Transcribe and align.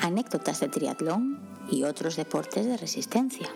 anécdotas 0.00 0.60
de 0.60 0.68
triatlón 0.68 1.40
y 1.70 1.84
otros 1.84 2.16
deportes 2.16 2.66
de 2.66 2.76
resistencia. 2.76 3.48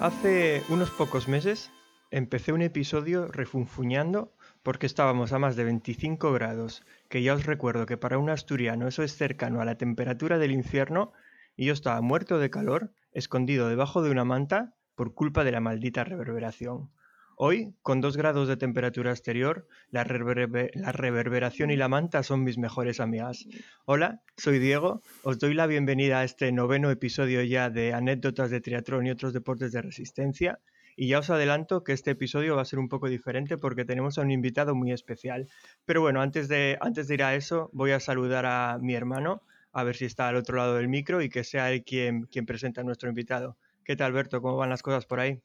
Hace 0.00 0.62
unos 0.68 0.90
pocos 0.90 1.28
meses 1.28 1.70
empecé 2.10 2.52
un 2.52 2.62
episodio 2.62 3.28
refunfuñando 3.28 4.34
porque 4.62 4.86
estábamos 4.86 5.32
a 5.32 5.38
más 5.38 5.56
de 5.56 5.64
25 5.64 6.32
grados, 6.32 6.84
que 7.08 7.22
ya 7.22 7.34
os 7.34 7.46
recuerdo 7.46 7.86
que 7.86 7.96
para 7.96 8.18
un 8.18 8.28
asturiano 8.28 8.86
eso 8.86 9.02
es 9.02 9.16
cercano 9.16 9.60
a 9.60 9.64
la 9.64 9.78
temperatura 9.78 10.38
del 10.38 10.52
infierno, 10.52 11.12
y 11.56 11.66
yo 11.66 11.72
estaba 11.72 12.00
muerto 12.00 12.38
de 12.38 12.50
calor, 12.50 12.92
escondido 13.12 13.68
debajo 13.68 14.02
de 14.02 14.10
una 14.10 14.24
manta 14.24 14.74
por 14.94 15.14
culpa 15.14 15.42
de 15.42 15.52
la 15.52 15.60
maldita 15.60 16.04
reverberación. 16.04 16.90
Hoy, 17.36 17.74
con 17.82 18.00
2 18.00 18.16
grados 18.16 18.46
de 18.46 18.56
temperatura 18.56 19.10
exterior, 19.10 19.66
la, 19.90 20.04
la, 20.04 20.92
reverberación 20.92 21.72
y 21.72 21.76
la 21.76 21.88
manta 21.88 22.22
son 22.22 22.44
mis 22.44 22.58
mejores 22.58 23.00
amigas. 23.00 23.46
Hola, 23.86 24.20
soy 24.36 24.60
Diego, 24.60 25.02
os 25.24 25.40
doy 25.40 25.54
la 25.54 25.66
bienvenida 25.66 26.20
a 26.20 26.24
este 26.24 26.52
noveno 26.52 26.92
episodio 26.92 27.42
ya 27.42 27.70
de 27.70 27.92
anécdotas 27.92 28.50
de 28.50 28.60
triatlón 28.60 29.08
y 29.08 29.10
otros 29.10 29.32
deportes 29.32 29.72
de 29.72 29.82
resistencia. 29.82 30.60
Y 30.96 31.08
ya 31.08 31.18
os 31.18 31.30
adelanto 31.30 31.82
que 31.82 31.92
este 31.92 32.12
episodio 32.12 32.54
va 32.54 32.62
a 32.62 32.66
ser 32.66 32.78
un 32.78 32.88
poco 32.88 33.08
diferente 33.08 33.58
porque 33.58 33.84
tenemos 33.84 34.16
a 34.16 34.22
un 34.22 34.30
invitado 34.30 34.76
muy 34.76 34.92
especial. 34.92 35.48
Pero 35.84 36.02
bueno, 36.02 36.20
antes 36.20 36.46
de, 36.46 36.78
antes 36.80 37.08
de 37.08 37.14
ir 37.14 37.24
a 37.24 37.34
eso, 37.34 37.68
voy 37.72 37.90
a 37.90 37.98
saludar 37.98 38.46
a 38.46 38.78
mi 38.80 38.94
hermano, 38.94 39.42
a 39.72 39.82
ver 39.82 39.96
si 39.96 40.04
está 40.04 40.28
al 40.28 40.36
otro 40.36 40.56
lado 40.56 40.76
del 40.76 40.86
micro 40.86 41.20
y 41.20 41.30
que 41.30 41.42
sea 41.42 41.72
él 41.72 41.82
quien, 41.82 42.26
quien 42.26 42.46
presenta 42.46 42.82
a 42.82 42.84
nuestro 42.84 43.08
invitado. 43.08 43.56
¿Qué 43.82 43.96
tal, 43.96 44.12
Alberto? 44.12 44.40
¿Cómo 44.40 44.56
van 44.56 44.70
las 44.70 44.82
cosas 44.82 45.04
por 45.04 45.18
ahí? 45.18 45.40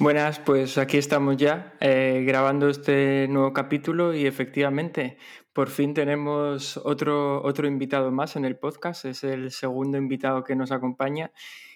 Buenas, 0.00 0.38
pues 0.38 0.78
aquí 0.78 0.96
estamos 0.96 1.36
ya 1.36 1.74
eh, 1.78 2.24
grabando 2.26 2.70
este 2.70 3.28
nuevo 3.28 3.52
capítulo 3.52 4.14
y 4.14 4.24
efectivamente 4.24 5.18
por 5.52 5.68
fin 5.68 5.92
tenemos 5.92 6.78
otro, 6.78 7.42
otro 7.42 7.68
invitado 7.68 8.10
más 8.10 8.34
en 8.34 8.46
el 8.46 8.56
podcast, 8.56 9.04
es 9.04 9.24
el 9.24 9.50
segundo 9.50 9.98
invitado 9.98 10.42
que 10.42 10.56
nos 10.56 10.72
acompaña 10.72 11.32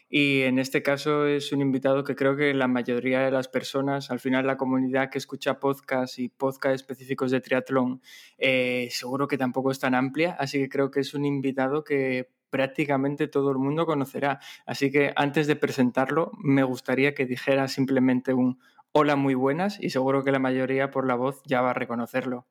y 0.08 0.40
en 0.42 0.58
este 0.58 0.82
caso 0.82 1.26
es 1.26 1.52
un 1.52 1.60
invitado 1.60 2.04
que 2.04 2.14
creo 2.14 2.36
que 2.36 2.54
la 2.54 2.68
mayoría 2.68 3.20
de 3.20 3.30
las 3.30 3.48
personas, 3.48 4.10
al 4.10 4.20
final 4.20 4.46
la 4.46 4.56
comunidad 4.56 5.10
que 5.10 5.18
escucha 5.18 5.60
podcast 5.60 6.18
y 6.18 6.28
podcast 6.28 6.76
específicos 6.76 7.30
de 7.30 7.40
triatlón, 7.40 8.00
eh, 8.38 8.88
seguro 8.90 9.28
que 9.28 9.36
tampoco 9.36 9.70
es 9.70 9.80
tan 9.80 9.94
amplia, 9.94 10.36
así 10.38 10.58
que 10.58 10.68
creo 10.68 10.90
que 10.90 11.00
es 11.00 11.14
un 11.14 11.24
invitado 11.24 11.84
que 11.84 12.30
prácticamente 12.54 13.26
todo 13.26 13.50
el 13.50 13.58
mundo 13.58 13.84
conocerá. 13.84 14.38
Así 14.64 14.92
que 14.92 15.12
antes 15.16 15.48
de 15.48 15.56
presentarlo, 15.56 16.30
me 16.38 16.62
gustaría 16.62 17.12
que 17.12 17.26
dijera 17.26 17.66
simplemente 17.66 18.32
un 18.32 18.60
hola 18.92 19.16
muy 19.16 19.34
buenas 19.34 19.80
y 19.80 19.90
seguro 19.90 20.22
que 20.22 20.30
la 20.30 20.38
mayoría 20.38 20.92
por 20.92 21.04
la 21.04 21.16
voz 21.16 21.42
ya 21.46 21.62
va 21.62 21.70
a 21.70 21.74
reconocerlo. 21.74 22.46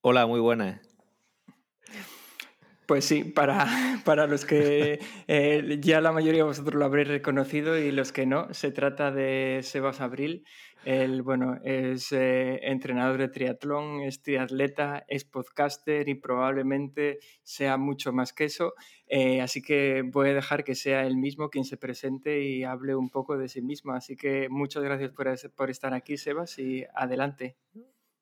Hola, 0.00 0.26
muy 0.26 0.40
buenas. 0.40 0.89
Pues 2.90 3.04
sí, 3.04 3.22
para, 3.22 3.66
para 4.04 4.26
los 4.26 4.44
que 4.44 4.98
eh, 5.28 5.78
ya 5.80 6.00
la 6.00 6.10
mayoría 6.10 6.40
de 6.40 6.48
vosotros 6.48 6.74
lo 6.74 6.84
habréis 6.84 7.06
reconocido 7.06 7.78
y 7.78 7.92
los 7.92 8.10
que 8.10 8.26
no, 8.26 8.52
se 8.52 8.72
trata 8.72 9.12
de 9.12 9.60
Sebas 9.62 10.00
Abril. 10.00 10.44
Él, 10.84 11.22
bueno, 11.22 11.60
es 11.62 12.10
eh, 12.10 12.58
entrenador 12.64 13.18
de 13.18 13.28
triatlón, 13.28 14.00
es 14.00 14.22
triatleta, 14.22 15.04
es 15.06 15.24
podcaster 15.24 16.08
y 16.08 16.16
probablemente 16.16 17.20
sea 17.44 17.76
mucho 17.76 18.12
más 18.12 18.32
que 18.32 18.46
eso. 18.46 18.74
Eh, 19.06 19.40
así 19.40 19.62
que 19.62 20.02
voy 20.04 20.30
a 20.30 20.34
dejar 20.34 20.64
que 20.64 20.74
sea 20.74 21.06
él 21.06 21.16
mismo 21.16 21.48
quien 21.48 21.64
se 21.64 21.76
presente 21.76 22.42
y 22.42 22.64
hable 22.64 22.96
un 22.96 23.08
poco 23.08 23.38
de 23.38 23.48
sí 23.48 23.62
mismo. 23.62 23.92
Así 23.92 24.16
que 24.16 24.48
muchas 24.48 24.82
gracias 24.82 25.12
por, 25.12 25.28
por 25.54 25.70
estar 25.70 25.94
aquí, 25.94 26.16
Sebas, 26.16 26.58
y 26.58 26.84
adelante. 26.92 27.56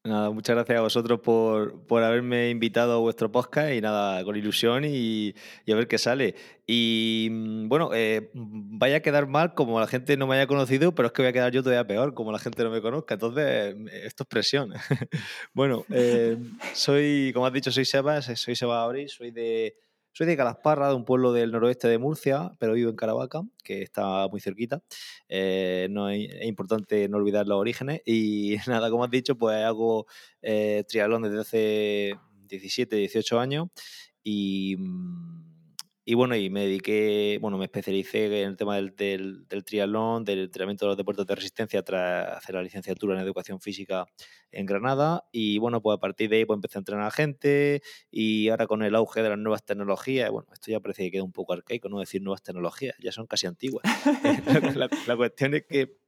Nada, 0.08 0.30
muchas 0.30 0.56
gracias 0.56 0.78
a 0.78 0.80
vosotros 0.80 1.20
por, 1.20 1.84
por, 1.86 2.02
haberme 2.02 2.48
invitado 2.48 2.94
a 2.94 2.96
vuestro 2.98 3.30
podcast 3.30 3.72
y 3.74 3.82
nada, 3.82 4.24
con 4.24 4.36
ilusión 4.36 4.86
y, 4.86 5.34
y 5.66 5.72
a 5.72 5.76
ver 5.76 5.86
qué 5.86 5.98
sale. 5.98 6.34
Y 6.66 7.28
mm, 7.30 7.68
bueno, 7.68 7.90
eh, 7.92 8.30
vaya 8.32 8.96
a 8.96 9.00
quedar 9.00 9.26
mal 9.26 9.52
como 9.52 9.78
la 9.78 9.86
gente 9.86 10.16
no 10.16 10.26
me 10.26 10.36
haya 10.36 10.46
conocido, 10.46 10.94
pero 10.94 11.08
es 11.08 11.12
que 11.12 11.20
voy 11.20 11.28
a 11.28 11.32
quedar 11.34 11.52
yo 11.52 11.62
todavía 11.62 11.86
peor 11.86 12.14
como 12.14 12.32
la 12.32 12.38
gente 12.38 12.64
no 12.64 12.70
me 12.70 12.80
conozca. 12.80 13.14
Entonces, 13.14 13.76
esto 13.92 14.22
es 14.22 14.28
presión. 14.28 14.72
bueno, 15.52 15.84
eh, 15.90 16.38
soy, 16.72 17.30
como 17.34 17.44
has 17.44 17.52
dicho, 17.52 17.70
soy 17.70 17.84
Sebas, 17.84 18.32
soy 18.34 18.56
Sebas 18.56 18.84
Abril, 18.84 19.10
soy 19.10 19.30
de 19.30 19.76
soy 20.18 20.26
de 20.26 20.36
Calasparra, 20.36 20.88
de 20.88 20.96
un 20.96 21.04
pueblo 21.04 21.32
del 21.32 21.52
noroeste 21.52 21.86
de 21.86 21.96
Murcia, 21.96 22.50
pero 22.58 22.72
vivo 22.72 22.90
en 22.90 22.96
Caravaca, 22.96 23.42
que 23.62 23.82
está 23.82 24.26
muy 24.26 24.40
cerquita. 24.40 24.82
Eh, 25.28 25.86
no 25.92 26.10
es, 26.10 26.28
importante 26.44 27.08
no 27.08 27.18
olvidar 27.18 27.46
los 27.46 27.56
orígenes. 27.56 28.02
Y 28.04 28.56
nada, 28.66 28.90
como 28.90 29.04
has 29.04 29.12
dicho, 29.12 29.38
pues 29.38 29.62
hago 29.62 30.06
eh, 30.42 30.82
triatlón 30.88 31.22
desde 31.22 31.38
hace 31.38 32.18
17, 32.48 32.96
18 32.96 33.38
años. 33.38 33.68
Y 34.24 34.74
mm, 34.76 35.37
y 36.10 36.14
bueno, 36.14 36.34
y 36.36 36.48
me 36.48 36.62
dediqué, 36.62 37.36
bueno, 37.38 37.58
me 37.58 37.66
especialicé 37.66 38.40
en 38.40 38.48
el 38.48 38.56
tema 38.56 38.76
del, 38.76 38.96
del, 38.96 39.62
triatlón, 39.62 40.24
del 40.24 40.44
entrenamiento 40.44 40.86
de 40.86 40.88
los 40.88 40.96
deportes 40.96 41.26
de 41.26 41.34
resistencia 41.34 41.82
tras 41.82 42.34
hacer 42.34 42.54
la 42.54 42.62
licenciatura 42.62 43.14
en 43.14 43.20
educación 43.20 43.60
física 43.60 44.06
en 44.50 44.64
Granada. 44.64 45.24
Y 45.32 45.58
bueno, 45.58 45.82
pues 45.82 45.98
a 45.98 46.00
partir 46.00 46.30
de 46.30 46.36
ahí 46.36 46.44
pues 46.46 46.56
empecé 46.56 46.78
a 46.78 46.80
entrenar 46.80 47.04
a 47.04 47.10
gente 47.10 47.82
y 48.10 48.48
ahora 48.48 48.66
con 48.66 48.82
el 48.82 48.94
auge 48.94 49.22
de 49.22 49.28
las 49.28 49.38
nuevas 49.38 49.66
tecnologías, 49.66 50.30
bueno, 50.30 50.48
esto 50.50 50.70
ya 50.70 50.80
parece 50.80 51.02
que 51.02 51.10
queda 51.10 51.24
un 51.24 51.32
poco 51.32 51.52
arcaico, 51.52 51.90
no 51.90 52.00
decir 52.00 52.22
nuevas 52.22 52.42
tecnologías, 52.42 52.96
ya 53.00 53.12
son 53.12 53.26
casi 53.26 53.46
antiguas. 53.46 53.84
la, 55.06 55.16
cuestión 55.18 55.52
es 55.52 55.66
que 55.66 55.98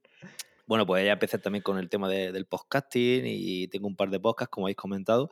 bueno, 0.66 0.86
pues 0.86 1.04
ya 1.04 1.12
empecé 1.12 1.36
también 1.36 1.62
con 1.62 1.78
el 1.78 1.90
tema 1.90 2.08
del 2.08 2.46
podcasting 2.46 3.24
y 3.26 3.68
tengo 3.68 3.86
un 3.86 3.96
par 3.96 4.08
de 4.08 4.18
podcasts, 4.18 4.50
como 4.50 4.66
habéis 4.66 4.76
comentado, 4.76 5.28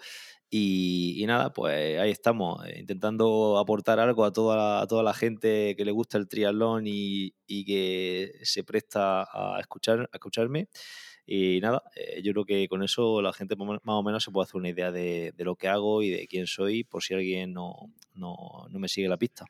y, 0.51 1.25
nada, 1.27 1.53
pues 1.53 1.99
ahí 1.99 2.11
estamos, 2.11 2.65
eh, 2.67 2.79
intentando 2.81 3.59
aportar 3.59 4.01
algo 4.01 4.25
a 4.25 4.33
toda 4.33 4.57
la, 4.57 4.87
toda 4.87 5.03
la 5.03 5.13
gente 5.13 5.75
que 5.77 5.85
le 5.85 5.93
gusta 5.93 6.17
el 6.17 6.29
triatlón 6.29 6.85
y, 6.87 7.35
que 7.67 8.33
se 8.43 8.65
presta 8.65 9.23
a, 9.25 9.61
escuchar, 9.61 10.09
a 10.13 10.17
escucharme. 10.17 10.69
Y 11.27 11.61
nada, 11.61 11.83
eh, 11.97 12.23
yo 12.23 12.33
creo 12.33 12.45
que 12.47 12.69
con 12.69 12.83
eso 12.83 13.21
la 13.21 13.35
gente 13.35 13.57
más 13.57 13.81
o 13.85 14.03
menos 14.03 14.25
se 14.25 14.31
puede 14.31 14.45
hacer 14.45 14.57
una 14.57 14.71
idea 14.71 14.91
de, 14.91 15.35
lo 15.39 15.57
que 15.57 15.69
hago 15.69 16.03
y 16.03 16.11
de 16.11 16.27
quién 16.27 16.47
soy, 16.47 16.85
por 16.85 17.03
si 17.03 17.15
alguien 17.15 17.53
no, 17.53 17.93
no, 18.15 18.67
no 18.71 18.79
me 18.79 18.89
sigue 18.89 19.09
la 19.09 19.19
pista. 19.19 19.45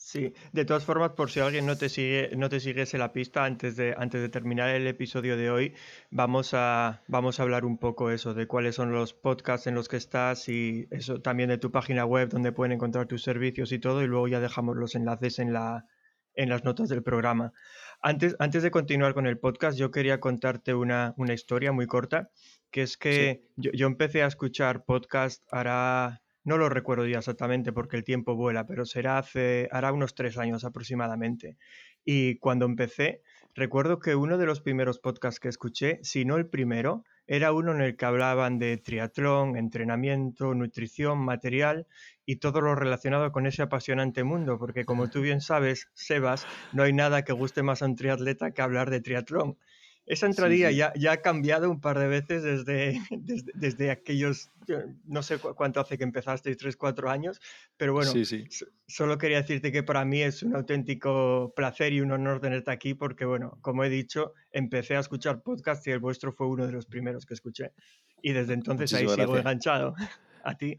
Sí, 0.00 0.32
de 0.52 0.64
todas 0.64 0.84
formas, 0.84 1.10
por 1.10 1.28
si 1.28 1.40
alguien 1.40 1.66
no 1.66 1.76
te 1.76 1.88
sigue, 1.88 2.30
no 2.36 2.48
te 2.48 2.60
sigues 2.60 2.94
en 2.94 3.00
la 3.00 3.12
pista, 3.12 3.44
antes 3.44 3.74
de, 3.74 3.96
antes 3.98 4.22
de 4.22 4.28
terminar 4.28 4.68
el 4.68 4.86
episodio 4.86 5.36
de 5.36 5.50
hoy, 5.50 5.74
vamos 6.12 6.54
a, 6.54 7.02
vamos 7.08 7.40
a 7.40 7.42
hablar 7.42 7.64
un 7.64 7.78
poco 7.78 8.10
eso, 8.12 8.32
de 8.32 8.46
cuáles 8.46 8.76
son 8.76 8.92
los 8.92 9.12
podcasts 9.12 9.66
en 9.66 9.74
los 9.74 9.88
que 9.88 9.96
estás 9.96 10.48
y 10.48 10.86
eso 10.92 11.20
también 11.20 11.48
de 11.48 11.58
tu 11.58 11.72
página 11.72 12.06
web 12.06 12.28
donde 12.28 12.52
pueden 12.52 12.72
encontrar 12.72 13.08
tus 13.08 13.24
servicios 13.24 13.72
y 13.72 13.80
todo, 13.80 14.00
y 14.00 14.06
luego 14.06 14.28
ya 14.28 14.38
dejamos 14.38 14.76
los 14.76 14.94
enlaces 14.94 15.40
en 15.40 15.52
la, 15.52 15.86
en 16.34 16.48
las 16.48 16.62
notas 16.62 16.88
del 16.88 17.02
programa. 17.02 17.52
Antes, 18.00 18.36
antes 18.38 18.62
de 18.62 18.70
continuar 18.70 19.14
con 19.14 19.26
el 19.26 19.38
podcast, 19.38 19.76
yo 19.76 19.90
quería 19.90 20.20
contarte 20.20 20.74
una, 20.74 21.12
una 21.16 21.34
historia 21.34 21.72
muy 21.72 21.88
corta, 21.88 22.30
que 22.70 22.82
es 22.82 22.96
que 22.96 23.42
yo, 23.56 23.72
yo 23.72 23.88
empecé 23.88 24.22
a 24.22 24.28
escuchar 24.28 24.84
podcast 24.84 25.42
hará 25.50 26.22
no 26.48 26.56
lo 26.56 26.70
recuerdo 26.70 27.06
ya 27.06 27.18
exactamente 27.18 27.74
porque 27.74 27.96
el 27.98 28.04
tiempo 28.04 28.34
vuela, 28.34 28.66
pero 28.66 28.86
será 28.86 29.18
hace, 29.18 29.68
hará 29.70 29.92
unos 29.92 30.14
tres 30.14 30.38
años 30.38 30.64
aproximadamente. 30.64 31.58
Y 32.06 32.36
cuando 32.38 32.64
empecé, 32.64 33.20
recuerdo 33.54 33.98
que 33.98 34.14
uno 34.14 34.38
de 34.38 34.46
los 34.46 34.62
primeros 34.62 34.98
podcasts 34.98 35.40
que 35.40 35.50
escuché, 35.50 35.98
si 36.02 36.24
no 36.24 36.36
el 36.36 36.46
primero, 36.46 37.04
era 37.26 37.52
uno 37.52 37.72
en 37.72 37.82
el 37.82 37.96
que 37.98 38.06
hablaban 38.06 38.58
de 38.58 38.78
triatlón, 38.78 39.58
entrenamiento, 39.58 40.54
nutrición, 40.54 41.18
material 41.18 41.86
y 42.24 42.36
todo 42.36 42.62
lo 42.62 42.74
relacionado 42.74 43.30
con 43.30 43.46
ese 43.46 43.60
apasionante 43.60 44.24
mundo, 44.24 44.58
porque 44.58 44.86
como 44.86 45.10
tú 45.10 45.20
bien 45.20 45.42
sabes, 45.42 45.90
Sebas, 45.92 46.46
no 46.72 46.82
hay 46.82 46.94
nada 46.94 47.24
que 47.24 47.34
guste 47.34 47.62
más 47.62 47.82
a 47.82 47.86
un 47.86 47.96
triatleta 47.96 48.52
que 48.52 48.62
hablar 48.62 48.88
de 48.88 49.02
triatlón. 49.02 49.58
Esa 50.08 50.26
entradilla 50.26 50.70
Ya, 50.70 50.92
ya, 50.96 51.12
ha 51.12 51.16
cambiado 51.18 51.70
un 51.70 51.80
par 51.80 51.98
de 51.98 52.08
veces 52.08 52.42
desde, 52.42 53.00
desde, 53.54 53.90
aquellos, 53.90 54.50
no 55.04 55.22
sé 55.22 55.38
cuánto 55.38 55.80
hace 55.80 55.98
que 55.98 56.04
empezaste, 56.04 56.56
tres, 56.56 56.76
cuatro 56.76 57.10
años, 57.10 57.40
pero 57.76 57.92
bueno, 57.92 58.12
solo 58.86 59.18
quería 59.18 59.42
decirte 59.42 59.70
que 59.70 59.82
para 59.82 60.04
mí 60.06 60.22
es 60.22 60.42
un 60.42 60.56
auténtico 60.56 61.52
placer 61.54 61.92
y 61.92 62.00
un 62.00 62.10
honor 62.10 62.40
tenerte 62.40 62.70
aquí 62.70 62.94
porque, 62.94 63.26
bueno, 63.26 63.58
como 63.60 63.84
he 63.84 63.90
dicho, 63.90 64.32
empecé 64.50 64.96
a 64.96 65.00
escuchar 65.00 65.42
podcast 65.42 65.86
y 65.86 65.90
el 65.90 65.98
vuestro 65.98 66.32
fue 66.32 66.46
uno 66.46 66.66
de 66.66 66.72
los 66.72 66.86
primeros 66.86 67.26
que 67.26 67.34
escuché. 67.34 67.72
Y 68.22 68.32
desde 68.32 68.54
entonces 68.54 68.92
ahí 68.94 69.08
sigo 69.08 69.36
enganchado 69.36 69.94
a 70.42 70.56
ti. 70.56 70.78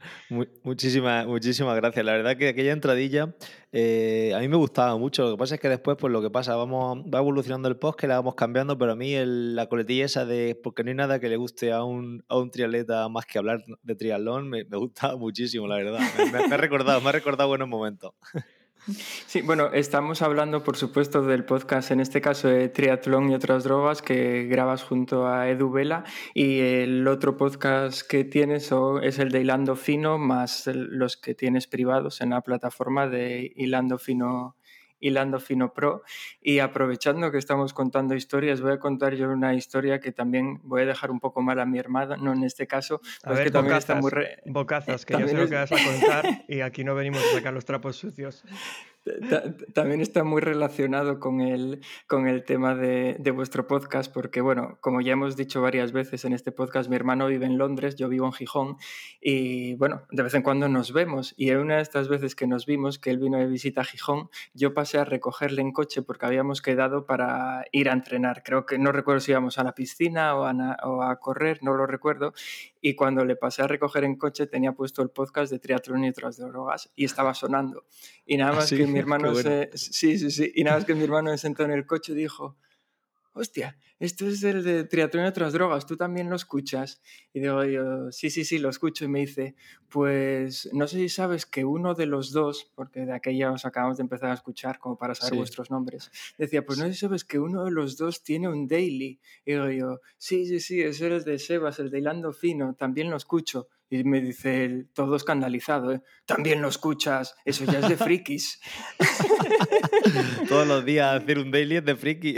muchísimas, 0.64 1.26
muchísimas 1.26 1.76
gracias. 1.76 2.06
La 2.06 2.14
verdad 2.14 2.38
que 2.38 2.50
aquella 2.50 2.72
entradilla 2.72 3.36
eh, 3.72 4.34
a 4.36 4.40
mí 4.40 4.48
me 4.48 4.58
gustaba 4.58 4.98
mucho. 4.98 5.24
Lo 5.24 5.32
que 5.32 5.38
pasa 5.38 5.56
es 5.56 5.62
que 5.62 5.70
después, 5.70 5.98
pues 6.00 6.12
lo 6.12 6.22
que 6.22 6.30
pasa, 6.30 6.56
vamos, 6.56 7.04
va 7.04 7.20
evolucionando 7.20 7.68
el 7.68 7.78
post, 7.78 8.00
que 8.00 8.08
la 8.08 8.16
vamos 8.16 8.36
cambiando, 8.36 8.78
pero 8.78 8.94
a 8.94 8.96
mí 8.96 9.14
la 9.24 9.68
coletilla 9.68 10.06
esa 10.06 10.26
de 10.26 10.60
porque 10.62 10.84
no 10.84 10.90
hay 10.90 10.96
nada 10.96 11.20
que 11.20 11.30
le 11.30 11.38
guste 11.38 11.72
a 11.72 11.84
un, 11.84 12.24
a 12.28 12.38
un 12.38 12.52
triatleta 12.52 13.08
más 13.10 13.26
que 13.26 13.38
hablar 13.38 13.64
de 13.84 13.96
triatlón, 13.96 14.50
me, 14.50 14.66
me 14.66 14.78
gustaba 14.78 15.16
muchísimo, 15.18 15.68
la 15.68 15.76
verdad. 15.76 16.00
Me, 16.32 16.54
ha 16.54 16.58
recordado, 16.58 17.02
me 17.02 17.10
ha 17.10 17.14
recordado 17.14 17.50
buenos 17.50 17.68
momentos. 17.68 18.14
Sí, 18.86 19.42
bueno, 19.42 19.72
estamos 19.74 20.22
hablando, 20.22 20.64
por 20.64 20.78
supuesto, 20.78 21.22
del 21.22 21.46
podcast, 21.46 21.92
en 21.92 22.00
este 22.00 22.22
caso 22.22 22.48
de 22.48 22.70
Triatlón 22.70 23.30
y 23.30 23.36
otras 23.36 23.64
drogas, 23.64 24.02
que 24.02 24.46
grabas 24.46 24.84
junto 24.84 25.28
a 25.28 25.50
Edu 25.50 25.72
Vela. 25.72 26.04
Y 26.34 26.60
el 26.60 27.08
otro 27.08 27.38
podcast 27.38 28.02
que 28.02 28.24
tienes 28.24 28.72
es 29.02 29.20
el 29.20 29.32
de 29.32 29.42
Hilando 29.42 29.76
Fino, 29.76 30.18
más 30.18 30.68
los 30.68 31.18
que 31.18 31.36
tienes 31.36 31.68
privados 31.68 32.22
en 32.22 32.32
la 32.32 32.42
plataforma 32.42 33.08
de 33.08 33.52
Hilando 33.56 33.98
Fino 33.98 34.56
Hilando 35.00 35.40
Fino 35.40 35.74
Pro. 35.74 36.04
Y 36.42 36.60
aprovechando 36.60 37.32
que 37.32 37.38
estamos 37.38 37.74
contando 37.74 38.16
historias, 38.16 38.62
voy 38.62 38.74
a 38.74 38.80
contar 38.80 39.16
yo 39.16 39.30
una 39.30 39.54
historia 39.54 40.00
que 40.00 40.12
también 40.12 40.60
voy 40.64 40.84
a 40.84 40.86
dejar 40.86 41.12
un 41.12 41.20
poco 41.20 41.42
mal 41.42 41.60
a 41.60 41.66
mi 41.66 41.80
hermana, 41.80 42.18
no 42.18 42.34
en 42.34 42.44
este 42.44 42.68
caso, 42.68 43.02
a 43.24 43.34
ver, 43.34 43.46
que 43.46 43.52
también 43.52 43.78
está 43.78 43.96
muy... 43.96 44.12
Bocazas, 44.46 45.06
que 45.06 45.14
yo 45.20 45.28
sé 45.28 45.36
lo 45.36 45.48
que 45.48 45.56
vas 45.56 45.72
a 45.72 45.76
contar 45.76 46.46
y 46.48 46.62
aquí 46.62 46.84
no 46.84 46.96
venimos 46.96 47.22
a 47.24 47.38
sacar 47.38 47.54
los 47.54 47.66
trapos 47.66 47.98
sucios 47.98 48.44
también 49.74 50.02
está 50.02 50.24
muy 50.24 50.42
relacionado 50.42 51.20
con 51.20 51.42
el, 51.42 51.82
con 52.08 52.28
el 52.28 52.44
tema 52.44 52.76
de, 52.76 53.16
de, 53.20 53.32
vuestro 53.32 53.66
podcast, 53.66 54.14
porque, 54.14 54.42
bueno, 54.42 54.78
como 54.82 55.02
ya 55.02 55.14
hemos 55.14 55.36
dicho 55.36 55.62
varias 55.62 55.92
veces 55.92 56.26
en 56.26 56.34
este 56.34 56.52
podcast, 56.52 56.90
mi 56.90 56.96
hermano 56.96 57.28
vive 57.28 57.46
en 57.46 57.58
Londres, 57.58 57.96
yo 57.96 58.10
vivo 58.10 58.26
en 58.26 58.34
Gijón, 58.34 58.78
y 59.22 59.76
bueno, 59.76 60.04
de 60.12 60.24
vez 60.24 60.34
en 60.34 60.42
cuando 60.42 60.68
nos 60.68 60.92
vemos. 60.94 61.34
Y 61.38 61.50
en 61.50 61.60
una 61.60 61.78
de 61.78 61.82
estas 61.82 62.08
veces 62.08 62.36
que 62.36 62.48
nos 62.48 62.66
vimos, 62.66 63.00
que 63.00 63.10
él 63.10 63.20
vino 63.20 63.38
de 63.38 63.48
visita 63.48 63.82
a 63.82 63.86
Gijón, 63.86 64.30
yo 64.54 64.74
pasé 64.74 64.98
a 64.98 65.06
recogerle 65.06 65.62
en 65.62 65.72
coche 65.72 66.02
porque 66.02 66.26
habíamos 66.26 66.62
quedado 66.62 67.06
para 67.06 67.66
ir 67.72 67.90
a 67.90 67.94
entrenar. 67.94 68.44
Creo 68.44 68.66
que 68.66 68.78
no 68.78 68.92
recuerdo 68.92 69.22
si 69.22 69.32
íbamos 69.32 69.58
a 69.58 69.64
la 69.64 69.74
piscina 69.74 70.36
o 70.36 70.46
a, 70.46 70.78
o 70.84 71.04
a 71.04 71.20
correr, 71.20 71.60
no 71.64 71.74
lo 71.74 71.86
recuerdo 71.88 72.34
y 72.82 72.96
cuando 72.96 73.26
le 73.26 73.36
pasé 73.36 73.62
a 73.62 73.68
recoger 73.68 74.04
en 74.04 74.16
coche 74.16 74.48
tenía 74.48 74.74
puesto 74.74 75.02
el 75.02 75.10
podcast 75.10 75.52
de 75.52 75.60
triatlón 75.60 76.06
y 76.06 76.10
otras 76.10 76.38
drogas 76.38 76.92
y 76.96 77.06
estaba 77.06 77.34
sonando. 77.34 77.86
Y 78.26 78.38
nada 78.38 78.52
ah, 78.52 78.56
más 78.56 78.70
que 78.70 78.88
mi 78.88 79.00
hermano 79.00 79.34
se... 79.36 79.70
Sí, 79.74 80.18
sí, 80.18 80.32
sí. 80.32 80.52
Y 80.56 80.64
nada 80.64 80.78
más 80.78 80.86
que 80.86 80.96
mi 80.96 81.04
hermano 81.04 81.32
se 81.32 81.40
sentó 81.40 81.64
en 81.64 81.72
el 81.72 81.86
coche 81.86 82.14
y 82.14 82.16
dijo, 82.16 82.58
hostia, 83.34 83.78
esto 84.00 84.28
es 84.28 84.42
el 84.44 84.64
de 84.64 84.86
triatlón 84.86 85.26
y 85.26 85.28
otras 85.28 85.52
drogas, 85.52 85.86
tú 85.86 85.98
también 85.98 86.30
lo 86.30 86.36
escuchas. 86.38 87.02
Y 87.34 87.42
digo 87.42 87.64
yo, 87.66 88.12
sí, 88.12 88.30
sí, 88.30 88.46
sí, 88.46 88.58
lo 88.58 88.70
escucho. 88.70 89.04
Y 89.04 89.10
me 89.10 89.20
dice, 89.20 89.56
pues 89.90 90.70
no 90.72 90.88
sé 90.88 90.98
si 90.98 91.10
sabes 91.10 91.46
que 91.46 91.66
uno 91.66 91.94
de 91.96 92.06
los 92.06 92.32
dos, 92.32 92.72
porque 92.76 93.06
de 93.06 93.14
aquella 93.14 93.52
os 93.52 93.66
acabamos 93.66 93.98
de 93.98 94.04
empezar 94.04 94.32
a 94.32 94.36
escuchar 94.36 94.80
como 94.80 94.98
para 94.98 95.16
saber 95.16 95.36
vuestros 95.36 95.70
nombres, 95.70 96.12
decía, 96.38 96.66
pues 96.66 96.80
no 96.80 96.86
sé 96.86 96.94
si 96.94 97.00
sabes 97.00 97.26
que 97.26 97.40
uno 97.40 97.66
de 97.66 97.72
los 97.72 97.98
dos 97.98 98.24
tiene 98.24 98.48
un 98.48 98.68
daily. 98.68 99.20
Y 99.46 99.52
digo 99.52 99.70
yo, 99.70 100.00
sí, 100.18 100.46
sí, 100.46 100.62
sí, 100.62 100.82
es 100.82 101.02
el 101.02 101.24
de 101.26 101.38
Sebas, 101.38 101.80
el 101.80 101.90
de 101.90 102.00
Hilando 102.00 102.32
Fino, 102.32 102.76
también 102.76 103.10
lo 103.10 103.18
escucho. 103.18 103.68
Y 103.92 104.04
me 104.04 104.22
dice 104.22 104.66
él, 104.66 104.88
todo 104.94 105.16
escandalizado, 105.16 105.92
¿eh? 105.92 106.02
también 106.26 106.62
lo 106.62 106.68
escuchas, 106.68 107.36
eso 107.44 107.66
ya 107.66 107.80
es 107.80 107.90
de 107.90 107.98
frikis. 107.98 108.62
Todos 110.48 110.68
los 110.68 110.86
días 110.86 111.22
hacer 111.22 111.40
un 111.40 111.50
daily 111.50 111.78
es 111.78 111.86
de 111.86 111.96
friki. 111.96 112.36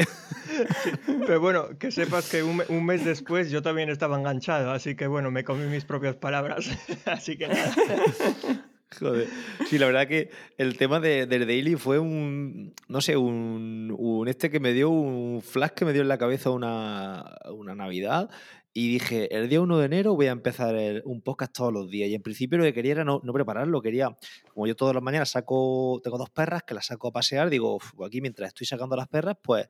Pero 1.06 1.40
bueno, 1.40 1.78
que 1.78 1.92
sepas 1.92 2.30
que 2.30 2.44
un, 2.44 2.86
mes 2.86 3.06
después 3.06 3.52
yo 3.52 3.62
también 3.62 3.90
estaba 3.90 4.18
enganchado, 4.18 4.72
así 4.72 4.96
que 4.96 5.08
bueno, 5.08 5.32
me 5.32 5.44
comí 5.44 5.66
mis 5.66 5.86
propias 5.86 6.16
palabras. 6.16 6.70
así 7.06 7.38
que 7.38 7.48
nada. 7.48 7.74
Joder. 9.00 9.28
Sí, 9.70 9.78
la 9.78 9.86
verdad 9.86 10.08
que 10.08 10.30
el 10.58 10.78
tema 10.78 11.00
de, 11.00 11.26
del 11.26 11.48
Daily 11.48 11.76
fue 11.76 11.98
un, 11.98 12.74
no 12.90 13.00
sé, 13.00 13.16
un, 13.16 13.96
un, 13.98 14.28
este 14.28 14.50
que 14.50 14.60
me 14.60 14.74
dio, 14.74 14.90
un 14.90 15.42
flash 15.42 15.72
que 15.72 15.86
me 15.86 15.94
dio 15.94 16.02
en 16.02 16.10
la 16.10 16.18
cabeza 16.18 16.50
una, 16.50 17.38
una 17.54 17.74
Navidad 17.74 18.30
y 18.74 18.88
dije, 18.88 19.36
el 19.36 19.50
día 19.50 19.60
1 19.60 19.80
de 19.80 19.86
enero 19.86 20.16
voy 20.16 20.28
a 20.28 20.32
empezar 20.32 20.76
un 21.04 21.22
podcast 21.22 21.54
todos 21.54 21.74
los 21.74 21.90
días. 21.90 22.10
Y 22.10 22.16
en 22.16 22.22
principio 22.22 22.58
lo 22.58 22.64
que 22.64 22.74
quería 22.74 22.94
era 22.94 23.04
no, 23.04 23.20
no, 23.24 23.34
prepararlo, 23.34 23.82
quería, 23.82 24.18
como 24.54 24.66
yo 24.66 24.76
todas 24.76 24.96
las 24.96 25.04
mañanas 25.04 25.32
saco, 25.32 26.00
tengo 26.02 26.18
dos 26.18 26.30
perras 26.30 26.64
que 26.64 26.74
las 26.74 26.86
saco 26.86 27.10
a 27.10 27.12
pasear, 27.12 27.50
digo, 27.50 27.80
aquí 28.06 28.22
mientras 28.22 28.50
estoy 28.50 28.66
sacando 28.66 28.96
las 28.96 29.10
perras, 29.10 29.36
pues 29.42 29.68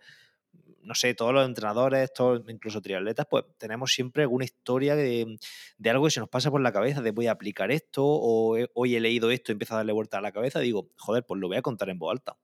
no 0.83 0.95
sé, 0.95 1.13
todos 1.13 1.33
los 1.33 1.45
entrenadores, 1.45 2.11
todos, 2.13 2.41
incluso 2.47 2.81
triatletas, 2.81 3.27
pues 3.29 3.45
tenemos 3.57 3.91
siempre 3.91 4.23
alguna 4.23 4.45
historia 4.45 4.95
de, 4.95 5.37
algo 5.85 6.05
que 6.05 6.11
se 6.11 6.19
nos 6.19 6.29
pasa 6.29 6.51
por 6.51 6.61
la 6.61 6.71
cabeza, 6.71 7.01
de 7.01 7.11
voy 7.11 7.27
a 7.27 7.31
aplicar 7.31 7.71
esto, 7.71 8.03
o 8.05 8.57
hoy 8.73 8.95
he 8.95 8.99
leído 8.99 9.31
esto 9.31 9.51
empiezo 9.51 9.73
a 9.73 9.77
darle 9.77 9.93
vuelta 9.93 10.17
a 10.17 10.21
la 10.21 10.31
cabeza, 10.31 10.59
digo, 10.59 10.89
joder, 10.97 11.25
pues 11.25 11.39
lo 11.39 11.47
voy 11.47 11.57
a 11.57 11.61
contar 11.61 11.89
en 11.89 11.99
voz 11.99 12.11
alta. 12.11 12.37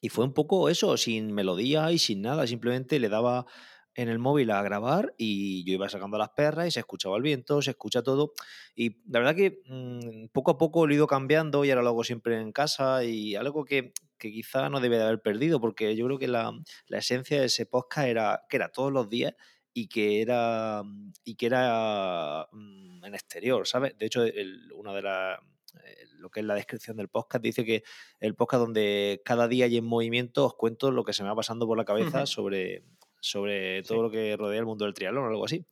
Y 0.00 0.08
fue 0.08 0.24
un 0.24 0.32
poco 0.32 0.68
eso, 0.68 0.96
sin 0.96 1.32
melodía 1.32 1.92
y 1.92 1.98
sin 1.98 2.22
nada, 2.22 2.46
simplemente 2.46 2.98
le 2.98 3.08
daba 3.08 3.46
en 3.94 4.08
el 4.08 4.18
móvil 4.18 4.50
a 4.50 4.62
grabar 4.62 5.14
y 5.18 5.64
yo 5.64 5.74
iba 5.74 5.88
sacando 5.88 6.16
las 6.16 6.30
perras 6.30 6.68
y 6.68 6.70
se 6.70 6.80
escuchaba 6.80 7.16
el 7.16 7.22
viento, 7.22 7.60
se 7.60 7.72
escucha 7.72 8.02
todo. 8.02 8.32
Y 8.74 9.02
la 9.10 9.18
verdad 9.18 9.34
que 9.34 9.62
mm, 9.66 10.28
poco 10.32 10.52
a 10.52 10.58
poco 10.58 10.86
lo 10.86 10.92
he 10.92 10.96
ido 10.96 11.06
cambiando 11.06 11.64
y 11.64 11.70
ahora 11.70 11.82
lo 11.82 11.90
hago 11.90 12.04
siempre 12.04 12.40
en 12.40 12.52
casa 12.52 13.04
y 13.04 13.34
algo 13.34 13.64
que, 13.64 13.92
que 14.20 14.30
quizá 14.30 14.68
no 14.68 14.78
debe 14.78 14.98
de 14.98 15.04
haber 15.04 15.20
perdido 15.20 15.60
porque 15.60 15.96
yo 15.96 16.06
creo 16.06 16.18
que 16.18 16.28
la, 16.28 16.52
la, 16.86 16.98
esencia 16.98 17.40
de 17.40 17.46
ese 17.46 17.66
podcast 17.66 18.06
era 18.06 18.42
que 18.48 18.56
era 18.56 18.68
todos 18.68 18.92
los 18.92 19.08
días 19.08 19.34
y 19.72 19.88
que 19.88 20.22
era 20.22 20.82
y 21.24 21.34
que 21.34 21.46
era 21.46 22.46
mm, 22.52 23.04
en 23.04 23.14
exterior, 23.14 23.66
¿sabes? 23.66 23.98
De 23.98 24.06
hecho, 24.06 24.22
el, 24.22 24.70
una 24.74 24.92
de 24.92 25.02
las 25.02 25.40
eh, 25.84 26.06
lo 26.18 26.30
que 26.30 26.40
es 26.40 26.46
la 26.46 26.54
descripción 26.54 26.96
del 26.96 27.08
podcast, 27.08 27.42
dice 27.42 27.64
que 27.64 27.82
el 28.18 28.34
podcast 28.34 28.60
donde 28.60 29.22
cada 29.24 29.48
día 29.48 29.64
hay 29.64 29.78
en 29.78 29.84
movimiento 29.84 30.44
os 30.44 30.54
cuento 30.54 30.90
lo 30.90 31.04
que 31.04 31.12
se 31.12 31.22
me 31.22 31.28
va 31.28 31.36
pasando 31.36 31.66
por 31.66 31.78
la 31.78 31.84
cabeza 31.84 32.26
sobre, 32.26 32.84
sobre 33.20 33.82
todo 33.82 34.02
lo 34.02 34.10
que 34.10 34.36
rodea 34.36 34.58
el 34.58 34.66
mundo 34.66 34.84
del 34.84 34.94
triatlón 34.94 35.24
o 35.24 35.28
algo 35.28 35.44
así. 35.44 35.64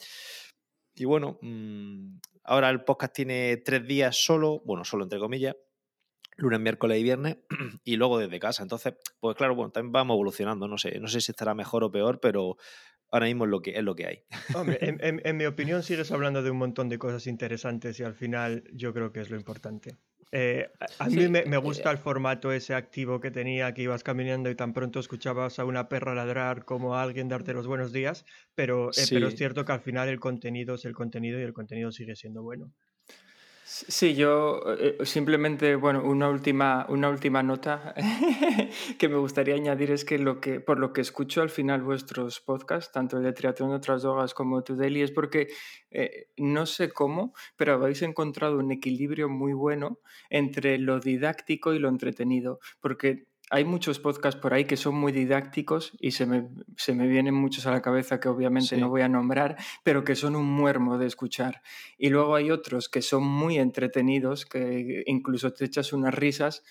Y 0.95 1.05
bueno, 1.05 1.39
mm, 1.43 2.19
ahora 2.45 2.71
el 2.71 2.83
podcast 2.83 3.15
tiene 3.15 3.57
tres 3.59 3.87
días 3.87 4.17
solo, 4.17 4.63
bueno, 4.65 4.85
solo 4.85 5.05
entre 5.05 5.19
comillas, 5.19 5.55
lunes, 6.39 6.61
miércoles 6.61 6.99
y 6.99 7.03
viernes, 7.03 7.37
y 7.85 7.97
luego 7.97 8.19
desde 8.19 8.39
casa. 8.39 8.63
Entonces, 8.63 8.95
pues 9.21 9.37
claro, 9.37 9.55
bueno, 9.55 9.71
también 9.71 9.93
vamos 9.93 10.15
evolucionando, 10.15 10.67
no 10.67 10.79
sé, 10.79 10.99
no 11.01 11.09
sé 11.09 11.21
si 11.21 11.33
estará 11.33 11.55
mejor 11.55 11.85
o 11.85 11.91
peor, 11.91 12.21
pero 12.21 12.57
ahora 13.11 13.27
mismo 13.27 13.45
es 13.45 13.51
lo 13.51 13.61
que, 13.61 13.73
es 13.73 13.83
lo 13.83 13.95
que 13.95 14.07
hay. 14.07 14.25
Hombre, 14.55 14.79
en, 14.81 14.99
en 15.27 15.37
mi 15.37 15.45
opinión 15.45 15.83
sigues 15.83 16.11
hablando 16.11 16.43
de 16.43 16.51
un 16.51 16.59
montón 16.59 16.89
de 16.89 16.99
cosas 16.99 17.27
interesantes 17.27 18.01
y 18.01 18.05
al 18.05 18.15
final 18.15 18.65
yo 18.73 18.95
creo 18.95 19.13
que 19.13 19.21
es 19.21 19.31
lo 19.31 19.37
importante. 19.37 19.99
Eh, 20.31 20.71
a 20.99 21.09
mí 21.09 21.27
me, 21.29 21.39
eh, 21.39 21.57
gusta 21.57 21.91
el 21.91 21.99
formato 21.99 22.53
ese 22.53 22.75
activo 22.75 23.19
que 23.19 23.31
tenía, 23.31 23.73
que 23.73 23.83
ibas 23.83 24.03
caminando 24.03 24.51
y 24.51 24.55
tan 24.55 24.75
pronto 24.75 25.01
escuchabas 25.01 25.59
a 25.59 25.65
una 25.65 25.89
perra 25.89 26.15
ladrar 26.15 26.65
como 26.67 26.95
a 26.95 27.03
alguien 27.03 27.29
darte 27.29 27.55
los 27.55 27.67
buenos 27.67 27.93
días, 27.93 28.27
pero, 28.55 28.91
eh, 28.91 29.05
pero 29.09 29.29
es 29.29 29.37
cierto 29.37 29.65
que 29.65 29.73
al 29.73 29.81
final 29.81 30.09
el 30.09 30.21
contenido 30.21 30.75
es 30.75 30.85
el 30.85 30.95
contenido 30.95 31.41
y 31.41 31.45
el 31.45 31.55
contenido 31.55 31.91
sigue 31.93 32.15
siendo 32.15 32.43
bueno. 32.43 32.73
Sí, 33.71 34.15
yo 34.15 34.63
eh, 34.79 34.97
simplemente, 35.05 35.77
bueno, 35.77 36.03
una 36.03 36.31
última, 36.31 36.87
una 36.89 37.11
última 37.11 37.43
nota 37.43 37.95
que 38.99 39.09
me 39.11 39.19
gustaría 39.19 39.57
añadir 39.57 39.91
es 39.91 40.07
que, 40.07 40.19
lo 40.19 40.41
que 40.41 40.59
por 40.61 40.79
lo 40.79 40.95
que 40.95 41.03
escucho 41.03 41.43
al 41.43 41.51
final 41.51 41.83
vuestros 41.83 42.41
podcasts, 42.41 42.91
tanto 42.93 43.19
el 43.19 43.25
de 43.25 43.35
Triatlón 43.35 43.69
de 43.69 43.77
otras 43.77 44.01
drogas 44.03 44.33
como 44.33 44.65
Tu 44.65 44.75
Daily, 44.75 45.03
es 45.03 45.11
porque 45.13 45.49
eh, 45.91 46.29
no 46.39 46.65
sé 46.65 46.91
cómo, 46.91 47.35
pero 47.57 47.75
habéis 47.75 48.01
encontrado 48.01 48.57
un 48.59 48.73
equilibrio 48.73 49.29
muy 49.29 49.53
bueno 49.53 49.99
entre 50.31 50.79
lo 50.79 50.99
didáctico 50.99 51.75
y 51.75 51.79
lo 51.79 51.91
entretenido, 51.91 52.61
porque 52.81 53.27
hay 53.51 53.65
muchos 53.65 53.99
podcasts 53.99 54.41
por 54.41 54.55
ahí 54.55 54.65
que 54.65 54.77
son 54.77 54.95
muy 54.95 55.13
didácticos 55.13 55.93
y 56.01 56.13
se 56.13 56.27
me, 56.27 56.49
se 56.77 56.95
me 56.95 57.07
vienen 57.07 57.35
muchos 57.35 57.67
a 57.67 57.71
la 57.71 57.83
cabeza 57.83 58.21
que 58.21 58.29
obviamente 58.29 58.77
no 58.77 58.89
voy 58.89 59.03
a 59.03 59.09
nombrar, 59.09 59.57
pero 59.83 60.05
que 60.05 60.15
son 60.15 60.37
un 60.37 60.47
muermo 60.47 60.99
de 60.99 61.07
escuchar. 61.07 61.63
Y 61.97 62.11
luego 62.11 62.35
hay 62.35 62.51
otros 62.51 62.89
que 62.89 63.03
son 63.03 63.25
muy 63.25 63.59
entretenidos, 63.59 64.45
que 64.45 65.03
incluso 65.07 65.53
te 65.53 65.65
echas 65.65 65.93
unas 65.93 66.15
risas, 66.15 66.63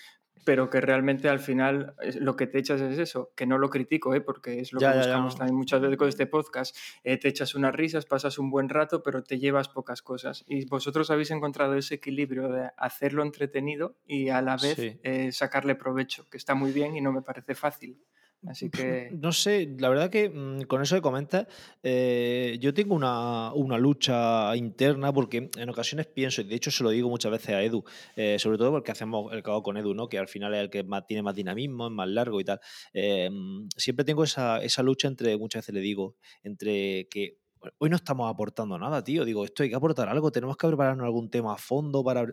pero 0.44 0.70
que 0.70 0.80
realmente 0.80 1.28
al 1.28 1.40
final 1.40 1.94
lo 2.20 2.36
que 2.36 2.46
te 2.46 2.58
echas 2.58 2.80
es 2.80 2.98
eso, 2.98 3.32
que 3.34 3.46
no 3.46 3.58
lo 3.58 3.70
critico, 3.70 4.14
¿eh? 4.14 4.20
porque 4.20 4.60
es 4.60 4.72
lo 4.72 4.80
que 4.80 4.86
buscamos 4.86 5.36
también 5.36 5.56
muchas 5.56 5.80
veces 5.80 5.96
con 5.96 6.08
este 6.08 6.26
podcast. 6.26 6.76
Eh, 7.04 7.18
te 7.18 7.28
echas 7.28 7.54
unas 7.54 7.74
risas, 7.74 8.06
pasas 8.06 8.38
un 8.38 8.50
buen 8.50 8.68
rato, 8.68 9.02
pero 9.02 9.22
te 9.22 9.38
llevas 9.38 9.68
pocas 9.68 10.02
cosas. 10.02 10.44
Y 10.46 10.66
vosotros 10.66 11.10
habéis 11.10 11.30
encontrado 11.30 11.74
ese 11.74 11.96
equilibrio 11.96 12.48
de 12.48 12.70
hacerlo 12.76 13.22
entretenido 13.22 13.96
y 14.06 14.28
a 14.28 14.42
la 14.42 14.56
vez 14.56 14.78
eh, 14.78 15.32
sacarle 15.32 15.74
provecho, 15.74 16.28
que 16.30 16.36
está 16.36 16.54
muy 16.54 16.72
bien 16.72 16.96
y 16.96 17.00
no 17.00 17.12
me 17.12 17.22
parece 17.22 17.54
fácil. 17.54 17.98
Así 18.46 18.70
que. 18.70 19.10
No 19.12 19.32
sé, 19.32 19.74
la 19.78 19.88
verdad 19.88 20.10
que 20.10 20.28
mm, 20.28 20.62
con 20.62 20.80
eso 20.80 20.94
que 20.94 21.02
comentas, 21.02 21.46
eh, 21.82 22.56
yo 22.60 22.72
tengo 22.72 22.94
una, 22.94 23.78
lucha 23.78 24.54
interna 24.56 25.12
porque 25.12 25.50
en 25.56 25.68
ocasiones 25.68 26.06
pienso, 26.06 26.42
y 26.42 26.44
de 26.44 26.54
hecho 26.54 26.70
se 26.70 26.84
lo 26.84 26.90
digo 26.90 27.08
muchas 27.08 27.32
veces 27.32 27.50
a 27.50 27.62
Edu, 27.62 27.84
eh, 28.16 28.38
sobre 28.38 28.58
todo 28.58 28.70
porque 28.70 28.92
hacemos 28.92 29.32
el 29.32 29.42
cabo 29.42 29.62
con 29.62 29.76
Edu, 29.76 29.94
¿no? 29.94 30.08
que 30.08 30.18
al 30.18 30.28
final 30.28 30.54
es 30.54 30.60
el 30.60 30.70
que 30.70 30.84
más, 30.84 31.06
tiene 31.06 31.22
más 31.22 31.34
dinamismo, 31.34 31.88
es 31.88 31.92
más 31.92 32.08
largo 32.08 32.40
y 32.40 32.44
tal. 32.44 32.60
Eh, 32.92 33.28
mm, 33.30 33.68
siempre 33.76 34.04
tengo 34.04 34.24
esa, 34.24 34.62
esa 34.62 34.82
lucha 34.82 35.08
entre, 35.08 35.36
muchas 35.36 35.62
veces 35.62 35.74
le 35.74 35.80
digo, 35.80 36.16
entre 36.42 37.08
que 37.08 37.38
hoy 37.78 37.90
no 37.90 37.96
estamos 37.96 38.30
aportando 38.30 38.78
nada, 38.78 39.02
tío. 39.02 39.24
Digo, 39.24 39.44
esto 39.44 39.62
hay 39.62 39.70
que 39.70 39.76
aportar 39.76 40.08
algo, 40.08 40.30
tenemos 40.30 40.56
que 40.56 40.66
prepararnos 40.66 41.04
algún 41.04 41.30
tema 41.30 41.54
a 41.54 41.56
fondo 41.58 42.02
para... 42.04 42.26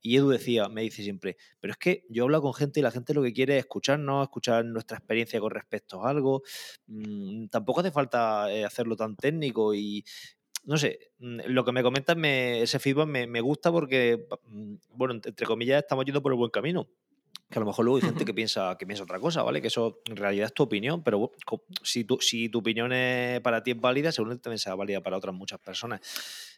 Y 0.00 0.16
Edu 0.16 0.30
decía, 0.30 0.68
me 0.68 0.82
dice 0.82 1.02
siempre, 1.02 1.36
pero 1.60 1.72
es 1.72 1.78
que 1.78 2.04
yo 2.08 2.24
hablo 2.24 2.40
con 2.42 2.54
gente 2.54 2.80
y 2.80 2.82
la 2.82 2.90
gente 2.90 3.14
lo 3.14 3.22
que 3.22 3.32
quiere 3.32 3.56
es 3.56 3.64
escucharnos, 3.64 4.24
escuchar 4.24 4.64
nuestra 4.64 4.98
experiencia 4.98 5.40
con 5.40 5.50
respecto 5.50 6.04
a 6.04 6.10
algo. 6.10 6.42
Mm, 6.86 7.46
tampoco 7.48 7.80
hace 7.80 7.90
falta 7.90 8.52
eh, 8.52 8.64
hacerlo 8.64 8.96
tan 8.96 9.16
técnico 9.16 9.74
y... 9.74 10.04
No 10.64 10.76
sé, 10.76 10.98
mm, 11.18 11.40
lo 11.46 11.64
que 11.64 11.72
me 11.72 11.82
comentas, 11.82 12.16
me, 12.16 12.62
ese 12.62 12.78
feedback 12.78 13.06
me, 13.06 13.26
me 13.26 13.40
gusta 13.40 13.70
porque, 13.70 14.26
mm, 14.48 14.74
bueno, 14.90 15.14
entre 15.14 15.46
comillas, 15.46 15.82
estamos 15.82 16.04
yendo 16.04 16.22
por 16.22 16.32
el 16.32 16.38
buen 16.38 16.50
camino 16.50 16.88
que 17.50 17.58
a 17.58 17.60
lo 17.60 17.66
mejor 17.66 17.84
luego 17.84 17.98
hay 17.98 18.02
gente 18.02 18.24
que 18.24 18.34
piensa, 18.34 18.76
que 18.78 18.86
piensa 18.86 19.04
otra 19.04 19.20
cosa, 19.20 19.42
¿vale? 19.42 19.60
Que 19.60 19.68
eso 19.68 20.00
en 20.06 20.16
realidad 20.16 20.46
es 20.46 20.54
tu 20.54 20.64
opinión, 20.64 21.02
pero 21.02 21.32
si 21.82 22.04
tu, 22.04 22.18
si 22.20 22.48
tu 22.48 22.58
opinión 22.58 22.92
es, 22.92 23.40
para 23.40 23.62
ti 23.62 23.72
es 23.72 23.80
válida, 23.80 24.10
seguramente 24.10 24.42
también 24.42 24.58
sea 24.58 24.74
válida 24.74 25.00
para 25.00 25.16
otras 25.16 25.34
muchas 25.34 25.60
personas. 25.60 26.00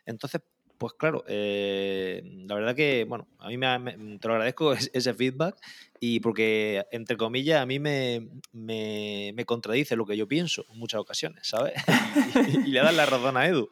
Entonces, 0.07 0.41
pues 0.79 0.93
claro, 0.93 1.25
eh, 1.27 2.23
la 2.47 2.55
verdad 2.55 2.75
que, 2.75 3.05
bueno, 3.07 3.27
a 3.39 3.49
mí 3.49 3.59
me, 3.59 4.19
te 4.19 4.29
lo 4.29 4.35
agradezco 4.35 4.73
ese 4.93 5.13
feedback 5.13 5.57
y 6.01 6.21
porque, 6.21 6.87
entre 6.93 7.17
comillas, 7.17 7.61
a 7.61 7.67
mí 7.67 7.81
me, 7.81 8.29
me, 8.53 9.45
contradice 9.45 9.97
lo 9.97 10.07
que 10.07 10.17
yo 10.17 10.29
pienso 10.29 10.65
en 10.71 10.79
muchas 10.79 11.01
ocasiones, 11.01 11.49
¿sabes? 11.49 11.75
y, 12.65 12.71
le 12.71 12.81
das 12.81 12.95
la 12.95 13.07
razón 13.07 13.37
a 13.37 13.47
Edu. 13.47 13.71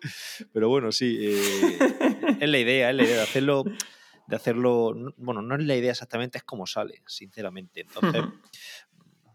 Pero 0.52 0.68
bueno, 0.68 0.90
sí, 0.90 1.16
eh, 1.20 1.78
es 2.40 2.48
la 2.48 2.58
idea, 2.58 2.90
es 2.90 2.96
la 2.96 3.04
idea 3.04 3.16
de 3.16 3.22
hacerlo, 3.22 3.64
de 4.26 4.36
hacerlo, 4.36 4.94
bueno, 5.16 5.42
no 5.42 5.54
es 5.56 5.64
la 5.64 5.76
idea 5.76 5.92
exactamente, 5.92 6.38
es 6.38 6.44
como 6.44 6.66
sale, 6.66 7.02
sinceramente. 7.06 7.82
Entonces, 7.82 8.22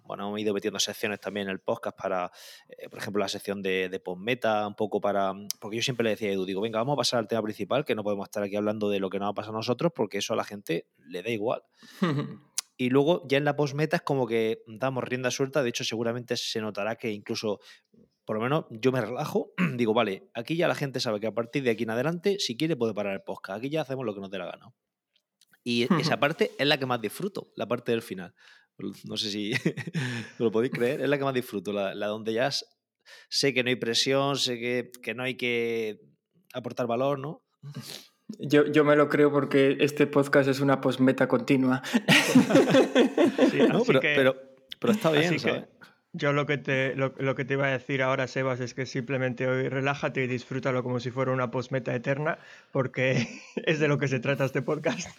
bueno, 0.04 0.28
hemos 0.28 0.42
ido 0.42 0.54
metiendo 0.54 0.78
secciones 0.78 1.22
también 1.22 1.48
en 1.48 1.52
el 1.52 1.60
podcast 1.60 1.98
para, 1.98 2.32
eh, 2.68 2.90
por 2.90 3.00
ejemplo, 3.00 3.22
la 3.22 3.30
sección 3.30 3.62
de, 3.62 3.88
de 3.88 4.00
postmeta, 4.02 4.68
un 4.68 4.76
poco 4.76 5.00
para. 5.00 5.34
Porque 5.60 5.78
yo 5.78 5.84
siempre 5.84 6.04
le 6.04 6.10
decía 6.10 6.28
a 6.28 6.34
Edu, 6.34 6.46
digo, 6.46 6.60
venga, 6.60 6.80
vamos 6.80 6.94
a 6.94 6.98
pasar 6.98 7.20
al 7.20 7.30
tema 7.30 7.42
principal, 7.42 7.86
que 7.86 7.96
no 7.96 8.04
podemos 8.04 8.26
estar 8.26 8.44
aquí 8.44 8.58
hablando 8.58 8.90
de 8.90 9.00
lo 9.00 9.10
que 9.10 9.20
nos 9.20 9.30
ha 9.30 9.34
pasado 9.34 9.56
a 9.56 9.60
nosotros, 9.60 9.94
porque 9.96 10.18
eso 10.18 10.34
a 10.34 10.36
la 10.36 10.44
gente 10.44 10.88
le 11.08 11.24
da 11.24 11.30
igual. 11.30 11.64
y 12.76 12.90
luego 12.90 13.26
ya 13.30 13.38
en 13.38 13.46
la 13.46 13.56
postmeta 13.56 13.96
es 13.96 14.02
como 14.02 14.28
que 14.28 14.64
damos 14.68 15.04
rienda 15.06 15.32
suelta, 15.32 15.64
de 15.64 15.70
hecho, 15.70 15.86
seguramente 15.86 16.36
se 16.36 16.60
notará 16.60 16.98
que 16.98 17.12
incluso 17.12 17.62
por 18.26 18.38
lo 18.38 18.44
menos 18.44 18.66
yo 18.70 18.92
me 18.92 19.02
relajo, 19.02 19.54
digo, 19.76 19.94
vale, 19.94 20.30
aquí 20.34 20.56
ya 20.56 20.68
la 20.68 20.76
gente 20.76 21.00
sabe 21.00 21.20
que 21.20 21.28
a 21.28 21.34
partir 21.34 21.64
de 21.64 21.72
aquí 21.72 21.84
en 21.84 21.92
adelante, 21.92 22.38
si 22.40 22.58
quiere, 22.58 22.76
puede 22.76 22.94
parar 22.94 23.14
el 23.14 23.22
podcast. 23.22 23.60
Aquí 23.60 23.70
ya 23.70 23.82
hacemos 23.82 24.06
lo 24.06 24.14
que 24.14 24.22
nos 24.22 24.32
dé 24.32 24.38
la 24.38 24.46
gana. 24.46 24.74
Y 25.64 25.88
esa 26.00 26.20
parte 26.20 26.52
es 26.58 26.66
la 26.66 26.80
que 26.80 26.88
más 26.88 27.02
disfruto, 27.02 27.52
la 27.56 27.68
parte 27.68 27.92
del 27.92 28.02
final. 28.02 28.34
No 29.04 29.16
sé 29.16 29.30
si 29.30 29.52
lo 30.40 30.52
podéis 30.52 30.74
creer. 30.74 31.02
Es 31.02 31.10
la 31.10 31.18
que 31.18 31.24
más 31.24 31.34
disfruto, 31.34 31.72
la, 31.72 31.94
donde 32.08 32.34
ya 32.34 32.50
sé 33.30 33.54
que 33.54 33.64
no 33.64 33.70
hay 33.70 33.76
presión, 33.76 34.38
sé 34.38 34.60
que, 34.60 34.92
que 35.04 35.14
no 35.14 35.24
hay 35.24 35.36
que 35.36 36.02
aportar 36.54 36.88
valor, 36.88 37.20
¿no? 37.20 37.44
Yo, 38.40 38.66
yo, 38.72 38.84
me 38.84 38.96
lo 38.96 39.10
creo 39.10 39.32
porque 39.32 39.78
este 39.82 40.08
podcast 40.08 40.50
es 40.50 40.62
una 40.62 40.82
postmeta 40.82 41.28
continua. 41.28 41.82
Sí, 43.52 43.58
pero, 43.60 44.00
pero, 44.00 44.36
pero, 44.80 44.94
está 44.94 45.12
bien, 45.12 45.38
¿sabes? 45.38 45.66
Yo 46.14 46.34
lo 46.34 46.46
que, 46.46 46.58
te, 46.58 46.94
lo, 46.96 47.14
lo, 47.20 47.36
que 47.36 47.46
te 47.46 47.54
iba 47.54 47.68
a 47.68 47.72
decir 47.72 48.02
ahora, 48.02 48.28
Sebas, 48.28 48.60
es 48.60 48.74
que 48.74 48.86
simplemente 48.86 49.48
hoy 49.48 49.70
relájate 49.70 50.24
y 50.24 50.28
disfrútalo 50.28 50.84
como 50.84 51.00
si 51.00 51.10
fuera 51.10 51.32
una 51.32 51.52
postmeta 51.52 51.96
eterna, 51.96 52.38
porque 52.72 53.28
es 53.56 53.80
de 53.80 53.88
lo 53.88 53.98
que 53.98 54.10
se 54.10 54.20
trata 54.20 54.44
este 54.44 54.62
podcast. 54.62 55.10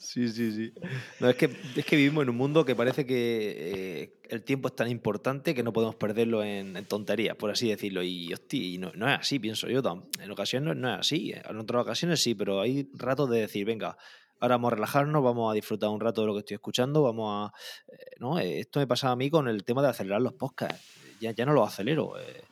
Sí, 0.00 0.28
sí, 0.28 0.50
sí. 0.50 0.72
No, 1.20 1.28
es, 1.28 1.36
que, 1.36 1.50
es 1.76 1.84
que 1.84 1.94
vivimos 1.94 2.22
en 2.22 2.30
un 2.30 2.36
mundo 2.36 2.64
que 2.64 2.74
parece 2.74 3.04
que 3.04 4.02
eh, 4.02 4.12
el 4.30 4.42
tiempo 4.42 4.68
es 4.68 4.74
tan 4.74 4.88
importante 4.88 5.54
que 5.54 5.62
no 5.62 5.74
podemos 5.74 5.94
perderlo 5.94 6.42
en, 6.42 6.72
tonterías, 6.86 7.36
por 7.36 7.50
así 7.50 7.68
decirlo. 7.68 8.02
Y, 8.02 8.34
no, 8.78 8.92
no, 8.94 9.08
es 9.12 9.20
así, 9.20 9.38
pienso 9.38 9.68
yo. 9.68 9.82
En 10.18 10.30
ocasiones 10.30 10.74
no, 10.74 10.94
es 10.94 11.00
así. 11.00 11.32
En 11.32 11.58
otras 11.58 11.82
ocasiones 11.82 12.22
sí, 12.22 12.34
pero 12.34 12.62
hay 12.62 12.88
ratos 12.94 13.28
de 13.28 13.40
decir, 13.40 13.66
venga, 13.66 13.98
ahora 14.40 14.56
vamos 14.56 14.72
a 14.72 14.74
relajarnos, 14.76 15.22
vamos 15.22 15.50
a 15.50 15.54
disfrutar 15.54 15.90
un 15.90 16.00
rato 16.00 16.22
de 16.22 16.26
lo 16.26 16.32
que 16.34 16.40
estoy 16.40 16.54
escuchando, 16.54 17.02
vamos 17.02 17.52
a... 17.52 17.92
Eh, 17.92 18.16
¿no? 18.18 18.38
Esto 18.38 18.80
me 18.80 18.86
pasaba 18.86 19.12
a 19.12 19.16
mí 19.16 19.30
con 19.30 19.48
el 19.48 19.64
tema 19.64 19.82
de 19.82 19.88
acelerar 19.88 20.20
los 20.20 20.32
podcasts. 20.32 20.80
Ya, 21.20 21.32
ya 21.32 21.44
no 21.44 21.52
los 21.52 21.68
acelero. 21.68 22.18
Eh, 22.18 22.44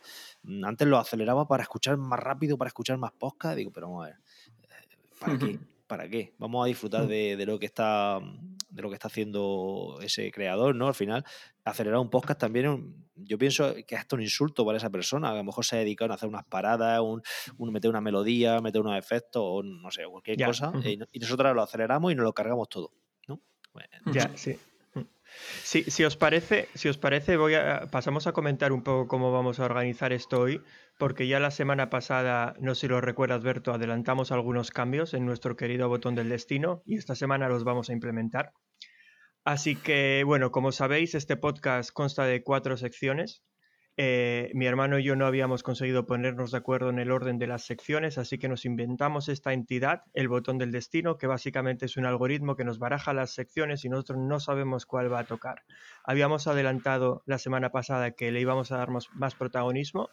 antes 0.62 0.86
los 0.86 1.00
aceleraba 1.00 1.48
para 1.48 1.62
escuchar 1.62 1.96
más 1.96 2.20
rápido, 2.20 2.56
para 2.56 2.68
escuchar 2.68 2.98
más 2.98 3.12
podcasts. 3.12 3.56
Digo, 3.56 3.70
pero 3.72 3.88
vamos 3.88 4.04
a 4.04 4.08
ver, 4.08 4.16
¿para 5.18 5.38
qué? 5.38 5.58
¿para 5.88 6.08
qué? 6.08 6.34
Vamos 6.38 6.64
a 6.64 6.68
disfrutar 6.68 7.04
mm. 7.06 7.08
de, 7.08 7.46
lo 7.46 7.58
que 7.58 7.66
está 7.66 8.20
de 8.68 8.82
lo 8.82 8.88
que 8.88 8.94
está 8.94 9.08
haciendo 9.08 9.98
ese 10.02 10.30
creador, 10.30 10.74
¿no? 10.74 10.88
Al 10.88 10.94
final, 10.94 11.24
acelerar 11.64 11.98
un 12.00 12.10
podcast 12.10 12.40
también, 12.40 12.94
yo 13.14 13.38
pienso 13.38 13.74
que 13.86 13.94
es 13.94 14.00
hasta 14.00 14.16
un 14.16 14.22
insulto 14.22 14.64
para 14.64 14.78
esa 14.78 14.90
persona. 14.90 15.30
A 15.30 15.34
lo 15.34 15.44
mejor 15.44 15.64
se 15.64 15.76
ha 15.76 15.78
dedicado 15.80 16.12
a 16.12 16.16
hacer 16.16 16.28
unas 16.28 16.44
paradas, 16.44 17.00
un, 17.00 17.22
meter 17.72 17.90
una 17.90 18.00
melodía, 18.00 18.60
meter 18.60 18.80
unos 18.80 18.98
efectos, 18.98 19.42
o 19.44 19.62
no 19.62 19.90
sé, 19.90 20.04
cualquier 20.04 20.44
cosa. 20.44 20.72
y, 20.84 21.18
nosotros 21.18 21.54
lo 21.54 21.62
aceleramos 21.62 22.12
y 22.12 22.14
nos 22.14 22.24
lo 22.24 22.32
cargamos 22.32 22.68
todo, 22.68 22.92
¿no? 23.26 23.40
ya, 24.12 24.30
sí. 24.36 24.58
Sí, 25.62 25.84
si 25.84 26.04
os 26.04 26.16
parece, 26.16 26.68
si 26.74 26.88
os 26.88 26.98
parece, 26.98 27.36
voy 27.36 27.54
a, 27.54 27.86
pasamos 27.90 28.26
a 28.26 28.32
comentar 28.32 28.72
un 28.72 28.82
poco 28.82 29.06
cómo 29.08 29.30
vamos 29.32 29.60
a 29.60 29.64
organizar 29.64 30.12
esto 30.12 30.40
hoy, 30.40 30.62
porque 30.98 31.28
ya 31.28 31.38
la 31.38 31.52
semana 31.52 31.90
pasada, 31.90 32.54
no 32.58 32.74
sé 32.74 32.82
si 32.82 32.88
lo 32.88 33.00
recuerdas, 33.00 33.42
Berto, 33.44 33.72
adelantamos 33.72 34.32
algunos 34.32 34.72
cambios 34.72 35.14
en 35.14 35.24
nuestro 35.24 35.56
querido 35.56 35.88
botón 35.88 36.16
del 36.16 36.28
destino 36.28 36.82
y 36.84 36.96
esta 36.96 37.14
semana 37.14 37.48
los 37.48 37.62
vamos 37.62 37.88
a 37.88 37.92
implementar. 37.92 38.52
Así 39.44 39.76
que, 39.76 40.24
bueno, 40.26 40.50
como 40.50 40.72
sabéis, 40.72 41.14
este 41.14 41.36
podcast 41.36 41.92
consta 41.92 42.24
de 42.24 42.42
cuatro 42.42 42.76
secciones. 42.76 43.44
Eh, 43.96 44.50
mi 44.54 44.66
hermano 44.66 44.98
y 44.98 45.04
yo 45.04 45.16
no 45.16 45.26
habíamos 45.26 45.62
conseguido 45.62 46.04
ponernos 46.04 46.50
de 46.50 46.58
acuerdo 46.58 46.90
en 46.90 46.98
el 46.98 47.10
orden 47.10 47.38
de 47.38 47.46
las 47.46 47.64
secciones, 47.64 48.18
así 48.18 48.38
que 48.38 48.48
nos 48.48 48.64
inventamos 48.64 49.28
esta 49.28 49.52
entidad, 49.52 50.02
el 50.14 50.28
botón 50.28 50.58
del 50.58 50.72
destino, 50.72 51.16
que 51.16 51.26
básicamente 51.26 51.86
es 51.86 51.96
un 51.96 52.06
algoritmo 52.06 52.56
que 52.56 52.64
nos 52.64 52.78
baraja 52.78 53.12
las 53.12 53.30
secciones 53.30 53.84
y 53.84 53.88
nosotros 53.88 54.18
no 54.18 54.38
sabemos 54.40 54.84
cuál 54.84 55.12
va 55.12 55.20
a 55.20 55.26
tocar. 55.26 55.62
Habíamos 56.04 56.46
adelantado 56.48 57.22
la 57.26 57.38
semana 57.38 57.70
pasada 57.70 58.12
que 58.12 58.30
le 58.32 58.40
íbamos 58.40 58.72
a 58.72 58.78
dar 58.78 58.90
más 58.90 59.34
protagonismo 59.36 60.10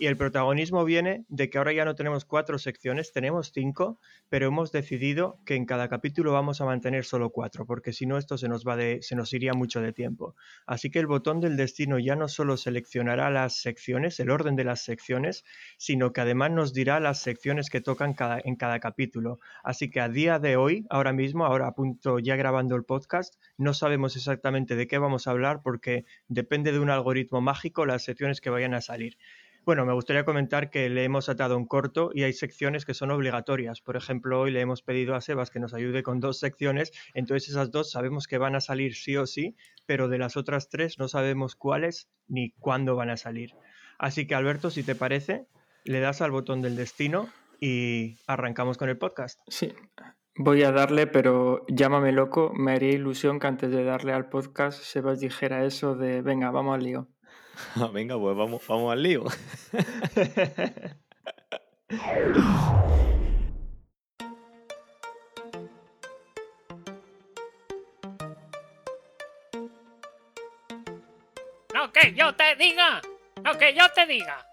y 0.00 0.06
el 0.06 0.16
protagonismo 0.16 0.82
viene 0.86 1.26
de 1.28 1.50
que 1.50 1.58
ahora 1.58 1.74
ya 1.74 1.84
no 1.84 1.94
tenemos 1.94 2.24
cuatro 2.24 2.58
secciones, 2.58 3.12
tenemos 3.12 3.52
cinco, 3.52 4.00
pero 4.30 4.46
hemos 4.46 4.72
decidido 4.72 5.38
que 5.44 5.56
en 5.56 5.66
cada 5.66 5.90
capítulo 5.90 6.32
vamos 6.32 6.62
a 6.62 6.64
mantener 6.64 7.04
solo 7.04 7.28
cuatro, 7.28 7.66
porque 7.66 7.92
si 7.92 8.06
no 8.06 8.16
esto 8.16 8.38
se 8.38 8.48
nos 8.48 8.66
va 8.66 8.76
de, 8.76 9.02
se 9.02 9.14
nos 9.14 9.34
iría 9.34 9.52
mucho 9.52 9.82
de 9.82 9.92
tiempo. 9.92 10.36
Así 10.66 10.90
que 10.90 11.00
el 11.00 11.06
botón 11.06 11.40
del 11.40 11.58
destino 11.58 11.98
ya 11.98 12.16
no 12.16 12.28
solo 12.28 12.56
seleccionará 12.56 13.28
las 13.28 13.60
secciones, 13.60 14.18
el 14.20 14.30
orden 14.30 14.56
de 14.56 14.64
las 14.64 14.80
secciones, 14.80 15.44
sino 15.76 16.14
que 16.14 16.22
además 16.22 16.50
nos 16.50 16.72
dirá 16.72 16.98
las 16.98 17.20
secciones 17.20 17.68
que 17.68 17.82
tocan 17.82 18.14
cada, 18.14 18.40
en 18.42 18.56
cada 18.56 18.80
capítulo. 18.80 19.38
Así 19.62 19.90
que 19.90 20.00
a 20.00 20.08
día 20.08 20.38
de 20.38 20.56
hoy, 20.56 20.86
ahora 20.88 21.12
mismo, 21.12 21.44
ahora 21.44 21.66
a 21.66 21.74
punto 21.74 22.18
ya 22.20 22.36
grabando 22.36 22.74
el 22.74 22.84
podcast, 22.84 23.34
no 23.58 23.74
sabemos 23.74 24.16
exactamente 24.16 24.76
de 24.76 24.86
qué 24.86 24.96
vamos 24.96 25.26
a 25.26 25.32
hablar 25.32 25.60
porque 25.62 26.06
depende 26.26 26.72
de 26.72 26.78
un 26.78 26.88
algoritmo 26.88 27.42
mágico 27.42 27.84
las 27.84 28.02
secciones 28.02 28.40
que 28.40 28.48
vayan 28.48 28.72
a 28.72 28.80
salir. 28.80 29.18
Bueno, 29.66 29.84
me 29.84 29.92
gustaría 29.92 30.24
comentar 30.24 30.70
que 30.70 30.88
le 30.88 31.04
hemos 31.04 31.28
atado 31.28 31.56
un 31.56 31.66
corto 31.66 32.10
y 32.14 32.22
hay 32.22 32.32
secciones 32.32 32.86
que 32.86 32.94
son 32.94 33.10
obligatorias. 33.10 33.82
Por 33.82 33.96
ejemplo, 33.96 34.40
hoy 34.40 34.50
le 34.50 34.60
hemos 34.60 34.82
pedido 34.82 35.14
a 35.14 35.20
Sebas 35.20 35.50
que 35.50 35.60
nos 35.60 35.74
ayude 35.74 36.02
con 36.02 36.18
dos 36.18 36.38
secciones, 36.38 36.92
entonces 37.14 37.50
esas 37.50 37.70
dos 37.70 37.90
sabemos 37.90 38.26
que 38.26 38.38
van 38.38 38.54
a 38.54 38.60
salir 38.60 38.94
sí 38.94 39.16
o 39.16 39.26
sí, 39.26 39.56
pero 39.86 40.08
de 40.08 40.18
las 40.18 40.36
otras 40.36 40.70
tres 40.70 40.98
no 40.98 41.08
sabemos 41.08 41.56
cuáles 41.56 42.08
ni 42.26 42.52
cuándo 42.52 42.96
van 42.96 43.10
a 43.10 43.16
salir. 43.16 43.54
Así 43.98 44.26
que 44.26 44.34
Alberto, 44.34 44.70
si 44.70 44.82
te 44.82 44.94
parece, 44.94 45.46
le 45.84 46.00
das 46.00 46.22
al 46.22 46.30
botón 46.30 46.62
del 46.62 46.74
destino 46.74 47.28
y 47.60 48.16
arrancamos 48.26 48.78
con 48.78 48.88
el 48.88 48.96
podcast. 48.96 49.40
Sí, 49.46 49.74
voy 50.36 50.62
a 50.62 50.72
darle, 50.72 51.06
pero 51.06 51.66
llámame 51.68 52.12
loco, 52.12 52.50
me 52.54 52.72
haría 52.72 52.92
ilusión 52.92 53.38
que 53.38 53.46
antes 53.46 53.70
de 53.70 53.84
darle 53.84 54.14
al 54.14 54.30
podcast 54.30 54.82
Sebas 54.82 55.20
dijera 55.20 55.64
eso 55.66 55.94
de, 55.94 56.22
venga, 56.22 56.50
vamos 56.50 56.74
al 56.74 56.82
lío. 56.82 57.08
Venga, 57.92 58.18
pues 58.18 58.36
vamos, 58.36 58.62
vamos 58.66 58.92
al 58.92 59.02
lío. 59.02 59.24
No 71.72 71.92
que 71.92 72.12
yo 72.14 72.34
te 72.34 72.56
diga, 72.56 73.00
no 73.42 73.56
que 73.56 73.74
yo 73.74 73.84
te 73.94 74.06
diga. 74.06 74.46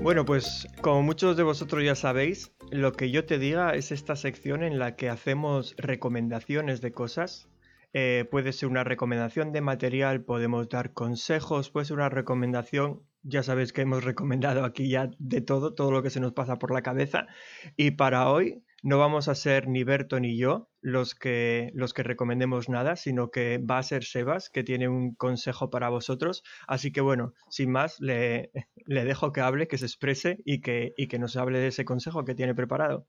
Bueno, 0.00 0.24
pues 0.24 0.68
como 0.80 1.02
muchos 1.02 1.36
de 1.36 1.42
vosotros 1.42 1.82
ya 1.82 1.94
sabéis, 1.94 2.53
lo 2.74 2.92
que 2.92 3.12
yo 3.12 3.24
te 3.24 3.38
diga 3.38 3.74
es 3.74 3.92
esta 3.92 4.16
sección 4.16 4.64
en 4.64 4.80
la 4.80 4.96
que 4.96 5.08
hacemos 5.08 5.76
recomendaciones 5.78 6.80
de 6.80 6.92
cosas. 6.92 7.48
Eh, 7.92 8.26
puede 8.28 8.52
ser 8.52 8.68
una 8.68 8.82
recomendación 8.82 9.52
de 9.52 9.60
material, 9.60 10.24
podemos 10.24 10.68
dar 10.68 10.92
consejos, 10.92 11.70
puede 11.70 11.86
ser 11.86 11.98
una 11.98 12.08
recomendación. 12.08 13.00
Ya 13.22 13.44
sabéis 13.44 13.72
que 13.72 13.82
hemos 13.82 14.02
recomendado 14.02 14.64
aquí 14.64 14.90
ya 14.90 15.08
de 15.20 15.40
todo, 15.40 15.72
todo 15.72 15.92
lo 15.92 16.02
que 16.02 16.10
se 16.10 16.18
nos 16.18 16.32
pasa 16.32 16.58
por 16.58 16.72
la 16.72 16.82
cabeza. 16.82 17.28
Y 17.76 17.92
para 17.92 18.28
hoy 18.28 18.64
no 18.84 18.98
vamos 18.98 19.28
a 19.28 19.34
ser 19.34 19.66
ni 19.66 19.82
Berto 19.82 20.20
ni 20.20 20.36
yo 20.36 20.68
los 20.82 21.14
que, 21.14 21.70
los 21.72 21.94
que 21.94 22.02
recomendemos 22.02 22.68
nada, 22.68 22.96
sino 22.96 23.30
que 23.30 23.56
va 23.58 23.78
a 23.78 23.82
ser 23.82 24.04
Sebas, 24.04 24.50
que 24.50 24.62
tiene 24.62 24.88
un 24.88 25.14
consejo 25.14 25.70
para 25.70 25.88
vosotros. 25.88 26.42
Así 26.68 26.92
que 26.92 27.00
bueno, 27.00 27.32
sin 27.48 27.72
más, 27.72 27.98
le, 28.00 28.50
le 28.84 29.04
dejo 29.04 29.32
que 29.32 29.40
hable, 29.40 29.68
que 29.68 29.78
se 29.78 29.86
exprese 29.86 30.36
y 30.44 30.60
que, 30.60 30.92
y 30.98 31.08
que 31.08 31.18
nos 31.18 31.34
hable 31.38 31.60
de 31.60 31.68
ese 31.68 31.86
consejo 31.86 32.26
que 32.26 32.34
tiene 32.34 32.54
preparado. 32.54 33.06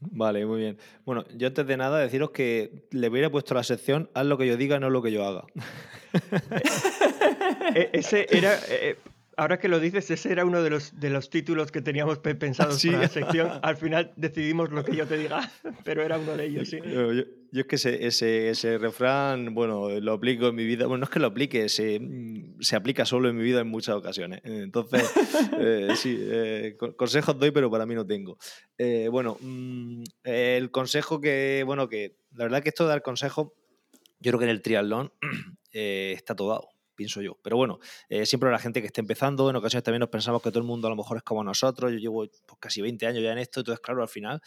Vale, 0.00 0.44
muy 0.44 0.60
bien. 0.60 0.78
Bueno, 1.06 1.24
yo 1.34 1.48
antes 1.48 1.66
de 1.66 1.76
nada 1.78 1.98
deciros 1.98 2.30
que 2.30 2.86
le 2.90 3.08
hubiera 3.08 3.30
puesto 3.30 3.54
la 3.54 3.62
sección 3.62 4.10
haz 4.14 4.26
lo 4.26 4.36
que 4.36 4.46
yo 4.46 4.58
diga, 4.58 4.78
no 4.78 4.90
lo 4.90 5.00
que 5.00 5.12
yo 5.12 5.24
haga. 5.24 5.44
E, 7.74 7.90
ese 7.92 8.26
era... 8.30 8.54
Eh, 8.68 8.96
ahora 9.38 9.58
que 9.58 9.68
lo 9.68 9.80
dices, 9.80 10.10
ese 10.10 10.30
era 10.32 10.44
uno 10.44 10.62
de 10.62 10.68
los, 10.70 10.98
de 11.00 11.08
los 11.10 11.30
títulos 11.30 11.72
que 11.72 11.80
teníamos 11.80 12.18
pe- 12.18 12.34
pensados 12.34 12.74
¿Ah, 12.76 12.78
sí? 12.78 12.88
para 12.90 13.02
la 13.02 13.08
sección. 13.08 13.50
Al 13.62 13.76
final 13.76 14.12
decidimos 14.16 14.70
lo 14.70 14.84
que 14.84 14.94
yo 14.96 15.06
te 15.06 15.16
diga, 15.16 15.50
pero 15.84 16.02
era 16.02 16.18
uno 16.18 16.36
de 16.36 16.44
ellos, 16.46 16.68
sí. 16.68 16.78
Yo, 16.84 17.12
yo- 17.12 17.24
yo 17.50 17.62
es 17.62 17.66
que 17.66 17.76
ese, 17.76 18.06
ese, 18.06 18.50
ese 18.50 18.76
refrán, 18.76 19.54
bueno, 19.54 19.88
lo 20.00 20.12
aplico 20.12 20.48
en 20.48 20.54
mi 20.54 20.66
vida. 20.66 20.84
Bueno, 20.86 20.98
no 20.98 21.04
es 21.04 21.10
que 21.10 21.18
lo 21.18 21.28
aplique, 21.28 21.70
se, 21.70 21.98
mm, 21.98 22.60
se 22.60 22.76
aplica 22.76 23.06
solo 23.06 23.30
en 23.30 23.36
mi 23.38 23.42
vida 23.42 23.60
en 23.62 23.68
muchas 23.68 23.94
ocasiones. 23.96 24.42
Entonces, 24.44 25.10
eh, 25.58 25.94
sí, 25.96 26.18
eh, 26.20 26.76
co- 26.78 26.94
consejos 26.94 27.38
doy, 27.38 27.50
pero 27.50 27.70
para 27.70 27.86
mí 27.86 27.94
no 27.94 28.04
tengo. 28.06 28.36
Eh, 28.76 29.08
bueno, 29.10 29.38
mm, 29.40 30.02
el 30.24 30.70
consejo 30.70 31.22
que, 31.22 31.62
bueno, 31.64 31.88
que 31.88 32.16
la 32.34 32.44
verdad 32.44 32.62
que 32.62 32.68
esto 32.68 32.84
de 32.84 32.90
dar 32.90 33.00
consejos, 33.02 33.48
yo 34.20 34.30
creo 34.32 34.38
que 34.40 34.44
en 34.44 34.50
el 34.50 34.60
triatlón 34.60 35.10
eh, 35.72 36.12
está 36.14 36.34
todo 36.36 36.50
dado, 36.50 36.68
pienso 36.98 37.22
yo. 37.22 37.38
Pero 37.42 37.56
bueno, 37.56 37.78
eh, 38.10 38.26
siempre 38.26 38.50
la 38.50 38.58
gente 38.58 38.80
que 38.82 38.88
esté 38.88 39.00
empezando, 39.00 39.48
en 39.48 39.56
ocasiones 39.56 39.84
también 39.84 40.00
nos 40.00 40.10
pensamos 40.10 40.42
que 40.42 40.50
todo 40.50 40.58
el 40.58 40.66
mundo 40.66 40.88
a 40.88 40.90
lo 40.90 40.96
mejor 40.96 41.16
es 41.18 41.22
como 41.22 41.44
nosotros. 41.44 41.92
Yo 41.92 41.98
llevo 41.98 42.26
pues, 42.26 42.58
casi 42.60 42.82
20 42.82 43.06
años 43.06 43.22
ya 43.22 43.32
en 43.32 43.38
esto, 43.38 43.60
entonces, 43.60 43.80
claro, 43.80 44.02
al 44.02 44.08
final 44.08 44.42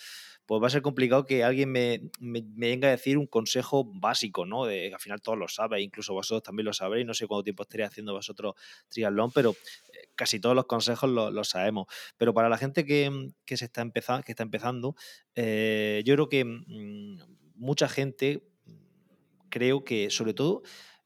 pues 0.46 0.62
va 0.62 0.68
a 0.68 0.70
ser 0.70 0.82
complicado 0.82 1.26
que 1.26 1.44
alguien 1.46 1.72
me, 1.72 2.02
me- 2.20 2.42
me 2.56 2.68
venga 2.68 2.90
a 2.90 2.92
decir 2.92 3.18
un 3.18 3.28
consejo 3.28 3.86
básico, 3.86 4.46
¿no? 4.46 4.66
De 4.66 4.94
al 4.94 5.00
final 5.00 5.22
todos 5.22 5.38
lo 5.38 5.48
sabéis, 5.48 5.86
incluso 5.86 6.14
vosotros 6.14 6.44
también 6.44 6.66
lo 6.66 6.74
sabréis, 6.74 7.06
no 7.06 7.14
sé 7.14 7.26
cuánto 7.28 7.44
tiempo 7.46 7.64
estaréis 7.64 7.90
haciendo 7.92 8.12
vosotros 8.14 8.56
triatlón, 8.90 9.32
pero 9.32 9.52
eh, 9.52 10.10
casi 10.16 10.42
todos 10.42 10.56
los 10.56 10.66
consejos 10.66 11.10
lo- 11.10 11.32
los 11.32 11.50
sabemos. 11.50 11.88
Pero 12.18 12.34
para 12.34 12.50
la 12.50 12.58
gente 12.58 12.86
que, 12.86 13.30
que 13.46 13.56
se 13.58 13.66
está 13.66 13.82
empezando, 13.82 14.24
que 14.24 14.34
está 14.34 14.44
empezando, 14.44 14.96
eh, 15.36 16.02
yo 16.06 16.16
creo 16.16 16.28
que 16.30 16.44
mm, 16.44 17.18
mucha 17.56 17.88
gente, 17.88 18.44
creo 19.50 19.84
que 19.84 20.10
sobre 20.10 20.34
todo 20.34 20.64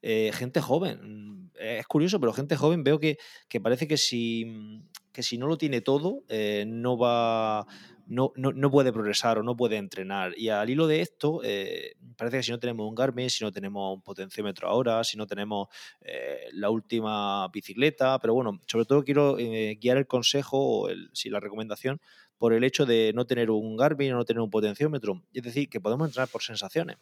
eh, 0.08 0.30
gente 0.32 0.60
joven, 0.60 1.50
es 1.58 1.86
curioso, 1.86 2.20
pero 2.20 2.32
gente 2.32 2.56
joven 2.56 2.84
veo 2.84 2.98
que, 2.98 3.18
que 3.48 3.60
parece 3.60 3.88
que 3.88 3.96
si, 3.96 4.44
mm, 4.46 4.82
que 5.12 5.22
si 5.22 5.38
no 5.38 5.46
lo 5.46 5.58
tiene 5.58 5.80
todo, 5.80 6.24
eh, 6.28 6.64
no 6.66 6.98
va 6.98 7.66
no, 8.08 8.32
no, 8.36 8.52
no 8.52 8.70
puede 8.70 8.92
progresar 8.92 9.38
o 9.38 9.42
no 9.42 9.56
puede 9.56 9.76
entrenar. 9.76 10.32
Y 10.36 10.48
al 10.48 10.70
hilo 10.70 10.86
de 10.86 11.00
esto, 11.00 11.40
eh, 11.42 11.96
parece 12.16 12.36
que 12.36 12.42
si 12.44 12.52
no 12.52 12.60
tenemos 12.60 12.88
un 12.88 12.94
Garmin, 12.94 13.28
si 13.30 13.42
no 13.42 13.50
tenemos 13.50 13.96
un 13.96 14.02
potenciómetro 14.02 14.68
ahora, 14.68 15.02
si 15.02 15.16
no 15.16 15.26
tenemos 15.26 15.66
eh, 16.02 16.46
la 16.52 16.70
última 16.70 17.48
bicicleta, 17.48 18.18
pero 18.20 18.34
bueno, 18.34 18.60
sobre 18.66 18.84
todo 18.84 19.02
quiero 19.02 19.34
guiar 19.36 19.96
el 19.96 20.06
consejo 20.06 20.58
o 20.58 20.88
el, 20.88 21.10
sí, 21.14 21.30
la 21.30 21.40
recomendación 21.40 22.00
por 22.38 22.52
el 22.52 22.62
hecho 22.62 22.86
de 22.86 23.12
no 23.12 23.26
tener 23.26 23.50
un 23.50 23.76
Garmin 23.76 24.12
o 24.12 24.16
no 24.16 24.24
tener 24.24 24.40
un 24.40 24.50
potenciómetro. 24.50 25.24
Es 25.32 25.42
decir, 25.42 25.68
que 25.68 25.80
podemos 25.80 26.06
entrenar 26.06 26.28
por 26.28 26.42
sensaciones 26.42 26.98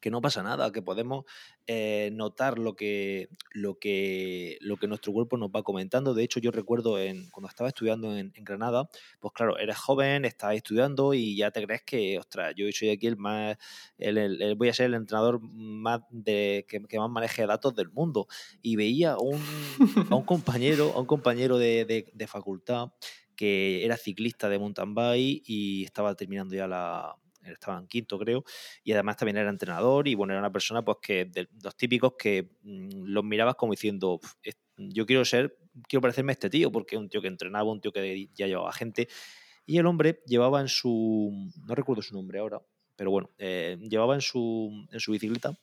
que 0.00 0.10
no 0.10 0.20
pasa 0.20 0.42
nada, 0.42 0.70
que 0.72 0.82
podemos 0.82 1.24
eh, 1.66 2.10
notar 2.12 2.58
lo 2.58 2.74
que, 2.76 3.28
lo, 3.52 3.78
que, 3.78 4.56
lo 4.60 4.76
que 4.76 4.86
nuestro 4.88 5.12
cuerpo 5.12 5.36
nos 5.36 5.50
va 5.50 5.62
comentando. 5.62 6.14
De 6.14 6.22
hecho, 6.24 6.40
yo 6.40 6.50
recuerdo 6.50 6.98
en, 6.98 7.28
cuando 7.30 7.48
estaba 7.48 7.68
estudiando 7.68 8.16
en, 8.16 8.32
Granada, 8.36 8.88
pues 9.20 9.32
claro, 9.34 9.58
eres 9.58 9.76
joven, 9.76 10.24
estás 10.24 10.54
estudiando 10.54 11.14
y 11.14 11.36
ya 11.36 11.50
te 11.50 11.64
crees 11.64 11.82
que, 11.82 12.18
ostras, 12.18 12.54
yo 12.56 12.66
soy 12.72 12.90
aquí 12.90 13.06
el 13.06 13.16
más, 13.16 13.56
el, 13.98 14.54
voy 14.56 14.68
a 14.68 14.74
ser 14.74 14.86
el 14.86 14.94
entrenador 14.94 15.40
más 15.42 16.00
de, 16.10 16.64
que, 16.68 16.98
más 16.98 17.10
maneje 17.10 17.46
datos 17.46 17.74
del 17.74 17.90
mundo. 17.90 18.26
Y 18.62 18.76
veía 18.76 19.16
un, 19.18 19.42
a 20.10 20.14
un 20.14 20.24
compañero, 20.24 20.92
a 20.94 21.00
un 21.00 21.06
compañero 21.06 21.58
de, 21.58 21.84
de- 21.84 22.10
de 22.12 22.26
facultad 22.26 22.92
que 23.36 23.84
era 23.84 23.96
ciclista 23.96 24.48
de 24.48 24.58
mountain 24.58 24.94
bike 24.94 25.42
y 25.46 25.84
estaba 25.84 26.14
terminando 26.16 26.56
ya 26.56 26.66
la, 26.66 27.14
estaba 27.54 27.78
en 27.78 27.86
quinto 27.88 28.18
creo, 28.18 28.44
y 28.84 28.92
además 28.92 29.16
también 29.16 29.36
era 29.38 29.50
entrenador 29.50 30.08
y 30.08 30.14
bueno, 30.14 30.32
era 30.32 30.40
una 30.40 30.52
persona 30.52 30.84
pues 30.84 30.98
que 31.02 31.24
de 31.26 31.48
los 31.62 31.76
típicos 31.76 32.14
que 32.18 32.50
mm, 32.62 33.04
los 33.06 33.24
mirabas 33.24 33.54
como 33.56 33.72
diciendo, 33.72 34.14
"Uf, 34.22 34.32
es- 34.42 34.58
yo 34.76 35.06
quiero 35.06 35.24
ser, 35.24 35.56
quiero 35.88 36.00
parecerme 36.02 36.32
a 36.32 36.34
este 36.34 36.50
tío, 36.50 36.70
porque 36.72 36.96
un 36.96 37.08
tío 37.08 37.20
que 37.22 37.28
entrenaba, 37.28 37.70
un 37.70 37.80
tío 37.80 37.92
que 37.92 38.28
ya 38.34 38.46
llevaba 38.46 38.72
gente, 38.72 39.08
y 39.66 39.78
el 39.78 39.86
hombre 39.86 40.22
llevaba 40.26 40.60
en 40.60 40.68
su, 40.68 41.32
no 41.64 41.74
recuerdo 41.74 42.02
su 42.02 42.14
nombre 42.14 42.38
ahora, 42.40 42.60
pero 42.96 43.10
bueno, 43.10 43.30
eh, 43.38 43.78
llevaba 43.88 44.14
en 44.14 44.20
su, 44.22 44.86
en 44.90 45.00
su 45.00 45.12
bicicleta 45.12 45.58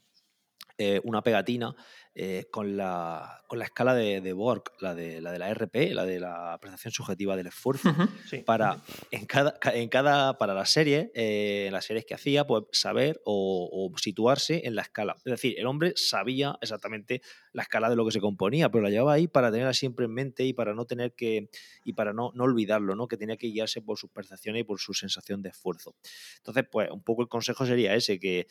eh, 0.78 1.00
una 1.04 1.22
pegatina 1.22 1.76
eh, 2.18 2.46
con, 2.50 2.78
la, 2.78 3.44
con 3.48 3.60
la 3.60 3.66
escala 3.66 3.94
de, 3.94 4.22
de 4.22 4.34
Borg, 4.34 4.64
la 4.80 4.96
de, 4.96 5.20
la 5.20 5.32
de 5.34 5.40
la 5.40 5.50
RP, 5.50 5.94
la 5.94 6.06
de 6.06 6.20
la 6.22 6.54
apreciación 6.54 6.92
subjetiva 6.94 7.36
del 7.36 7.48
esfuerzo. 7.48 7.94
Sí. 8.30 8.38
para 8.40 8.82
en 9.12 9.26
cada, 9.26 9.60
ca- 9.60 9.76
en 9.76 9.90
cada 9.90 10.38
para 10.38 10.54
las 10.54 10.70
series, 10.70 11.10
eh, 11.14 11.66
en 11.68 11.74
las 11.74 11.84
series 11.86 12.06
que 12.06 12.14
hacía, 12.14 12.46
pues 12.48 12.64
saber 12.72 13.22
o, 13.26 13.70
o 13.72 13.98
situarse 13.98 14.62
en 14.66 14.76
la 14.76 14.84
escala. 14.84 15.16
Es 15.18 15.24
decir, 15.32 15.56
el 15.58 15.66
hombre 15.68 15.94
sabía 15.98 16.58
exactamente 16.62 17.22
la 17.52 17.64
escala 17.64 17.90
de 17.90 17.96
lo 17.98 18.06
que 18.06 18.12
se 18.12 18.22
componía, 18.22 18.70
pero 18.70 18.84
la 18.84 18.90
llevaba 18.90 19.14
ahí 19.14 19.28
para 19.28 19.52
tenerla 19.52 19.74
siempre 19.74 20.06
en 20.06 20.14
mente 20.14 20.46
y 20.46 20.54
para 20.54 20.74
no 20.74 20.86
tener 20.86 21.14
que 21.16 21.50
y 21.84 21.94
para 21.94 22.14
no, 22.14 22.32
no 22.34 22.46
olvidarlo, 22.46 22.96
¿no? 22.96 23.08
Que 23.08 23.18
tenía 23.18 23.36
que 23.38 23.48
guiarse 23.48 23.82
por 23.82 23.98
sus 23.98 24.10
percepciones 24.10 24.62
y 24.62 24.64
por 24.64 24.80
su 24.80 24.94
sensación 24.94 25.42
de 25.42 25.50
esfuerzo. 25.50 25.96
Entonces, 26.38 26.66
pues 26.72 26.90
un 26.92 27.04
poco 27.04 27.22
el 27.22 27.28
consejo 27.28 27.66
sería 27.66 27.94
ese, 27.94 28.20
que 28.20 28.48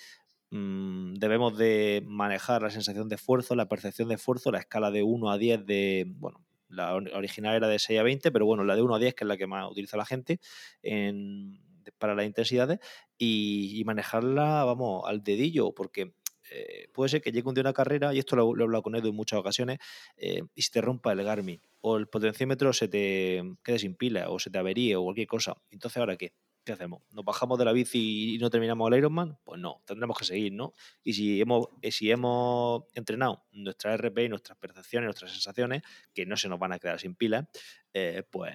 mm, 0.55 1.15
debemos 1.15 1.57
de 1.59 2.03
manejar 2.07 2.63
la 2.63 2.71
sensación 2.71 3.09
de 3.09 3.17
esfuerzo, 3.17 3.55
la 3.55 3.69
percepción 3.69 4.09
de 4.09 4.15
esfuerzo, 4.17 4.51
la 4.53 4.59
escala 4.61 4.91
de 4.91 5.03
1 5.03 5.31
a 5.31 5.39
10 5.39 5.65
de, 5.67 6.07
bueno, 6.09 6.45
la 6.69 6.95
or- 6.95 7.11
original 7.15 7.55
era 7.57 7.69
de 7.69 7.79
6 7.79 7.99
a 8.01 8.03
20, 8.03 8.31
pero 8.33 8.47
bueno, 8.47 8.65
la 8.65 8.77
de 8.77 8.83
1 8.83 8.95
a 8.95 8.99
10, 8.99 9.15
que 9.15 9.25
es 9.25 9.29
la 9.29 9.37
que 9.37 9.47
más 9.47 9.71
utiliza 9.71 9.97
la 9.97 10.07
gente 10.07 10.41
en- 10.83 11.61
para 11.99 12.15
las 12.15 12.27
intensidades, 12.27 12.79
y, 13.19 13.83
manejarla, 13.85 14.65
vamos, 14.65 15.03
al 15.07 15.23
dedillo, 15.23 15.73
porque 15.75 16.15
eh, 16.51 16.89
puede 16.93 17.09
ser 17.09 17.23
que 17.23 17.33
llegue 17.33 17.49
un 17.49 17.55
día 17.55 17.63
una 17.63 17.73
carrera, 17.73 18.15
y 18.15 18.19
esto 18.19 18.37
lo, 18.37 18.55
lo 18.55 18.65
he 18.65 18.67
hablado 18.67 18.83
con 18.83 18.95
Edu 18.97 19.09
en 19.09 19.17
muchas 19.17 19.39
ocasiones, 19.41 19.79
eh, 20.17 20.43
y 20.55 20.63
se 20.63 20.71
te 20.73 20.81
rompa 20.83 21.13
el 21.13 21.23
Garmin, 21.25 21.61
o 21.81 21.97
el 21.97 22.07
potenciómetro 22.09 22.73
se 22.73 22.89
te 22.89 23.43
quede 23.63 23.79
sin 23.79 23.95
pila, 23.97 24.31
o 24.31 24.39
se 24.39 24.51
te 24.51 24.59
averíe, 24.59 24.97
o 24.97 25.03
cualquier 25.05 25.27
cosa. 25.27 25.55
Entonces, 25.71 25.97
¿ahora 25.99 26.17
qué? 26.17 26.33
¿Qué 26.65 26.73
hacemos? 26.73 27.03
¿Nos 27.13 27.25
bajamos 27.25 27.59
de 27.59 27.67
la 27.67 27.73
bici 27.73 28.35
y 28.35 28.39
no 28.39 28.49
terminamos 28.49 28.91
el 28.91 28.99
Ironman? 28.99 29.39
Pues 29.45 29.61
no, 29.61 29.83
tendremos 29.85 30.17
que 30.17 30.25
seguir, 30.25 30.53
¿no? 30.53 30.73
Y 31.03 31.13
si 31.13 31.39
hemos, 31.41 31.69
eh, 31.83 31.93
si 31.93 32.11
hemos 32.11 32.85
entrenado 32.95 33.45
nuestra 33.53 33.95
RP 33.95 34.25
y 34.25 34.29
nuestras 34.31 34.57
percepciones, 34.57 35.07
nuestras 35.07 35.33
sensaciones, 35.33 35.83
que 36.15 36.25
no 36.25 36.39
se 36.39 36.49
nos 36.49 36.59
van 36.59 36.73
a 36.73 36.79
quedar 36.79 36.99
sin 36.99 37.17
pilas, 37.17 37.45
eh, 37.93 38.23
pues 38.31 38.55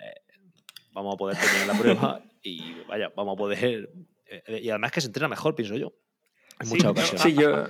vamos 0.91 1.13
a 1.13 1.17
poder 1.17 1.37
terminar 1.37 1.67
la 1.67 1.79
prueba 1.79 2.23
y 2.41 2.81
vaya, 2.87 3.13
vamos 3.15 3.33
a 3.33 3.37
poder. 3.37 3.91
eh, 4.25 4.59
y 4.63 4.69
además 4.69 4.91
que 4.91 5.01
se 5.01 5.07
entrena 5.07 5.27
mejor, 5.27 5.53
pienso 5.53 5.75
yo. 5.77 5.93
En 6.59 6.65
Sí, 6.67 6.71
muchas 6.73 6.83
no, 6.85 6.91
ocasiones. 6.91 7.21
Sí, 7.21 7.33
yo, 7.35 7.65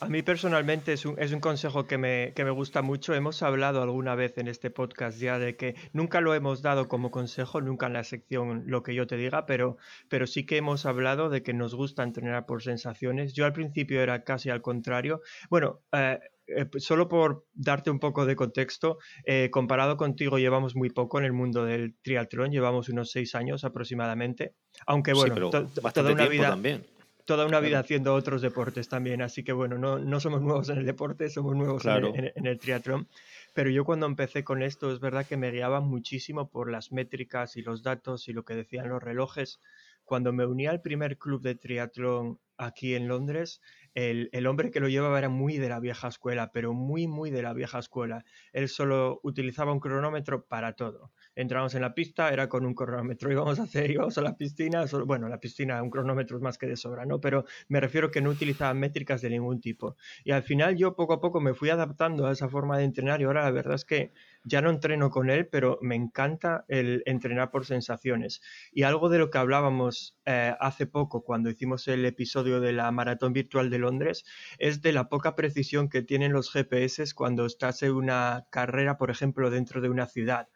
A, 0.00 0.06
mí 0.08 0.22
personalmente 0.22 0.92
es 0.92 1.06
un, 1.06 1.18
es 1.18 1.32
un 1.32 1.40
consejo 1.40 1.86
que 1.86 1.96
me, 1.96 2.32
que 2.36 2.44
me 2.44 2.50
gusta 2.50 2.82
mucho. 2.82 3.14
Hemos 3.14 3.42
hablado 3.42 3.82
alguna 3.82 4.14
vez 4.14 4.36
en 4.36 4.46
este 4.46 4.70
podcast 4.70 5.18
ya 5.18 5.38
de 5.38 5.56
que 5.56 5.76
nunca 5.94 6.20
lo 6.20 6.34
hemos 6.34 6.60
dado 6.60 6.88
como 6.88 7.10
consejo, 7.10 7.60
nunca 7.62 7.86
en 7.86 7.94
la 7.94 8.04
sección 8.04 8.64
lo 8.66 8.82
que 8.82 8.94
yo 8.94 9.06
te 9.06 9.16
diga, 9.16 9.46
pero, 9.46 9.78
pero 10.10 10.26
sí 10.26 10.44
que 10.44 10.58
hemos 10.58 10.84
hablado 10.84 11.30
de 11.30 11.42
que 11.42 11.54
nos 11.54 11.74
gusta 11.74 12.02
entrenar 12.02 12.44
por 12.44 12.62
sensaciones. 12.62 13.32
Yo 13.32 13.46
al 13.46 13.54
principio 13.54 14.02
era 14.02 14.24
casi 14.24 14.50
al 14.50 14.60
contrario. 14.60 15.22
Bueno, 15.48 15.80
eh, 15.92 16.18
eh, 16.48 16.66
solo 16.76 17.08
por 17.08 17.46
darte 17.54 17.90
un 17.90 17.98
poco 17.98 18.26
de 18.26 18.36
contexto, 18.36 18.98
eh, 19.24 19.48
comparado 19.50 19.96
contigo 19.96 20.38
llevamos 20.38 20.76
muy 20.76 20.90
poco 20.90 21.18
en 21.18 21.24
el 21.24 21.32
mundo 21.32 21.64
del 21.64 21.96
triatlón, 22.02 22.50
llevamos 22.52 22.90
unos 22.90 23.10
seis 23.10 23.34
años 23.34 23.64
aproximadamente, 23.64 24.54
aunque 24.86 25.12
Sí, 25.12 25.16
bueno, 25.18 25.34
pero 25.34 25.50
to- 25.50 25.60
to- 25.66 25.80
bastante 25.80 25.92
toda 26.10 26.12
una 26.12 26.22
tiempo 26.28 26.30
vida 26.42 26.48
también. 26.50 26.84
Toda 27.28 27.46
una 27.46 27.60
vida 27.60 27.78
haciendo 27.78 28.14
otros 28.14 28.40
deportes 28.40 28.88
también, 28.88 29.20
así 29.22 29.44
que 29.44 29.52
bueno, 29.52 29.76
no, 29.76 29.98
no 29.98 30.18
somos 30.18 30.40
nuevos 30.40 30.68
en 30.70 30.78
el 30.78 30.86
deporte, 30.86 31.28
somos 31.28 31.54
nuevos 31.54 31.84
en 31.84 31.90
el- 31.92 32.00
Claro. 32.00 32.14
en, 32.16 32.24
el, 32.24 32.32
en 32.34 32.46
el 32.46 32.58
triatlón. 32.58 33.06
Pero 33.54 33.68
yo 33.70 33.84
cuando 33.84 34.06
empecé 34.06 34.44
con 34.44 34.62
esto 34.62 34.90
es 34.90 34.98
verdad 34.98 35.26
que 35.26 35.36
me 35.36 35.50
guiaba 35.50 35.80
muchísimo 35.80 36.48
por 36.48 36.70
las 36.70 36.90
métricas 36.90 37.56
y 37.58 37.62
los 37.62 37.82
datos 37.82 38.28
y 38.28 38.32
lo 38.32 38.44
que 38.44 38.54
decían 38.54 38.88
los 38.88 39.02
relojes. 39.02 39.60
Cuando 40.04 40.32
me 40.32 40.46
uní 40.46 40.66
al 40.66 40.80
primer 40.80 41.18
club 41.18 41.42
de 41.42 41.54
triatlón 41.54 42.40
aquí 42.56 42.94
en 42.94 43.08
Londres, 43.08 43.60
el, 43.94 44.30
el 44.32 44.46
hombre 44.46 44.70
que 44.70 44.80
lo 44.80 44.88
llevaba 44.88 45.18
era 45.18 45.28
muy 45.28 45.58
de 45.58 45.68
la 45.68 45.80
vieja 45.80 46.08
escuela, 46.08 46.50
pero 46.50 46.72
muy, 46.72 47.06
muy 47.06 47.30
de 47.30 47.42
la 47.42 47.52
vieja 47.52 47.78
escuela. 47.78 48.24
Él 48.54 48.70
solo 48.70 49.20
utilizaba 49.22 49.72
un 49.74 49.80
cronómetro 49.80 50.46
para 50.46 50.72
todo. 50.72 51.12
Entramos 51.38 51.72
en 51.76 51.82
la 51.82 51.94
pista, 51.94 52.30
era 52.30 52.48
con 52.48 52.66
un 52.66 52.74
cronómetro. 52.74 53.30
Íbamos 53.32 53.60
a 53.60 53.62
hacer, 53.62 53.92
íbamos 53.92 54.18
a 54.18 54.22
la 54.22 54.36
piscina, 54.36 54.84
bueno, 55.06 55.28
la 55.28 55.38
piscina 55.38 55.80
un 55.80 55.88
cronómetro 55.88 56.36
es 56.36 56.42
más 56.42 56.58
que 56.58 56.66
de 56.66 56.76
sobra, 56.76 57.06
¿no? 57.06 57.20
Pero 57.20 57.44
me 57.68 57.78
refiero 57.78 58.10
que 58.10 58.20
no 58.20 58.30
utilizaba 58.30 58.74
métricas 58.74 59.22
de 59.22 59.30
ningún 59.30 59.60
tipo. 59.60 59.96
Y 60.24 60.32
al 60.32 60.42
final 60.42 60.76
yo 60.76 60.96
poco 60.96 61.12
a 61.12 61.20
poco 61.20 61.40
me 61.40 61.54
fui 61.54 61.70
adaptando 61.70 62.26
a 62.26 62.32
esa 62.32 62.48
forma 62.48 62.76
de 62.76 62.82
entrenar 62.82 63.20
y 63.20 63.24
ahora 63.24 63.44
la 63.44 63.52
verdad 63.52 63.76
es 63.76 63.84
que 63.84 64.12
ya 64.42 64.60
no 64.62 64.70
entreno 64.70 65.10
con 65.10 65.30
él, 65.30 65.46
pero 65.46 65.78
me 65.80 65.94
encanta 65.94 66.64
el 66.66 67.04
entrenar 67.06 67.52
por 67.52 67.66
sensaciones. 67.66 68.40
Y 68.72 68.82
algo 68.82 69.08
de 69.08 69.18
lo 69.18 69.30
que 69.30 69.38
hablábamos 69.38 70.16
eh, 70.24 70.56
hace 70.58 70.86
poco 70.86 71.22
cuando 71.22 71.50
hicimos 71.50 71.86
el 71.86 72.04
episodio 72.04 72.58
de 72.58 72.72
la 72.72 72.90
maratón 72.90 73.32
virtual 73.32 73.70
de 73.70 73.78
Londres 73.78 74.24
es 74.58 74.82
de 74.82 74.92
la 74.92 75.08
poca 75.08 75.36
precisión 75.36 75.88
que 75.88 76.02
tienen 76.02 76.32
los 76.32 76.50
GPS 76.50 77.14
cuando 77.14 77.46
estás 77.46 77.84
en 77.84 77.92
una 77.92 78.46
carrera, 78.50 78.98
por 78.98 79.10
ejemplo, 79.12 79.50
dentro 79.50 79.80
de 79.80 79.88
una 79.88 80.06
ciudad. 80.06 80.48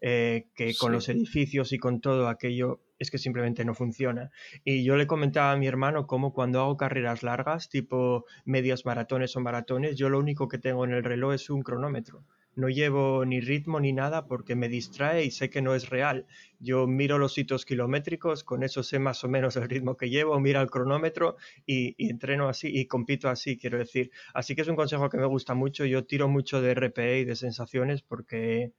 Eh, 0.00 0.46
que 0.54 0.74
con 0.74 0.90
Sí. 0.90 0.94
los 0.94 1.08
edificios 1.08 1.72
y 1.72 1.78
con 1.78 2.00
todo 2.00 2.28
aquello 2.28 2.80
es 2.98 3.10
que 3.10 3.18
simplemente 3.18 3.64
no 3.64 3.74
funciona. 3.74 4.30
Y 4.64 4.84
yo 4.84 4.96
le 4.96 5.06
comentaba 5.06 5.52
a 5.52 5.56
mi 5.56 5.66
hermano 5.66 6.06
cómo 6.06 6.32
cuando 6.32 6.60
hago 6.60 6.76
carreras 6.76 7.22
largas, 7.22 7.68
tipo 7.70 8.24
medias 8.44 8.84
maratones 8.84 9.34
o 9.36 9.40
maratones, 9.40 9.96
yo 9.96 10.08
lo 10.10 10.18
único 10.18 10.48
que 10.48 10.58
tengo 10.58 10.84
en 10.84 10.92
el 10.92 11.02
reloj 11.04 11.34
es 11.34 11.50
un 11.50 11.62
cronómetro. 11.62 12.24
no 12.56 12.68
llevo 12.68 13.24
ni 13.24 13.40
ritmo 13.40 13.78
ni 13.80 13.92
nada 13.92 14.26
porque 14.26 14.54
me 14.56 14.68
distrae 14.68 15.24
y 15.24 15.30
sé 15.30 15.48
que 15.48 15.62
no 15.62 15.74
es 15.74 15.88
real. 15.88 16.26
Yo 16.58 16.86
miro 16.88 17.16
los 17.16 17.32
sitios 17.32 17.64
kilométricos, 17.64 18.42
con 18.44 18.64
eso 18.64 18.82
sé 18.82 18.98
más 18.98 19.22
o 19.24 19.28
menos 19.28 19.56
el 19.56 19.68
ritmo 19.68 19.96
que 19.96 20.10
llevo, 20.10 20.38
miro 20.40 20.60
el 20.60 20.68
cronómetro 20.68 21.36
y, 21.64 21.94
entreno 22.10 22.48
así 22.48 22.68
y 22.68 22.86
compito 22.86 23.28
así, 23.30 23.56
quiero 23.56 23.78
decir. 23.78 24.10
Así 24.34 24.54
que 24.56 24.62
es 24.62 24.68
un 24.68 24.76
consejo 24.76 25.08
que 25.08 25.16
me 25.16 25.26
gusta 25.26 25.54
mucho. 25.54 25.86
Yo 25.86 26.04
tiro 26.04 26.28
mucho 26.28 26.60
de 26.60 26.72
RPE 26.74 27.20
y 27.20 27.24
de 27.24 27.36
sensaciones 27.36 28.02
porque, 28.02 28.72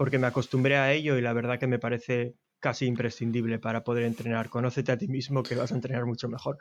porque 0.00 0.18
me 0.18 0.28
acostumbré 0.28 0.78
a 0.78 0.90
ello 0.94 1.18
y 1.18 1.20
la 1.20 1.34
verdad 1.34 1.58
que 1.58 1.66
me 1.66 1.78
parece 1.78 2.34
casi 2.58 2.86
imprescindible 2.86 3.58
para 3.58 3.84
poder 3.84 4.04
entrenar. 4.04 4.48
Conócete 4.48 4.92
a 4.92 4.96
ti 4.96 5.08
mismo 5.08 5.42
que 5.42 5.54
vas 5.54 5.72
a 5.72 5.74
entrenar 5.74 6.06
mucho 6.06 6.26
mejor. 6.26 6.56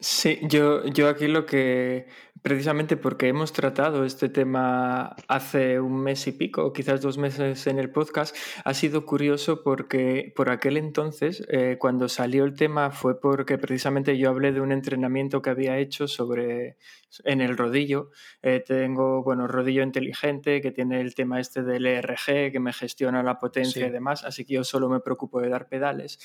Sí, 0.00 0.38
yo, 0.42 0.84
yo 0.86 1.08
aquí 1.08 1.28
lo 1.28 1.46
que, 1.46 2.06
precisamente 2.42 2.96
porque 2.96 3.28
hemos 3.28 3.52
tratado 3.52 4.04
este 4.04 4.28
tema 4.28 5.14
hace 5.28 5.80
un 5.80 6.02
mes 6.02 6.26
y 6.26 6.32
pico, 6.32 6.72
quizás 6.72 7.00
dos 7.00 7.16
meses 7.16 7.66
en 7.66 7.78
el 7.78 7.90
podcast, 7.90 8.36
ha 8.64 8.74
sido 8.74 9.06
curioso 9.06 9.62
porque 9.62 10.32
por 10.34 10.50
aquel 10.50 10.76
entonces, 10.76 11.44
eh, 11.48 11.76
cuando 11.78 12.08
salió 12.08 12.44
el 12.44 12.54
tema, 12.54 12.90
fue 12.90 13.20
porque 13.20 13.58
precisamente 13.58 14.18
yo 14.18 14.28
hablé 14.28 14.52
de 14.52 14.60
un 14.60 14.72
entrenamiento 14.72 15.40
que 15.40 15.50
había 15.50 15.78
hecho 15.78 16.08
sobre 16.08 16.76
en 17.24 17.40
el 17.40 17.56
rodillo. 17.56 18.10
Eh, 18.42 18.62
tengo, 18.66 19.22
bueno, 19.22 19.46
rodillo 19.46 19.82
inteligente 19.82 20.60
que 20.60 20.72
tiene 20.72 21.00
el 21.00 21.14
tema 21.14 21.40
este 21.40 21.62
del 21.62 21.86
ERG, 21.86 22.50
que 22.50 22.60
me 22.60 22.72
gestiona 22.72 23.22
la 23.22 23.38
potencia 23.38 23.86
y 23.86 23.90
demás, 23.90 24.24
así 24.24 24.44
que 24.44 24.54
yo 24.54 24.64
solo 24.64 24.88
me 24.88 25.00
preocupo 25.00 25.40
de 25.40 25.48
dar 25.48 25.68
pedales. 25.68 26.18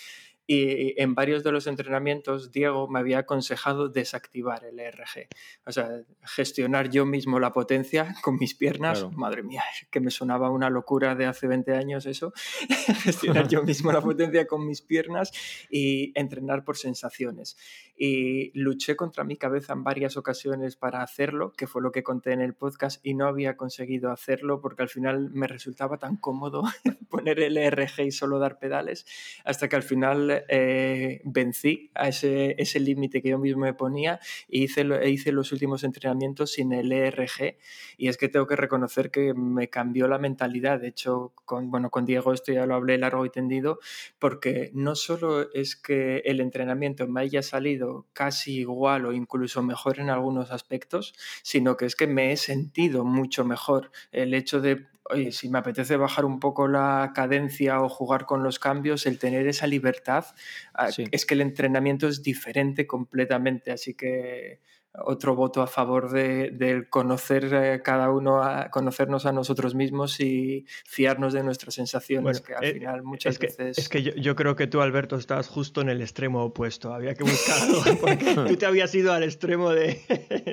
Y 0.50 1.00
en 1.02 1.14
varios 1.14 1.44
de 1.44 1.52
los 1.52 1.68
entrenamientos, 1.68 2.54
Diego 2.54 2.88
me 2.88 3.00
había 3.00 3.20
aconsejado 3.20 3.90
desactivar 3.90 4.64
el 4.64 4.80
ERG. 4.80 5.28
O 5.66 5.74
sea, 5.74 5.90
gestionar 6.24 6.90
yo 6.90 7.06
mismo 7.06 7.38
la 7.40 7.52
potencia 7.52 8.16
con 8.22 8.38
mis 8.38 8.56
piernas. 8.56 9.06
Madre 9.12 9.44
mía, 9.44 9.64
que 9.92 10.00
me 10.00 10.10
sonaba 10.10 10.50
una 10.50 10.70
locura 10.70 11.16
de 11.16 11.26
hace 11.26 11.48
20 11.48 11.74
años 11.74 12.06
eso. 12.06 12.34
gestionar 13.04 13.48
yo 13.50 13.64
mismo 13.64 13.92
la 13.92 14.02
potencia 14.02 14.48
con 14.48 14.66
mis 14.66 14.82
piernas 14.82 15.32
y 15.70 16.18
entrenar 16.20 16.64
por 16.64 16.78
sensaciones. 16.78 17.58
Y 17.98 18.52
luché 18.54 18.96
contra 18.96 19.24
mi 19.24 19.38
cabeza 19.38 19.74
en 19.74 19.84
varias 19.84 20.18
ocasiones 20.18 20.76
para 20.76 21.02
hacerlo, 21.02 21.54
que 21.54 21.66
fue 21.66 21.82
lo 21.82 21.92
que 21.92 22.04
conté 22.04 22.32
en 22.32 22.42
el 22.42 22.54
podcast, 22.54 23.04
y 23.06 23.16
no 23.16 23.28
había 23.28 23.58
conseguido 23.58 24.12
hacerlo 24.12 24.62
porque 24.62 24.84
al 24.84 24.90
final 24.90 25.32
me 25.32 25.48
resultaba 25.48 25.98
tan 25.98 26.18
cómodo 26.18 26.64
poner 27.10 27.40
el 27.40 27.58
ERG 27.58 28.02
y 28.06 28.12
solo 28.12 28.40
dar 28.40 28.60
pedales, 28.60 29.06
hasta 29.46 29.68
que 29.68 29.76
al 29.76 29.84
final 29.84 30.46
eh, 30.48 31.22
vencí 31.24 31.92
a 31.96 32.10
ese, 32.10 32.56
ese 32.58 32.80
límite 32.80 33.22
que 33.22 33.30
yo 33.30 33.40
mismo 33.40 33.62
me 33.62 33.74
ponía 33.74 34.20
e 34.48 34.60
hice, 34.60 34.82
e 34.82 35.10
hice 35.10 35.32
los 35.32 35.52
últimos 35.52 35.84
entrenamientos 35.84 36.52
sin 36.52 36.74
el 36.74 36.92
ERG. 36.92 37.58
Y 37.98 38.10
es 38.10 38.18
que 38.18 38.30
tengo 38.30 38.48
que 38.48 38.56
reconocer 38.56 39.12
que 39.12 39.34
me 39.34 39.70
cambió 39.70 40.08
la 40.08 40.20
mentalidad. 40.20 40.80
De 40.80 40.90
hecho, 40.90 41.34
con, 41.46 41.72
bueno, 41.72 41.90
con 41.90 42.06
Diego 42.06 42.34
esto 42.34 42.52
ya 42.52 42.66
lo 42.66 42.76
hablé 42.76 42.98
largo 42.98 43.26
y 43.26 43.30
tendido, 43.30 43.80
porque 44.20 44.72
no 44.74 44.96
solo 44.96 45.52
es 45.54 45.76
que 45.76 46.18
el 46.26 46.40
entrenamiento 46.40 47.08
me 47.08 47.22
haya 47.22 47.42
salido 47.42 47.87
casi 48.14 48.60
igual 48.60 49.06
o 49.06 49.14
incluso 49.14 49.64
mejor 49.64 50.00
en 50.00 50.10
algunos 50.10 50.52
aspectos, 50.52 51.14
sino 51.44 51.78
que 51.78 51.86
es 51.86 51.96
que 51.96 52.08
me 52.08 52.32
he 52.32 52.38
sentido 52.38 53.04
mucho 53.04 53.46
mejor. 53.46 53.92
El 54.12 54.34
hecho 54.34 54.62
de 54.62 54.88
oye, 55.10 55.32
si 55.32 55.50
me 55.50 55.60
apetece 55.60 55.98
bajar 55.98 56.26
un 56.26 56.40
poco 56.40 56.68
la 56.68 57.12
cadencia 57.16 57.82
o 57.82 57.90
jugar 57.90 58.26
con 58.26 58.44
los 58.44 58.60
cambios, 58.60 59.06
el 59.06 59.20
tener 59.20 59.48
esa 59.48 59.68
libertad, 59.68 60.26
ah, 60.74 60.90
es 61.12 61.26
que 61.26 61.34
el 61.34 61.42
entrenamiento 61.42 62.08
es 62.08 62.24
diferente 62.24 62.88
completamente. 62.88 63.72
Así 63.72 63.94
que 63.94 64.60
otro 65.06 65.36
voto 65.36 65.62
a 65.62 65.68
favor 65.68 66.12
de, 66.12 66.88
conocer 66.90 67.50
eh, 67.54 67.82
cada 67.84 68.12
uno, 68.12 68.44
a, 68.44 68.70
conocernos 68.70 69.26
a 69.26 69.32
nosotros 69.32 69.76
mismos 69.76 70.20
y 70.20 70.66
fiarnos 70.86 71.34
de 71.34 71.44
nuestras 71.44 71.76
sensaciones, 71.76 72.42
que 72.42 72.56
al 72.56 72.64
eh, 72.64 72.74
final 72.74 73.04
muchas 73.04 73.38
veces... 73.40 73.78
Es 73.78 73.90
que 73.90 74.02
yo, 74.02 74.36
creo 74.36 74.56
que 74.56 74.68
tú, 74.68 74.82
Alberto, 74.82 75.16
estás 75.16 75.48
justo 75.48 75.82
en 75.82 75.90
el 75.90 76.02
extremo 76.02 76.44
opuesto. 76.44 76.94
Había 76.94 77.14
que 77.14 77.24
buscar 77.24 77.62
algo, 77.62 77.82
porque 78.02 78.36
tú 78.48 78.56
te 78.56 78.66
habías 78.66 78.94
ido 78.96 79.14
al 79.14 79.24
extremo 79.24 79.72
de, 79.72 80.02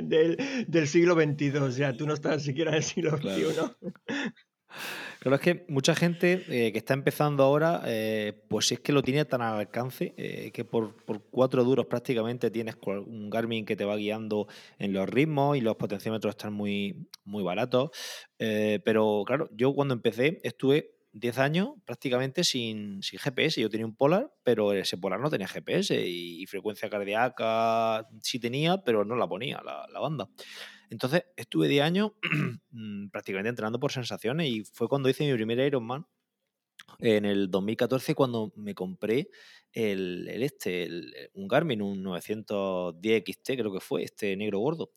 del, 0.69 0.89
siglo 0.89 1.15
XXII, 1.15 1.71
ya 1.77 1.97
tú 1.97 2.07
no 2.07 2.15
estás 2.15 2.43
siquiera 2.43 2.71
en 2.73 2.77
el 2.79 2.83
siglo 2.83 3.17
XXI. 3.17 3.23
Claro, 3.23 3.77
es 5.33 5.41
que 5.41 5.65
mucha 5.69 5.95
gente 5.95 6.45
eh, 6.49 6.71
que 6.73 6.79
está 6.79 6.93
empezando 6.93 7.43
ahora, 7.43 7.83
eh, 7.87 8.45
pues 8.49 8.71
es 8.73 8.81
que 8.81 8.93
lo 8.93 9.03
tiene 9.03 9.25
tan 9.25 9.41
al 9.41 9.59
alcance 9.59 10.15
eh, 10.19 10.51
que 10.53 10.65
por, 10.65 10.95
cuatro 11.31 11.65
duros 11.65 11.87
prácticamente 11.87 12.51
tienes 12.51 12.77
un 12.85 13.31
Garmin 13.31 13.65
que 13.65 13.75
te 13.75 13.87
va 13.87 13.97
guiando 13.97 14.49
en 14.79 14.93
los 14.93 15.09
ritmos 15.09 15.57
y 15.57 15.63
los 15.63 15.77
potenciómetros 15.77 16.33
están 16.33 16.53
muy, 16.53 17.09
muy 17.25 17.43
baratos. 17.43 17.91
pero 18.39 19.23
claro, 19.27 19.49
yo 19.53 19.73
cuando 19.73 19.95
empecé 19.95 20.41
estuve 20.43 20.95
10 21.13 21.39
años 21.39 21.69
prácticamente 21.87 22.45
sin, 22.45 23.03
sin, 23.03 23.19
GPS. 23.19 23.61
Yo 23.61 23.71
tenía 23.71 23.87
un 23.87 23.95
Polar, 23.95 24.31
pero 24.43 24.73
ese 24.73 24.99
Polar 24.99 25.21
no 25.21 25.31
tenía 25.31 25.47
GPS 25.47 26.07
y, 26.07 26.45
frecuencia 26.47 26.91
cardíaca 26.91 28.07
sí 28.21 28.39
tenía, 28.39 28.79
pero 28.85 29.05
no 29.05 29.17
la 29.17 29.27
ponía 29.27 29.63
la, 29.65 29.87
la 29.91 30.01
banda. 30.01 30.29
Entonces 30.95 31.25
estuve 31.37 31.67
10 31.67 31.83
años 31.83 32.13
mm, 32.71 33.09
prácticamente 33.09 33.49
entrenando 33.49 33.81
por 33.81 33.91
sensaciones 33.91 34.49
y 34.49 34.63
fue 34.63 34.89
cuando 34.89 35.09
hice 35.09 35.27
mi 35.27 35.35
primer 35.35 35.59
Ironman 35.59 36.07
en 37.01 37.25
el 37.25 37.51
2014 37.51 38.15
cuando 38.15 38.53
me 38.55 38.77
compré 38.77 39.29
el, 39.73 40.29
este, 40.29 40.89
un 41.35 41.49
Garmin, 41.49 41.83
un 41.83 42.01
910 42.01 43.25
XT 43.27 43.57
creo 43.57 43.73
que 43.73 43.81
fue, 43.81 44.05
este 44.05 44.37
negro 44.37 44.61
gordo. 44.61 44.93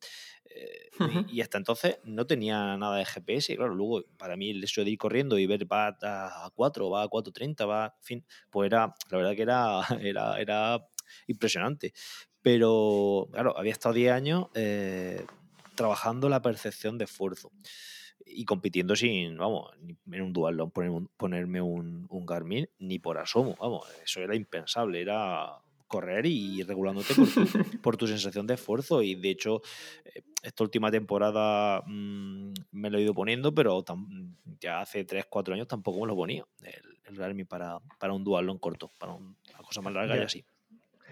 Eh, 0.46 0.92
y, 1.30 1.42
hasta 1.42 1.58
entonces 1.58 1.98
no 2.04 2.28
tenía 2.28 2.78
nada 2.78 2.98
de 2.98 3.06
GPS. 3.06 3.54
Y 3.54 3.56
claro, 3.56 3.74
luego 3.74 4.04
para 4.18 4.38
mí 4.38 4.52
el 4.52 4.64
hecho 4.64 4.84
de 4.84 4.92
ir 4.92 5.00
corriendo 5.00 5.40
y 5.40 5.48
ver 5.48 5.66
va 5.66 5.98
a 6.00 6.52
4, 6.54 6.92
va 6.92 7.02
a 7.02 7.10
4.30, 7.10 7.68
va, 7.68 7.96
en 7.98 8.04
fin, 8.04 8.26
pues 8.52 8.68
era, 8.68 8.94
la 9.10 9.18
verdad 9.18 9.36
que 9.36 9.42
era, 9.42 9.82
era, 10.00 10.40
era 10.40 10.88
impresionante. 11.26 11.92
Pero 12.44 13.30
claro, 13.32 13.58
había 13.58 13.72
estado 13.72 13.96
10 13.96 14.12
años 14.12 14.46
eh, 14.54 15.26
trabajando 15.78 16.28
la 16.28 16.42
percepción 16.42 16.98
de 16.98 17.06
esfuerzo 17.06 17.54
y 18.26 18.44
compitiendo 18.44 18.96
sin, 18.98 19.38
vamos, 19.38 19.72
en 20.12 20.22
un 20.22 20.34
dual 20.34 20.70
ponerme 21.16 21.62
un, 21.62 22.06
un, 22.10 22.26
Garmin 22.26 22.68
ni 22.80 23.00
por 23.00 23.18
asomo, 23.18 23.56
vamos, 23.60 23.88
eso 24.04 24.20
era 24.20 24.36
impensable, 24.36 25.02
era 25.02 25.62
correr 25.88 26.26
y 26.26 26.64
regulándote 26.64 27.14
por 27.82 27.96
tu, 27.96 28.08
sensación 28.08 28.46
de 28.46 28.56
esfuerzo 28.56 29.02
y 29.02 29.16
de 29.16 29.30
hecho 29.30 29.62
eh, 30.04 30.22
esta 30.44 30.64
última 30.64 30.92
temporada 30.92 31.82
mm, 31.86 32.54
me 32.72 32.90
lo 32.90 32.98
he 32.98 33.04
ido 33.04 33.14
poniendo 33.14 33.54
pero 33.54 33.86
ya 34.60 34.82
hace 34.82 35.06
3, 35.06 35.28
4 35.30 35.54
años 35.54 35.68
tampoco 35.68 36.02
me 36.02 36.08
lo 36.08 36.16
ponía 36.16 36.46
el, 36.64 37.16
Garmin 37.16 37.48
para, 37.48 37.80
para 38.00 38.12
un 38.12 38.26
en 38.28 38.58
corto, 38.58 38.92
para 39.00 39.14
una 39.14 39.34
cosa 39.66 39.82
más 39.82 39.94
larga 39.94 40.18
y 40.18 40.24
así. 40.24 40.46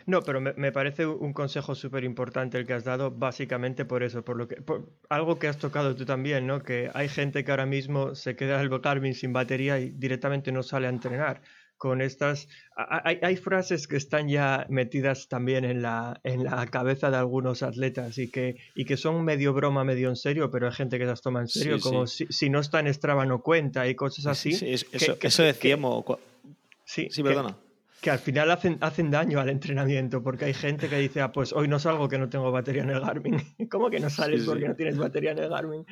No, 0.07 0.21
pero 0.21 0.39
me, 0.39 0.71
parece 0.71 1.07
un 1.07 1.33
consejo 1.33 1.73
súper 1.73 2.03
importante 2.03 2.59
el 2.59 2.67
que 2.67 2.73
has 2.73 2.83
dado, 2.83 3.09
básicamente 3.09 3.85
por 3.85 4.03
eso, 4.03 4.23
por 4.23 4.37
lo 4.37 4.47
que 4.47 4.61
algo 5.09 5.39
que 5.39 5.47
has 5.47 5.57
tocado 5.57 5.95
tú 5.95 6.05
también, 6.05 6.45
¿no? 6.45 6.61
Que 6.61 6.91
hay 6.93 7.09
gente 7.09 7.43
que 7.43 7.49
ahora 7.51 7.65
mismo 7.65 8.13
se 8.13 8.35
queda 8.35 8.61
el 8.61 8.69
Garmin 8.69 9.15
sin 9.15 9.33
batería 9.33 9.79
y 9.79 9.89
directamente 9.89 10.51
no 10.51 10.61
sale 10.61 10.87
a 10.87 10.91
entrenar. 10.91 11.41
Con 11.77 12.01
estas, 12.01 12.47
hay, 12.77 13.35
frases 13.35 13.85
que 13.87 13.97
están 13.97 14.29
ya 14.29 14.65
metidas 14.69 15.27
también 15.27 15.65
en 15.65 15.81
la, 15.81 16.21
en 16.23 16.45
la 16.45 16.65
cabeza 16.67 17.11
de 17.11 17.17
algunos 17.17 17.63
atletas 17.63 18.17
y 18.17 18.31
que, 18.31 18.55
y 18.75 18.85
que 18.85 18.95
son 18.95 19.25
medio 19.25 19.53
broma, 19.53 19.83
medio 19.83 20.07
en 20.07 20.15
serio, 20.15 20.49
pero 20.49 20.67
hay 20.67 20.73
gente 20.73 20.97
que 20.97 21.05
las 21.05 21.21
toma 21.21 21.41
en 21.41 21.49
serio, 21.49 21.79
como 21.81 22.07
Si, 22.07 22.49
no 22.49 22.61
está 22.61 22.79
en 22.79 22.93
Strava 22.93 23.25
no 23.25 23.41
cuenta 23.41 23.87
y 23.89 23.95
cosas 23.95 24.25
así. 24.27 24.53
Sí, 24.53 24.71
eso, 24.71 25.17
eso, 25.21 25.43
decíamos. 25.43 26.05
sí, 26.85 27.09
sí, 27.11 27.21
perdona 27.21 27.57
que 28.05 28.11
al 28.11 28.19
final 28.19 28.51
hacen, 28.51 28.77
hacen 28.81 29.09
daño 29.09 29.39
al 29.39 29.49
entrenamiento, 29.49 30.21
porque 30.21 30.45
hay 30.45 30.53
gente 30.53 30.87
que 30.89 30.99
dice, 30.99 31.21
ah, 31.21 31.31
pues 31.31 31.51
hoy 31.51 31.67
no 31.67 31.79
salgo 31.79 32.07
que 32.07 32.19
no 32.19 32.29
tengo 32.29 32.51
batería 32.51 32.83
en 32.83 32.91
el 32.91 32.99
Garmin. 32.99 33.35
¿Cómo 33.71 33.89
que 33.89 33.99
no 33.99 34.11
sales 34.11 34.43
porque 34.45 34.67
no 34.67 34.75
tienes 34.75 34.95
batería 34.95 35.31
en 35.31 35.39
el 35.39 35.49
Garmin? 35.49 35.87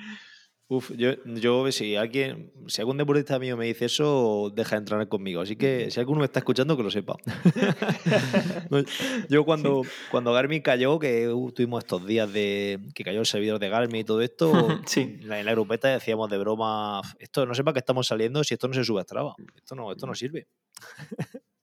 Uf, 0.67 0.91
yo, 0.95 1.13
yo 1.25 1.71
si 1.71 1.95
alguien, 1.95 2.53
si 2.67 2.81
algún 2.81 2.97
deportista 2.97 3.39
mío 3.39 3.57
me 3.57 3.65
dice 3.65 3.85
eso, 3.85 4.51
deja 4.55 4.75
de 4.75 4.81
entrenar 4.81 5.07
conmigo. 5.07 5.41
Así 5.41 5.55
que 5.55 5.89
si 5.89 5.99
alguno 5.99 6.19
me 6.19 6.25
está 6.25 6.37
escuchando, 6.37 6.77
que 6.77 6.83
lo 6.83 6.91
sepa. 6.91 7.15
yo 9.29 9.43
cuando, 9.43 9.81
cuando 10.11 10.33
Garmin 10.33 10.61
cayó, 10.61 10.99
que 10.99 11.33
tuvimos 11.55 11.83
estos 11.83 12.05
días 12.05 12.31
de 12.31 12.79
que 12.93 13.03
cayó 13.03 13.21
el 13.21 13.25
servidor 13.25 13.57
de 13.57 13.69
Garmin 13.69 14.01
y 14.01 14.03
todo 14.03 14.21
esto, 14.21 14.53
sí. 14.85 15.17
en, 15.19 15.45
la, 15.45 15.51
grupeta 15.51 15.87
decíamos 15.87 16.29
de 16.29 16.37
broma, 16.37 17.01
esto 17.17 17.47
no 17.47 17.55
sepa 17.55 17.73
que 17.73 17.79
estamos 17.79 18.05
saliendo 18.05 18.43
si 18.43 18.53
esto 18.53 18.67
no 18.67 18.75
se 18.75 18.83
sube 18.83 19.01
a 19.01 19.03
Strava. 19.03 19.33
Esto 19.57 19.73
no, 19.73 19.91
esto 19.91 20.05
no 20.05 20.13
sirve. 20.13 20.45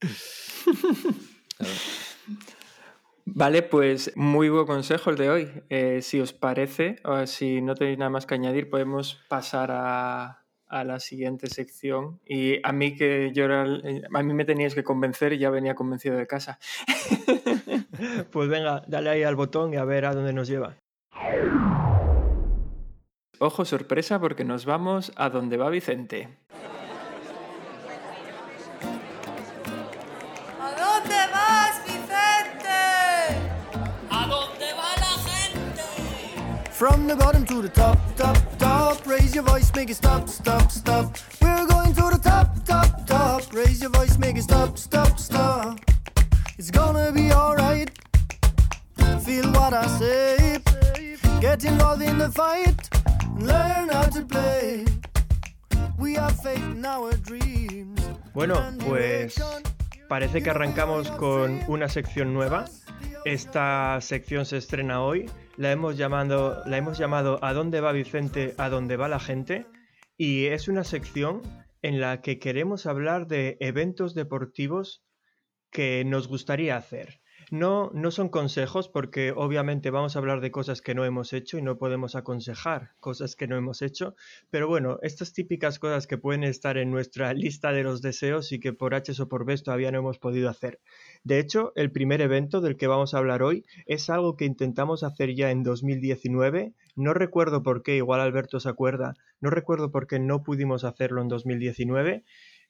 Vale, 3.27 3.63
pues 3.63 4.13
muy 4.17 4.49
buen 4.49 4.67
consejo 4.67 5.11
el 5.11 5.17
de 5.17 5.31
hoy. 5.31 5.49
Eh, 5.69 6.01
si 6.03 6.21
os 6.21 6.33
parece, 6.33 6.97
o 7.05 7.27
si 7.27 7.63
no 7.63 7.75
tenéis 7.75 7.99
nada 7.99 8.11
más 8.11 8.27
que 8.27 8.35
añadir, 8.35 8.69
podemos 8.69 9.21
pasar 9.29 9.71
a, 9.73 10.37
la 10.69 11.01
siguiente 11.01 11.49
sección. 11.49 12.21
Y 12.25 12.61
a 12.67 12.73
mí 12.73 12.97
que 12.97 13.31
yo 13.33 13.45
era, 13.45 13.63
a 13.63 14.23
mí 14.23 14.35
me 14.35 14.45
teníais 14.45 14.75
que 14.75 14.85
convencer 14.85 15.33
y 15.33 15.39
ya 15.39 15.51
venía 15.51 15.75
convencido 15.75 16.17
de 16.17 16.27
casa. 16.27 16.59
pues 18.31 18.49
venga, 18.49 18.83
dale 18.87 19.11
ahí 19.11 19.23
al 19.23 19.37
botón 19.37 19.75
y 19.75 19.77
a 19.77 19.85
ver 19.85 20.07
a 20.07 20.15
dónde 20.15 20.33
nos 20.33 20.49
lleva. 20.49 20.77
ojo 23.39 23.65
sorpresa 23.65 24.21
porque 24.21 24.45
nos 24.45 24.65
vamos 24.65 25.13
a 25.17 25.31
donde 25.31 25.57
va 25.57 25.71
Vicente. 25.71 26.29
From 36.81 37.07
the 37.07 37.15
bottom 37.15 37.45
to 37.45 37.61
the 37.61 37.69
top, 37.69 37.99
top, 38.17 38.39
top. 38.57 39.07
Raise 39.07 39.35
your 39.35 39.45
voice, 39.45 39.71
make 39.75 39.91
it 39.91 39.97
stop, 39.97 40.27
stop, 40.31 40.71
stop. 40.71 41.15
We're 41.43 41.67
going 41.67 41.93
to 41.93 42.09
the 42.09 42.19
top, 42.23 42.65
top, 42.65 43.07
top. 43.07 43.53
Raise 43.53 43.83
your 43.83 43.91
voice, 43.91 44.17
make 44.17 44.39
it 44.39 44.45
stop, 44.45 44.79
stop, 44.79 45.19
stop. 45.19 45.79
It's 46.57 46.71
gonna 46.71 47.13
be 47.13 47.33
alright. 47.33 47.91
Feel 49.21 49.53
what 49.53 49.75
I 49.75 49.87
say. 49.99 50.59
Get 51.43 51.67
involved 51.67 52.01
in 52.01 52.17
the 52.17 52.31
fight. 52.31 52.89
Learn 53.37 53.91
how 53.91 54.09
to 54.17 54.23
play. 54.23 54.87
We 55.99 56.15
have 56.15 56.41
faith 56.41 56.65
in 56.65 56.87
our 56.87 57.13
dreams. 57.19 58.01
Bueno, 58.33 58.57
pues 58.87 59.35
parece 60.09 60.43
que 60.43 60.49
arrancamos 60.49 61.11
con 61.11 61.61
una 61.69 61.91
sección 61.91 62.33
nueva. 62.33 62.65
Esta 63.27 64.01
sección 64.01 64.47
se 64.47 64.57
estrena 64.57 65.03
hoy. 65.03 65.29
La 65.61 65.73
hemos 65.73 65.99
llamado, 65.99 66.65
la 66.65 66.79
hemos 66.79 66.97
llamado 66.97 67.39
¿A 67.43 67.53
dónde 67.53 67.83
va 67.83 67.93
Vicente? 67.93 68.55
¿A 68.57 68.71
dónde 68.71 68.97
va 68.97 69.09
la 69.09 69.21
gente? 69.21 69.67
Y 70.17 70.47
es 70.47 70.69
una 70.69 70.85
sección 70.85 71.43
en 71.83 72.01
la 72.01 72.23
que 72.23 72.39
queremos 72.39 72.87
hablar 72.87 73.27
de 73.27 73.59
eventos 73.61 74.15
deportivos 74.15 75.05
que 75.71 76.03
nos 76.07 76.29
gustaría 76.29 76.79
hacer. 76.79 77.20
No, 77.51 77.91
no 77.95 78.13
son 78.13 78.29
consejos 78.29 78.89
porque 78.89 79.33
obviamente 79.33 79.91
vamos 79.91 80.15
a 80.15 80.21
hablar 80.21 80.41
de 80.41 80.53
cosas 80.53 80.81
que 80.81 80.95
no 80.95 81.05
hemos 81.05 81.33
hecho 81.33 81.59
y 81.59 81.63
no 81.63 81.79
podemos 81.79 82.15
aconsejar 82.15 82.93
cosas 83.01 83.35
que 83.35 83.49
no 83.49 83.57
hemos 83.57 83.83
hecho, 83.83 84.15
pero 84.51 84.69
bueno, 84.69 85.01
estas 85.03 85.33
típicas 85.33 85.81
cosas 85.81 86.07
que 86.07 86.17
pueden 86.17 86.45
estar 86.45 86.79
en 86.79 86.93
nuestra 86.93 87.35
lista 87.35 87.73
de 87.73 87.83
los 87.83 88.03
deseos 88.03 88.53
y 88.53 88.61
que 88.61 88.73
por 88.73 88.95
H 88.95 89.21
o 89.21 89.29
por 89.29 89.45
B 89.45 89.59
todavía 89.59 89.91
no 89.91 89.99
hemos 89.99 90.21
podido 90.21 90.49
hacer. 90.49 90.81
De 91.25 91.41
hecho, 91.41 91.73
el 91.75 91.91
primer 91.91 92.21
evento 92.21 92.61
del 92.61 92.77
que 92.77 92.87
vamos 92.87 93.15
a 93.15 93.19
hablar 93.19 93.43
hoy 93.43 93.65
es 93.85 94.11
algo 94.11 94.37
que 94.37 94.45
intentamos 94.45 95.03
hacer 95.03 95.35
ya 95.35 95.51
en 95.51 95.65
2019. 95.65 96.73
No 96.95 97.15
recuerdo 97.15 97.65
por 97.65 97.83
qué, 97.83 97.97
igual 97.97 98.21
Alberto 98.21 98.61
se 98.61 98.69
acuerda, 98.69 99.15
no 99.41 99.51
recuerdo 99.51 99.91
por 99.91 100.07
qué 100.07 100.21
no 100.21 100.45
pudimos 100.45 100.85
hacerlo 100.85 101.21
en 101.21 101.27
2019. 101.27 102.23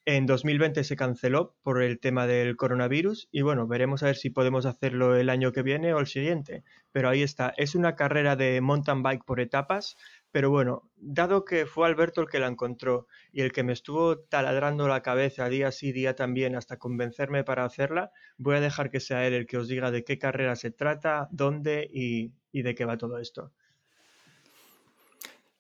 En 0.07 0.27
2020 0.27 0.83
se 0.83 0.97
canceló 0.97 1.57
por 1.63 1.83
el 1.83 2.01
tema 2.01 2.27
del 2.27 2.57
coronavirus 2.57 3.29
y 3.31 3.43
bueno, 3.43 3.67
veremos 3.67 4.03
a 4.03 4.07
ver 4.07 4.17
si 4.17 4.31
podemos 4.31 4.67
hacerlo 4.67 5.15
el 5.15 5.29
año 5.29 5.53
que 5.53 5.63
viene 5.63 5.93
o 5.95 5.99
el 6.01 6.07
siguiente. 6.07 6.65
Pero 6.91 7.09
ahí 7.09 7.23
está, 7.23 7.53
es 7.57 7.75
una 7.75 7.97
carrera 7.97 8.35
de 8.35 8.61
mountain 8.61 9.03
bike 9.03 9.25
por 9.25 9.41
etapas, 9.41 9.97
pero 10.31 10.51
bueno, 10.51 10.91
dado 10.97 11.45
que 11.45 11.67
fue 11.67 11.87
Alberto 11.87 12.23
el 12.23 12.29
que 12.29 12.41
la 12.41 12.47
encontró 12.49 13.07
y 13.31 13.43
el 13.43 13.53
que 13.53 13.63
me 13.63 13.73
estuvo 13.73 14.19
taladrando 14.19 14.89
la 14.89 15.03
cabeza 15.03 15.49
día 15.49 15.71
sí, 15.71 15.93
día 15.93 16.15
también 16.15 16.57
hasta 16.57 16.79
convencerme 16.79 17.45
para 17.45 17.65
hacerla, 17.65 18.11
voy 18.39 18.57
a 18.57 18.61
dejar 18.61 18.91
que 18.91 19.01
sea 19.01 19.27
él 19.27 19.35
el 19.35 19.47
que 19.47 19.59
os 19.59 19.69
diga 19.69 19.91
de 19.91 20.05
qué 20.05 20.19
carrera 20.19 20.57
se 20.57 20.71
trata, 20.71 21.29
dónde 21.31 21.89
y, 21.93 22.33
y 22.53 22.63
de 22.63 22.75
qué 22.75 22.85
va 22.85 22.97
todo 22.97 23.19
esto. 23.19 23.53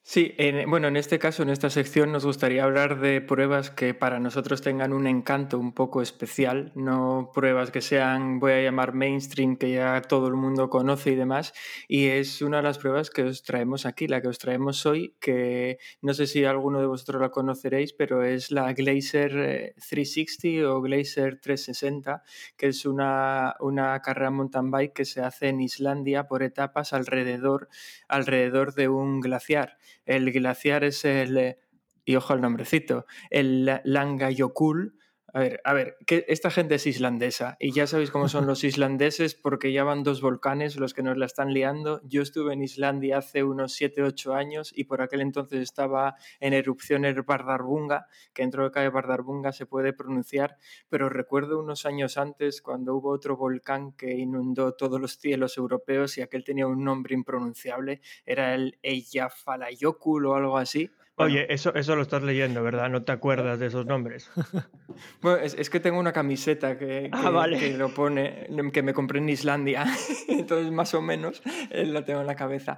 Sí, 0.02 0.34
en- 0.38 0.68
bueno, 0.68 0.88
en 0.88 0.96
este 0.96 1.18
caso, 1.20 1.42
en 1.42 1.50
esta 1.50 1.70
sección, 1.70 2.10
nos 2.10 2.24
gustaría 2.24 2.64
hablar 2.64 3.00
de 3.00 3.20
pruebas 3.20 3.70
que 3.70 3.94
para 3.94 4.18
nosotros 4.18 4.60
tengan 4.60 4.92
un 4.92 5.06
encanto 5.06 5.56
un 5.58 5.72
poco 5.72 6.02
especial, 6.02 6.72
no 6.74 7.30
pruebas 7.32 7.70
que 7.70 7.80
sean, 7.80 8.40
voy 8.40 8.52
a 8.52 8.62
llamar 8.62 8.92
mainstream, 8.94 9.56
que 9.56 9.70
ya 9.72 10.00
todo 10.02 10.26
el 10.26 10.34
mundo 10.34 10.68
conoce 10.68 11.12
y 11.12 11.14
demás. 11.16 11.52
Y 11.86 12.06
es 12.06 12.42
una 12.42 12.56
de 12.56 12.62
las 12.64 12.78
pruebas 12.78 13.10
que 13.10 13.22
os 13.22 13.42
traemos 13.44 13.86
aquí, 13.86 14.08
la 14.08 14.20
que 14.20 14.28
os 14.28 14.38
traemos 14.38 14.84
hoy, 14.86 15.14
que 15.20 15.78
no 16.00 16.12
sé 16.14 16.26
si 16.26 16.44
alguno 16.44 16.80
de 16.80 16.86
vosotros 16.86 17.20
la 17.20 17.30
conoceréis, 17.30 17.92
pero 17.92 18.24
es 18.24 18.50
la 18.50 18.72
Glacier 18.72 19.36
eh, 19.36 19.74
360 19.88 20.72
o 20.74 20.80
Glacier 20.80 21.38
360, 21.40 22.22
que 22.56 22.68
es 22.68 22.84
una, 22.84 23.54
una 23.60 24.00
carrera 24.00 24.30
mountain 24.30 24.70
bike 24.72 24.92
que 24.94 25.04
se 25.04 25.20
hace 25.20 25.48
en 25.48 25.60
Islandia 25.60 26.26
por 26.26 26.42
etapas 26.42 26.92
alrededor, 26.94 27.68
alrededor 28.08 28.74
de 28.74 28.88
un 28.88 29.20
glaciar. 29.20 29.76
El 30.10 30.32
glaciar 30.32 30.84
es 30.84 31.04
el, 31.04 31.56
y 32.04 32.16
ojo 32.16 32.32
al 32.32 32.40
nombrecito, 32.40 33.06
el 33.30 33.64
La- 33.66 33.82
Langayokul. 33.84 34.94
A 35.32 35.38
ver, 35.38 35.60
a 35.64 35.74
ver, 35.74 35.96
que 36.06 36.24
esta 36.28 36.50
gente 36.50 36.74
es 36.74 36.86
islandesa 36.88 37.56
y 37.60 37.72
ya 37.72 37.86
sabéis 37.86 38.10
cómo 38.10 38.28
son 38.28 38.46
los 38.46 38.64
islandeses 38.64 39.36
porque 39.36 39.72
ya 39.72 39.84
van 39.84 40.02
dos 40.02 40.20
volcanes 40.20 40.74
los 40.76 40.92
que 40.92 41.04
nos 41.04 41.16
la 41.16 41.26
están 41.26 41.54
liando. 41.54 42.00
Yo 42.04 42.22
estuve 42.22 42.52
en 42.52 42.62
Islandia 42.62 43.18
hace 43.18 43.44
unos 43.44 43.72
7, 43.74 44.02
8 44.02 44.34
años 44.34 44.72
y 44.74 44.84
por 44.84 45.02
aquel 45.02 45.20
entonces 45.20 45.60
estaba 45.60 46.16
en 46.40 46.52
erupción 46.52 47.04
el 47.04 47.22
Bardarbunga, 47.22 48.08
que 48.32 48.42
dentro 48.42 48.64
de 48.64 48.72
cada 48.72 48.90
Bardarbunga 48.90 49.52
se 49.52 49.66
puede 49.66 49.92
pronunciar, 49.92 50.56
pero 50.88 51.08
recuerdo 51.08 51.60
unos 51.60 51.86
años 51.86 52.18
antes 52.18 52.60
cuando 52.60 52.96
hubo 52.96 53.10
otro 53.10 53.36
volcán 53.36 53.92
que 53.92 54.12
inundó 54.12 54.74
todos 54.74 55.00
los 55.00 55.18
cielos 55.18 55.56
europeos 55.56 56.18
y 56.18 56.22
aquel 56.22 56.42
tenía 56.42 56.66
un 56.66 56.82
nombre 56.82 57.14
impronunciable, 57.14 58.00
era 58.26 58.54
el 58.54 58.78
Eyjafjallajökull 58.82 60.26
o 60.26 60.34
algo 60.34 60.58
así. 60.58 60.90
Bueno, 61.20 61.34
Oye, 61.34 61.52
eso, 61.52 61.74
eso 61.74 61.96
lo 61.96 62.02
estás 62.02 62.22
leyendo, 62.22 62.62
¿verdad? 62.62 62.88
No 62.90 63.02
te 63.04 63.12
acuerdas 63.12 63.58
de 63.58 63.66
esos 63.66 63.86
nombres. 63.86 64.30
Bueno, 65.22 65.38
es, 65.38 65.54
es 65.54 65.70
que 65.70 65.80
tengo 65.80 65.98
una 65.98 66.12
camiseta 66.12 66.76
que, 66.76 67.08
Ah, 67.12 67.22
que- 67.24 67.30
vale. 67.30 67.58
que 67.58 67.76
lo 67.76 67.94
pone, 67.94 68.48
que 68.72 68.82
me 68.82 68.92
compré 68.92 69.18
en 69.18 69.28
Islandia, 69.28 69.84
entonces 70.28 70.70
más 70.72 70.92
o 70.94 71.00
menos 71.00 71.42
eh, 71.70 71.86
lo 71.86 72.04
tengo 72.04 72.20
en 72.20 72.26
la 72.26 72.36
cabeza. 72.36 72.76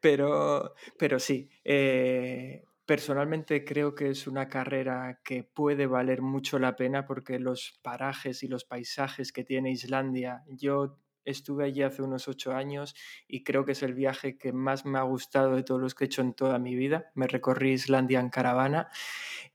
Pero, 0.00 0.74
pero 0.98 1.18
sí, 1.18 1.48
eh, 1.64 2.64
personalmente 2.86 3.64
creo 3.64 3.94
que 3.94 4.10
es 4.10 4.26
una 4.26 4.48
carrera 4.48 5.20
que 5.24 5.42
puede 5.42 5.86
valer 5.86 6.20
mucho 6.22 6.58
la 6.58 6.76
pena 6.76 7.06
porque 7.06 7.38
los 7.38 7.78
parajes 7.82 8.42
y 8.42 8.48
los 8.48 8.64
paisajes 8.64 9.32
que 9.32 9.42
tiene 9.44 9.70
Islandia, 9.72 10.42
yo 10.48 10.98
estuve 11.24 11.64
allí 11.64 11.82
hace 11.82 12.02
unos 12.02 12.28
ocho 12.28 12.52
años 12.52 12.94
y 13.26 13.44
creo 13.44 13.64
que 13.64 13.72
es 13.72 13.82
el 13.82 13.94
viaje 13.94 14.38
que 14.38 14.52
más 14.52 14.84
me 14.84 14.98
ha 14.98 15.02
gustado 15.02 15.56
de 15.56 15.62
todos 15.62 15.80
los 15.80 15.94
que 15.94 16.04
he 16.04 16.06
hecho 16.06 16.22
en 16.22 16.34
toda 16.34 16.58
mi 16.58 16.74
vida. 16.74 17.10
Me 17.14 17.26
recorrí 17.26 17.72
Islandia 17.72 18.20
en 18.20 18.30
caravana 18.30 18.88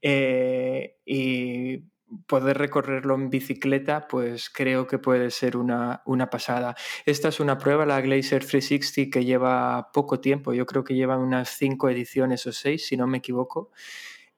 eh, 0.02 0.96
y 1.04 1.84
poder 2.26 2.58
recorrerlo 2.58 3.14
en 3.14 3.30
bicicleta, 3.30 4.06
pues 4.08 4.50
creo 4.50 4.86
que 4.86 4.98
puede 4.98 5.30
ser 5.30 5.56
una, 5.56 6.02
una 6.06 6.30
pasada. 6.30 6.76
Esta 7.06 7.28
es 7.28 7.40
una 7.40 7.58
prueba, 7.58 7.86
la 7.86 8.00
Glacier 8.00 8.44
360, 8.44 9.10
que 9.10 9.24
lleva 9.24 9.90
poco 9.92 10.20
tiempo, 10.20 10.52
yo 10.52 10.66
creo 10.66 10.84
que 10.84 10.94
lleva 10.94 11.18
unas 11.18 11.50
cinco 11.50 11.88
ediciones 11.88 12.46
o 12.46 12.52
seis, 12.52 12.86
si 12.86 12.96
no 12.96 13.06
me 13.06 13.18
equivoco. 13.18 13.70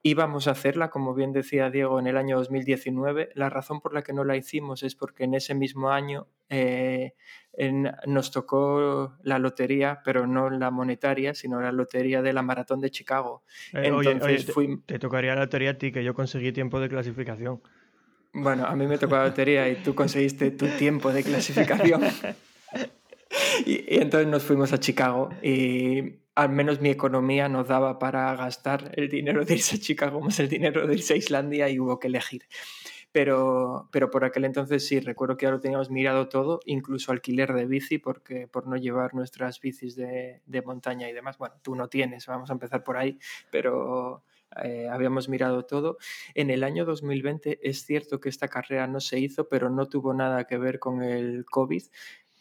Íbamos 0.07 0.47
a 0.47 0.51
hacerla, 0.51 0.89
como 0.89 1.13
bien 1.13 1.33
decía 1.33 1.69
Diego, 1.69 1.99
en 1.99 2.07
el 2.07 2.15
año 2.15 2.37
2019. 2.37 3.29
La 3.35 3.49
razón 3.49 3.81
por 3.81 3.93
la 3.93 4.03
que 4.03 4.13
no 4.13 4.23
la 4.23 4.37
hicimos 4.37 4.81
es 4.83 4.95
porque 4.95 5.25
en 5.25 5.33
ese 5.33 5.53
mismo 5.53 5.89
año 5.91 6.27
eh, 6.49 7.13
en- 7.51 7.91
nos 8.05 8.31
tocó 8.31 9.17
la 9.23 9.37
lotería, 9.37 9.99
pero 10.05 10.25
no 10.25 10.49
la 10.49 10.71
monetaria, 10.71 11.33
sino 11.33 11.59
la 11.59 11.73
lotería 11.73 12.21
de 12.21 12.31
la 12.31 12.41
Maratón 12.41 12.79
de 12.79 12.89
Chicago. 12.89 13.43
Eh, 13.73 13.91
oye, 13.91 14.11
Entonces 14.11 14.23
oye, 14.23 14.43
te, 14.45 14.53
fui- 14.53 14.81
te 14.85 14.97
tocaría 14.99 15.35
la 15.35 15.41
lotería 15.41 15.71
a 15.71 15.77
ti, 15.77 15.91
que 15.91 16.03
yo 16.05 16.13
conseguí 16.13 16.53
tiempo 16.53 16.79
de 16.79 16.87
clasificación. 16.87 17.61
Bueno, 18.31 18.65
a 18.65 18.75
mí 18.77 18.87
me 18.87 18.97
tocó 18.97 19.15
la 19.17 19.25
lotería 19.25 19.67
y 19.67 19.75
tú 19.83 19.93
conseguiste 19.93 20.51
tu 20.51 20.67
tiempo 20.77 21.11
de 21.11 21.23
clasificación. 21.23 22.01
Y, 23.65 23.95
y 23.95 23.99
entonces 23.99 24.27
nos 24.27 24.43
fuimos 24.43 24.71
a 24.71 24.79
Chicago 24.79 25.29
y 25.43 26.13
al 26.37 26.49
menos 26.49 26.79
mi 26.81 26.89
economía 26.89 27.49
nos 27.49 27.67
daba 27.67 27.97
para 27.97 28.35
gastar 28.35 28.91
el 28.93 29.09
dinero 29.09 29.43
de 29.43 29.55
irse 29.55 29.77
a 29.77 29.79
Chicago 29.79 30.21
más 30.21 30.39
el 30.39 30.47
dinero 30.47 30.85
de 30.85 30.93
irse 30.93 31.15
a 31.15 31.17
Islandia 31.17 31.67
y 31.67 31.79
hubo 31.79 31.99
que 31.99 32.09
elegir. 32.09 32.43
Pero, 33.11 33.89
pero 33.91 34.11
por 34.11 34.23
aquel 34.23 34.45
entonces 34.45 34.85
sí, 34.85 34.99
recuerdo 34.99 35.35
que 35.35 35.47
ya 35.47 35.51
lo 35.51 35.59
teníamos 35.59 35.89
mirado 35.89 36.29
todo, 36.29 36.59
incluso 36.65 37.11
alquiler 37.11 37.53
de 37.53 37.65
bici, 37.65 37.97
porque 37.97 38.47
por 38.47 38.67
no 38.67 38.75
llevar 38.75 39.15
nuestras 39.15 39.59
bicis 39.59 39.95
de, 39.95 40.43
de 40.45 40.61
montaña 40.61 41.09
y 41.09 41.13
demás. 41.13 41.39
Bueno, 41.39 41.55
tú 41.63 41.73
no 41.73 41.89
tienes, 41.89 42.27
vamos 42.27 42.51
a 42.51 42.53
empezar 42.53 42.83
por 42.83 42.97
ahí, 42.97 43.17
pero 43.49 44.23
eh, 44.63 44.87
habíamos 44.91 45.29
mirado 45.29 45.65
todo. 45.65 45.97
En 46.35 46.49
el 46.51 46.63
año 46.63 46.85
2020 46.85 47.59
es 47.67 47.83
cierto 47.83 48.19
que 48.19 48.29
esta 48.29 48.47
carrera 48.47 48.85
no 48.85 48.99
se 48.99 49.19
hizo, 49.19 49.49
pero 49.49 49.69
no 49.69 49.87
tuvo 49.87 50.13
nada 50.13 50.45
que 50.45 50.57
ver 50.59 50.77
con 50.77 51.01
el 51.01 51.45
COVID. 51.45 51.83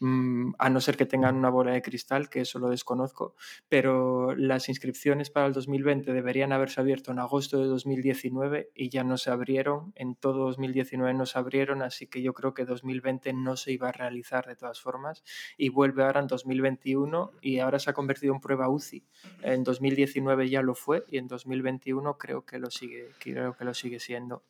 Mm, 0.01 0.53
a 0.59 0.71
no 0.71 0.81
ser 0.81 0.97
que 0.97 1.07
tengan 1.07 1.37
una 1.37 1.51
bola 1.51 1.73
de 1.73 1.83
cristal, 1.83 2.29
que 2.29 2.41
eso 2.41 2.59
lo 2.59 2.69
desconozco, 2.69 3.35
pero 3.69 4.35
las 4.35 4.69
inscripciones 4.69 5.31
para 5.31 5.47
el 5.47 5.53
2020 5.53 6.13
deberían 6.13 6.53
haberse 6.53 6.81
abierto 6.81 7.13
en 7.13 7.19
agosto 7.19 7.59
de 7.59 7.67
2019 7.67 8.71
y 8.75 8.89
ya 8.89 9.05
no 9.05 9.17
se 9.19 9.31
abrieron, 9.31 9.93
en 9.97 10.15
todo 10.15 10.47
2019 10.47 11.15
no 11.15 11.27
se 11.27 11.39
abrieron, 11.39 11.83
así 11.83 12.07
que 12.07 12.23
yo 12.23 12.33
creo 12.35 12.55
que 12.55 12.65
2020 12.65 13.33
no 13.33 13.57
se 13.57 13.73
iba 13.73 13.89
a 13.89 13.93
realizar 13.93 14.47
de 14.47 14.57
todas 14.57 14.81
formas 14.81 15.23
y 15.57 15.69
vuelve 15.69 16.05
ahora 16.05 16.21
en 16.21 16.27
2021 16.27 17.33
y 17.41 17.59
ahora 17.59 17.79
se 17.79 17.91
ha 17.91 17.95
convertido 17.95 18.35
en 18.35 18.41
prueba 18.41 18.69
UCI. 18.69 19.05
En 19.43 19.65
2019 19.65 20.49
ya 20.49 20.63
lo 20.63 20.75
fue 20.75 21.05
y 21.09 21.19
en 21.19 21.29
2021 21.29 22.19
creo 22.19 22.45
que 22.45 22.59
lo 22.59 22.71
sigue, 22.71 23.11
creo 23.19 23.57
que 23.57 23.65
lo 23.65 23.75
sigue 23.75 24.01
siendo. 24.01 24.43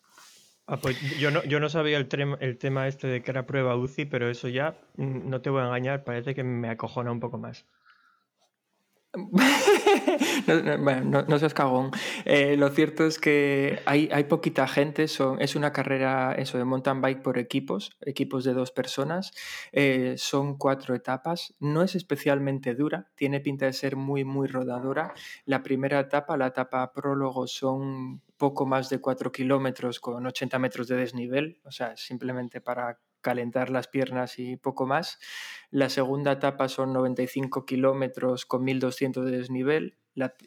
Ah, 0.69 0.81
pues 0.81 1.01
yo 1.19 1.31
no, 1.31 1.45
yo 1.45 1.61
no 1.61 1.69
sabía 1.69 1.97
el, 1.97 2.09
el 2.41 2.59
tema 2.59 2.89
este 2.89 3.07
de 3.07 3.23
que 3.23 3.31
era 3.31 3.47
prueba 3.47 3.77
UCI, 3.77 4.07
pero 4.07 4.29
eso 4.29 4.49
ya, 4.49 4.77
mm, 4.97 5.29
no 5.29 5.41
te 5.41 5.51
voy 5.51 5.63
a 5.63 5.67
engañar, 5.67 6.03
parece 6.05 6.35
que 6.35 6.43
me 6.43 6.69
acojona 6.69 7.13
un 7.13 7.21
poco 7.21 7.39
más. 7.39 7.67
no, 10.47 10.63
no, 10.63 10.79
bueno, 10.83 11.25
no, 11.27 11.39
seas 11.39 11.55
cagón. 11.55 11.91
Eh, 12.25 12.57
lo 12.57 12.69
cierto 12.69 13.07
es 13.07 13.19
que 13.19 13.81
hay, 13.87 14.09
hay 14.13 14.25
poquita 14.25 14.69
gente, 14.69 15.09
son, 15.09 15.41
es 15.41 15.57
una 15.57 15.73
carrera 15.73 16.35
eso 16.35 16.59
de 16.59 16.65
mountain 16.65 17.01
bike 17.01 17.23
por 17.23 17.39
equipos, 17.39 17.97
equipos 18.01 18.45
de 18.45 18.53
dos 18.55 18.71
personas, 18.71 19.33
eh, 19.73 20.15
son 20.19 20.57
cuatro 20.59 20.95
etapas, 20.95 21.55
no 21.61 21.83
es 21.83 21.95
especialmente 21.95 22.75
dura, 22.75 23.09
tiene 23.15 23.41
pinta 23.41 23.67
de 23.67 23.73
ser 23.73 23.97
muy, 23.97 24.25
muy 24.25 24.49
rodadora. 24.49 25.15
La 25.45 25.63
primera 25.63 26.01
etapa, 26.01 26.37
la 26.37 26.49
etapa 26.49 26.93
prólogo, 26.93 27.47
son 27.47 28.23
poco 28.37 28.67
más 28.67 28.91
de 28.91 29.01
cuatro 29.01 29.33
kilómetros 29.33 29.99
con 30.01 30.27
80 30.27 30.59
metros 30.59 30.89
de 30.89 30.97
desnivel, 30.97 31.59
o 31.65 31.71
sea, 31.71 31.97
simplemente 31.97 32.61
para 32.61 32.99
calentar 33.21 33.71
las 33.71 33.89
piernas 33.89 34.39
y 34.39 34.57
poco 34.57 34.87
más. 34.87 35.19
La 35.71 35.89
segunda 35.89 36.33
etapa 36.33 36.69
son 36.69 36.93
95 36.93 37.65
kilómetros 37.67 38.47
con 38.47 38.65
1200 38.65 39.25
de 39.25 39.37
desnivel. 39.39 39.99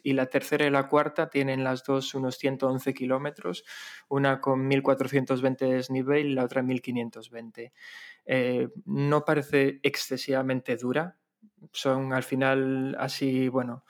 Y 0.02 0.14
la 0.14 0.26
tercera 0.26 0.66
y 0.66 0.70
la 0.70 0.88
cuarta 0.88 1.30
tienen 1.30 1.62
las 1.62 1.84
dos 1.84 2.14
unos 2.16 2.38
111 2.38 2.92
kilómetros, 2.92 3.64
una 4.08 4.40
con 4.40 4.66
1420 4.66 5.64
de 5.64 5.74
desnivel 5.74 6.26
y 6.26 6.34
la 6.34 6.44
otra 6.44 6.62
1520. 6.62 7.72
Eh, 8.24 8.68
no 8.84 9.24
parece 9.24 9.78
excesivamente 9.84 10.76
dura, 10.76 11.20
son 11.72 12.12
al 12.12 12.22
final 12.22 12.96
así, 12.98 13.48
bueno, 13.48 13.84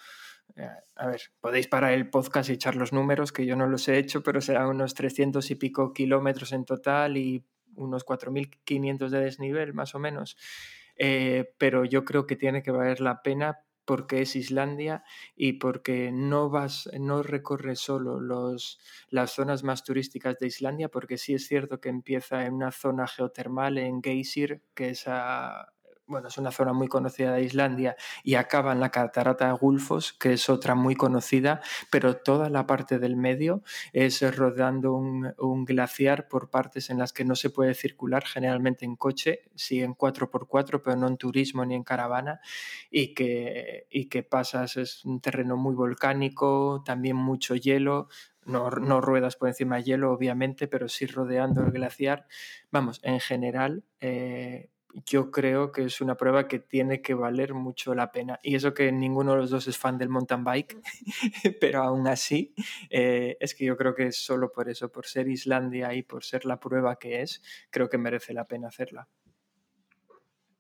eh, 0.57 0.69
a 0.97 1.07
ver, 1.07 1.21
podéis 1.41 1.69
parar 1.69 1.93
el 1.93 2.11
podcast 2.11 2.51
y 2.51 2.55
echar 2.55 2.77
los 2.77 2.93
números, 2.93 3.33
que 3.33 3.47
yo 3.47 3.57
no 3.57 3.67
los 3.67 3.89
he 3.89 3.99
hecho, 3.99 4.23
pero 4.23 4.41
serán 4.41 4.69
unos 4.69 4.95
300 4.95 5.51
y 5.51 5.55
pico 5.55 5.93
kilómetros 5.93 6.53
en 6.53 6.65
total 6.65 7.17
y 7.17 7.45
unos 7.77 8.05
4.500 8.05 9.11
de 9.11 9.21
desnivel, 9.21 9.75
más 9.75 9.95
o 9.95 9.99
menos. 9.99 10.37
Eh, 10.97 11.55
pero 11.59 11.85
yo 11.85 12.05
creo 12.05 12.27
que 12.27 12.37
tiene 12.37 12.63
que 12.63 12.71
valer 12.71 13.01
la 13.01 13.23
pena 13.23 13.61
porque 13.85 14.23
es 14.23 14.37
Islandia 14.37 15.03
y 15.35 15.55
porque 15.55 16.13
no 16.13 16.49
vas, 16.51 16.89
no 16.99 17.23
recorres 17.23 17.81
solo 17.81 18.21
los, 18.21 18.79
las 19.09 19.33
zonas 19.33 19.65
más 19.65 19.83
turísticas 19.83 20.39
de 20.39 20.47
Islandia, 20.47 20.89
porque 20.91 21.19
sí 21.19 21.35
es 21.35 21.47
cierto 21.47 21.81
que 21.81 21.89
empieza 21.89 22.47
en 22.47 22.55
una 22.55 22.71
zona 22.71 23.07
geotermal 23.09 23.79
en 23.79 24.03
Geysir, 24.03 24.63
que 24.75 24.91
es 24.91 25.05
a- 25.09 25.73
bueno, 26.11 26.29
es 26.29 26.39
una 26.39 26.51
zona 26.51 26.73
muy 26.73 26.89
conocida 26.89 27.33
de 27.33 27.43
Islandia, 27.43 27.97
y 28.25 28.35
acaba 28.35 28.73
en 28.73 28.81
la 28.81 28.91
catarata 28.91 29.47
de 29.47 29.53
Gulfos, 29.53 30.13
que 30.13 30.33
es 30.33 30.49
otra 30.51 30.75
muy 30.75 30.97
conocida, 30.97 31.61
pero 31.91 32.17
toda 32.17 32.51
la 32.51 32.67
parte 32.67 32.99
del 32.99 33.17
medio 33.17 33.63
es 33.93 34.21
rodando 34.37 34.95
un, 34.95 35.65
glaciar 35.65 36.27
por 36.29 36.51
partes 36.51 36.91
en 36.91 36.99
las 36.99 37.13
que 37.13 37.25
no 37.25 37.37
se 37.37 37.51
puede 37.51 37.75
circular, 37.75 38.25
generalmente 38.25 38.85
en 38.85 38.97
coche, 38.97 39.43
sí 39.55 39.81
en 39.83 39.95
4x4, 39.95 40.83
pero 40.83 40.97
no 40.97 41.07
en 41.07 41.17
turismo 41.17 41.65
ni 41.65 41.75
en 41.77 41.85
caravana, 41.85 42.41
y 42.91 43.15
que, 43.15 43.87
y 43.91 44.09
que 44.09 44.23
pasas, 44.23 44.77
es 44.77 45.05
un 45.05 45.21
terreno 45.21 45.57
muy 45.57 45.75
volcánico, 45.75 46.83
también 46.85 47.17
mucho 47.17 47.55
hielo, 47.55 48.09
no, 48.45 48.71
no 48.71 49.01
ruedas 49.01 49.37
por 49.37 49.49
encima 49.49 49.77
de 49.77 49.85
hielo, 49.85 50.13
obviamente, 50.13 50.67
pero 50.67 50.89
sí 50.89 51.07
rodeando 51.07 51.63
el 51.63 51.71
glaciar. 51.71 52.27
Vamos, 52.71 53.01
en 53.05 53.21
general, 53.21 53.85
eh, 54.01 54.71
yo 55.07 55.31
creo 55.31 55.73
que 55.73 55.85
es 55.85 56.01
una 56.01 56.17
prueba 56.17 56.49
que 56.49 56.59
tiene 56.59 57.03
que 57.03 57.15
valer 57.15 57.55
mucho 57.55 57.95
la 57.95 58.13
pena. 58.13 58.41
Y 58.43 58.55
eso 58.55 58.75
que 58.75 58.91
ninguno 58.93 59.33
de 59.33 59.39
los 59.39 59.51
dos 59.51 59.69
es 59.69 59.79
fan 59.79 59.99
del 59.99 60.09
mountain 60.09 60.45
bike, 60.45 60.81
pero 61.61 61.83
aún 61.83 62.07
así, 62.09 62.55
eh, 62.91 63.37
es 63.41 63.55
que 63.55 63.65
yo 63.65 63.77
creo 63.77 63.95
que 63.95 64.13
solo 64.13 64.53
por 64.53 64.69
eso, 64.69 64.91
por 64.91 65.07
ser 65.07 65.29
Islandia 65.29 65.95
y 65.95 66.03
por 66.03 66.25
ser 66.25 66.45
la 66.45 66.59
prueba 66.59 66.99
que 66.99 67.23
es, 67.23 67.43
creo 67.71 67.89
que 67.89 67.99
merece 67.99 68.35
la 68.35 68.47
pena 68.47 68.69
hacerla. 68.69 69.09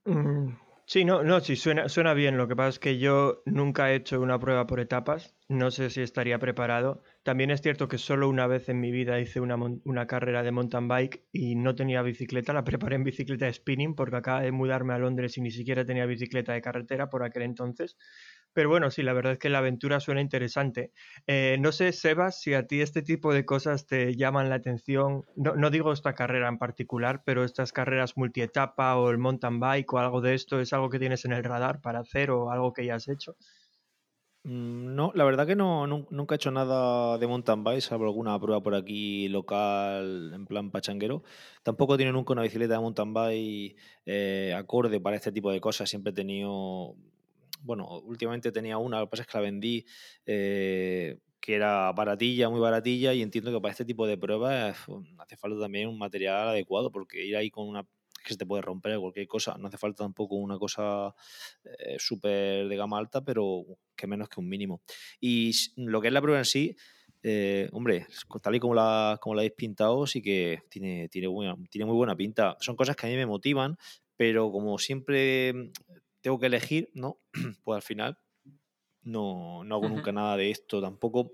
Mm, 0.04 0.54
Sí, 0.92 1.04
no, 1.04 1.22
no, 1.22 1.38
sí, 1.38 1.54
suena, 1.54 1.88
suena 1.88 2.14
bien. 2.14 2.36
Lo 2.36 2.48
que 2.48 2.56
pasa 2.56 2.70
es 2.70 2.78
que 2.80 2.98
yo 2.98 3.42
nunca 3.46 3.92
he 3.92 3.94
hecho 3.94 4.20
una 4.20 4.40
prueba 4.40 4.66
por 4.66 4.80
etapas. 4.80 5.36
No 5.48 5.70
sé 5.70 5.88
si 5.88 6.00
estaría 6.00 6.40
preparado. 6.40 7.00
También 7.22 7.52
es 7.52 7.60
cierto 7.62 7.86
que 7.86 7.96
solo 7.96 8.28
una 8.28 8.48
vez 8.48 8.68
en 8.68 8.80
mi 8.80 8.90
vida 8.90 9.20
hice 9.20 9.38
una, 9.38 9.54
una 9.54 10.06
carrera 10.08 10.42
de 10.42 10.50
mountain 10.50 10.88
bike 10.88 11.28
y 11.32 11.54
no 11.54 11.76
tenía 11.76 12.02
bicicleta. 12.02 12.52
La 12.52 12.64
preparé 12.64 12.96
en 12.96 13.04
bicicleta 13.04 13.46
de 13.46 13.52
spinning 13.52 13.94
porque 13.94 14.16
acaba 14.16 14.40
de 14.42 14.50
mudarme 14.50 14.92
a 14.92 14.98
Londres 14.98 15.38
y 15.38 15.42
ni 15.42 15.52
siquiera 15.52 15.84
tenía 15.84 16.06
bicicleta 16.06 16.54
de 16.54 16.60
carretera 16.60 17.08
por 17.08 17.22
aquel 17.22 17.42
entonces. 17.44 17.96
Pero 18.52 18.68
bueno, 18.68 18.90
sí, 18.90 19.02
la 19.02 19.12
verdad 19.12 19.32
es 19.34 19.38
que 19.38 19.48
la 19.50 19.58
aventura 19.58 20.00
suena 20.00 20.20
interesante. 20.20 20.92
Eh, 21.26 21.56
no 21.60 21.72
sé, 21.72 21.92
Sebas, 21.92 22.40
si 22.40 22.54
a 22.54 22.66
ti 22.66 22.80
este 22.80 23.02
tipo 23.02 23.32
de 23.32 23.44
cosas 23.44 23.86
te 23.86 24.16
llaman 24.16 24.48
la 24.50 24.56
atención. 24.56 25.24
No, 25.36 25.54
no 25.56 25.70
digo 25.70 25.92
esta 25.92 26.14
carrera 26.14 26.48
en 26.48 26.58
particular, 26.58 27.22
pero 27.24 27.44
estas 27.44 27.72
carreras 27.72 28.16
multietapa 28.16 28.96
o 28.96 29.10
el 29.10 29.18
mountain 29.18 29.60
bike 29.60 29.92
o 29.92 29.98
algo 29.98 30.20
de 30.20 30.34
esto, 30.34 30.60
¿es 30.60 30.72
algo 30.72 30.90
que 30.90 30.98
tienes 30.98 31.24
en 31.24 31.32
el 31.32 31.44
radar 31.44 31.80
para 31.80 32.00
hacer 32.00 32.30
o 32.30 32.50
algo 32.50 32.72
que 32.72 32.86
ya 32.86 32.96
has 32.96 33.08
hecho? 33.08 33.36
Mm, 34.44 34.94
No, 34.94 35.12
la 35.14 35.24
verdad 35.24 35.46
que 35.46 35.54
no, 35.56 35.86
nun- 35.86 36.06
nunca 36.10 36.34
he 36.34 36.36
hecho 36.36 36.50
nada 36.50 37.18
de 37.18 37.26
mountain 37.26 37.62
bike, 37.62 37.82
salvo 37.82 38.04
alguna 38.06 38.38
prueba 38.40 38.62
por 38.62 38.74
aquí 38.74 39.28
local, 39.28 40.32
en 40.34 40.46
plan 40.46 40.70
pachanguero. 40.70 41.22
Tampoco 41.62 41.94
he 41.94 41.98
tenido 41.98 42.14
nunca 42.14 42.32
una 42.32 42.42
bicicleta 42.42 42.74
de 42.74 42.80
mountain 42.80 43.12
bike 43.12 43.76
eh, 44.06 44.54
acorde 44.56 44.98
para 45.00 45.16
este 45.16 45.32
tipo 45.32 45.50
de 45.52 45.60
cosas. 45.60 45.90
Siempre 45.90 46.10
he 46.12 46.14
tenido, 46.14 46.96
bueno, 47.62 47.86
últimamente 48.00 48.52
tenía 48.52 48.78
una, 48.78 49.00
lo 49.00 49.06
que 49.06 49.10
pasa 49.10 49.22
es 49.22 49.28
que 49.28 49.38
la 49.38 49.42
vendí, 49.42 49.84
eh, 50.26 51.18
que 51.40 51.54
era 51.54 51.92
baratilla, 51.92 52.48
muy 52.50 52.60
baratilla, 52.60 53.14
y 53.14 53.22
entiendo 53.22 53.52
que 53.52 53.60
para 53.60 53.72
este 53.72 53.84
tipo 53.84 54.06
de 54.06 54.18
pruebas 54.18 54.76
hace 55.18 55.36
falta 55.36 55.60
también 55.60 55.88
un 55.88 55.98
material 55.98 56.48
adecuado, 56.48 56.90
porque 56.92 57.24
ir 57.24 57.36
ahí 57.36 57.50
con 57.50 57.66
una 57.68 57.84
que 58.22 58.34
se 58.34 58.36
te 58.38 58.44
puede 58.44 58.60
romper 58.62 58.98
cualquier 58.98 59.26
cosa, 59.26 59.56
no 59.58 59.68
hace 59.68 59.78
falta 59.78 60.04
tampoco 60.04 60.36
una 60.36 60.58
cosa 60.58 61.14
eh, 61.64 61.96
súper 61.98 62.68
de 62.68 62.76
gama 62.76 62.98
alta, 62.98 63.22
pero 63.24 63.64
que 63.96 64.06
menos 64.06 64.28
que 64.28 64.40
un 64.40 64.48
mínimo. 64.48 64.82
Y 65.20 65.52
lo 65.76 66.00
que 66.00 66.08
es 66.08 66.14
la 66.14 66.20
prueba 66.22 66.38
en 66.38 66.44
sí, 66.44 66.76
eh, 67.22 67.68
hombre, 67.72 68.06
tal 68.42 68.54
y 68.54 68.60
como 68.60 68.74
la, 68.74 69.12
habéis 69.24 69.52
pintado, 69.52 70.06
sí 70.06 70.22
que 70.22 70.60
tiene, 70.68 71.08
tiene, 71.08 71.28
buena- 71.28 71.56
tiene 71.70 71.84
muy 71.86 71.96
buena 71.96 72.16
pinta. 72.16 72.56
Son 72.60 72.76
cosas 72.76 72.96
que 72.96 73.06
a 73.06 73.10
mí 73.10 73.16
me 73.16 73.26
motivan, 73.26 73.76
pero 74.16 74.50
como 74.50 74.78
siempre 74.78 75.52
tengo 76.20 76.38
que 76.38 76.46
elegir, 76.46 76.90
¿no? 76.94 77.18
Pues 77.64 77.76
al 77.76 77.82
final 77.82 78.18
no, 79.02 79.64
no 79.64 79.74
hago 79.76 79.88
nunca 79.88 80.12
nada 80.12 80.36
de 80.36 80.50
esto. 80.50 80.80
Tampoco, 80.80 81.32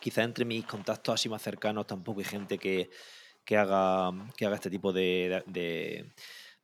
quizá 0.00 0.22
entre 0.24 0.44
mis 0.44 0.64
contactos 0.66 1.14
así 1.14 1.28
más 1.28 1.42
cercanos, 1.42 1.86
tampoco 1.86 2.20
hay 2.20 2.26
gente 2.26 2.58
que, 2.58 2.90
que 3.44 3.56
haga, 3.56 4.10
que 4.36 4.46
haga 4.46 4.56
este 4.56 4.70
tipo 4.70 4.92
de, 4.92 5.42
de- 5.46 6.12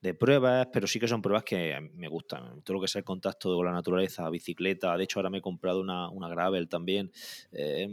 de 0.00 0.14
pruebas, 0.14 0.68
pero 0.72 0.86
sí 0.86 1.00
que 1.00 1.08
son 1.08 1.20
pruebas 1.20 1.42
que 1.42 1.80
me 1.94 2.06
gustan. 2.06 2.62
Todo 2.62 2.74
lo 2.74 2.80
que 2.80 2.86
es 2.86 2.94
el 2.96 3.02
contacto 3.02 3.56
con 3.56 3.66
la 3.66 3.72
naturaleza, 3.72 4.30
bicicleta. 4.30 4.96
De 4.96 5.02
hecho, 5.04 5.18
ahora 5.18 5.28
me 5.30 5.38
he 5.38 5.42
comprado 5.42 5.80
una, 5.80 6.08
una 6.10 6.28
gravel 6.28 6.68
también. 6.68 7.10
eh, 7.50 7.88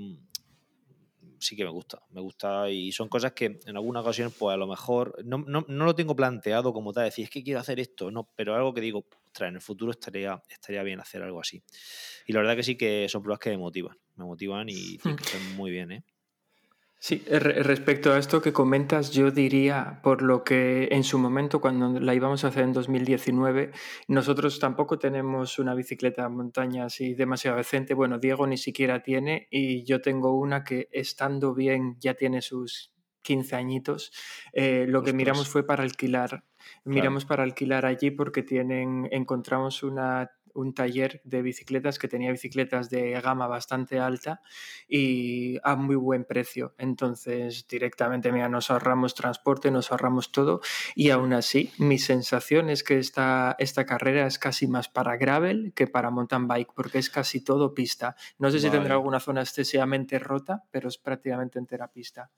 sí 1.40 1.56
que 1.56 1.64
me 1.64 1.70
gusta, 1.70 2.02
me 2.12 2.22
gusta 2.22 2.70
y 2.70 2.92
son 2.92 3.10
cosas 3.10 3.34
que 3.34 3.60
en 3.66 3.76
alguna 3.76 4.02
ocasión 4.02 4.32
pues 4.38 4.54
a 4.54 4.58
lo 4.58 4.68
mejor 4.68 5.16
no, 5.24 5.40
no, 5.40 5.66
no 5.68 5.86
lo 5.86 5.96
tengo 5.96 6.16
planteado 6.16 6.74
como 6.74 6.94
tal, 6.94 7.06
decir 7.06 7.26
es 7.26 7.30
que 7.30 7.44
quiero 7.44 7.60
hacer 7.60 7.80
esto, 7.80 8.12
no, 8.12 8.30
pero 8.36 8.56
algo 8.56 8.74
que 8.74 8.82
digo, 8.82 9.06
ostras, 9.26 9.50
en 9.50 9.56
el 9.56 9.62
futuro 9.62 9.92
estaría, 9.92 10.42
estaría 10.50 10.84
bien 10.84 11.00
hacer 11.00 11.22
algo 11.22 11.40
así. 11.40 11.62
Y 12.26 12.34
la 12.34 12.40
verdad 12.40 12.56
que 12.56 12.64
sí 12.64 12.76
que 12.76 13.08
son 13.10 13.22
pruebas 13.22 13.40
que 13.40 13.50
me 13.52 13.58
motivan, 13.58 13.98
me 14.16 14.26
motivan 14.26 14.70
y 14.70 14.98
tienen 14.98 15.18
que 15.18 15.24
estar 15.26 15.42
muy 15.56 15.72
bien, 15.72 15.92
¿eh? 15.92 16.04
Sí, 17.08 17.24
re- 17.30 17.62
respecto 17.62 18.12
a 18.14 18.18
esto 18.18 18.42
que 18.42 18.52
comentas, 18.52 19.12
yo 19.12 19.30
diría, 19.30 20.00
por 20.02 20.24
lo 20.24 20.44
que 20.44 20.88
en 20.90 21.04
su 21.04 21.20
momento, 21.20 21.62
cuando 21.62 22.00
la 22.00 22.16
íbamos 22.16 22.44
a 22.44 22.48
hacer 22.48 22.64
en 22.64 22.74
2019, 22.74 23.70
nosotros 24.08 24.58
tampoco 24.60 24.98
tenemos 24.98 25.60
una 25.60 25.76
bicicleta 25.76 26.24
de 26.24 26.30
montaña 26.30 26.86
así 26.86 27.14
demasiado 27.14 27.58
decente. 27.58 27.94
Bueno, 27.94 28.18
Diego 28.18 28.48
ni 28.48 28.58
siquiera 28.58 29.04
tiene 29.04 29.48
y 29.52 29.84
yo 29.84 30.02
tengo 30.02 30.36
una 30.36 30.64
que 30.64 30.88
estando 30.92 31.54
bien 31.54 31.96
ya 32.00 32.16
tiene 32.16 32.42
sus 32.42 32.92
15 33.22 33.56
añitos. 33.56 34.12
Eh, 34.52 34.88
lo 34.90 35.04
que 35.04 35.14
miramos 35.14 35.48
fue 35.48 35.64
para 35.64 35.84
alquilar. 35.84 36.44
Miramos 36.86 37.24
para 37.26 37.44
alquilar 37.44 37.86
allí 37.86 38.10
porque 38.10 38.42
tienen, 38.42 39.08
encontramos 39.12 39.84
una, 39.84 40.32
un 40.56 40.74
taller 40.74 41.22
de 41.24 41.42
bicicletas 41.42 42.00
que 42.00 42.08
tenía 42.08 42.32
bicicletas 42.32 42.90
de 42.90 43.12
gama 43.22 43.48
bastante 43.48 44.00
alta 44.00 44.42
y 44.88 45.58
a 45.64 45.76
muy 45.76 45.96
buen 45.96 46.26
precio. 46.26 46.74
Entonces, 46.78 47.68
directamente, 47.68 48.32
mira, 48.32 48.50
nos 48.50 48.72
ahorramos 48.72 49.14
transporte, 49.14 49.70
nos 49.70 49.92
ahorramos 49.92 50.32
todo 50.32 50.62
y 50.96 51.12
aún 51.12 51.34
así, 51.34 51.72
mi 51.78 52.00
sensación 52.00 52.70
es 52.70 52.84
que 52.84 52.98
esta, 52.98 53.56
esta 53.60 53.86
carrera 53.86 54.26
es 54.26 54.40
casi 54.40 54.68
más 54.68 54.90
para 54.90 55.18
gravel 55.18 55.74
que 55.76 55.88
para 55.88 56.10
mountain 56.10 56.48
bike 56.48 56.74
porque 56.74 56.98
es 56.98 57.10
casi 57.10 57.42
todo 57.42 57.74
pista. 57.74 58.16
No 58.40 58.50
sé 58.50 58.60
si 58.60 58.70
tendrá 58.70 58.96
alguna 58.96 59.20
zona 59.20 59.42
excesivamente 59.42 60.20
rota, 60.20 60.64
pero 60.72 60.88
es 60.88 60.98
prácticamente 60.98 61.60
entera 61.60 61.92
pista. 61.92 62.32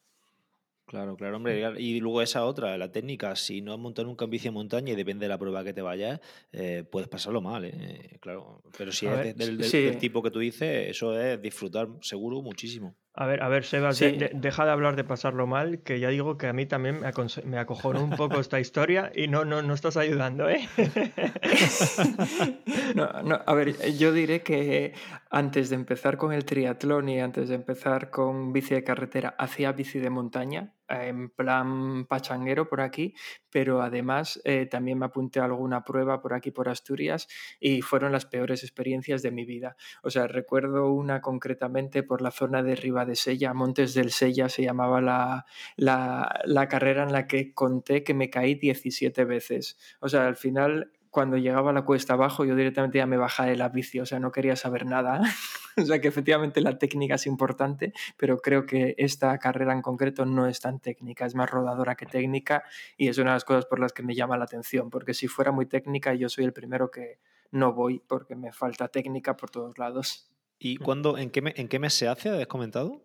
Claro, 0.88 1.18
claro, 1.18 1.36
hombre. 1.36 1.62
Y 1.82 2.00
luego 2.00 2.22
esa 2.22 2.46
otra, 2.46 2.78
la 2.78 2.90
técnica, 2.94 3.36
si 3.36 3.62
no 3.62 3.74
has 3.74 3.80
montado 3.80 4.08
nunca 4.08 4.24
en 4.24 4.32
bici 4.32 4.46
de 4.46 4.52
montaña 4.52 4.94
y 4.94 4.96
depende 4.96 5.26
de 5.26 5.30
la 5.30 5.38
prueba 5.38 5.62
que 5.66 5.74
te 5.74 5.82
vayas, 5.82 6.22
eh, 6.54 6.86
puedes 6.90 7.10
pasarlo 7.10 7.42
mal, 7.42 7.66
¿eh? 7.66 8.18
Claro. 8.22 8.62
Pero 8.78 8.94
si 8.94 9.06
A 9.06 9.12
es 9.12 9.18
ver, 9.18 9.36
del, 9.36 9.58
del- 9.58 9.70
sí. 9.70 9.82
del 9.84 9.98
tipo 9.98 10.24
que 10.24 10.32
tú 10.32 10.40
dices, 10.40 10.88
eso 10.90 11.20
es 11.20 11.42
disfrutar 11.42 11.90
seguro 12.02 12.42
muchísimo. 12.42 12.96
A 13.20 13.26
ver, 13.26 13.42
a 13.42 13.50
ver, 13.50 13.66
Sebas, 13.66 13.98
Sí. 13.98 14.12
de- 14.12 14.18
de- 14.18 14.32
deja 14.36 14.64
de 14.64 14.72
hablar 14.72 14.96
de 14.96 15.04
pasarlo 15.04 15.46
mal, 15.46 15.80
que 15.82 16.00
ya 16.00 16.08
digo 16.10 16.38
que 16.38 16.48
a 16.48 16.54
mí 16.54 16.66
también 16.68 17.02
me, 17.02 17.12
me 17.46 17.58
acojonó 17.58 18.02
un 18.04 18.12
poco 18.12 18.40
esta 18.40 18.60
historia 18.62 19.12
y 19.14 19.28
no, 19.28 19.44
no, 19.44 19.62
no 19.62 19.74
estás 19.74 19.98
ayudando, 19.98 20.48
¿eh? 20.50 20.70
No, 22.96 23.22
no, 23.24 23.42
a 23.46 23.54
ver, 23.54 23.76
yo 23.98 24.14
diré 24.14 24.42
que 24.42 24.94
antes 25.30 25.70
de 25.70 25.76
empezar 25.76 26.18
con 26.18 26.34
el 26.34 26.46
triatlón 26.46 27.10
y 27.10 27.20
antes 27.20 27.50
de 27.50 27.56
empezar 27.56 28.10
con 28.10 28.54
bici 28.54 28.76
de 28.76 28.84
carretera, 28.84 29.36
hacía 29.38 29.72
bici 29.72 30.00
de 30.00 30.10
montaña, 30.10 30.74
en 30.90 31.30
plan 31.30 32.06
pachanguero 32.06 32.70
por 32.70 32.82
aquí, 32.82 33.14
pero 33.50 33.82
además 33.82 34.40
eh, 34.46 34.66
también 34.68 35.00
me 35.00 35.06
apunté 35.06 35.40
a 35.40 35.46
alguna 35.46 35.84
prueba 35.84 36.22
por 36.22 36.34
aquí 36.34 36.52
por 36.52 36.70
Asturias 36.70 37.28
y 37.60 37.82
fueron 37.82 38.12
las 38.12 38.26
peores 38.26 38.64
experiencias 38.64 39.22
de 39.22 39.32
mi 39.32 39.46
vida. 39.46 39.76
O 40.04 40.10
sea, 40.10 40.28
recuerdo 40.28 40.92
una 40.92 41.22
concretamente 41.22 42.04
por 42.04 42.22
la 42.22 42.32
zona 42.32 42.64
de 42.64 42.76
Riva 42.76 43.06
de 43.06 43.16
Sella, 43.16 43.54
Montes 43.54 43.94
del 43.94 44.12
Sella 44.12 44.50
se 44.50 44.64
llamaba 44.64 45.02
la, 45.02 45.46
la, 45.76 46.42
la 46.46 46.68
carrera 46.68 47.04
en 47.04 47.12
la 47.12 47.28
que 47.28 47.54
conté 47.54 48.04
que 48.04 48.14
me 48.14 48.30
caí 48.30 48.56
17 48.56 49.26
veces. 49.26 49.78
O 50.00 50.10
sea, 50.10 50.28
al 50.28 50.36
final 50.36 50.92
cuando 51.18 51.38
llegaba 51.38 51.72
a 51.72 51.74
la 51.74 51.82
cuesta 51.82 52.14
abajo, 52.14 52.46
yo 52.46 52.56
directamente 52.56 53.00
ya 53.00 53.08
me 53.08 53.18
bajaba 53.18 53.50
de 53.50 53.56
la 53.56 53.70
bici, 53.70 54.00
o 54.00 54.06
sea, 54.06 54.20
no 54.20 54.32
quería 54.32 54.56
saber 54.56 54.86
nada. 54.86 55.20
o 55.78 55.82
sea, 55.82 56.00
que 56.00 56.08
efectivamente 56.08 56.62
la 56.62 56.78
técnica 56.78 57.16
es 57.16 57.26
importante, 57.26 57.92
pero 58.18 58.38
creo 58.38 58.68
que 58.68 58.94
esta 59.00 59.36
carrera 59.40 59.74
en 59.74 59.82
concreto 59.82 60.28
no 60.28 60.46
es 60.46 60.60
tan 60.60 60.80
técnica, 60.80 61.26
es 61.26 61.34
más 61.34 61.50
rodadora 61.50 61.96
que 61.96 62.06
técnica 62.06 62.66
y 62.98 63.08
es 63.08 63.18
una 63.18 63.32
de 63.32 63.38
las 63.38 63.46
cosas 63.46 63.66
por 63.66 63.80
las 63.80 63.94
que 63.94 64.04
me 64.04 64.14
llama 64.14 64.38
la 64.38 64.44
atención, 64.44 64.92
porque 64.92 65.16
si 65.16 65.28
fuera 65.28 65.52
muy 65.52 65.66
técnica, 65.66 66.14
yo 66.14 66.30
soy 66.30 66.46
el 66.46 66.54
primero 66.54 66.92
que 66.92 67.18
no 67.50 67.74
voy 67.74 68.00
porque 68.08 68.36
me 68.36 68.52
falta 68.52 68.88
técnica 68.88 69.36
por 69.36 69.50
todos 69.50 69.76
lados. 69.80 70.30
¿Y 70.60 70.78
cuándo, 70.78 71.18
en 71.18 71.32
qué, 71.32 71.42
en 71.56 71.68
qué 71.68 71.80
mes 71.80 71.96
se 71.96 72.08
hace? 72.08 72.30
¿Has 72.30 72.46
comentado? 72.46 73.02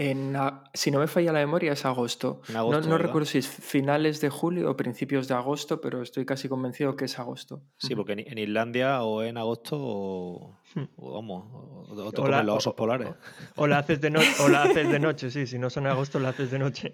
En, 0.00 0.36
si 0.74 0.92
no 0.92 1.00
me 1.00 1.08
falla 1.08 1.32
la 1.32 1.40
memoria, 1.40 1.72
es 1.72 1.84
agosto. 1.84 2.40
agosto 2.54 2.82
no, 2.82 2.88
no 2.88 2.98
recuerdo 2.98 3.26
si 3.26 3.38
es 3.38 3.48
finales 3.48 4.20
de 4.20 4.30
julio 4.30 4.70
o 4.70 4.76
principios 4.76 5.26
de 5.26 5.34
agosto, 5.34 5.80
pero 5.80 6.02
estoy 6.02 6.24
casi 6.24 6.48
convencido 6.48 6.94
que 6.94 7.06
es 7.06 7.18
agosto. 7.18 7.62
Sí, 7.78 7.96
porque 7.96 8.12
en, 8.12 8.20
en 8.20 8.38
Islandia 8.38 9.02
o 9.02 9.24
en 9.24 9.36
agosto 9.38 9.76
o, 9.76 10.56
Hmm. 10.74 10.84
o 10.98 11.14
vamos, 11.14 11.44
o, 11.50 12.12
o 12.22 12.28
la- 12.28 12.42
los 12.44 12.58
osos 12.58 12.74
polares. 12.74 13.08
O 13.56 13.66
la 13.66 13.78
haces 13.78 14.00
de, 14.00 14.10
no- 14.10 14.20
o 14.44 14.48
la 14.48 14.62
haces 14.64 14.88
de 14.88 15.00
noche, 15.00 15.30
sí, 15.32 15.46
si 15.48 15.58
no 15.58 15.68
son 15.68 15.86
agosto, 15.88 16.20
la 16.20 16.28
haces 16.28 16.50
de 16.52 16.58
noche. 16.60 16.92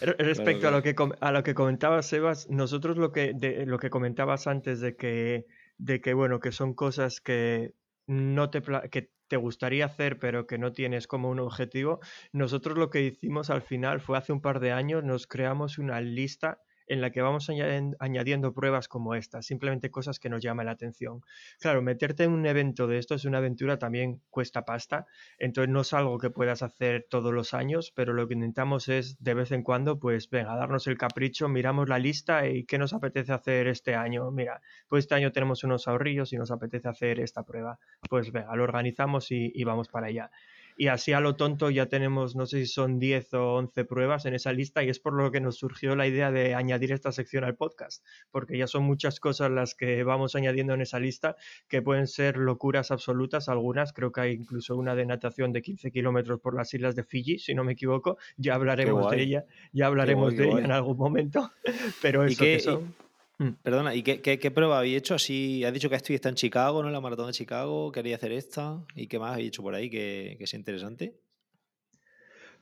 Re- 0.00 0.14
Respecto 0.18 0.60
claro. 0.60 0.76
a 0.76 0.78
lo 0.78 0.82
que 0.82 0.94
com- 0.94 1.12
a 1.20 1.32
lo 1.32 1.42
que 1.42 1.52
comentabas, 1.52 2.06
Sebas, 2.06 2.48
nosotros 2.48 2.96
lo 2.96 3.12
que 3.12 3.34
de, 3.34 3.66
lo 3.66 3.78
que 3.78 3.90
comentabas 3.90 4.46
antes 4.46 4.80
de 4.80 4.96
que 4.96 5.44
de 5.76 6.00
que 6.00 6.14
bueno, 6.14 6.40
que 6.40 6.52
son 6.52 6.72
cosas 6.72 7.20
que 7.20 7.74
no 8.06 8.48
te 8.48 8.62
que 8.90 9.10
te 9.28 9.36
gustaría 9.36 9.86
hacer, 9.86 10.18
pero 10.18 10.46
que 10.46 10.58
no 10.58 10.72
tienes 10.72 11.06
como 11.06 11.30
un 11.30 11.40
objetivo. 11.40 12.00
Nosotros 12.32 12.78
lo 12.78 12.90
que 12.90 13.02
hicimos 13.02 13.50
al 13.50 13.62
final 13.62 14.00
fue 14.00 14.18
hace 14.18 14.32
un 14.32 14.40
par 14.40 14.60
de 14.60 14.72
años, 14.72 15.04
nos 15.04 15.26
creamos 15.26 15.78
una 15.78 16.00
lista 16.00 16.62
en 16.86 17.00
la 17.00 17.10
que 17.10 17.22
vamos 17.22 17.50
añadiendo 17.98 18.52
pruebas 18.52 18.88
como 18.88 19.14
esta, 19.14 19.42
simplemente 19.42 19.90
cosas 19.90 20.18
que 20.18 20.28
nos 20.28 20.42
llaman 20.42 20.66
la 20.66 20.72
atención. 20.72 21.22
Claro, 21.60 21.82
meterte 21.82 22.24
en 22.24 22.32
un 22.32 22.46
evento 22.46 22.86
de 22.86 22.98
esto 22.98 23.14
es 23.14 23.24
una 23.24 23.38
aventura, 23.38 23.78
también 23.78 24.20
cuesta 24.30 24.64
pasta, 24.64 25.06
entonces 25.38 25.72
no 25.72 25.80
es 25.80 25.92
algo 25.92 26.18
que 26.18 26.30
puedas 26.30 26.62
hacer 26.62 27.06
todos 27.08 27.32
los 27.32 27.54
años, 27.54 27.92
pero 27.94 28.12
lo 28.12 28.28
que 28.28 28.34
intentamos 28.34 28.88
es 28.88 29.16
de 29.22 29.34
vez 29.34 29.52
en 29.52 29.62
cuando, 29.62 29.98
pues 29.98 30.28
venga, 30.30 30.56
darnos 30.56 30.86
el 30.86 30.96
capricho, 30.96 31.48
miramos 31.48 31.88
la 31.88 31.98
lista 31.98 32.46
y 32.48 32.64
qué 32.64 32.78
nos 32.78 32.92
apetece 32.92 33.32
hacer 33.32 33.68
este 33.68 33.94
año. 33.94 34.30
Mira, 34.30 34.60
pues 34.88 35.04
este 35.04 35.14
año 35.14 35.32
tenemos 35.32 35.64
unos 35.64 35.88
ahorrillos 35.88 36.32
y 36.32 36.36
nos 36.36 36.50
apetece 36.50 36.88
hacer 36.88 37.20
esta 37.20 37.42
prueba. 37.42 37.78
Pues 38.08 38.32
venga, 38.32 38.54
lo 38.56 38.64
organizamos 38.64 39.30
y 39.30 39.64
vamos 39.64 39.88
para 39.88 40.08
allá. 40.08 40.30
Y 40.78 40.88
así 40.88 41.12
a 41.14 41.20
lo 41.20 41.36
tonto 41.36 41.70
ya 41.70 41.86
tenemos, 41.86 42.36
no 42.36 42.44
sé 42.44 42.58
si 42.58 42.66
son 42.66 42.98
10 42.98 43.32
o 43.34 43.54
11 43.54 43.84
pruebas 43.86 44.26
en 44.26 44.34
esa 44.34 44.52
lista 44.52 44.84
y 44.84 44.90
es 44.90 44.98
por 45.00 45.14
lo 45.14 45.30
que 45.30 45.40
nos 45.40 45.56
surgió 45.56 45.96
la 45.96 46.06
idea 46.06 46.30
de 46.30 46.54
añadir 46.54 46.92
esta 46.92 47.12
sección 47.12 47.44
al 47.44 47.56
podcast, 47.56 48.04
porque 48.30 48.58
ya 48.58 48.66
son 48.66 48.82
muchas 48.84 49.18
cosas 49.18 49.50
las 49.50 49.74
que 49.74 50.02
vamos 50.04 50.34
añadiendo 50.34 50.74
en 50.74 50.82
esa 50.82 50.98
lista 50.98 51.36
que 51.68 51.80
pueden 51.80 52.06
ser 52.06 52.36
locuras 52.36 52.90
absolutas, 52.90 53.48
algunas, 53.48 53.94
creo 53.94 54.12
que 54.12 54.20
hay 54.20 54.32
incluso 54.32 54.76
una 54.76 54.94
de 54.94 55.06
natación 55.06 55.52
de 55.52 55.62
15 55.62 55.90
kilómetros 55.90 56.40
por 56.40 56.54
las 56.54 56.72
islas 56.74 56.94
de 56.94 57.04
Fiji, 57.04 57.38
si 57.38 57.54
no 57.54 57.64
me 57.64 57.72
equivoco, 57.72 58.18
ya 58.36 58.54
hablaremos 58.54 59.10
de 59.10 59.22
ella, 59.22 59.44
ya 59.72 59.86
hablaremos 59.86 60.34
guay, 60.34 60.36
de 60.36 60.52
ella 60.52 60.64
en 60.66 60.72
algún 60.72 60.98
momento, 60.98 61.52
pero 62.02 62.28
¿Y 62.28 62.32
eso 62.32 62.44
qué- 62.44 62.52
que 62.52 62.60
son... 62.60 63.05
Mm. 63.38 63.50
Perdona, 63.62 63.94
¿y 63.94 64.02
qué, 64.02 64.22
qué, 64.22 64.38
qué 64.38 64.50
prueba 64.50 64.78
habéis 64.78 64.98
hecho? 64.98 65.14
Así, 65.14 65.64
has 65.64 65.72
dicho 65.72 65.90
que 65.90 65.96
esto 65.96 66.12
está 66.12 66.28
en 66.28 66.36
Chicago, 66.36 66.82
¿no? 66.82 66.88
En 66.88 66.94
la 66.94 67.00
maratón 67.00 67.26
de 67.26 67.32
Chicago, 67.32 67.92
quería 67.92 68.16
hacer 68.16 68.32
esta. 68.32 68.84
¿Y 68.94 69.08
qué 69.08 69.18
más 69.18 69.32
habéis 69.34 69.48
hecho 69.48 69.62
por 69.62 69.74
ahí 69.74 69.90
que, 69.90 70.36
que 70.38 70.46
sea 70.46 70.58
interesante? 70.58 71.20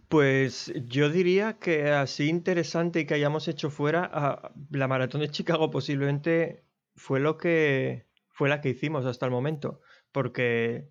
Pues 0.08 0.72
yo 0.86 1.10
diría 1.10 1.58
que 1.58 1.90
así 1.90 2.28
interesante 2.28 3.00
y 3.00 3.06
que 3.06 3.14
hayamos 3.14 3.48
hecho 3.48 3.70
fuera, 3.70 4.08
ah, 4.12 4.52
la 4.70 4.88
maratón 4.88 5.22
de 5.22 5.30
Chicago 5.30 5.70
posiblemente 5.70 6.64
fue 6.94 7.20
lo 7.20 7.38
que 7.38 8.06
fue 8.28 8.48
la 8.48 8.60
que 8.60 8.70
hicimos 8.70 9.06
hasta 9.06 9.26
el 9.26 9.32
momento, 9.32 9.80
porque 10.12 10.90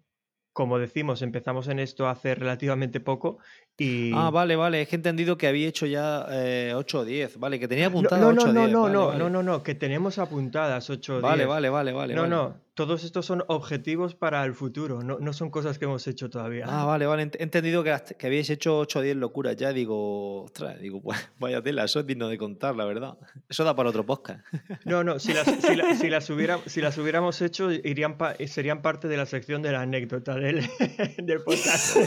como 0.53 0.77
decimos, 0.77 1.21
empezamos 1.23 1.67
en 1.67 1.79
esto 1.79 2.07
hace 2.07 2.35
relativamente 2.35 2.99
poco 2.99 3.39
y 3.77 4.11
Ah, 4.13 4.29
vale, 4.29 4.55
vale. 4.55 4.83
Es 4.83 4.87
que 4.87 4.95
he 4.95 4.97
entendido 4.97 5.37
que 5.37 5.47
había 5.47 5.67
hecho 5.67 5.87
ya 5.87 6.25
eh, 6.29 6.73
8 6.75 6.99
o 6.99 7.05
10. 7.05 7.39
Vale, 7.39 7.59
que 7.59 7.67
tenía 7.67 7.89
no, 7.89 7.97
apuntado 7.97 8.21
no, 8.21 8.41
8 8.41 8.45
no, 8.45 8.49
o 8.49 8.53
no, 8.53 8.61
10. 8.61 8.71
no, 8.71 8.81
vale, 8.81 8.93
no, 8.93 9.07
vale. 9.07 9.19
no, 9.19 9.29
no, 9.29 9.43
no, 9.43 9.63
que 9.63 9.75
tenemos 9.75 10.19
apuntadas 10.19 10.89
8 10.89 11.13
o 11.13 11.15
10. 11.17 11.23
Vale, 11.23 11.45
vale, 11.45 11.69
vale, 11.69 11.91
vale. 11.91 12.13
No, 12.13 12.21
vale. 12.21 12.35
no, 12.35 12.62
todos 12.75 13.03
estos 13.03 13.25
son 13.25 13.43
objetivos 13.47 14.15
para 14.15 14.43
el 14.45 14.53
futuro, 14.55 15.03
no, 15.03 15.19
no 15.19 15.33
son 15.33 15.51
cosas 15.51 15.77
que 15.77 15.85
hemos 15.85 16.07
hecho 16.07 16.29
todavía. 16.29 16.65
Ah, 16.67 16.85
vale, 16.85 17.05
vale. 17.05 17.29
He 17.37 17.43
entendido 17.43 17.83
que, 17.83 17.95
que 18.17 18.27
habíais 18.27 18.49
hecho 18.49 18.79
8 18.79 18.99
o 18.99 19.01
10 19.03 19.15
locuras 19.17 19.55
ya. 19.55 19.71
Digo, 19.73 20.43
ostras, 20.43 20.79
digo, 20.79 21.01
pues 21.03 21.29
vaya 21.39 21.61
tela, 21.61 21.83
eso 21.83 21.99
es 21.99 22.07
digno 22.07 22.27
de 22.29 22.37
contar, 22.37 22.75
la 22.75 22.85
verdad. 22.85 23.17
Eso 23.47 23.63
da 23.63 23.75
para 23.75 23.89
otro 23.89 24.05
podcast. 24.05 24.41
No, 24.85 25.03
no, 25.03 25.19
si 25.19 25.33
las, 25.33 25.45
si 25.47 25.75
la- 25.75 25.95
si 25.95 26.09
las, 26.09 26.29
hubiera- 26.29 26.59
si 26.65 26.81
las 26.81 26.97
hubiéramos 26.97 27.41
hecho, 27.41 27.71
irían 27.71 28.17
pa- 28.17 28.35
serían 28.47 28.81
parte 28.81 29.07
de 29.07 29.17
la 29.17 29.25
sección 29.25 29.61
de 29.61 29.71
la 29.71 29.81
anécdota 29.81 30.35
del, 30.35 30.67
del 31.23 31.41
podcast. 31.43 31.97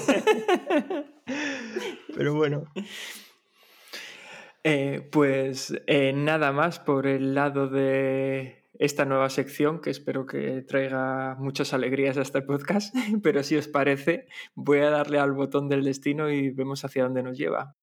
Pero 2.17 2.35
bueno, 2.35 2.65
Eh, 4.69 5.09
pues 5.13 5.73
eh, 5.87 6.13
nada 6.13 6.51
más 6.51 6.81
por 6.81 7.07
el 7.07 7.35
lado 7.37 7.69
de 7.69 8.65
esta 8.79 9.05
nueva 9.05 9.31
sección 9.31 9.81
que 9.81 9.91
espero 9.91 10.27
que 10.27 10.63
traiga 10.63 11.37
muchas 11.39 11.73
alegrías 11.73 12.17
a 12.17 12.23
este 12.23 12.43
podcast, 12.43 12.95
pero 13.23 13.43
si 13.43 13.57
os 13.57 13.69
parece 13.69 14.27
voy 14.55 14.81
a 14.81 14.91
darle 14.91 15.19
al 15.19 15.33
botón 15.33 15.69
del 15.69 15.85
destino 15.85 16.31
y 16.31 16.51
vemos 16.51 16.85
hacia 16.85 17.05
dónde 17.05 17.23
nos 17.23 17.39
lleva. 17.39 17.75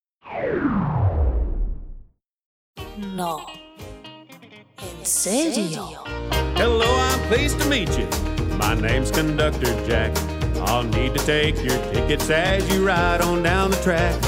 No. 3.16 3.46
¿En 4.82 5.06
serio? 5.06 6.04
Hello, 6.56 6.86
I'm 6.86 7.20
pleased 7.28 7.60
to 7.60 7.68
meet 7.68 7.90
you. 7.98 8.08
My 8.58 8.76
name's 8.76 9.12
Conductor 9.12 9.74
Jack. 9.88 10.16
I'll 10.68 10.84
need 10.84 11.14
to 11.14 11.26
take 11.26 11.56
your 11.64 11.78
tickets 11.92 12.30
as 12.30 12.68
you 12.74 12.86
ride 12.86 13.22
on 13.22 13.44
down 13.44 13.72
the 13.72 13.78
track. 13.78 14.20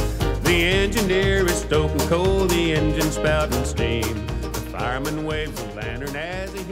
The 0.44 0.64
engineer 0.64 1.46
is 1.46 1.62
stoking 1.62 2.08
coal, 2.08 2.46
the 2.46 2.74
engine 2.74 3.12
spouting 3.12 3.64
steam. 3.64 4.25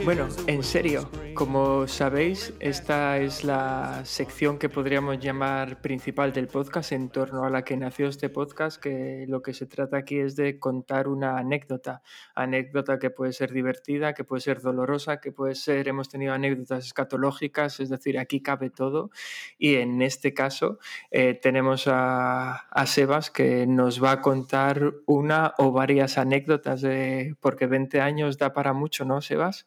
Bueno, 0.04 0.28
en 0.46 0.62
serio, 0.62 1.10
como 1.34 1.88
sabéis, 1.88 2.52
esta 2.60 3.18
es 3.18 3.42
la 3.42 4.02
sección 4.04 4.58
que 4.58 4.68
podríamos 4.68 5.18
llamar 5.18 5.80
principal 5.80 6.32
del 6.32 6.46
podcast 6.46 6.92
en 6.92 7.08
torno 7.08 7.44
a 7.44 7.50
la 7.50 7.64
que 7.64 7.76
nació 7.76 8.08
este 8.08 8.28
podcast, 8.28 8.80
que 8.80 9.24
lo 9.26 9.42
que 9.42 9.52
se 9.52 9.66
trata 9.66 9.96
aquí 9.96 10.18
es 10.18 10.36
de 10.36 10.58
contar 10.58 11.08
una 11.08 11.38
anécdota, 11.38 12.02
anécdota 12.34 12.98
que 12.98 13.10
puede 13.10 13.32
ser 13.32 13.52
divertida, 13.52 14.14
que 14.14 14.24
puede 14.24 14.42
ser 14.42 14.60
dolorosa, 14.60 15.20
que 15.20 15.32
puede 15.32 15.54
ser, 15.54 15.88
hemos 15.88 16.08
tenido 16.08 16.34
anécdotas 16.34 16.86
escatológicas, 16.86 17.80
es 17.80 17.88
decir, 17.88 18.18
aquí 18.18 18.40
cabe 18.40 18.70
todo. 18.70 19.10
Y 19.58 19.76
en 19.76 20.02
este 20.02 20.34
caso 20.34 20.78
eh, 21.10 21.34
tenemos 21.34 21.88
a, 21.88 22.68
a 22.68 22.86
Sebas 22.86 23.30
que 23.30 23.66
nos 23.66 24.02
va 24.02 24.12
a 24.12 24.20
contar 24.20 24.92
una 25.06 25.54
o 25.58 25.72
varias 25.72 26.16
anécdotas, 26.18 26.80
de, 26.82 27.34
porque 27.40 27.66
20 27.66 28.03
años 28.04 28.38
da 28.38 28.52
para 28.52 28.72
mucho, 28.72 29.04
¿no, 29.04 29.20
Sebas? 29.20 29.66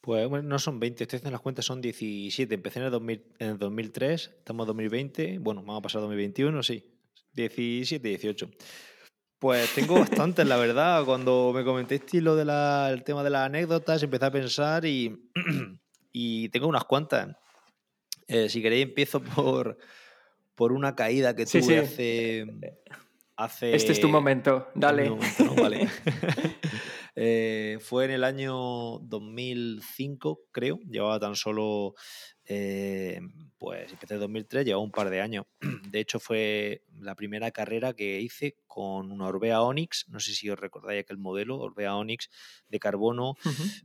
Pues 0.00 0.28
bueno, 0.28 0.48
no 0.48 0.58
son 0.58 0.80
20, 0.80 1.04
estoy 1.04 1.18
haciendo 1.18 1.32
las 1.32 1.42
cuentas, 1.42 1.64
son 1.64 1.80
17. 1.80 2.54
Empecé 2.54 2.78
en 2.78 2.86
el, 2.86 2.90
2000 2.90 3.24
en 3.38 3.48
el 3.50 3.58
2003, 3.58 4.32
estamos 4.38 4.64
en 4.64 4.68
2020, 4.68 5.38
bueno, 5.40 5.60
vamos 5.60 5.80
a 5.80 5.82
pasar 5.82 5.98
a 5.98 6.02
2021, 6.02 6.62
sí. 6.62 6.84
17, 7.34 8.08
18. 8.08 8.50
Pues 9.38 9.74
tengo 9.74 9.98
bastantes, 9.98 10.46
la 10.46 10.56
verdad. 10.56 11.04
Cuando 11.04 11.52
me 11.54 11.64
comentaste 11.64 12.20
lo 12.20 12.36
del 12.36 13.02
tema 13.04 13.22
de 13.22 13.30
las 13.30 13.46
anécdotas, 13.46 14.02
empecé 14.02 14.24
a 14.26 14.30
pensar 14.30 14.84
y, 14.84 15.30
y 16.12 16.48
tengo 16.50 16.66
unas 16.66 16.84
cuantas. 16.84 17.36
Eh, 18.26 18.48
si 18.48 18.62
queréis, 18.62 18.84
empiezo 18.84 19.22
por, 19.22 19.78
por 20.54 20.72
una 20.72 20.94
caída 20.94 21.34
que 21.34 21.46
tuve 21.46 21.62
sí. 21.62 21.74
hace, 21.74 22.46
hace. 23.36 23.74
Este 23.74 23.92
es 23.92 24.00
tu 24.00 24.08
momento, 24.08 24.68
dale. 24.74 25.10
momento, 25.10 25.44
¿no? 25.44 25.54
Vale. 25.54 25.88
Eh, 27.22 27.76
fue 27.82 28.06
en 28.06 28.12
el 28.12 28.24
año 28.24 28.98
2005, 29.00 30.40
creo. 30.52 30.78
Llevaba 30.88 31.20
tan 31.20 31.36
solo 31.36 31.92
eh, 32.52 33.20
pues 33.58 33.92
empecé 33.92 34.14
en 34.14 34.20
2003, 34.20 34.64
llevaba 34.64 34.82
un 34.82 34.90
par 34.90 35.08
de 35.08 35.20
años. 35.20 35.44
De 35.92 36.00
hecho, 36.00 36.18
fue 36.18 36.82
la 36.98 37.14
primera 37.14 37.50
carrera 37.50 37.92
que 37.92 38.20
hice 38.20 38.56
con 38.66 39.12
una 39.12 39.26
Orbea 39.26 39.62
Onyx, 39.62 40.06
no 40.08 40.18
sé 40.18 40.32
si 40.32 40.48
os 40.50 40.58
recordáis 40.58 41.00
aquel 41.02 41.18
modelo, 41.18 41.58
Orbea 41.58 41.94
Onyx 41.94 42.30
de 42.68 42.80
carbono, 42.80 43.36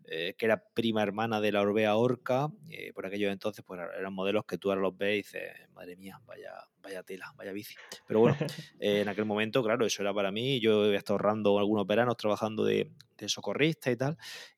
eh, 0.06 0.34
que 0.38 0.46
era 0.46 0.64
prima 0.74 1.04
hermana 1.04 1.42
de 1.42 1.52
la 1.52 1.62
Orbea 1.62 1.96
Orca. 1.96 2.48
eh, 2.70 2.92
por 2.94 3.06
aquellos 3.06 3.32
entonces, 3.32 3.64
pues 3.66 3.82
eran 4.00 4.14
modelos 4.14 4.46
que 4.46 4.58
tú 4.58 4.70
ahora 4.70 4.82
los 4.82 4.98
ves 4.98 5.14
y 5.14 5.18
dices, 5.18 5.52
madre 5.74 5.96
mía, 5.98 6.20
vaya, 6.26 6.54
vaya 6.82 7.04
tela, 7.04 7.34
vaya 7.36 7.52
bici. 7.52 7.76
Pero 8.08 8.22
bueno, 8.22 8.38
eh, 8.80 9.02
en 9.02 9.10
aquel 9.10 9.26
momento, 9.26 9.62
claro, 9.64 9.86
eso 9.86 10.02
era 10.02 10.14
para 10.14 10.32
mí. 10.32 10.60
Yo 10.60 10.86
había 10.86 10.98
estado 10.98 11.16
ahorrando 11.16 11.60
algunos 11.60 11.86
veranos 11.86 12.18
trabajando 12.18 12.64
de, 12.64 12.90
de 13.18 13.30
socorrista 13.30 13.92
y 13.92 13.98
tal. 13.98 14.18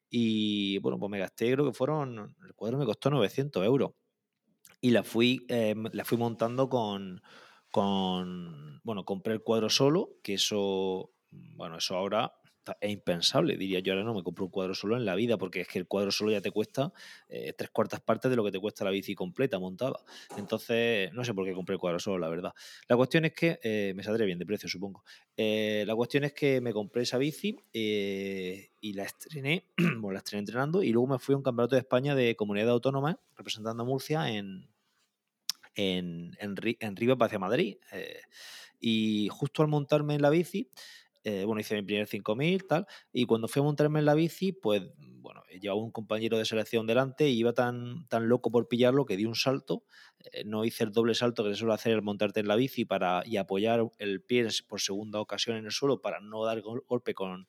Y 0.10 0.80
bueno, 0.80 1.00
pues 1.00 1.10
me 1.10 1.20
gasté, 1.20 1.52
creo 1.54 1.66
que 1.66 1.74
fueron, 1.74 2.36
el 2.46 2.54
cuadro 2.56 2.78
me 2.78 2.86
costó 2.86 3.10
900 3.10 3.64
euros. 3.66 3.92
Y 4.82 4.92
la 4.92 5.04
fui, 5.04 5.46
eh, 5.50 5.76
la 5.92 6.06
fui 6.06 6.18
montando 6.18 6.70
con, 6.70 7.22
con, 7.72 8.80
bueno, 8.84 9.06
compré 9.06 9.34
el 9.34 9.44
cuadro 9.44 9.70
solo, 9.70 10.12
que 10.24 10.36
eso, 10.36 11.12
bueno, 11.32 11.78
eso 11.78 11.96
ahora 11.96 12.32
es 12.80 12.92
impensable, 12.92 13.58
diría 13.58 13.80
yo, 13.80 13.94
ahora 13.94 14.06
no 14.06 14.14
me 14.14 14.24
compro 14.24 14.46
un 14.46 14.52
cuadro 14.52 14.74
solo 14.74 14.98
en 14.98 15.06
la 15.06 15.16
vida, 15.16 15.38
porque 15.38 15.62
es 15.62 15.68
que 15.68 15.80
el 15.80 15.88
cuadro 15.88 16.12
solo 16.12 16.32
ya 16.32 16.42
te 16.42 16.52
cuesta 16.52 16.92
eh, 17.30 17.54
tres 17.58 17.70
cuartas 17.70 18.00
partes 18.02 18.30
de 18.30 18.36
lo 18.38 18.44
que 18.44 18.52
te 18.52 18.60
cuesta 18.60 18.84
la 18.84 18.92
bici 18.92 19.16
completa 19.16 19.60
montada. 19.60 20.00
Entonces, 20.38 21.12
no 21.14 21.24
sé 21.24 21.34
por 21.34 21.46
qué 21.46 21.54
compré 21.54 21.74
el 21.74 21.80
cuadro 21.80 22.00
solo, 22.00 22.20
la 22.20 22.30
verdad. 22.30 22.54
La 22.88 22.96
cuestión 22.96 23.26
es 23.26 23.34
que, 23.34 23.60
eh, 23.64 23.94
me 23.96 24.04
saldré 24.04 24.26
bien 24.26 24.40
de 24.40 24.46
precio, 24.46 24.70
supongo. 24.70 25.04
Eh, 25.36 25.84
la 25.88 25.96
cuestión 25.96 26.24
es 26.24 26.34
que 26.34 26.62
me 26.62 26.74
compré 26.74 27.04
esa 27.04 27.18
bici 27.18 27.58
eh, 27.74 28.72
y 28.82 28.94
la 28.94 29.04
estrené, 29.04 29.66
bueno, 29.78 30.12
la 30.12 30.20
estrené 30.20 30.40
entrenando 30.40 30.84
y 30.84 30.92
luego 30.92 31.08
me 31.08 31.20
fui 31.20 31.34
a 31.34 31.38
un 31.38 31.44
campeonato 31.44 31.76
de 31.76 31.82
España 31.82 32.16
de 32.16 32.36
comunidad 32.36 32.70
autónoma 32.70 33.20
representando 33.36 33.84
a 33.84 33.86
Murcia 33.86 34.30
en, 34.30 34.68
en, 35.76 36.36
en, 36.40 36.56
en 36.80 36.96
Rivas 36.96 37.18
hacia 37.22 37.40
Madrid. 37.40 37.78
eh, 37.92 38.22
y 38.80 39.28
justo 39.32 39.64
al 39.64 39.70
montarme 39.70 40.16
en 40.16 40.22
la 40.22 40.30
bici, 40.30 40.70
eh, 41.28 41.44
bueno, 41.44 41.60
hice 41.60 41.76
mi 41.76 41.82
primer 41.82 42.08
5000, 42.08 42.66
tal, 42.68 42.88
y 43.12 43.26
cuando 43.26 43.50
fui 43.50 43.60
a 43.60 43.64
montarme 43.64 44.00
en 44.00 44.06
la 44.06 44.14
bici, 44.14 44.54
pues, 44.54 44.82
bueno, 44.98 45.44
llevaba 45.60 45.82
un 45.82 45.92
compañero 45.92 46.38
de 46.38 46.46
selección 46.46 46.88
delante 46.88 47.28
y 47.28 47.38
iba 47.38 47.52
tan, 47.52 48.08
tan 48.08 48.30
loco 48.30 48.50
por 48.50 48.70
pillarlo 48.70 49.06
que 49.06 49.18
di 49.18 49.26
un 49.26 49.36
salto, 49.36 49.84
eh, 50.32 50.46
no 50.46 50.64
hice 50.64 50.86
el 50.86 50.94
doble 50.94 51.16
salto 51.16 51.44
que 51.44 51.50
se 51.50 51.58
suele 51.58 51.74
hacer 51.74 51.94
al 51.96 52.02
montarte 52.02 52.40
en 52.40 52.48
la 52.48 52.56
bici 52.56 52.86
para, 52.86 53.24
y 53.26 53.36
apoyar 53.36 53.90
el 53.98 54.22
pie 54.22 54.48
por 54.70 54.80
segunda 54.80 55.20
ocasión 55.20 55.58
en 55.58 55.66
el 55.66 55.72
suelo 55.72 56.00
para 56.00 56.22
no 56.22 56.46
dar 56.46 56.62
gol- 56.62 56.86
golpe 56.88 57.14
con, 57.14 57.46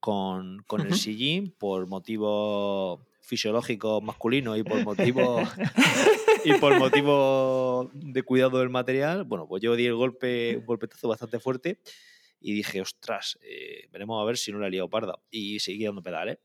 con, 0.00 0.62
con 0.66 0.80
el 0.80 0.94
sillín 0.94 1.54
por 1.58 1.86
motivos 1.86 3.00
fisiológicos 3.20 4.02
masculinos 4.02 4.56
y 4.56 4.62
por 4.62 4.82
motivos 4.84 5.46
y 6.46 6.54
por 6.54 6.78
motivo 6.78 7.90
de 7.92 8.22
cuidado 8.22 8.58
del 8.60 8.70
material, 8.70 9.24
bueno, 9.24 9.46
pues 9.46 9.62
yo 9.62 9.76
di 9.76 9.84
el 9.84 9.96
golpe, 9.96 10.56
un 10.56 10.64
golpetazo 10.64 11.08
bastante 11.08 11.38
fuerte 11.40 11.78
y 12.40 12.52
dije, 12.54 12.80
ostras, 12.80 13.38
eh, 13.42 13.88
veremos 13.90 14.20
a 14.22 14.24
ver 14.24 14.36
si 14.36 14.52
no 14.52 14.58
la 14.58 14.68
he 14.68 14.70
liado 14.70 14.88
parda. 14.88 15.18
Y 15.30 15.58
seguí 15.60 15.84
dando 15.84 16.02
pedales. 16.02 16.38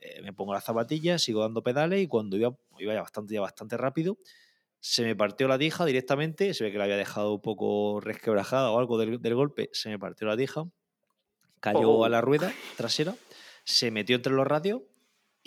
Eh, 0.00 0.20
me 0.22 0.32
pongo 0.32 0.52
las 0.52 0.64
zapatillas, 0.64 1.22
sigo 1.22 1.40
dando 1.40 1.62
pedales 1.62 2.02
y 2.02 2.06
cuando 2.06 2.36
iba, 2.36 2.56
iba 2.78 2.94
ya 2.94 3.00
bastante, 3.00 3.34
ya 3.34 3.40
bastante 3.40 3.76
rápido, 3.76 4.18
se 4.78 5.02
me 5.02 5.16
partió 5.16 5.48
la 5.48 5.58
tija 5.58 5.86
directamente, 5.86 6.52
se 6.52 6.64
ve 6.64 6.70
que 6.72 6.76
la 6.78 6.84
había 6.84 6.96
dejado 6.98 7.34
un 7.34 7.40
poco 7.40 8.00
resquebrajada 8.00 8.70
o 8.70 8.78
algo 8.78 8.98
del, 8.98 9.22
del 9.22 9.34
golpe, 9.34 9.70
se 9.72 9.88
me 9.88 9.98
partió 9.98 10.26
la 10.26 10.36
tija, 10.36 10.64
cayó 11.60 11.90
Oh. 11.90 12.04
a 12.04 12.10
la 12.10 12.20
rueda 12.20 12.52
trasera, 12.76 13.14
se 13.64 13.90
metió 13.90 14.16
entre 14.16 14.34
los 14.34 14.46
radios 14.46 14.82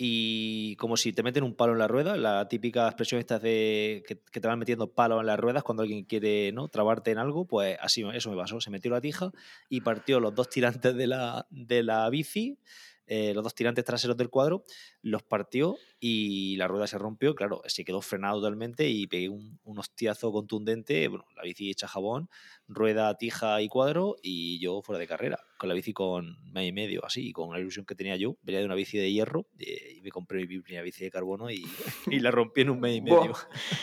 y 0.00 0.76
como 0.76 0.96
si 0.96 1.12
te 1.12 1.24
meten 1.24 1.42
un 1.42 1.56
palo 1.56 1.72
en 1.72 1.80
la 1.80 1.88
rueda, 1.88 2.16
la 2.16 2.46
típica 2.46 2.86
expresión 2.86 3.18
esta 3.18 3.40
de 3.40 4.04
que, 4.06 4.14
te 4.14 4.46
van 4.46 4.60
metiendo 4.60 4.92
palos 4.92 5.18
en 5.20 5.26
las 5.26 5.40
ruedas 5.40 5.64
cuando 5.64 5.82
alguien 5.82 6.04
quiere 6.04 6.52
¿no? 6.52 6.68
trabarte 6.68 7.10
en 7.10 7.18
algo, 7.18 7.46
pues 7.46 7.76
así 7.80 8.04
eso 8.14 8.30
me 8.30 8.36
pasó. 8.36 8.60
Se 8.60 8.70
metió 8.70 8.92
la 8.92 9.00
tija 9.00 9.32
y 9.68 9.80
partió 9.80 10.20
los 10.20 10.32
dos 10.36 10.48
tirantes 10.50 10.94
de 10.94 11.08
la, 11.08 11.48
de 11.50 11.82
la 11.82 12.08
bici, 12.10 12.60
eh, 13.08 13.34
los 13.34 13.42
dos 13.42 13.56
tirantes 13.56 13.84
traseros 13.84 14.16
del 14.16 14.30
cuadro, 14.30 14.62
los 15.02 15.24
partió 15.24 15.76
y 15.98 16.54
la 16.58 16.68
rueda 16.68 16.86
se 16.86 16.96
rompió. 16.96 17.34
Claro, 17.34 17.62
se 17.66 17.84
quedó 17.84 18.00
frenado 18.00 18.36
totalmente 18.36 18.88
y 18.88 19.08
pegué 19.08 19.28
un, 19.28 19.58
un 19.64 19.78
hostiazo 19.80 20.30
contundente. 20.30 21.08
Bueno, 21.08 21.24
la 21.34 21.42
bici 21.42 21.70
hecha 21.70 21.88
jabón, 21.88 22.30
rueda, 22.68 23.12
tija 23.16 23.60
y 23.62 23.68
cuadro 23.68 24.14
y 24.22 24.60
yo 24.60 24.80
fuera 24.80 25.00
de 25.00 25.08
carrera, 25.08 25.40
con 25.58 25.68
la 25.68 25.74
bici 25.74 25.92
con 25.92 26.36
mes 26.52 26.68
y 26.68 26.72
medio, 26.72 27.04
así, 27.04 27.28
y 27.28 27.32
con 27.32 27.52
la 27.52 27.58
ilusión 27.60 27.84
que 27.84 27.94
tenía 27.94 28.16
yo. 28.16 28.36
Venía 28.42 28.60
de 28.60 28.66
una 28.66 28.74
bici 28.76 28.96
de 28.96 29.12
hierro 29.12 29.46
eh, 29.58 29.94
y 29.96 30.00
me 30.02 30.10
compré 30.10 30.46
mi 30.46 30.60
primera 30.60 30.82
bici 30.82 31.04
de 31.04 31.10
carbono 31.10 31.50
y, 31.50 31.66
y 32.10 32.20
la 32.20 32.30
rompí 32.30 32.62
en 32.62 32.70
un 32.70 32.80
mes 32.80 32.96
y 32.96 33.00
medio. 33.02 33.34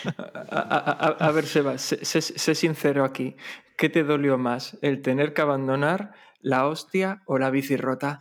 A, 0.04 0.58
a- 0.58 1.06
a- 1.08 1.26
a 1.28 1.30
ver, 1.32 1.46
Seba, 1.46 1.78
sé, 1.78 2.04
sé- 2.04 2.20
sé 2.22 2.54
sincero 2.54 3.04
aquí. 3.04 3.36
¿Qué 3.78 3.88
te 3.90 4.02
dolió 4.04 4.38
más? 4.38 4.78
¿El 4.82 5.02
tener 5.02 5.34
que 5.34 5.42
abandonar 5.42 6.14
la 6.40 6.66
hostia 6.66 7.22
o 7.26 7.38
la 7.38 7.50
bici 7.50 7.76
rota? 7.76 8.20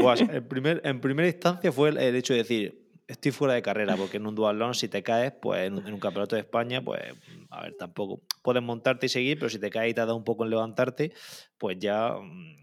Guas, 0.00 0.20
en, 0.20 0.48
primer, 0.48 0.80
en 0.84 1.00
primera 1.00 1.28
instancia 1.28 1.70
fue 1.72 1.90
el, 1.90 1.98
el 1.98 2.16
hecho 2.16 2.32
de 2.34 2.40
decir, 2.40 2.85
estoy 3.08 3.32
fuera 3.32 3.54
de 3.54 3.62
carrera, 3.62 3.96
porque 3.96 4.16
en 4.16 4.26
un 4.26 4.34
duatlón 4.34 4.74
si 4.74 4.88
te 4.88 5.02
caes, 5.02 5.32
pues 5.40 5.66
en 5.66 5.74
un, 5.78 5.86
en 5.86 5.98
campeonato 6.00 6.34
de 6.36 6.42
España, 6.42 6.82
pues 6.82 7.02
a 7.50 7.62
ver, 7.62 7.74
tampoco 7.76 8.22
puedes 8.42 8.62
montarte 8.62 9.06
y 9.06 9.08
seguir, 9.08 9.38
pero 9.38 9.48
si 9.48 9.58
te 9.58 9.70
caes 9.70 9.90
y 9.92 9.94
te 9.94 10.00
dado 10.00 10.16
un 10.16 10.24
poco 10.24 10.44
en 10.44 10.50
levantarte, 10.50 11.12
pues 11.58 11.78
ya 11.78 12.12
mm, 12.14 12.56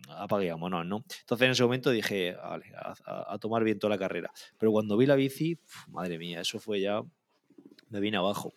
vámonos, 0.51 0.85
¿no? 0.85 1.03
Entonces 1.21 1.45
en 1.45 1.51
ese 1.51 1.63
momento 1.63 1.89
dije, 1.91 2.33
vale, 2.35 2.65
a, 2.75 2.93
a- 3.05 3.33
a 3.33 3.37
tomar 3.39 3.63
viento 3.63 3.87
la 3.89 3.97
carrera. 3.97 4.31
Pero 4.57 4.71
cuando 4.71 4.97
vi 4.97 5.05
la 5.05 5.15
bici, 5.15 5.57
madre 5.89 6.17
mía, 6.17 6.41
eso 6.41 6.59
fue 6.59 6.81
ya, 6.81 7.01
me 7.89 7.99
vine 7.99 8.17
abajo. 8.17 8.53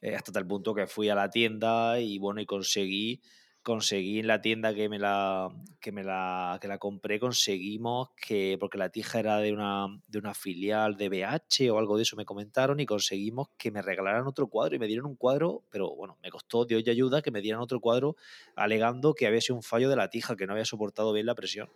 Eh, 0.00 0.14
hasta 0.14 0.32
tal 0.32 0.46
punto 0.46 0.74
que 0.74 0.86
fui 0.86 1.08
a 1.08 1.14
la 1.14 1.30
tienda 1.30 1.98
y 2.00 2.18
bueno, 2.18 2.40
y 2.40 2.46
conseguí 2.46 3.20
conseguí 3.66 4.20
en 4.20 4.28
la 4.28 4.40
tienda 4.40 4.72
que 4.72 4.88
me 4.88 5.00
la 5.00 5.50
que 5.80 5.90
me 5.90 6.04
la 6.04 6.56
que 6.60 6.68
la 6.68 6.78
compré 6.78 7.18
conseguimos 7.18 8.10
que 8.16 8.56
porque 8.60 8.78
la 8.78 8.90
tija 8.90 9.18
era 9.18 9.38
de 9.38 9.52
una 9.52 9.88
de 10.06 10.20
una 10.20 10.34
filial 10.34 10.96
de 10.96 11.08
BH 11.08 11.72
o 11.72 11.78
algo 11.80 11.96
de 11.96 12.04
eso 12.04 12.14
me 12.14 12.24
comentaron 12.24 12.78
y 12.78 12.86
conseguimos 12.86 13.48
que 13.58 13.72
me 13.72 13.82
regalaran 13.82 14.28
otro 14.28 14.46
cuadro 14.46 14.76
y 14.76 14.78
me 14.78 14.86
dieron 14.86 15.06
un 15.06 15.16
cuadro 15.16 15.64
pero 15.68 15.92
bueno 15.96 16.16
me 16.22 16.30
costó 16.30 16.64
Dios 16.64 16.84
y 16.86 16.90
ayuda 16.90 17.22
que 17.22 17.32
me 17.32 17.40
dieran 17.40 17.60
otro 17.60 17.80
cuadro 17.80 18.14
alegando 18.54 19.14
que 19.14 19.26
había 19.26 19.40
sido 19.40 19.56
un 19.56 19.64
fallo 19.64 19.90
de 19.90 19.96
la 19.96 20.10
tija 20.10 20.36
que 20.36 20.46
no 20.46 20.52
había 20.52 20.64
soportado 20.64 21.12
bien 21.12 21.26
la 21.26 21.34
presión. 21.34 21.68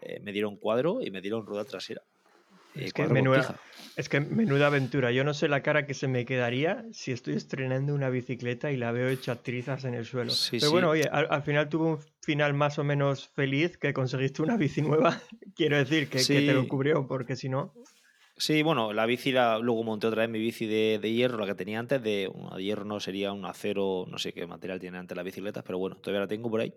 Eh, 0.00 0.18
me 0.18 0.32
dieron 0.32 0.56
cuadro 0.56 1.00
y 1.00 1.12
me 1.12 1.20
dieron 1.20 1.46
rueda 1.46 1.64
trasera 1.64 2.02
Es 2.74 2.92
que, 2.92 3.02
cuadro 3.02 3.14
con 3.14 3.14
menuda, 3.14 3.60
es 3.96 4.08
que 4.08 4.20
menuda 4.20 4.66
aventura. 4.66 5.12
Yo 5.12 5.24
no 5.24 5.34
sé 5.34 5.48
la 5.48 5.62
cara 5.62 5.86
que 5.86 5.94
se 5.94 6.08
me 6.08 6.24
quedaría 6.24 6.84
si 6.92 7.12
estoy 7.12 7.34
estrenando 7.34 7.94
una 7.94 8.10
bicicleta 8.10 8.72
y 8.72 8.76
la 8.76 8.90
veo 8.92 9.08
hecha 9.08 9.36
trizas 9.42 9.84
en 9.84 9.94
el 9.94 10.04
suelo. 10.04 10.30
Sí, 10.30 10.58
Pero 10.58 10.66
sí. 10.66 10.72
bueno, 10.72 10.90
oye, 10.90 11.08
al, 11.10 11.28
al 11.30 11.42
final 11.42 11.68
tuvo 11.68 11.86
un 11.90 11.98
final 12.22 12.54
más 12.54 12.78
o 12.78 12.84
menos 12.84 13.28
feliz 13.34 13.78
que 13.78 13.92
conseguiste 13.92 14.42
una 14.42 14.56
bici 14.56 14.82
nueva. 14.82 15.20
Quiero 15.54 15.76
decir 15.76 16.08
que, 16.08 16.18
que 16.18 16.40
te 16.40 16.52
lo 16.52 16.66
cubrió, 16.66 17.06
porque 17.06 17.36
si 17.36 17.48
no. 17.48 17.72
Sí, 18.36 18.64
bueno, 18.64 18.92
la 18.92 19.06
bici, 19.06 19.30
la, 19.30 19.60
luego 19.60 19.84
monté 19.84 20.08
otra 20.08 20.22
vez 20.22 20.28
mi 20.28 20.40
bici 20.40 20.66
de, 20.66 20.98
de 21.00 21.12
hierro, 21.12 21.38
la 21.38 21.46
que 21.46 21.54
tenía 21.54 21.78
antes, 21.78 22.02
de 22.02 22.28
una 22.34 22.56
de 22.56 22.64
hierro 22.64 22.84
no 22.84 22.98
sería 22.98 23.32
un 23.32 23.44
acero, 23.44 24.06
no 24.10 24.18
sé 24.18 24.32
qué 24.32 24.44
material 24.44 24.80
tiene 24.80 24.98
antes 24.98 25.14
las 25.16 25.24
bicicletas, 25.24 25.62
pero 25.64 25.78
bueno, 25.78 25.96
todavía 25.98 26.22
la 26.22 26.26
tengo 26.26 26.50
por 26.50 26.60
ahí. 26.60 26.74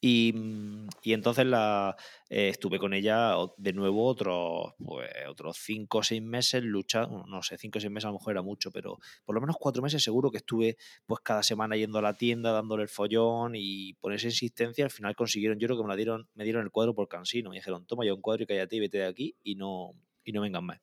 Y, 0.00 0.32
mm, 0.32 0.88
y 1.02 1.12
entonces 1.12 1.46
la, 1.46 1.96
eh, 2.28 2.50
estuve 2.50 2.78
con 2.78 2.94
ella 2.94 3.34
de 3.56 3.72
nuevo 3.72 4.06
otros, 4.06 4.74
pues, 4.78 5.10
otros 5.28 5.56
cinco 5.58 5.98
o 5.98 6.02
seis 6.04 6.22
meses 6.22 6.62
luchando, 6.62 7.24
no 7.26 7.42
sé, 7.42 7.58
cinco 7.58 7.78
o 7.78 7.80
seis 7.80 7.90
meses 7.90 8.04
a 8.04 8.08
lo 8.10 8.14
mejor 8.14 8.30
era 8.34 8.42
mucho, 8.42 8.70
pero 8.70 8.98
por 9.24 9.34
lo 9.34 9.40
menos 9.40 9.56
cuatro 9.58 9.82
meses 9.82 10.04
seguro 10.04 10.30
que 10.30 10.38
estuve 10.38 10.76
pues 11.06 11.20
cada 11.24 11.42
semana 11.42 11.76
yendo 11.76 11.98
a 11.98 12.02
la 12.02 12.14
tienda, 12.14 12.52
dándole 12.52 12.84
el 12.84 12.88
follón 12.88 13.54
y 13.56 13.94
por 13.94 14.12
esa 14.12 14.28
insistencia 14.28 14.84
al 14.84 14.92
final 14.92 15.16
consiguieron, 15.16 15.58
yo 15.58 15.66
creo 15.66 15.76
que 15.76 15.82
me 15.82 15.88
la 15.88 15.96
dieron, 15.96 16.28
me 16.34 16.44
dieron 16.44 16.62
el 16.62 16.70
cuadro 16.70 16.94
por 16.94 17.08
cansino, 17.08 17.50
me 17.50 17.56
dijeron, 17.56 17.84
toma 17.84 18.04
ya 18.06 18.14
un 18.14 18.20
cuadro 18.20 18.44
y 18.44 18.46
cállate 18.46 18.76
y 18.76 18.80
vete 18.80 18.98
de 18.98 19.06
aquí 19.06 19.34
y 19.42 19.56
no, 19.56 19.94
y 20.24 20.32
no 20.32 20.40
vengas 20.40 20.62
más 20.62 20.80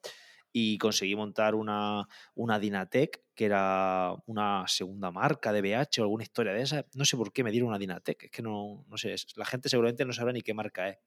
y 0.59 0.79
conseguí 0.79 1.15
montar 1.15 1.53
una, 1.53 2.07
una 2.33 2.57
Dynatec, 2.57 3.21
que 3.35 3.45
era 3.45 4.15
una 4.25 4.67
segunda 4.67 5.11
marca 5.11 5.53
de 5.53 5.61
BH 5.61 5.99
o 5.99 6.03
alguna 6.03 6.23
historia 6.23 6.51
de 6.53 6.63
esa. 6.63 6.83
No 6.95 7.05
sé 7.05 7.15
por 7.15 7.31
qué 7.31 7.43
me 7.43 7.51
dieron 7.51 7.69
una 7.69 7.77
Dynatec, 7.77 8.23
es 8.23 8.31
que 8.31 8.41
no, 8.41 8.83
no 8.87 8.97
sé, 8.97 9.13
la 9.35 9.45
gente 9.45 9.69
seguramente 9.69 10.03
no 10.03 10.13
sabrá 10.13 10.33
ni 10.33 10.41
qué 10.41 10.55
marca 10.55 10.89
es. 10.89 10.97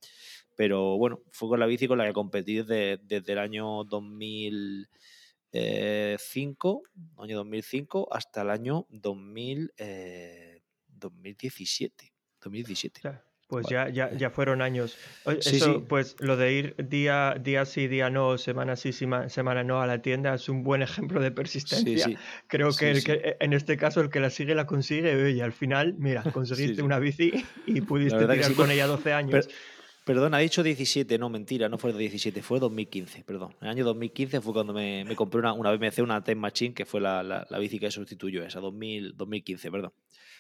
Pero 0.57 0.97
bueno, 0.99 1.25
fue 1.33 1.49
con 1.49 1.59
la 1.59 1.67
bici 1.67 1.89
con 1.89 1.99
la 1.99 2.07
que 2.07 2.13
competí 2.13 2.59
desde, 2.59 2.99
desde 3.03 3.33
el 3.33 3.41
año 3.41 3.83
2005, 3.85 6.83
año 7.19 7.37
2005 7.37 8.09
hasta 8.13 8.43
el 8.43 8.51
año 8.51 8.87
2000, 8.91 9.73
eh, 9.79 10.63
2017. 10.87 12.15
2017. 12.41 13.01
ya, 13.03 13.25
Pues 13.51 13.67
ya, 13.69 13.89
ya, 13.89 14.13
ya 14.17 14.31
fueron 14.31 14.63
años. 14.63 14.97
Oye, 15.25 15.43
Sí, 15.43 15.57
Eso, 15.57 15.75
sí. 15.81 15.85
pues 15.89 16.17
lo 16.21 16.37
de 16.37 16.53
ir 16.53 16.77
día, 16.89 17.35
día 17.43 17.65
sí, 17.67 17.89
día 17.89 18.09
no, 18.09 18.39
semana 18.39 18.77
sí, 18.77 18.91
sema- 18.93 19.29
semana 19.29 19.65
no 19.65 19.83
a 19.83 19.87
la 19.89 20.01
tienda 20.01 20.33
es 20.35 20.49
un 20.49 20.63
buen 20.63 20.83
ejemplo 20.83 21.21
de 21.21 21.33
persistencia. 21.33 22.07
sí. 22.07 22.17
Creo 22.47 22.71
que, 22.75 22.91
el 22.93 23.03
que 23.05 23.37
en 23.41 23.53
este 23.53 23.77
caso 23.77 24.01
el 24.01 24.09
que 24.09 24.21
la 24.21 24.31
sigue 24.31 24.55
la 24.55 24.67
consigue 24.67 25.31
y 25.33 25.41
al 25.41 25.53
final, 25.53 25.95
mira, 25.99 26.23
conseguiste 26.33 26.83
una 26.83 26.99
bici 27.01 27.33
y 27.67 27.81
pudiste 27.81 28.19
tirar 28.27 28.55
con 28.55 28.71
ella 28.71 28.87
12 28.87 29.13
años. 29.13 29.47
Pero, 29.49 29.59
Perdón, 30.03 30.35
ha 30.35 30.39
dicho 30.39 30.63
17, 30.63 31.19
no, 31.19 31.29
mentira, 31.29 31.69
no 31.69 31.77
fue 31.77 31.93
17, 31.93 32.43
fue 32.43 32.59
2015, 32.59 33.23
perdón. 33.23 33.55
El 33.61 33.69
año 33.69 33.85
2015 33.85 34.41
fue 34.41 34.53
cuando 34.55 34.73
me, 34.73 35.05
me 35.05 35.15
compré 35.15 35.39
una, 35.41 35.53
una 35.53 35.71
BMC, 35.73 35.99
una 36.03 36.25
Time 36.25 36.37
Machine, 36.41 36.75
que 36.75 36.85
fue 36.87 37.01
la, 37.01 37.23
la, 37.23 37.47
la 37.49 37.59
bici 37.59 37.79
que 37.79 37.91
sustituyó 37.91 38.43
esa, 38.43 38.61
2000, 38.61 39.15
2015, 39.17 39.71
perdón. 39.71 39.93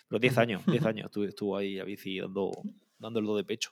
Pero 0.09 0.19
10 0.19 0.39
años, 0.39 0.63
10 0.67 0.85
años 0.87 1.07
estuvo, 1.07 1.25
estuvo 1.25 1.57
ahí 1.59 1.75
la 1.75 1.85
bici 1.85 2.19
dando, 2.19 2.51
do 3.01 3.37
de 3.37 3.45
pecho. 3.45 3.71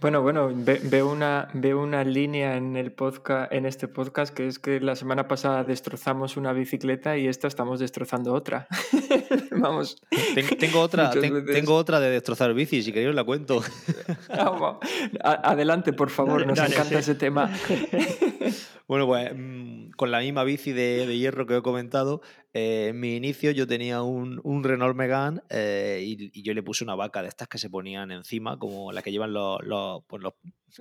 Bueno, 0.00 0.20
bueno, 0.20 0.50
ve- 0.52 0.80
veo 0.82 1.08
una, 1.08 1.48
veo 1.54 1.80
una 1.80 2.02
línea 2.02 2.56
en 2.56 2.74
el 2.76 2.90
podcast, 2.90 3.52
en 3.52 3.66
este 3.66 3.86
podcast, 3.86 4.34
que 4.34 4.48
es 4.48 4.58
que 4.58 4.80
la 4.80 4.96
semana 4.96 5.28
pasada 5.28 5.62
destrozamos 5.62 6.36
una 6.36 6.52
bicicleta 6.52 7.16
y 7.16 7.28
esta 7.28 7.46
estamos 7.46 7.78
destrozando 7.78 8.32
otra. 8.34 8.66
Vamos. 9.52 10.02
Ten- 10.34 10.58
tengo, 10.58 10.80
otra, 10.80 11.06
Muchas 11.06 11.20
ten- 11.22 11.34
veces- 11.34 11.54
tengo 11.54 11.76
otra 11.76 12.00
de 12.00 12.10
destrozar 12.10 12.52
bici, 12.52 12.82
si 12.82 12.90
queréis 12.92 13.10
os 13.10 13.14
la 13.14 13.22
cuento. 13.22 13.62
Vamos. 14.28 14.78
A- 15.22 15.50
Adelante, 15.52 15.92
por 15.92 16.10
favor, 16.10 16.40
Dale, 16.40 16.46
nos 16.46 16.58
dale, 16.58 16.74
encanta 16.74 16.94
sí. 17.00 17.00
ese 17.00 17.14
tema. 17.14 17.48
Bueno, 18.88 19.06
pues 19.06 19.30
mm, 19.34 19.90
con 19.96 20.10
la 20.10 20.20
misma 20.20 20.44
bici 20.44 20.72
de, 20.72 21.06
hierro 21.18 21.46
que 21.46 21.56
he 21.56 21.62
comentado, 21.62 22.20
eh, 22.52 22.88
en 22.90 23.00
mi 23.00 23.16
inicio 23.16 23.50
yo 23.50 23.66
tenía 23.66 24.02
un, 24.02 24.40
un 24.44 24.64
Renault 24.64 24.96
Megane 24.96 25.40
eh, 25.50 26.00
y, 26.02 26.42
yo 26.42 26.54
le 26.54 26.62
puse 26.62 26.84
una 26.84 26.94
vaca 26.94 27.22
de 27.22 27.28
estas 27.28 27.48
que 27.48 27.58
se 27.58 27.70
ponían 27.70 28.10
encima, 28.10 28.58
como 28.58 28.92
las 28.92 29.02
que 29.04 29.12
llevan 29.12 29.32
los, 29.32 29.62
los, 29.64 30.02
pues 30.06 30.22
los, 30.22 30.34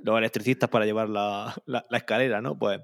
los 0.04 0.18
electricistas 0.18 0.70
para 0.70 0.86
llevar 0.86 1.10
la, 1.10 1.54
la- 1.66 1.86
la 1.90 1.98
escalera, 1.98 2.42
¿no? 2.42 2.58
Pues, 2.58 2.80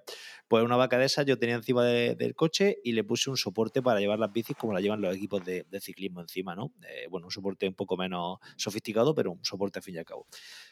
pues 0.47 0.63
una 0.63 0.75
vaca 0.77 0.97
de 0.97 1.05
esas 1.05 1.25
yo 1.25 1.37
tenía 1.37 1.55
encima 1.55 1.83
de- 1.85 2.15
del 2.15 2.35
coche 2.35 2.77
y 2.83 2.93
le 2.93 3.03
puse 3.03 3.29
un 3.29 3.37
soporte 3.37 3.81
para 3.81 3.99
llevar 3.99 4.19
las 4.19 4.31
bicis 4.31 4.55
como 4.55 4.73
la 4.73 4.79
llevan 4.81 5.01
los 5.01 5.15
equipos 5.15 5.43
de, 5.43 5.65
ciclismo 5.81 6.21
encima, 6.21 6.55
¿no? 6.55 6.73
Eh, 6.87 7.07
bueno, 7.09 7.27
un 7.27 7.31
soporte 7.31 7.67
un 7.67 7.73
poco 7.75 7.97
menos 7.97 8.39
sofisticado, 8.55 9.13
pero 9.13 9.31
un 9.31 9.43
soporte 9.45 9.79
al 9.79 9.83
fin 9.83 9.95
y 9.95 9.97
al 9.99 10.05
cabo. 10.05 10.27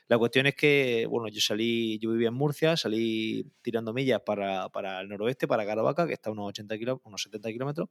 La 0.07 0.17
cuestión 0.17 0.45
es 0.47 0.55
que, 0.55 1.05
bueno, 1.09 1.27
yo 1.29 1.41
salí, 1.41 1.99
yo 1.99 2.11
vivía 2.11 2.29
en 2.29 2.33
Murcia, 2.33 2.77
salí 2.77 3.45
tirando 3.61 3.93
millas 3.93 4.21
para, 4.25 4.69
para 4.69 5.01
el 5.01 5.09
noroeste, 5.09 5.47
para 5.47 5.65
Caravaca, 5.65 6.07
que 6.07 6.13
está 6.13 6.29
a 6.29 6.33
unos 6.33 6.47
80 6.49 6.75
kiló- 6.77 7.01
unos 7.03 7.21
70 7.21 7.51
kilómetros, 7.51 7.89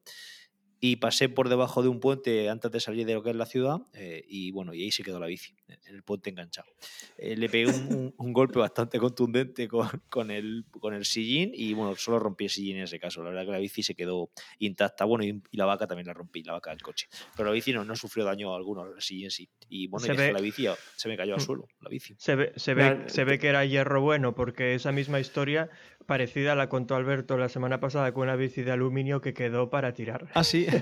y 0.87 0.97
pasé 0.97 1.31
por 1.31 1.49
debajo 1.49 1.83
de 1.83 1.89
un 1.89 1.99
puente 1.99 2.51
antes 2.51 2.71
de 2.71 2.79
salir 2.79 3.07
de 3.07 3.15
lo 3.15 3.23
que 3.23 3.31
es 3.31 3.37
la 3.37 3.47
ciudad, 3.47 3.79
eh, 3.95 4.23
y 4.29 4.51
bueno, 4.51 4.75
y 4.75 4.83
ahí 4.83 4.91
se 4.91 5.03
quedó 5.03 5.19
la 5.19 5.27
bici, 5.27 5.55
en 5.69 5.95
el 5.95 6.03
puente 6.03 6.29
enganchado. 6.29 6.69
Eh, 7.17 7.37
le 7.37 7.49
pegué 7.49 7.67
un, 7.67 7.87
un- 7.95 8.15
un 8.19 8.33
golpe 8.35 8.59
bastante 8.59 8.99
contundente 8.99 9.67
con, 9.67 9.89
con 10.11 10.31
el, 10.31 10.65
con 10.81 10.93
el 10.93 11.05
sillín, 11.07 11.53
y 11.55 11.73
bueno, 11.73 11.95
solo 11.97 12.19
rompí 12.19 12.45
el 12.45 12.51
sillín 12.51 12.77
en 12.77 12.83
ese 12.83 12.99
caso. 12.99 13.23
La 13.23 13.31
verdad 13.31 13.47
que 13.47 13.53
la 13.53 13.59
bici 13.59 13.83
se 13.83 13.95
quedó 13.95 14.31
intacta, 14.59 15.05
bueno, 15.07 15.25
y, 15.25 15.41
y 15.51 15.57
la 15.57 15.65
vaca 15.65 15.87
también 15.87 16.07
la 16.07 16.13
rompí, 16.13 16.43
la 16.43 16.53
vaca 16.53 16.71
del 16.71 16.83
coche. 16.83 17.09
Pero 17.37 17.49
la 17.49 17.53
bici 17.55 17.73
no, 17.73 17.85
no 17.85 17.97
sufrió 17.97 18.25
daño 18.27 18.55
alguno, 18.55 18.85
el 18.95 19.01
sillín 19.01 19.31
sí. 19.31 19.49
Y 19.71 19.87
bueno, 19.87 20.05
y 20.05 20.09
Se 20.09 20.13
dejé 20.13 20.27
ve- 20.29 20.33
la 20.35 20.41
bici, 20.41 20.67
se 20.97 21.09
me 21.09 21.17
cayó 21.17 21.35
al 21.35 21.41
suelo, 21.41 21.67
la 21.81 21.89
bici. 21.89 22.15
Se 22.19 22.35
ve, 22.35 22.53
se, 22.57 22.75
ve, 22.75 23.05
se 23.09 23.25
ve 23.25 23.39
que 23.39 23.49
era 23.49 23.65
hierro 23.65 24.03
bueno, 24.03 24.35
porque 24.35 24.75
esa 24.75 24.93
misma 24.93 25.19
historia 25.19 25.71
parecida 26.07 26.55
la 26.55 26.69
contó 26.69 26.95
Alberto 26.95 27.37
la 27.37 27.49
semana 27.49 27.81
pasada 27.81 28.13
con 28.13 28.25
una 28.25 28.37
bici 28.37 28.63
de 28.63 28.73
aluminio 28.73 29.21
que 29.21 29.35
quedó 29.35 29.71
para 29.71 29.93
tirar. 29.93 30.27
Ah, 30.35 30.45
sí. 30.45 30.67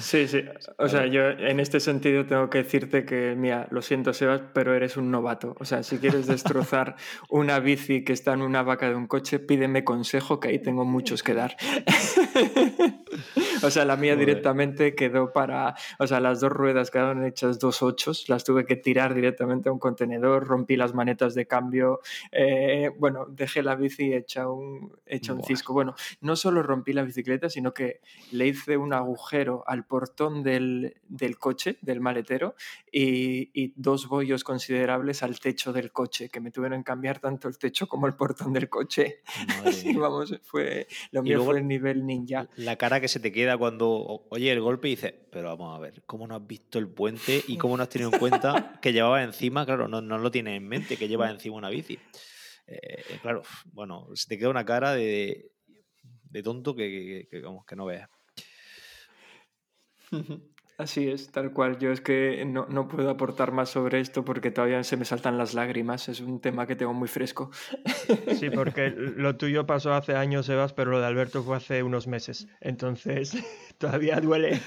Sí, 0.00 0.26
sí. 0.26 0.44
O 0.78 0.88
sea, 0.88 1.06
yo 1.06 1.30
en 1.30 1.60
este 1.60 1.80
sentido 1.80 2.26
tengo 2.26 2.50
que 2.50 2.58
decirte 2.58 3.04
que, 3.04 3.34
mira, 3.36 3.68
lo 3.70 3.82
siento, 3.82 4.12
Sebas, 4.12 4.42
pero 4.52 4.74
eres 4.74 4.96
un 4.96 5.10
novato. 5.10 5.56
O 5.60 5.64
sea, 5.64 5.82
si 5.82 5.98
quieres 5.98 6.26
destrozar 6.26 6.96
una 7.30 7.58
bici 7.60 8.04
que 8.04 8.12
está 8.12 8.32
en 8.34 8.42
una 8.42 8.62
vaca 8.62 8.88
de 8.88 8.94
un 8.94 9.06
coche, 9.06 9.38
pídeme 9.38 9.84
consejo, 9.84 10.40
que 10.40 10.48
ahí 10.48 10.58
tengo 10.58 10.84
muchos 10.84 11.22
que 11.22 11.34
dar. 11.34 11.56
O 13.62 13.70
sea, 13.70 13.84
la 13.84 13.96
mía 13.96 14.12
Joder. 14.14 14.26
directamente 14.26 14.94
quedó 14.94 15.32
para. 15.32 15.74
O 15.98 16.06
sea, 16.06 16.20
las 16.20 16.40
dos 16.40 16.50
ruedas 16.52 16.90
quedaron 16.90 17.24
hechas 17.24 17.58
dos 17.58 17.82
ochos, 17.82 18.28
las 18.28 18.44
tuve 18.44 18.66
que 18.66 18.76
tirar 18.76 19.14
directamente 19.14 19.68
a 19.68 19.72
un 19.72 19.78
contenedor, 19.78 20.46
rompí 20.46 20.76
las 20.76 20.94
manetas 20.94 21.34
de 21.34 21.46
cambio. 21.46 22.00
eh, 22.30 22.90
bueno, 22.98 23.26
dejé 23.28 23.62
la 23.62 23.74
bici 23.74 24.12
hecha 24.14 24.48
un, 24.48 24.92
hecha 25.06 25.32
un 25.34 25.42
cisco. 25.44 25.72
Bueno, 25.72 25.94
no 26.20 26.36
solo 26.36 26.62
rompí 26.62 26.92
la 26.92 27.02
bicicleta, 27.02 27.48
sino 27.48 27.72
que 27.72 28.00
le 28.30 28.46
hice 28.48 28.76
un 28.76 28.92
agujero 28.92 29.64
al 29.66 29.84
portón 29.84 30.42
del, 30.42 30.96
del 31.08 31.38
coche, 31.38 31.78
del 31.82 32.00
maletero, 32.00 32.54
y, 32.90 33.50
y 33.54 33.72
dos 33.76 34.08
bollos 34.08 34.44
considerables 34.44 35.22
al 35.22 35.38
techo 35.40 35.72
del 35.72 35.92
coche, 35.92 36.28
que 36.28 36.40
me 36.40 36.50
tuvieron 36.50 36.80
que 36.80 36.84
cambiar 36.84 37.18
tanto 37.20 37.48
el 37.48 37.58
techo 37.58 37.86
como 37.86 38.06
el 38.06 38.14
portón 38.14 38.52
del 38.52 38.68
coche. 38.68 39.20
Madre 39.48 39.62
Así, 39.70 39.92
vamos, 39.94 40.38
fue. 40.42 40.86
Lo 41.10 41.22
mío 41.22 41.36
luego- 41.36 41.52
fue 41.52 41.60
el 41.60 41.66
nivel 41.68 42.06
ninja. 42.06 42.48
La 42.56 42.76
cara 42.76 43.00
que 43.00 43.08
se 43.08 43.20
te 43.20 43.32
queda 43.32 43.51
cuando 43.56 44.26
oye 44.30 44.50
el 44.52 44.60
golpe 44.60 44.88
y 44.88 44.92
dices, 44.92 45.14
pero 45.30 45.48
vamos 45.56 45.76
a 45.76 45.80
ver, 45.80 46.02
¿cómo 46.06 46.26
no 46.26 46.34
has 46.36 46.46
visto 46.46 46.78
el 46.78 46.88
puente 46.88 47.42
y 47.48 47.56
cómo 47.56 47.76
no 47.76 47.82
has 47.82 47.88
tenido 47.88 48.10
en 48.12 48.18
cuenta 48.18 48.78
que 48.80 48.92
llevaba 48.92 49.22
encima? 49.22 49.64
Claro, 49.66 49.88
no, 49.88 50.00
no 50.00 50.18
lo 50.18 50.30
tienes 50.30 50.56
en 50.56 50.68
mente, 50.68 50.96
que 50.96 51.08
lleva 51.08 51.30
encima 51.30 51.56
una 51.56 51.68
bici. 51.70 51.98
Eh, 52.66 53.18
claro, 53.20 53.42
bueno, 53.72 54.08
se 54.14 54.28
te 54.28 54.38
queda 54.38 54.48
una 54.50 54.64
cara 54.64 54.92
de, 54.92 55.50
de 56.30 56.42
tonto 56.42 56.74
que, 56.74 57.28
que- 57.30 57.40
que, 57.40 57.46
que 57.66 57.76
no 57.76 57.84
veas. 57.86 58.08
Así 60.82 61.08
es, 61.08 61.30
tal 61.30 61.52
cual. 61.52 61.78
Yo 61.78 61.92
es 61.92 62.00
que 62.00 62.44
no, 62.44 62.66
no 62.68 62.88
puedo 62.88 63.08
aportar 63.10 63.52
más 63.52 63.70
sobre 63.70 64.00
esto 64.00 64.24
porque 64.24 64.50
todavía 64.50 64.82
se 64.82 64.96
me 64.96 65.04
saltan 65.04 65.38
las 65.38 65.54
lágrimas. 65.54 66.08
Es 66.08 66.20
un 66.20 66.40
tema 66.40 66.66
que 66.66 66.74
tengo 66.76 66.92
muy 66.92 67.06
fresco. 67.08 67.50
Sí, 68.38 68.50
porque 68.50 68.90
lo 68.90 69.36
tuyo 69.36 69.64
pasó 69.64 69.92
hace 69.94 70.16
años, 70.16 70.46
Sebas, 70.46 70.72
pero 70.72 70.90
lo 70.90 71.00
de 71.00 71.06
Alberto 71.06 71.42
fue 71.44 71.56
hace 71.56 71.82
unos 71.82 72.06
meses. 72.08 72.48
Entonces, 72.60 73.36
todavía 73.78 74.20
duele. 74.20 74.60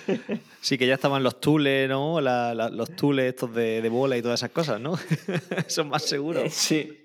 Sí, 0.61 0.77
que 0.77 0.87
ya 0.87 0.93
estaban 0.93 1.21
los 1.23 1.41
tules, 1.41 1.89
¿no? 1.89 2.21
La- 2.21 2.53
la- 2.55 2.69
los 2.69 2.95
tules 2.95 3.25
estos 3.25 3.53
de, 3.53 3.81
de 3.81 3.89
bola 3.89 4.15
y 4.17 4.21
todas 4.21 4.39
esas 4.39 4.51
cosas, 4.51 4.79
¿no? 4.79 4.93
Son 5.67 5.89
más 5.89 6.05
Eh, 6.05 6.07
seguros. 6.07 6.53
Sí, 6.53 7.04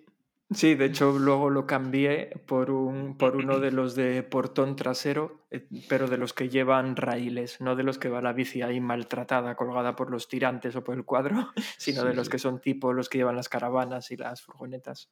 sí, 0.53 0.75
de 0.75 0.87
hecho 0.87 1.19
luego 1.19 1.51
lo 1.51 1.67
cambié 1.67 2.31
por, 2.47 2.71
un, 2.71 3.17
por 3.17 3.37
uno 3.37 3.61
de 3.61 3.73
los 3.73 3.95
de 3.95 4.23
portón 4.23 4.77
trasero, 4.77 5.47
eh, 5.51 5.67
pero 5.89 6.09
de 6.09 6.17
los 6.17 6.33
que 6.33 6.49
llevan 6.49 6.97
raíles, 6.97 7.61
no 7.61 7.77
de 7.77 7.83
los 7.83 7.99
que 7.99 8.09
va 8.09 8.21
la 8.21 8.33
bici 8.33 8.63
ahí 8.63 8.81
maltratada, 8.81 9.57
colgada 9.57 9.97
por 9.97 10.11
los 10.11 10.29
tirantes 10.29 10.77
o 10.77 10.85
por 10.85 10.97
el 10.97 11.05
cuadro, 11.05 11.53
sino 11.79 12.05
de 12.05 12.15
los 12.15 12.27
sí. 12.27 12.33
que 12.33 12.39
son 12.39 12.61
tipo 12.61 12.93
los 12.93 13.09
que 13.09 13.19
llevan 13.19 13.37
las 13.37 13.49
caravanas 13.49 14.11
y 14.11 14.17
las 14.17 14.43
furgonetas. 14.43 15.11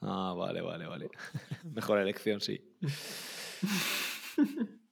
Ah, 0.00 0.34
vale, 0.36 0.60
vale, 0.60 0.86
vale. 0.86 1.10
Mejor 1.74 1.98
elección, 1.98 2.40
sí. 2.40 2.62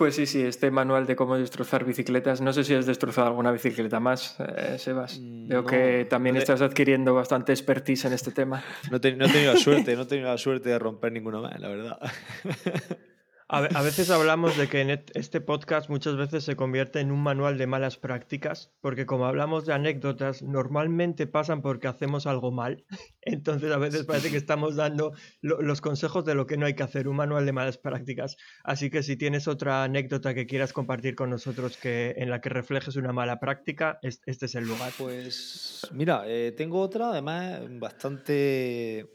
Pues 0.00 0.14
sí, 0.14 0.24
sí, 0.24 0.40
este 0.40 0.70
manual 0.70 1.06
de 1.06 1.14
cómo 1.14 1.36
destrozar 1.36 1.84
bicicletas. 1.84 2.40
No 2.40 2.54
sé 2.54 2.64
si 2.64 2.72
has 2.72 2.86
destrozado 2.86 3.26
alguna 3.26 3.52
bicicleta 3.52 4.00
más, 4.00 4.34
eh, 4.40 4.78
Sebas. 4.78 5.20
Veo 5.20 5.62
Mm, 5.62 5.66
que 5.66 5.98
no, 6.04 6.08
también 6.08 6.36
no 6.36 6.40
estás 6.40 6.62
adquiriendo 6.62 7.12
bastante 7.12 7.52
expertise 7.52 8.06
en 8.06 8.14
este 8.14 8.30
tema. 8.30 8.64
No 8.84 8.92
no 8.92 8.96
he 8.96 8.98
tenido 9.28 9.52
la 9.52 9.58
suerte, 9.58 9.94
no 9.96 10.02
he 10.04 10.06
tenido 10.06 10.28
la 10.28 10.38
suerte 10.38 10.70
de 10.70 10.78
romper 10.78 11.12
ninguna 11.12 11.42
más, 11.42 11.60
la 11.60 11.68
verdad. 11.68 11.98
A, 13.52 13.62
ve- 13.62 13.68
a 13.74 13.82
veces 13.82 14.10
hablamos 14.10 14.56
de 14.56 14.68
que 14.68 15.02
este 15.14 15.40
podcast 15.40 15.90
muchas 15.90 16.16
veces 16.16 16.44
se 16.44 16.54
convierte 16.54 17.00
en 17.00 17.10
un 17.10 17.20
manual 17.20 17.58
de 17.58 17.66
malas 17.66 17.96
prácticas, 17.96 18.72
porque 18.80 19.06
como 19.06 19.26
hablamos 19.26 19.66
de 19.66 19.72
anécdotas, 19.72 20.40
normalmente 20.42 21.26
pasan 21.26 21.60
porque 21.60 21.88
hacemos 21.88 22.28
algo 22.28 22.52
mal. 22.52 22.84
Entonces 23.22 23.72
a 23.72 23.78
veces 23.78 24.04
parece 24.06 24.30
que 24.30 24.36
estamos 24.36 24.76
dando 24.76 25.14
lo- 25.40 25.60
los 25.62 25.80
consejos 25.80 26.24
de 26.24 26.36
lo 26.36 26.46
que 26.46 26.56
no 26.58 26.66
hay 26.66 26.74
que 26.74 26.84
hacer, 26.84 27.08
un 27.08 27.16
manual 27.16 27.44
de 27.44 27.52
malas 27.52 27.76
prácticas. 27.76 28.36
Así 28.62 28.88
que 28.88 29.02
si 29.02 29.16
tienes 29.16 29.48
otra 29.48 29.82
anécdota 29.82 30.32
que 30.32 30.46
quieras 30.46 30.72
compartir 30.72 31.16
con 31.16 31.28
nosotros 31.30 31.76
que, 31.76 32.14
en 32.18 32.30
la 32.30 32.40
que 32.40 32.50
reflejes 32.50 32.94
una 32.94 33.12
mala 33.12 33.40
práctica, 33.40 33.98
es- 34.02 34.22
este 34.26 34.46
es 34.46 34.54
el 34.54 34.68
lugar. 34.68 34.92
Pues 34.96 35.88
mira, 35.92 36.22
eh, 36.26 36.52
tengo 36.56 36.80
otra, 36.80 37.10
además, 37.10 37.62
bastante. 37.80 39.10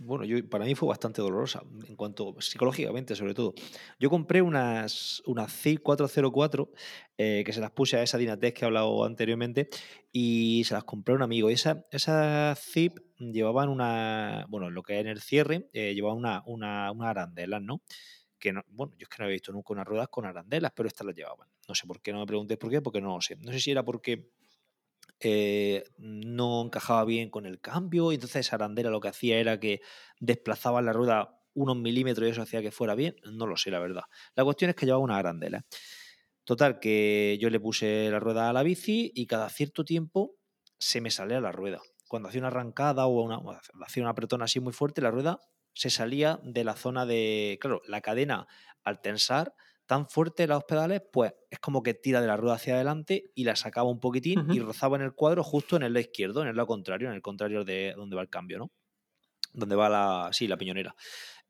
Bueno, 0.00 0.24
yo, 0.24 0.48
para 0.48 0.64
mí 0.64 0.74
fue 0.74 0.88
bastante 0.88 1.20
dolorosa, 1.20 1.62
en 1.86 1.96
cuanto 1.96 2.40
psicológicamente, 2.40 3.16
sobre 3.16 3.34
todo. 3.34 3.54
Yo 3.98 4.10
compré 4.10 4.42
unas, 4.42 5.22
unas 5.26 5.52
ZIP 5.52 5.82
404 5.82 6.70
eh, 7.16 7.42
que 7.44 7.52
se 7.52 7.60
las 7.60 7.72
puse 7.72 7.96
a 7.96 8.02
esa 8.02 8.16
Dynatex 8.16 8.58
que 8.58 8.64
he 8.64 8.66
hablado 8.66 9.04
anteriormente 9.04 9.68
y 10.12 10.62
se 10.64 10.74
las 10.74 10.84
compré 10.84 11.14
a 11.14 11.16
un 11.16 11.22
amigo. 11.22 11.50
Y 11.50 11.54
esa, 11.54 11.84
esas 11.90 12.60
ZIP 12.60 12.98
llevaban 13.18 13.68
una. 13.68 14.46
Bueno, 14.48 14.70
lo 14.70 14.82
que 14.82 14.94
es 14.94 15.00
en 15.00 15.08
el 15.08 15.20
cierre, 15.20 15.68
eh, 15.72 15.94
llevaban 15.94 16.18
una, 16.18 16.42
una, 16.46 16.92
unas 16.92 17.08
arandelas, 17.08 17.60
¿no? 17.60 17.82
que 18.38 18.52
no, 18.52 18.62
bueno, 18.68 18.92
yo 18.96 19.02
es 19.04 19.08
que 19.08 19.16
no 19.18 19.24
había 19.24 19.34
visto 19.34 19.52
nunca 19.52 19.72
unas 19.72 19.86
ruedas 19.86 20.08
con 20.08 20.24
arandelas, 20.24 20.72
pero 20.74 20.86
estas 20.86 21.06
las 21.06 21.16
llevaban. 21.16 21.48
No 21.66 21.74
sé 21.74 21.86
por 21.86 22.00
qué, 22.00 22.12
no 22.12 22.20
me 22.20 22.26
preguntéis 22.26 22.58
por 22.58 22.70
qué, 22.70 22.80
porque 22.80 23.00
no 23.00 23.14
lo 23.14 23.20
sé. 23.20 23.36
No 23.36 23.52
sé 23.52 23.60
si 23.60 23.70
era 23.70 23.84
porque 23.84 24.30
eh, 25.20 25.84
no 25.98 26.62
encajaba 26.62 27.04
bien 27.04 27.30
con 27.30 27.46
el 27.46 27.60
cambio 27.60 28.12
y 28.12 28.16
entonces 28.16 28.46
esa 28.46 28.56
arandela 28.56 28.90
lo 28.90 29.00
que 29.00 29.08
hacía 29.08 29.38
era 29.38 29.58
que 29.58 29.80
desplazaba 30.20 30.82
la 30.82 30.92
rueda 30.92 31.40
unos 31.54 31.76
milímetros 31.76 32.28
y 32.28 32.30
eso 32.30 32.42
hacía 32.42 32.62
que 32.62 32.70
fuera 32.70 32.94
bien. 32.94 33.16
No 33.32 33.46
lo 33.46 33.56
sé, 33.56 33.70
la 33.70 33.80
verdad. 33.80 34.02
La 34.34 34.44
cuestión 34.44 34.70
es 34.70 34.76
que 34.76 34.86
llevaba 34.86 35.02
una 35.02 35.18
arandela. 35.18 35.64
Total, 36.44 36.78
que 36.78 37.36
yo 37.40 37.50
le 37.50 37.60
puse 37.60 38.08
la 38.10 38.20
rueda 38.20 38.48
a 38.48 38.52
la 38.52 38.62
bici 38.62 39.12
y 39.14 39.26
cada 39.26 39.50
cierto 39.50 39.84
tiempo 39.84 40.36
se 40.78 41.00
me 41.00 41.10
salía 41.10 41.40
la 41.40 41.52
rueda. 41.52 41.80
Cuando 42.06 42.28
hacía 42.28 42.40
una 42.40 42.48
arrancada 42.48 43.06
o 43.06 43.20
una, 43.22 43.38
hacía 43.84 44.02
una 44.02 44.10
apretón 44.10 44.42
así 44.42 44.60
muy 44.60 44.72
fuerte, 44.72 45.02
la 45.02 45.10
rueda 45.10 45.40
se 45.74 45.90
salía 45.90 46.40
de 46.42 46.64
la 46.64 46.74
zona 46.74 47.06
de. 47.06 47.58
Claro, 47.60 47.82
la 47.86 48.00
cadena 48.00 48.46
al 48.82 49.00
tensar 49.02 49.54
tan 49.88 50.06
fuerte 50.06 50.46
los 50.46 50.64
pedales, 50.64 51.00
pues 51.10 51.32
es 51.50 51.58
como 51.60 51.82
que 51.82 51.94
tira 51.94 52.20
de 52.20 52.26
la 52.26 52.36
rueda 52.36 52.56
hacia 52.56 52.74
adelante 52.74 53.32
y 53.34 53.44
la 53.44 53.56
sacaba 53.56 53.88
un 53.88 54.00
poquitín 54.00 54.46
y 54.50 54.60
rozaba 54.60 54.98
en 54.98 55.02
el 55.02 55.14
cuadro 55.14 55.42
justo 55.42 55.76
en 55.76 55.82
el 55.82 55.94
lado 55.94 56.02
izquierdo, 56.02 56.42
en 56.42 56.48
el 56.48 56.56
lado 56.56 56.66
contrario, 56.66 57.08
en 57.08 57.14
el 57.14 57.22
contrario 57.22 57.64
de 57.64 57.94
donde 57.96 58.14
va 58.14 58.20
el 58.20 58.28
cambio, 58.28 58.58
¿no? 58.58 58.70
Donde 59.54 59.76
va 59.76 59.88
la, 59.88 60.28
sí, 60.30 60.46
la 60.46 60.58
piñonera. 60.58 60.94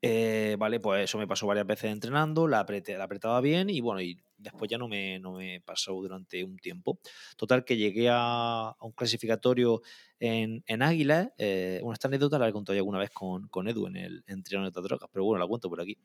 Eh, 0.01 0.55
vale, 0.57 0.79
pues 0.79 1.03
eso 1.03 1.17
me 1.17 1.27
pasó 1.27 1.45
varias 1.45 1.67
veces 1.67 1.91
entrenando, 1.91 2.47
la, 2.47 2.65
apreté- 2.65 2.97
la 2.97 3.03
apretaba 3.03 3.41
bien 3.41 3.69
y 3.69 3.81
bueno, 3.81 3.99
y 4.01 4.17
después 4.37 4.71
ya 4.71 4.77
no 4.77 4.87
me, 4.87 5.19
no 5.19 5.33
me 5.33 5.59
pasó 5.59 5.93
durante 5.95 6.41
un 6.45 6.55
tiempo. 6.57 6.99
Total, 7.35 7.65
que 7.65 7.75
llegué 7.75 8.07
a, 8.09 8.69
a 8.69 8.75
un 8.85 8.93
clasificatorio 8.93 9.81
en, 10.19 10.63
en 10.67 10.81
Águila. 10.83 11.33
eh, 11.37 11.79
bueno, 11.81 11.93
esta 11.93 12.07
anécdota 12.07 12.39
la 12.39 12.47
he 12.47 12.53
contado 12.53 12.75
ya 12.75 12.79
alguna 12.79 12.99
vez 12.99 13.09
con, 13.11 13.49
con 13.49 13.67
Edu 13.67 13.87
en 13.87 13.97
el 13.97 14.23
en 14.27 14.41
Triángulo 14.43 14.71
de 14.71 14.81
Drogas, 14.81 15.09
pero 15.11 15.25
bueno, 15.25 15.39
la 15.43 15.47
cuento 15.47 15.69
por 15.69 15.81
aquí. 15.81 15.97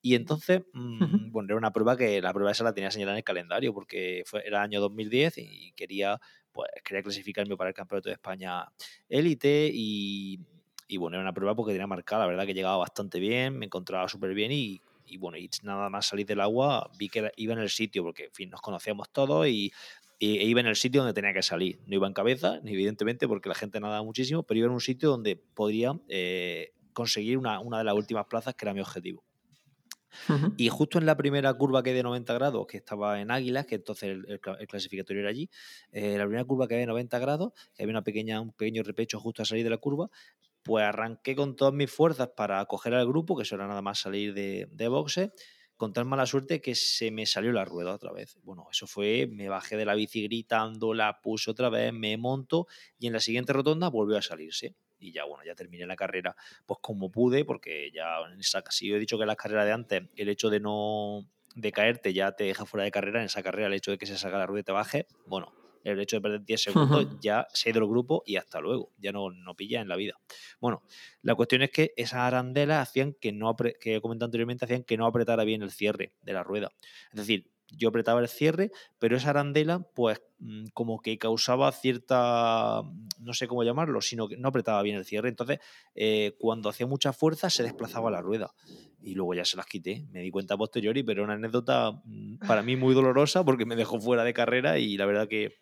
Y 0.00 0.14
entonces, 0.14 0.62
mm, 0.72 1.30
bueno, 1.30 1.48
era 1.48 1.56
una 1.58 1.72
prueba 1.72 1.96
que 1.96 2.22
la 2.22 2.32
prueba 2.32 2.52
esa 2.52 2.64
la 2.64 2.72
tenía 2.74 2.90
señalada 2.90 3.16
en 3.16 3.18
el 3.18 3.24
calendario 3.24 3.74
porque 3.74 4.22
fue, 4.26 4.42
era 4.46 4.62
año 4.62 4.80
2010 4.80 5.34
y 5.36 5.72
quería, 5.72 6.18
pues, 6.52 6.70
quería 6.84 7.02
clasificarme 7.02 7.56
para 7.56 7.68
el 7.70 7.74
Campeonato 7.74 8.08
de 8.08 8.14
España 8.14 8.64
élite 9.08 9.70
y, 9.72 10.38
y 10.92 10.96
bueno, 10.98 11.16
era 11.16 11.22
una 11.22 11.32
prueba 11.34 11.54
porque 11.54 11.72
tenía 11.72 11.86
marcada, 11.86 12.22
la 12.24 12.28
verdad 12.30 12.46
que 12.46 12.54
llegaba 12.54 12.76
bastante 12.76 13.18
bien, 13.20 13.58
me 13.58 13.66
encontraba 13.66 14.08
súper 14.08 14.34
bien 14.34 14.52
y, 14.52 14.80
y 15.06 15.16
bueno, 15.18 15.38
y 15.38 15.48
nada 15.62 15.88
más 15.90 16.06
salir 16.06 16.26
del 16.26 16.40
agua 16.40 16.90
vi 16.98 17.08
que 17.08 17.30
iba 17.36 17.52
en 17.54 17.58
el 17.60 17.70
sitio 17.70 18.02
porque, 18.02 18.24
en 18.24 18.32
fin, 18.32 18.50
nos 18.50 18.60
conocíamos 18.60 19.10
todos 19.10 19.46
y, 19.46 19.72
y- 20.18 20.38
e 20.38 20.44
iba 20.44 20.60
en 20.60 20.66
el 20.66 20.76
sitio 20.76 21.00
donde 21.02 21.14
tenía 21.14 21.32
que 21.32 21.42
salir. 21.42 21.80
No 21.86 21.94
iba 21.96 22.06
en 22.06 22.12
cabeza, 22.12 22.60
ni 22.62 22.72
evidentemente 22.72 23.26
porque 23.28 23.48
la 23.48 23.54
gente 23.54 23.80
nadaba 23.80 24.02
muchísimo, 24.02 24.42
pero 24.44 24.58
iba 24.58 24.66
en 24.66 24.72
un 24.74 24.80
sitio 24.80 25.08
donde 25.10 25.36
podría 25.36 25.98
eh, 26.08 26.72
conseguir 26.92 27.38
una, 27.38 27.60
una 27.60 27.78
de 27.78 27.84
las 27.84 27.94
últimas 27.94 28.26
plazas 28.26 28.54
que 28.54 28.64
era 28.64 28.74
mi 28.74 28.80
objetivo. 28.80 29.24
Y 30.56 30.68
justo 30.68 30.98
en 30.98 31.06
la 31.06 31.16
primera 31.16 31.52
curva 31.54 31.82
que 31.82 31.90
hay 31.90 31.96
de 31.96 32.02
90 32.02 32.34
grados, 32.34 32.66
que 32.66 32.76
estaba 32.78 33.20
en 33.20 33.30
Águilas, 33.30 33.66
que 33.66 33.76
entonces 33.76 34.10
el, 34.10 34.24
el 34.28 34.40
cla- 34.40 34.56
el 34.60 34.66
clasificatorio 34.66 35.20
era 35.22 35.30
allí, 35.30 35.48
eh, 35.90 36.16
la 36.18 36.24
primera 36.24 36.44
curva 36.44 36.68
que 36.68 36.74
había 36.74 36.82
de 36.82 36.86
90 36.92 37.18
grados, 37.18 37.52
que 37.74 37.82
había 37.82 37.92
una 37.92 38.02
pequeña, 38.04 38.40
un 38.40 38.52
pequeño 38.52 38.82
repecho 38.82 39.18
justo 39.20 39.42
a 39.42 39.44
salir 39.44 39.64
de 39.64 39.70
la 39.70 39.78
curva, 39.78 40.10
pues 40.62 40.84
arranqué 40.84 41.34
con 41.34 41.56
todas 41.56 41.74
mis 41.74 41.90
fuerzas 41.90 42.28
para 42.36 42.64
coger 42.66 42.94
al 42.94 43.06
grupo, 43.06 43.36
que 43.36 43.42
eso 43.42 43.54
era 43.54 43.66
nada 43.66 43.82
más 43.82 44.00
salir 44.00 44.34
de, 44.34 44.68
de 44.70 44.88
boxe, 44.88 45.32
con 45.76 45.92
tan 45.92 46.06
mala 46.06 46.26
suerte 46.26 46.60
que 46.60 46.76
se 46.76 47.10
me 47.10 47.26
salió 47.26 47.50
la 47.50 47.64
rueda 47.64 47.92
otra 47.92 48.12
vez. 48.12 48.38
Bueno, 48.44 48.68
eso 48.70 48.86
fue, 48.86 49.26
me 49.26 49.48
bajé 49.48 49.76
de 49.76 49.84
la 49.84 49.94
bici 49.94 50.22
gritando, 50.22 50.94
la 50.94 51.20
puse 51.20 51.50
otra 51.50 51.70
vez, 51.70 51.92
me 51.92 52.16
monto 52.16 52.68
y 53.00 53.08
en 53.08 53.12
la 53.12 53.18
siguiente 53.18 53.52
rotonda 53.52 53.88
volvió 53.88 54.16
a 54.16 54.22
salirse. 54.22 54.76
Y 55.00 55.10
ya, 55.10 55.24
bueno, 55.24 55.44
ya 55.44 55.56
terminé 55.56 55.84
la 55.84 55.96
carrera 55.96 56.36
pues 56.66 56.78
como 56.80 57.10
pude, 57.10 57.44
porque 57.44 57.90
ya 57.92 58.18
si 58.70 58.86
yo 58.86 58.94
he 58.94 59.00
dicho 59.00 59.16
que 59.16 59.22
en 59.22 59.28
las 59.28 59.36
carreras 59.36 59.66
de 59.66 59.72
antes 59.72 60.02
el 60.14 60.28
hecho 60.28 60.50
de 60.50 60.60
no 60.60 61.26
de 61.56 61.72
caerte 61.72 62.12
ya 62.12 62.30
te 62.30 62.44
deja 62.44 62.64
fuera 62.64 62.84
de 62.84 62.92
carrera, 62.92 63.18
en 63.18 63.26
esa 63.26 63.42
carrera 63.42 63.66
el 63.66 63.74
hecho 63.74 63.90
de 63.90 63.98
que 63.98 64.06
se 64.06 64.16
saca 64.16 64.38
la 64.38 64.46
rueda 64.46 64.60
y 64.60 64.64
te 64.64 64.72
baje, 64.72 65.08
bueno, 65.26 65.52
el 65.84 66.00
hecho 66.00 66.16
de 66.16 66.22
perder 66.22 66.44
10 66.44 66.62
segundos 66.62 67.06
ya 67.20 67.46
se 67.52 67.68
ha 67.68 67.72
ido 67.72 67.80
el 67.80 67.88
grupo 67.88 68.22
y 68.26 68.36
hasta 68.36 68.60
luego, 68.60 68.92
ya 68.98 69.12
no, 69.12 69.30
no 69.30 69.54
pilla 69.54 69.80
en 69.80 69.88
la 69.88 69.96
vida. 69.96 70.14
Bueno, 70.60 70.82
la 71.22 71.34
cuestión 71.34 71.62
es 71.62 71.70
que 71.70 71.92
esas 71.96 72.20
arandelas 72.20 72.88
hacían 72.88 73.14
que 73.14 73.32
no, 73.32 73.56
que 73.56 73.96
he 73.96 74.00
comentado 74.00 74.26
anteriormente, 74.26 74.64
hacían 74.64 74.84
que 74.84 74.96
no 74.96 75.06
apretara 75.06 75.44
bien 75.44 75.62
el 75.62 75.70
cierre 75.70 76.12
de 76.22 76.32
la 76.32 76.42
rueda. 76.42 76.72
Es 77.10 77.16
decir, 77.16 77.50
yo 77.76 77.88
apretaba 77.88 78.20
el 78.20 78.28
cierre, 78.28 78.70
pero 78.98 79.16
esa 79.16 79.30
arandela, 79.30 79.86
pues 79.94 80.22
mm, 80.38 80.66
como 80.74 81.00
que 81.00 81.18
causaba 81.18 81.70
cierta, 81.72 82.82
mm, 82.82 83.08
no 83.20 83.34
sé 83.34 83.48
cómo 83.48 83.64
llamarlo, 83.64 84.00
sino 84.00 84.28
que 84.28 84.36
no 84.36 84.48
apretaba 84.48 84.82
bien 84.82 84.96
el 84.96 85.04
cierre. 85.04 85.28
Entonces, 85.28 85.58
eh, 85.94 86.36
cuando 86.38 86.68
hacía 86.68 86.86
mucha 86.86 87.12
fuerza, 87.12 87.50
se 87.50 87.62
desplazaba 87.62 88.10
la 88.10 88.20
rueda. 88.20 88.54
Y 89.00 89.14
luego 89.14 89.34
ya 89.34 89.44
se 89.44 89.56
las 89.56 89.66
quité. 89.66 90.06
Me 90.12 90.20
di 90.20 90.30
cuenta 90.30 90.54
a 90.54 90.58
posteriori, 90.58 91.02
pero 91.02 91.24
una 91.24 91.34
anécdota 91.34 92.02
mm, 92.04 92.46
para 92.46 92.62
mí 92.62 92.76
muy 92.76 92.94
dolorosa 92.94 93.44
porque 93.44 93.66
me 93.66 93.76
dejó 93.76 94.00
fuera 94.00 94.24
de 94.24 94.34
carrera 94.34 94.78
y 94.78 94.96
la 94.96 95.06
verdad 95.06 95.28
que 95.28 95.56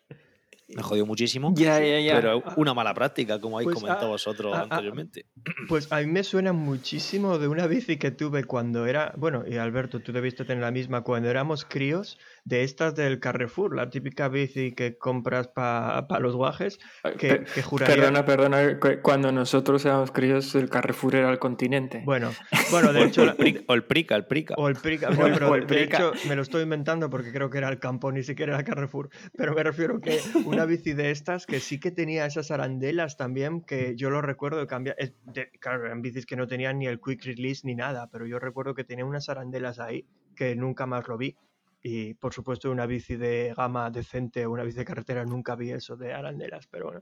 me 0.75 0.83
jodió 0.83 1.05
muchísimo. 1.05 1.53
Ya, 1.55 1.79
ya, 1.79 1.99
ya. 1.99 2.15
Pero 2.15 2.43
una 2.55 2.73
mala 2.73 2.93
práctica, 2.93 3.39
como 3.39 3.57
habéis 3.57 3.67
Pues, 3.67 3.81
comentado 3.81 4.07
ah, 4.07 4.11
vosotros 4.11 4.53
ah, 4.55 4.59
ah, 4.59 4.63
anteriormente. 4.63 5.25
Pues 5.67 5.91
a 5.91 5.99
mí 5.99 6.07
me 6.07 6.23
suena 6.23 6.53
muchísimo 6.53 7.37
de 7.37 7.47
una 7.47 7.67
bici 7.67 7.97
que 7.97 8.11
tuve 8.11 8.43
cuando 8.43 8.85
era, 8.85 9.13
bueno, 9.17 9.43
y 9.47 9.57
Alberto, 9.57 9.99
tú 9.99 10.11
debiste 10.11 10.45
tener 10.45 10.61
la 10.61 10.71
misma 10.71 11.01
cuando 11.01 11.29
éramos 11.29 11.65
críos, 11.65 12.17
de 12.43 12.63
estas 12.63 12.95
del 12.95 13.19
Carrefour, 13.19 13.75
la 13.75 13.89
típica 13.89 14.27
bici 14.27 14.71
que 14.73 14.97
compras 14.97 15.47
para 15.47 16.19
los 16.19 16.35
guajes, 16.35 16.79
que, 17.17 17.43
que 17.53 17.61
juraría... 17.61 17.95
Perdona, 17.95 18.25
perdona, 18.25 18.79
cu- 18.79 19.01
cuando 19.03 19.31
nosotros 19.31 19.85
éramos 19.85 20.11
críos 20.11 20.55
el 20.55 20.69
Carrefour 20.69 21.15
era 21.15 21.29
el 21.31 21.37
continente. 21.39 22.01
Bueno, 22.03 22.31
bueno, 22.71 22.91
de 22.93 23.03
hecho... 23.03 23.21
o 23.21 23.25
el 23.25 23.35
prica, 23.35 23.61
o 23.67 23.73
el 23.75 23.83
prica, 23.83 24.15
el 24.15 24.25
prica. 24.25 24.55
O 24.57 24.67
el 24.67 24.75
Prica, 24.75 25.09
no, 25.11 25.27
el- 25.27 25.33
pero 25.33 25.49
o 25.51 25.55
el 25.55 25.67
de 25.67 25.75
Prica. 25.75 25.97
hecho 25.97 26.13
me 26.27 26.35
lo 26.35 26.41
estoy 26.41 26.63
inventando 26.63 27.09
porque 27.09 27.31
creo 27.31 27.49
que 27.49 27.59
era 27.59 27.69
el 27.69 27.79
campo, 27.79 28.11
ni 28.11 28.23
siquiera 28.23 28.55
era 28.55 28.63
Carrefour. 28.63 29.09
Pero 29.37 29.53
me 29.53 29.63
refiero 29.63 30.01
que 30.01 30.19
una 30.45 30.65
bici 30.65 30.93
de 30.93 31.11
estas 31.11 31.45
que 31.45 31.59
sí 31.59 31.79
que 31.79 31.91
tenía 31.91 32.25
esas 32.25 32.49
arandelas 32.51 33.17
también, 33.17 33.61
que 33.61 33.95
yo 33.95 34.09
lo 34.09 34.21
recuerdo 34.21 34.59
de 34.59 34.67
cambiar. 34.67 34.95
es 34.97 35.13
de- 35.25 35.51
claro, 35.59 35.85
eran 35.85 36.01
bicis 36.01 36.25
que 36.25 36.35
no 36.35 36.47
tenían 36.47 36.79
ni 36.79 36.87
el 36.87 36.99
quick 36.99 37.23
release 37.23 37.61
ni 37.65 37.75
nada, 37.75 38.09
pero 38.11 38.25
yo 38.25 38.39
recuerdo 38.39 38.73
que 38.73 38.83
tenía 38.83 39.05
unas 39.05 39.29
arandelas 39.29 39.79
ahí 39.79 40.05
que 40.35 40.55
nunca 40.55 40.85
más 40.87 41.07
lo 41.07 41.17
vi. 41.17 41.35
Y 41.83 42.13
por 42.13 42.33
supuesto, 42.33 42.69
una 42.69 42.85
bici 42.85 43.15
de 43.15 43.53
gama 43.55 43.89
decente 43.89 44.45
o 44.45 44.51
una 44.51 44.63
bici 44.63 44.77
de 44.77 44.85
carretera 44.85 45.25
nunca 45.25 45.55
vi 45.55 45.71
eso 45.71 45.95
de 45.95 46.13
arandelas, 46.13 46.67
pero 46.67 46.85
bueno. 46.85 47.01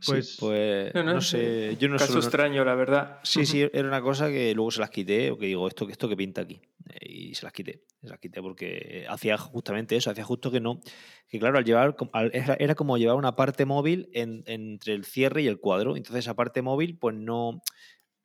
Sí, 0.00 0.12
Pues- 0.12 0.36
pues, 0.38 0.94
No, 0.94 1.02
no, 1.02 1.14
no 1.14 1.20
sé, 1.20 1.76
yo 1.76 1.88
no 1.88 1.96
Caso 1.96 2.12
suelo- 2.12 2.20
extraño, 2.26 2.64
la 2.64 2.76
verdad. 2.76 3.18
Sí, 3.24 3.44
sí, 3.44 3.62
era 3.72 3.88
una 3.88 4.00
cosa 4.00 4.28
que 4.28 4.54
luego 4.54 4.70
se 4.70 4.78
las 4.80 4.90
quité, 4.90 5.32
o 5.32 5.36
que 5.38 5.46
digo, 5.46 5.66
esto, 5.66 5.88
esto 5.88 6.08
que 6.08 6.16
pinta 6.16 6.42
aquí. 6.42 6.60
Eh, 6.88 6.98
Y 7.10 7.34
se 7.34 7.44
las 7.44 7.52
quité, 7.52 7.82
se 8.00 8.08
las 8.08 8.18
quité 8.20 8.40
porque 8.40 9.04
hacía 9.08 9.36
justamente 9.36 9.96
eso, 9.96 10.08
hacía 10.10 10.22
justo 10.24 10.50
que 10.52 10.60
no, 10.60 10.80
que 11.28 11.38
claro, 11.40 11.58
al 11.58 11.64
llevar, 11.64 11.96
al- 12.12 12.30
era, 12.32 12.56
era 12.60 12.74
como 12.76 12.96
llevar 12.96 13.16
una 13.16 13.34
parte 13.34 13.64
móvil 13.66 14.08
en- 14.14 14.44
entre 14.46 14.94
el 14.94 15.04
cierre 15.04 15.42
y 15.42 15.48
el 15.48 15.58
cuadro, 15.58 15.96
entonces 15.96 16.24
esa 16.24 16.34
parte 16.34 16.62
móvil 16.62 16.96
pues 16.96 17.16
no, 17.16 17.60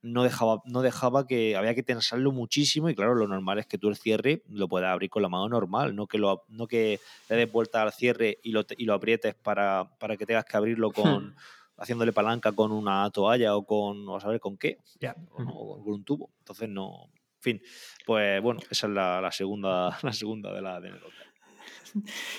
no, 0.04 0.24
dejaba, 0.24 0.62
no 0.66 0.82
dejaba 0.82 1.26
que, 1.26 1.56
había 1.56 1.74
que 1.74 1.82
tensarlo 1.82 2.32
muchísimo 2.32 2.90
y 2.90 2.96
claro, 2.96 3.16
lo 3.16 3.28
normal 3.28 3.58
es 3.58 3.66
que 3.66 3.78
tú 3.78 3.90
el 3.90 3.96
cierre 3.96 4.44
lo 4.50 4.68
puedas 4.68 4.92
abrir 4.92 5.10
con 5.10 5.24
la 5.24 5.30
mano 5.30 5.50
normal, 5.50 5.96
no 5.96 6.06
que, 6.06 6.20
lo, 6.20 6.44
no 6.50 6.68
que 6.68 7.00
le 7.30 7.36
des 7.36 7.52
vuelta 7.52 7.82
al 7.82 7.92
cierre 7.94 8.38
y 8.44 8.52
lo, 8.52 8.64
y 8.78 8.86
lo 8.86 8.94
aprietes 8.94 9.34
para, 9.34 9.90
para 9.98 10.16
que 10.18 10.26
tengas 10.26 10.46
que 10.46 10.58
abrirlo 10.58 10.92
con... 10.92 11.36
haciéndole 11.76 12.14
palanca 12.14 12.52
con 12.52 12.72
una 12.72 13.10
toalla 13.10 13.56
o 13.56 13.66
con, 13.66 14.08
o 14.08 14.16
a 14.16 14.20
saber 14.22 14.40
con 14.40 14.58
qué, 14.58 14.78
Ya. 15.02 15.16
o, 15.32 15.44
no, 15.44 15.52
o 15.52 15.84
con 15.84 15.94
un 15.94 16.04
tubo. 16.04 16.30
Entonces 16.40 16.70
no, 16.70 17.10
en 17.38 17.42
fin, 17.42 17.62
pues 18.06 18.42
bueno, 18.42 18.62
esa 18.70 18.88
es 18.88 18.94
la, 18.94 19.20
la 19.20 19.32
segunda, 19.32 19.98
la 20.04 20.14
segunda 20.14 20.54
de 20.54 20.62
la 20.62 20.76
anécdota. 20.78 21.16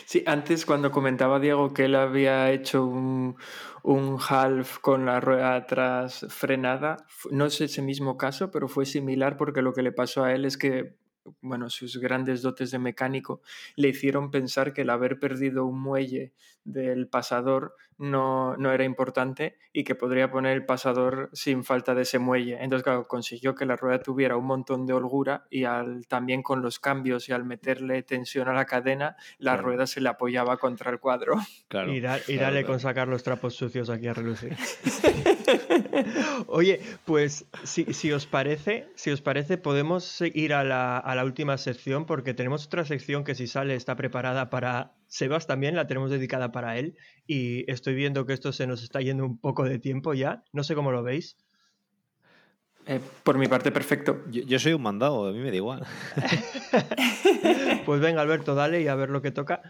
Sí, 0.07 0.23
antes 0.27 0.67
cuando 0.67 0.91
comentaba 0.91 1.41
Diego 1.41 1.73
que 1.73 1.85
él 1.85 1.95
había 1.95 2.51
hecho 2.51 2.85
un, 2.85 3.37
un 3.83 4.19
half 4.29 4.79
con 4.79 5.07
la 5.07 5.21
rueda 5.21 5.57
atrás 5.57 6.27
frenada, 6.29 7.07
no 7.31 7.47
es 7.47 7.61
ese 7.61 7.83
mismo 7.83 8.17
caso, 8.17 8.51
pero 8.51 8.69
fue 8.69 8.87
similar 8.87 9.37
porque 9.37 9.63
lo 9.63 9.73
que 9.73 9.83
le 9.83 9.93
pasó 9.93 10.25
a 10.25 10.33
él 10.33 10.45
es 10.45 10.57
que, 10.57 10.97
bueno, 11.41 11.71
sus 11.71 11.99
grandes 11.99 12.43
dotes 12.43 12.71
de 12.71 12.79
mecánico 12.79 13.43
le 13.77 13.89
hicieron 13.89 14.31
pensar 14.31 14.73
que 14.73 14.83
el 14.83 14.91
haber 14.91 15.19
perdido 15.19 15.65
un 15.67 15.81
muelle 15.81 16.33
del 16.65 17.09
pasador 17.09 17.75
no, 17.99 18.57
no 18.57 18.73
era 18.73 18.85
importante 18.85 19.57
y 19.73 19.85
que 19.85 19.95
podría 19.95 20.31
poner 20.31 20.53
el 20.55 20.65
pasador 20.67 21.31
sin 21.33 21.65
falta 21.65 21.95
de 21.95 22.03
ese 22.03 22.19
muelle. 22.19 22.59
Entonces, 22.63 22.83
claro, 22.85 23.07
consiguió 23.09 23.55
que 23.55 23.67
la 23.67 23.77
rueda 23.77 24.01
tuviera 24.01 24.37
un 24.37 24.47
montón 24.47 24.87
de 24.87 24.93
holgura 24.93 25.47
y 25.51 25.65
al, 25.65 26.07
también 26.07 26.43
con 26.43 26.63
los 26.63 26.79
cambios 26.79 27.29
y 27.29 27.33
al 27.33 27.45
meterle 27.45 28.03
tensión 28.03 28.49
a 28.49 28.53
la 28.53 28.65
cadena, 28.67 29.17
la 29.39 29.53
Claro. 29.55 29.63
rueda 29.69 29.87
se 29.87 30.01
le 30.01 30.09
apoyaba 30.09 30.57
contra 30.59 30.91
el 30.91 30.99
cuadro. 31.01 31.35
Claro. 31.69 31.93
Y, 31.93 32.01
da- 32.01 32.19
y 32.29 32.37
dale 32.37 32.61
claro. 32.61 32.67
con 32.67 32.81
sacar 32.81 33.09
los 33.09 33.23
trapos 33.23 33.55
sucios 33.55 33.91
aquí 33.91 34.07
a 34.09 34.15
relucir. 34.15 34.57
Oye, 36.47 36.81
pues 37.05 37.47
si, 37.65 37.85
si 37.93 38.13
os 38.13 38.27
parece, 38.27 38.89
si 38.95 39.11
os 39.11 39.21
parece, 39.21 39.59
podemos 39.59 40.21
ir 40.21 40.55
a 40.55 40.65
la, 40.65 40.99
a 40.99 41.15
la 41.15 41.25
última 41.25 41.57
sección 41.59 42.07
porque 42.07 42.35
tenemos 42.35 42.67
otra 42.67 42.85
sección 42.85 43.25
que 43.25 43.35
si 43.35 43.47
sale 43.47 43.75
está 43.75 43.97
preparada 43.97 44.51
para 44.51 44.93
Sebas 45.15 45.47
también, 45.47 45.77
la 45.77 45.87
tenemos 45.87 46.11
dedicada 46.11 46.51
para 46.51 46.77
él 46.77 46.97
y 47.25 47.71
estoy 47.71 47.95
viendo 47.95 48.27
que 48.27 48.33
esto 48.33 48.53
se 48.53 48.67
nos 48.67 48.83
está 48.83 49.01
yendo 49.01 49.25
un 49.25 49.39
poco 49.39 49.63
de 49.63 49.79
tiempo 49.79 50.13
ya. 50.13 50.43
No 50.53 50.65
sé 50.65 50.75
cómo 50.75 50.91
lo 50.91 51.05
veis. 51.05 51.37
Eh, 52.87 52.99
por 53.23 53.39
mi 53.39 53.47
parte, 53.47 53.71
perfecto. 53.71 54.25
Yo, 54.29 54.43
yo 54.43 54.59
soy 54.59 54.73
un 54.73 54.83
mandado, 54.83 55.29
a 55.29 55.33
mí 55.33 55.39
me 55.39 55.51
da 55.51 55.57
igual. 55.57 55.87
Pues 57.87 58.01
venga, 58.01 58.23
Alberto, 58.23 58.57
dale 58.57 58.83
y 58.83 58.89
a 58.89 58.97
ver 58.97 59.11
lo 59.11 59.23
que 59.23 59.31
toca. 59.31 59.63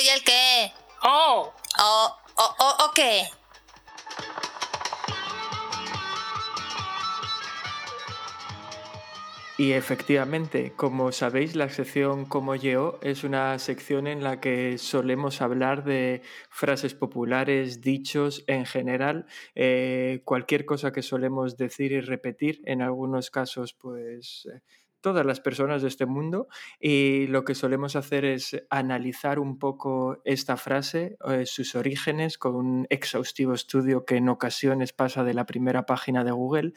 ¿Eh? 0.00 0.02
¿Que 0.02 0.08
cómo 0.08 0.08
ye? 0.08 0.08
¿Cómo 0.08 0.08
y 0.08 0.08
el 0.08 0.24
qué? 0.24 0.72
Oh, 1.02 1.52
Oh, 1.82 2.16
¿O, 2.36 2.42
o, 2.42 2.86
o 2.86 2.92
qué? 2.94 3.24
Y 9.56 9.72
efectivamente, 9.72 10.72
como 10.74 11.12
sabéis, 11.12 11.54
la 11.54 11.68
sección 11.68 12.24
Como 12.24 12.54
yo 12.54 12.98
es 13.02 13.24
una 13.24 13.58
sección 13.58 14.06
en 14.06 14.24
la 14.24 14.40
que 14.40 14.78
solemos 14.78 15.42
hablar 15.42 15.84
de 15.84 16.22
frases 16.48 16.94
populares, 16.94 17.82
dichos 17.82 18.42
en 18.46 18.64
general, 18.64 19.26
eh, 19.54 20.22
cualquier 20.24 20.64
cosa 20.64 20.92
que 20.92 21.02
solemos 21.02 21.58
decir 21.58 21.92
y 21.92 22.00
repetir, 22.00 22.62
en 22.64 22.80
algunos 22.80 23.30
casos, 23.30 23.74
pues 23.74 24.48
eh, 24.50 24.62
todas 25.00 25.24
las 25.26 25.40
personas 25.40 25.82
de 25.82 25.88
este 25.88 26.06
mundo 26.06 26.48
y 26.78 27.26
lo 27.28 27.44
que 27.44 27.54
solemos 27.54 27.96
hacer 27.96 28.24
es 28.24 28.62
analizar 28.70 29.38
un 29.38 29.58
poco 29.58 30.20
esta 30.24 30.56
frase, 30.56 31.16
eh, 31.28 31.46
sus 31.46 31.74
orígenes, 31.74 32.38
con 32.38 32.54
un 32.54 32.86
exhaustivo 32.90 33.54
estudio 33.54 34.04
que 34.04 34.16
en 34.16 34.28
ocasiones 34.28 34.92
pasa 34.92 35.24
de 35.24 35.34
la 35.34 35.46
primera 35.46 35.86
página 35.86 36.24
de 36.24 36.32
Google 36.32 36.72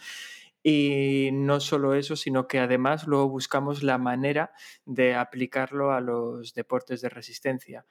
y 0.63 1.29
no 1.33 1.59
solo 1.59 1.93
eso, 1.93 2.15
sino 2.15 2.47
que 2.47 2.59
además 2.59 3.05
luego 3.05 3.29
buscamos 3.29 3.83
la 3.83 3.97
manera 3.97 4.53
de 4.85 5.13
aplicarlo 5.13 5.91
a 5.91 5.99
los 5.99 6.53
deportes 6.53 7.01
de 7.01 7.09
resistencia. 7.09 7.85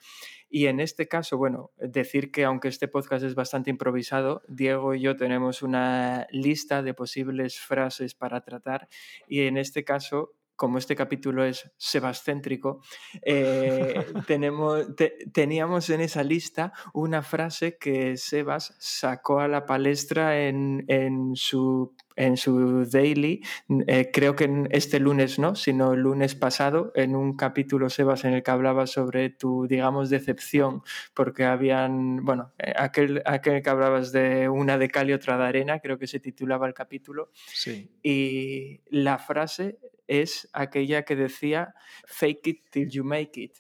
Y 0.49 0.67
en 0.67 0.81
este 0.81 1.07
caso, 1.07 1.37
bueno, 1.37 1.71
decir 1.77 2.33
que 2.33 2.45
aunque 2.45 2.69
este 2.69 2.89
podcast 2.89 3.25
es 3.25 3.35
bastante 3.35 3.71
improvisado, 3.71 4.43
Diego 4.49 4.95
y 4.95 5.03
yo 5.03 5.17
tenemos 5.17 5.63
una 5.63 6.27
lista 6.31 6.83
de 6.83 6.95
posibles 6.95 7.61
frases 7.61 8.15
para 8.15 8.43
tratar 8.43 8.89
y 9.29 9.43
en 9.43 9.59
este 9.59 9.85
caso 9.85 10.35
como 10.63 10.79
este 10.79 10.95
capítulo 10.95 11.45
es 11.45 11.73
sebascéntrico, 11.77 12.83
eh, 13.23 13.95
tenemos, 14.29 14.95
te, 14.95 15.17
teníamos 15.33 15.91
en 15.91 16.01
esa 16.01 16.23
lista 16.23 16.73
una 16.95 17.23
frase 17.23 17.79
que 17.79 18.17
Sebas 18.17 18.77
sacó 18.79 19.41
a 19.41 19.49
la 19.49 19.67
palestra 19.67 20.47
en, 20.47 20.85
en 20.87 21.35
su 21.35 21.97
en 22.17 22.37
su 22.37 22.85
daily, 22.85 23.43
eh, 23.87 24.11
creo 24.13 24.37
que 24.37 24.67
este 24.71 25.01
lunes 25.01 25.39
no, 25.39 25.55
sino 25.55 25.95
el 25.95 26.01
lunes 26.01 26.35
pasado, 26.35 26.93
en 26.95 27.17
un 27.17 27.37
capítulo, 27.37 27.91
Sebas, 27.91 28.25
en 28.25 28.35
el 28.35 28.43
que 28.43 28.51
hablaba 28.51 28.87
sobre 28.87 29.31
tu, 29.31 29.67
digamos, 29.67 30.11
decepción, 30.11 30.83
porque 31.15 31.45
habían, 31.45 32.25
bueno, 32.25 32.53
eh, 32.59 32.73
aquel, 32.77 33.23
aquel 33.25 33.63
que 33.63 33.71
hablabas 33.71 34.13
de 34.13 34.49
una 34.49 34.79
de 34.79 34.89
cal 34.89 35.11
y 35.11 35.13
otra 35.13 35.39
de 35.39 35.45
arena, 35.45 35.81
creo 35.81 35.99
que 35.99 36.07
se 36.07 36.21
titulaba 36.21 36.67
el 36.67 36.75
capítulo. 36.75 37.31
Sí. 37.33 37.91
Y 38.03 38.81
la 38.89 39.19
frase 39.19 39.79
es 40.07 40.49
aquella 40.53 41.03
que 41.05 41.17
decía, 41.17 41.75
fake 42.07 42.47
it 42.47 42.71
till 42.71 42.91
you 42.91 43.05
make 43.05 43.41
it. 43.41 43.59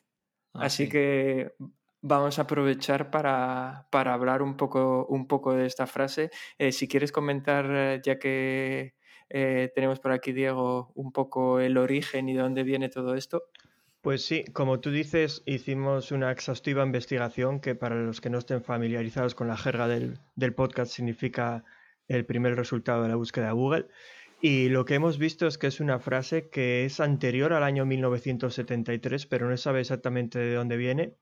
Ah, 0.54 0.66
Así 0.66 0.84
sí. 0.84 0.90
que 0.90 1.52
vamos 2.02 2.38
a 2.38 2.42
aprovechar 2.42 3.10
para, 3.10 3.86
para 3.90 4.12
hablar 4.12 4.42
un 4.42 4.56
poco, 4.56 5.06
un 5.06 5.26
poco 5.26 5.54
de 5.54 5.66
esta 5.66 5.86
frase. 5.86 6.30
Eh, 6.58 6.72
si 6.72 6.88
quieres 6.88 7.12
comentar, 7.12 7.66
eh, 7.70 8.00
ya 8.04 8.18
que 8.18 8.94
eh, 9.30 9.72
tenemos 9.74 10.00
por 10.00 10.12
aquí, 10.12 10.32
Diego, 10.32 10.92
un 10.94 11.12
poco 11.12 11.60
el 11.60 11.78
origen 11.78 12.28
y 12.28 12.34
de 12.34 12.42
dónde 12.42 12.64
viene 12.64 12.88
todo 12.88 13.14
esto. 13.14 13.44
Pues 14.02 14.24
sí, 14.24 14.44
como 14.52 14.80
tú 14.80 14.90
dices, 14.90 15.44
hicimos 15.46 16.10
una 16.10 16.32
exhaustiva 16.32 16.84
investigación 16.84 17.60
que 17.60 17.76
para 17.76 17.94
los 17.94 18.20
que 18.20 18.30
no 18.30 18.38
estén 18.38 18.62
familiarizados 18.62 19.36
con 19.36 19.46
la 19.46 19.56
jerga 19.56 19.86
del, 19.86 20.18
del 20.34 20.54
podcast 20.54 20.92
significa 20.92 21.64
el 22.08 22.26
primer 22.26 22.56
resultado 22.56 23.04
de 23.04 23.08
la 23.08 23.16
búsqueda 23.16 23.46
de 23.46 23.52
Google. 23.52 23.86
Y 24.40 24.70
lo 24.70 24.84
que 24.84 24.94
hemos 24.94 25.18
visto 25.18 25.46
es 25.46 25.56
que 25.56 25.68
es 25.68 25.78
una 25.78 26.00
frase 26.00 26.48
que 26.48 26.84
es 26.84 26.98
anterior 26.98 27.52
al 27.52 27.62
año 27.62 27.86
1973, 27.86 29.26
pero 29.26 29.48
no 29.48 29.56
sabe 29.56 29.80
exactamente 29.80 30.40
de 30.40 30.54
dónde 30.54 30.76
viene. 30.76 31.14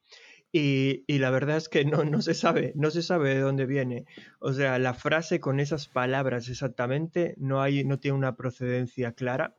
Y, 0.52 1.04
la 1.18 1.30
verdad 1.30 1.56
es 1.56 1.68
que 1.68 1.84
no, 1.84 2.04
no 2.04 2.22
se 2.22 2.34
sabe, 2.34 2.72
no 2.74 2.90
se 2.90 3.02
sabe 3.02 3.34
de 3.34 3.40
dónde 3.40 3.66
viene. 3.66 4.04
O 4.40 4.52
sea, 4.52 4.78
la 4.78 4.94
frase 4.94 5.38
con 5.38 5.60
esas 5.60 5.86
palabras 5.86 6.48
exactamente 6.48 7.34
no, 7.38 7.62
hay, 7.62 7.84
no 7.84 7.98
tiene 7.98 8.18
una 8.18 8.36
procedencia 8.36 9.12
clara. 9.12 9.54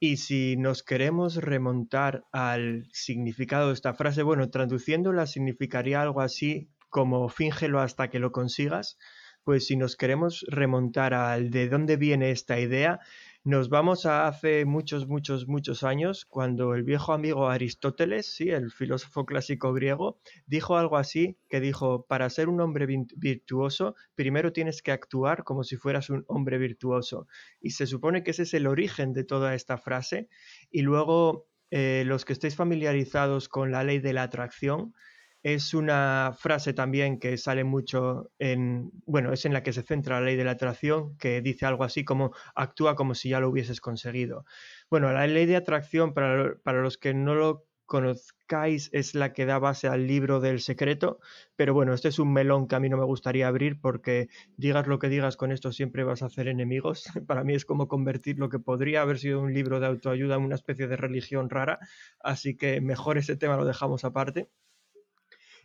Y 0.00 0.16
si 0.16 0.56
nos 0.56 0.82
queremos 0.82 1.36
remontar 1.36 2.24
al 2.32 2.88
significado 2.92 3.68
de 3.68 3.74
esta 3.74 3.94
frase, 3.94 4.22
bueno, 4.22 4.48
traduciéndola 4.50 5.26
significaría 5.26 6.00
algo 6.00 6.20
así 6.20 6.70
como 6.88 7.28
fíngelo 7.28 7.80
hasta 7.80 8.08
que 8.08 8.18
lo 8.18 8.32
consigas. 8.32 8.98
Pues 9.44 9.66
si 9.66 9.76
nos 9.76 9.96
queremos 9.96 10.44
remontar 10.48 11.14
al 11.14 11.50
de 11.50 11.68
dónde 11.68 11.96
viene 11.96 12.30
esta 12.30 12.60
idea, 12.60 13.00
nos 13.44 13.68
vamos 13.68 14.06
a 14.06 14.28
hace 14.28 14.64
muchos, 14.64 15.08
muchos, 15.08 15.48
muchos 15.48 15.82
años, 15.82 16.24
cuando 16.24 16.74
el 16.74 16.84
viejo 16.84 17.12
amigo 17.12 17.48
Aristóteles, 17.48 18.32
sí, 18.34 18.50
el 18.50 18.70
filósofo 18.70 19.26
clásico 19.26 19.72
griego, 19.72 20.20
dijo 20.46 20.76
algo 20.76 20.96
así, 20.96 21.36
que 21.48 21.60
dijo, 21.60 22.06
para 22.06 22.30
ser 22.30 22.48
un 22.48 22.60
hombre 22.60 22.86
virtuoso, 23.16 23.96
primero 24.14 24.52
tienes 24.52 24.80
que 24.80 24.92
actuar 24.92 25.42
como 25.42 25.64
si 25.64 25.76
fueras 25.76 26.08
un 26.08 26.24
hombre 26.28 26.58
virtuoso. 26.58 27.26
Y 27.60 27.70
se 27.70 27.88
supone 27.88 28.22
que 28.22 28.30
ese 28.30 28.44
es 28.44 28.54
el 28.54 28.68
origen 28.68 29.12
de 29.12 29.24
toda 29.24 29.56
esta 29.56 29.76
frase. 29.76 30.28
Y 30.70 30.82
luego, 30.82 31.48
eh, 31.72 32.04
los 32.06 32.24
que 32.24 32.34
estéis 32.34 32.54
familiarizados 32.54 33.48
con 33.48 33.72
la 33.72 33.82
ley 33.82 33.98
de 33.98 34.12
la 34.12 34.22
atracción, 34.22 34.94
es 35.42 35.74
una 35.74 36.32
frase 36.38 36.72
también 36.72 37.18
que 37.18 37.36
sale 37.36 37.64
mucho 37.64 38.30
en, 38.38 38.90
bueno, 39.06 39.32
es 39.32 39.44
en 39.44 39.52
la 39.52 39.62
que 39.62 39.72
se 39.72 39.82
centra 39.82 40.20
la 40.20 40.26
ley 40.26 40.36
de 40.36 40.44
la 40.44 40.52
atracción, 40.52 41.16
que 41.18 41.40
dice 41.40 41.66
algo 41.66 41.84
así 41.84 42.04
como 42.04 42.32
actúa 42.54 42.94
como 42.94 43.14
si 43.14 43.30
ya 43.30 43.40
lo 43.40 43.48
hubieses 43.50 43.80
conseguido. 43.80 44.44
Bueno, 44.90 45.12
la 45.12 45.26
ley 45.26 45.46
de 45.46 45.56
atracción, 45.56 46.14
para, 46.14 46.54
para 46.62 46.80
los 46.82 46.96
que 46.98 47.14
no 47.14 47.34
lo 47.34 47.66
conozcáis, 47.86 48.88
es 48.92 49.14
la 49.14 49.32
que 49.32 49.44
da 49.44 49.58
base 49.58 49.88
al 49.88 50.06
libro 50.06 50.40
del 50.40 50.60
secreto, 50.60 51.18
pero 51.56 51.74
bueno, 51.74 51.92
este 51.92 52.08
es 52.08 52.18
un 52.18 52.32
melón 52.32 52.66
que 52.68 52.76
a 52.76 52.80
mí 52.80 52.88
no 52.88 52.96
me 52.96 53.04
gustaría 53.04 53.48
abrir 53.48 53.80
porque 53.80 54.28
digas 54.56 54.86
lo 54.86 54.98
que 54.98 55.08
digas 55.08 55.36
con 55.36 55.52
esto 55.52 55.72
siempre 55.72 56.04
vas 56.04 56.22
a 56.22 56.26
hacer 56.26 56.48
enemigos. 56.48 57.04
Para 57.26 57.44
mí 57.44 57.54
es 57.54 57.64
como 57.64 57.88
convertir 57.88 58.38
lo 58.38 58.48
que 58.48 58.60
podría 58.60 59.02
haber 59.02 59.18
sido 59.18 59.40
un 59.40 59.52
libro 59.52 59.80
de 59.80 59.86
autoayuda 59.86 60.36
en 60.36 60.42
una 60.42 60.54
especie 60.54 60.86
de 60.86 60.96
religión 60.96 61.50
rara, 61.50 61.80
así 62.20 62.56
que 62.56 62.80
mejor 62.80 63.18
ese 63.18 63.36
tema 63.36 63.56
lo 63.56 63.64
dejamos 63.66 64.04
aparte. 64.04 64.48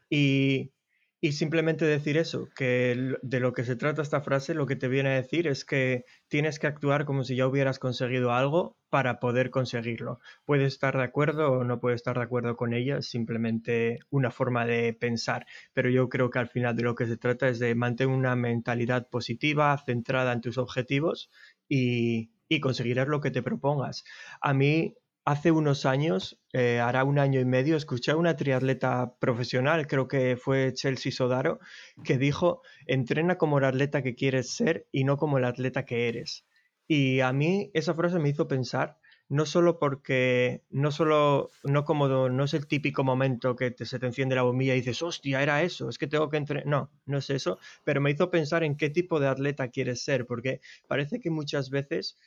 Y, 0.10 0.72
y 1.20 1.32
simplemente 1.32 1.86
decir 1.86 2.16
eso, 2.18 2.48
que 2.56 3.16
de 3.24 3.40
lo 3.40 3.54
que 3.54 3.64
se 3.64 3.76
trata 3.76 4.04
esta 4.04 4.22
frase, 4.22 4.54
lo 4.54 4.68
que 4.68 4.76
te 4.76 4.88
viene 4.88 5.10
a 5.10 5.16
decir 5.16 5.48
es 5.48 5.66
que 5.66 6.06
tienes 6.28 6.60
que 6.60 6.68
actuar 6.68 7.06
como 7.06 7.24
si 7.24 7.36
ya 7.36 7.48
hubieras 7.48 7.80
conseguido 7.80 8.34
algo 8.34 8.78
para 8.90 9.20
poder 9.20 9.50
conseguirlo. 9.50 10.20
Puedes 10.46 10.74
estar 10.74 10.96
de 10.96 11.04
acuerdo 11.04 11.52
o 11.52 11.64
no 11.64 11.80
puedes 11.80 11.98
estar 11.98 12.18
de 12.18 12.24
acuerdo 12.24 12.56
con 12.56 12.74
ella, 12.74 13.00
es 13.00 13.10
simplemente 13.10 14.00
una 14.12 14.30
forma 14.30 14.66
de 14.68 14.94
pensar. 14.94 15.48
Pero 15.74 15.90
yo 15.90 16.08
creo 16.08 16.30
que 16.30 16.40
al 16.40 16.50
final 16.50 16.76
de 16.76 16.84
lo 16.84 16.94
que 16.96 17.08
se 17.08 17.18
trata 17.18 17.50
es 17.50 17.58
de 17.60 17.74
mantener 17.74 18.16
una 18.16 18.36
mentalidad 18.36 19.10
positiva, 19.10 19.76
centrada 19.86 20.34
en 20.34 20.42
tus 20.42 20.60
objetivos 20.60 21.32
y, 21.68 22.30
y 22.48 22.60
conseguirás 22.60 23.08
lo 23.08 23.22
que 23.22 23.32
te 23.32 23.42
propongas. 23.42 24.04
A 24.40 24.54
mí 24.54 24.96
Hace 25.30 25.52
unos 25.52 25.86
años, 25.86 26.40
eh, 26.54 26.80
hará 26.80 27.04
un 27.04 27.20
año 27.20 27.42
y 27.42 27.46
medio, 27.46 27.76
escuché 27.76 28.12
a 28.12 28.16
una 28.16 28.38
triatleta 28.38 29.16
profesional, 29.20 29.86
creo 29.86 30.08
que 30.08 30.38
fue 30.38 30.72
Chelsea 30.74 31.12
Sodaro, 31.12 31.60
que 32.06 32.18
dijo, 32.18 32.62
entrena 32.86 33.38
como 33.38 33.58
el 33.58 33.66
atleta 33.66 34.02
que 34.04 34.16
quieres 34.16 34.50
ser 34.56 34.88
y 34.90 35.04
no 35.04 35.18
como 35.18 35.38
el 35.38 35.44
atleta 35.44 35.84
que 35.84 36.08
eres. 36.08 36.46
Y 36.88 37.20
a 37.20 37.34
mí 37.34 37.70
esa 37.74 37.94
frase 37.94 38.20
me 38.20 38.30
hizo 38.30 38.48
pensar, 38.48 39.00
no 39.28 39.46
solo 39.46 39.80
porque, 39.80 40.64
no 40.70 40.92
solo, 40.92 41.52
no 41.66 41.84
como, 41.84 42.08
no 42.30 42.44
es 42.46 42.54
el 42.54 42.66
típico 42.66 43.04
momento 43.04 43.58
que 43.58 43.72
te- 43.72 43.86
se 43.86 44.00
te 44.00 44.06
enciende 44.06 44.36
la 44.36 44.44
bombilla 44.44 44.76
y 44.76 44.78
dices, 44.78 45.02
hostia, 45.04 45.44
era 45.44 45.62
eso, 45.62 45.90
es 45.90 45.98
que 45.98 46.08
tengo 46.08 46.30
que 46.30 46.38
entrenar. 46.38 46.66
No, 46.66 46.90
no 47.06 47.18
es 47.18 47.30
eso, 47.30 47.60
pero 47.84 48.00
me 48.00 48.12
hizo 48.12 48.32
pensar 48.32 48.64
en 48.64 48.78
qué 48.78 48.90
tipo 48.90 49.20
de 49.20 49.28
atleta 49.28 49.68
quieres 49.68 50.02
ser, 50.02 50.26
porque 50.26 50.62
parece 50.88 51.20
que 51.20 51.30
muchas 51.30 51.70
veces 51.70 52.18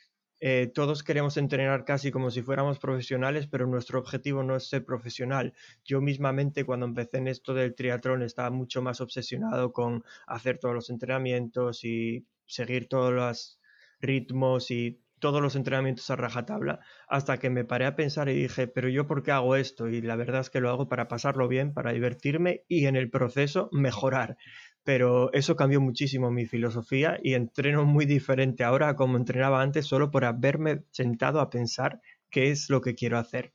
eh, 0.43 0.71
todos 0.73 1.03
queremos 1.03 1.37
entrenar 1.37 1.85
casi 1.85 2.09
como 2.11 2.31
si 2.31 2.41
fuéramos 2.41 2.79
profesionales, 2.79 3.45
pero 3.45 3.67
nuestro 3.67 3.99
objetivo 3.99 4.41
no 4.41 4.55
es 4.55 4.67
ser 4.67 4.83
profesional. 4.83 5.53
Yo 5.85 6.01
mismamente 6.01 6.65
cuando 6.65 6.87
empecé 6.87 7.17
en 7.17 7.27
esto 7.27 7.53
del 7.53 7.75
triatlón 7.75 8.23
estaba 8.23 8.49
mucho 8.49 8.81
más 8.81 9.01
obsesionado 9.01 9.71
con 9.71 10.03
hacer 10.25 10.57
todos 10.57 10.73
los 10.73 10.89
entrenamientos 10.89 11.83
y 11.83 12.25
seguir 12.47 12.89
todos 12.89 13.13
los 13.13 13.59
ritmos 13.99 14.71
y 14.71 14.99
todos 15.19 15.39
los 15.39 15.55
entrenamientos 15.55 16.09
a 16.09 16.15
rajatabla, 16.15 16.79
hasta 17.07 17.37
que 17.37 17.51
me 17.51 17.63
paré 17.63 17.85
a 17.85 17.95
pensar 17.95 18.27
y 18.27 18.33
dije, 18.33 18.67
pero 18.67 18.89
yo 18.89 19.05
por 19.05 19.21
qué 19.21 19.31
hago 19.31 19.55
esto? 19.55 19.87
Y 19.87 20.01
la 20.01 20.15
verdad 20.15 20.41
es 20.41 20.49
que 20.49 20.59
lo 20.59 20.71
hago 20.71 20.89
para 20.89 21.07
pasarlo 21.07 21.47
bien, 21.47 21.73
para 21.73 21.93
divertirme 21.93 22.65
y 22.67 22.87
en 22.87 22.95
el 22.95 23.11
proceso 23.11 23.69
mejorar 23.71 24.37
pero 24.83 25.31
eso 25.33 25.55
cambió 25.55 25.81
muchísimo 25.81 26.31
mi 26.31 26.45
filosofía 26.45 27.19
y 27.21 27.33
entreno 27.33 27.85
muy 27.85 28.05
diferente 28.05 28.63
ahora 28.63 28.89
a 28.89 28.95
como 28.95 29.17
entrenaba 29.17 29.61
antes 29.61 29.85
solo 29.85 30.11
por 30.11 30.25
haberme 30.25 30.83
sentado 30.91 31.39
a 31.39 31.49
pensar 31.49 32.01
qué 32.29 32.51
es 32.51 32.69
lo 32.69 32.81
que 32.81 32.95
quiero 32.95 33.17
hacer. 33.17 33.53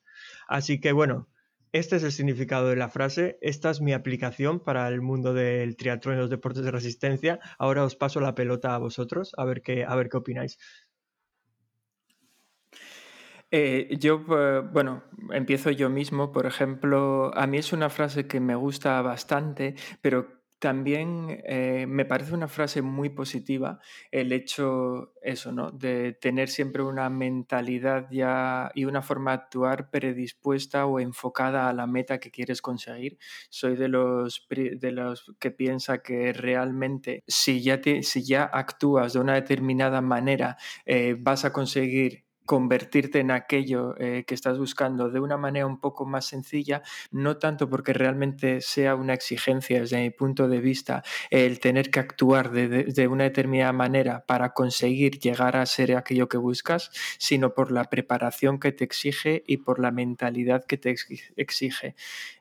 Así 0.49 0.81
que 0.81 0.93
bueno, 0.93 1.29
este 1.73 1.97
es 1.97 2.05
el 2.05 2.13
significado 2.13 2.69
de 2.69 2.77
la 2.77 2.89
frase, 2.89 3.39
esta 3.43 3.71
es 3.71 3.81
mi 3.81 3.93
aplicación 3.93 4.61
para 4.61 4.89
el 4.89 5.03
mundo 5.03 5.35
del 5.35 5.77
triatlón 5.77 6.17
y 6.17 6.19
los 6.19 6.31
deportes 6.31 6.65
de 6.65 6.71
resistencia. 6.71 7.41
Ahora 7.59 7.85
os 7.85 7.97
paso 7.97 8.21
la 8.21 8.35
pelota 8.35 8.75
a 8.75 8.79
vosotros, 8.79 9.33
a 9.37 9.45
ver 9.45 9.63
qué, 9.63 9.85
a 9.85 9.95
ver 9.95 10.09
qué 10.09 10.17
opináis. 10.17 10.59
Eh, 13.51 13.97
yo, 14.01 14.25
eh, 14.31 14.61
bueno, 14.73 15.05
empiezo 15.31 15.71
yo 15.71 15.89
mismo, 15.89 16.33
por 16.33 16.47
ejemplo, 16.47 17.31
a 17.37 17.47
mí 17.47 17.59
es 17.59 17.73
una 17.73 17.91
frase 17.91 18.27
que 18.27 18.41
me 18.41 18.55
gusta 18.55 19.01
bastante, 19.03 19.77
pero 20.01 20.36
también 20.59 21.43
eh, 21.45 21.87
me 21.89 22.05
parece 22.05 22.35
una 22.35 22.49
frase 22.49 22.83
muy 22.83 23.11
positiva 23.11 23.79
el 24.11 24.33
hecho, 24.33 25.13
eso, 25.23 25.53
¿no? 25.53 25.71
De 25.71 26.13
tener 26.15 26.49
siempre 26.49 26.83
una 26.83 27.11
mentalidad 27.11 28.09
ya 28.11 28.71
y 28.75 28.85
una 28.85 29.03
forma 29.03 29.33
de 29.33 29.43
actuar 29.43 29.91
predispuesta 29.91 30.87
o 30.87 31.01
enfocada 31.01 31.69
a 31.69 31.73
la 31.73 31.87
meta 31.87 32.19
que 32.19 32.31
quieres 32.31 32.63
conseguir. 32.63 33.19
Soy 33.51 33.77
de 33.77 33.89
los, 33.89 34.47
de 34.49 34.93
los 34.93 35.33
que 35.39 35.51
piensa 35.51 35.99
que 36.03 36.33
realmente 36.33 37.23
si 37.27 37.63
ya, 37.63 37.81
te, 37.81 38.03
si 38.03 38.25
ya 38.25 38.45
actúas 38.45 39.13
de 39.13 39.21
una 39.21 39.35
determinada 39.35 40.01
manera 40.01 40.57
eh, 40.85 41.17
vas 41.19 41.45
a 41.45 41.53
conseguir 41.53 42.26
convertirte 42.47 43.19
en 43.21 43.31
aquello 43.31 43.95
eh, 43.99 44.25
que 44.27 44.35
estás 44.35 44.59
buscando 44.59 45.11
de 45.11 45.21
una 45.21 45.37
manera 45.37 45.67
un 45.67 45.81
poco 45.81 46.07
más 46.07 46.27
sencilla, 46.27 46.83
no 47.11 47.37
tanto 47.37 47.69
porque 47.69 47.93
realmente 47.93 48.61
sea 48.61 48.95
una 48.95 49.15
exigencia 49.15 49.81
desde 49.81 50.01
mi 50.01 50.11
punto 50.11 50.49
de 50.49 50.61
vista 50.61 51.03
el 51.31 51.61
tener 51.61 51.91
que 51.91 52.01
actuar 52.01 52.51
de, 52.53 53.09
una 53.09 53.25
determinada 53.25 53.73
manera 53.73 54.25
para 54.27 54.53
conseguir 54.53 55.19
llegar 55.19 55.57
a 55.57 55.67
ser 55.67 55.97
aquello 55.97 56.29
que 56.29 56.39
buscas, 56.39 56.91
sino 57.19 57.55
por 57.55 57.71
la 57.71 57.85
preparación 57.85 58.59
que 58.59 58.73
te 58.73 58.85
exige 58.85 59.45
y 59.47 59.59
por 59.59 59.79
la 59.79 59.91
mentalidad 59.91 60.65
que 60.65 60.79
te 60.79 60.95
exige. 61.37 61.95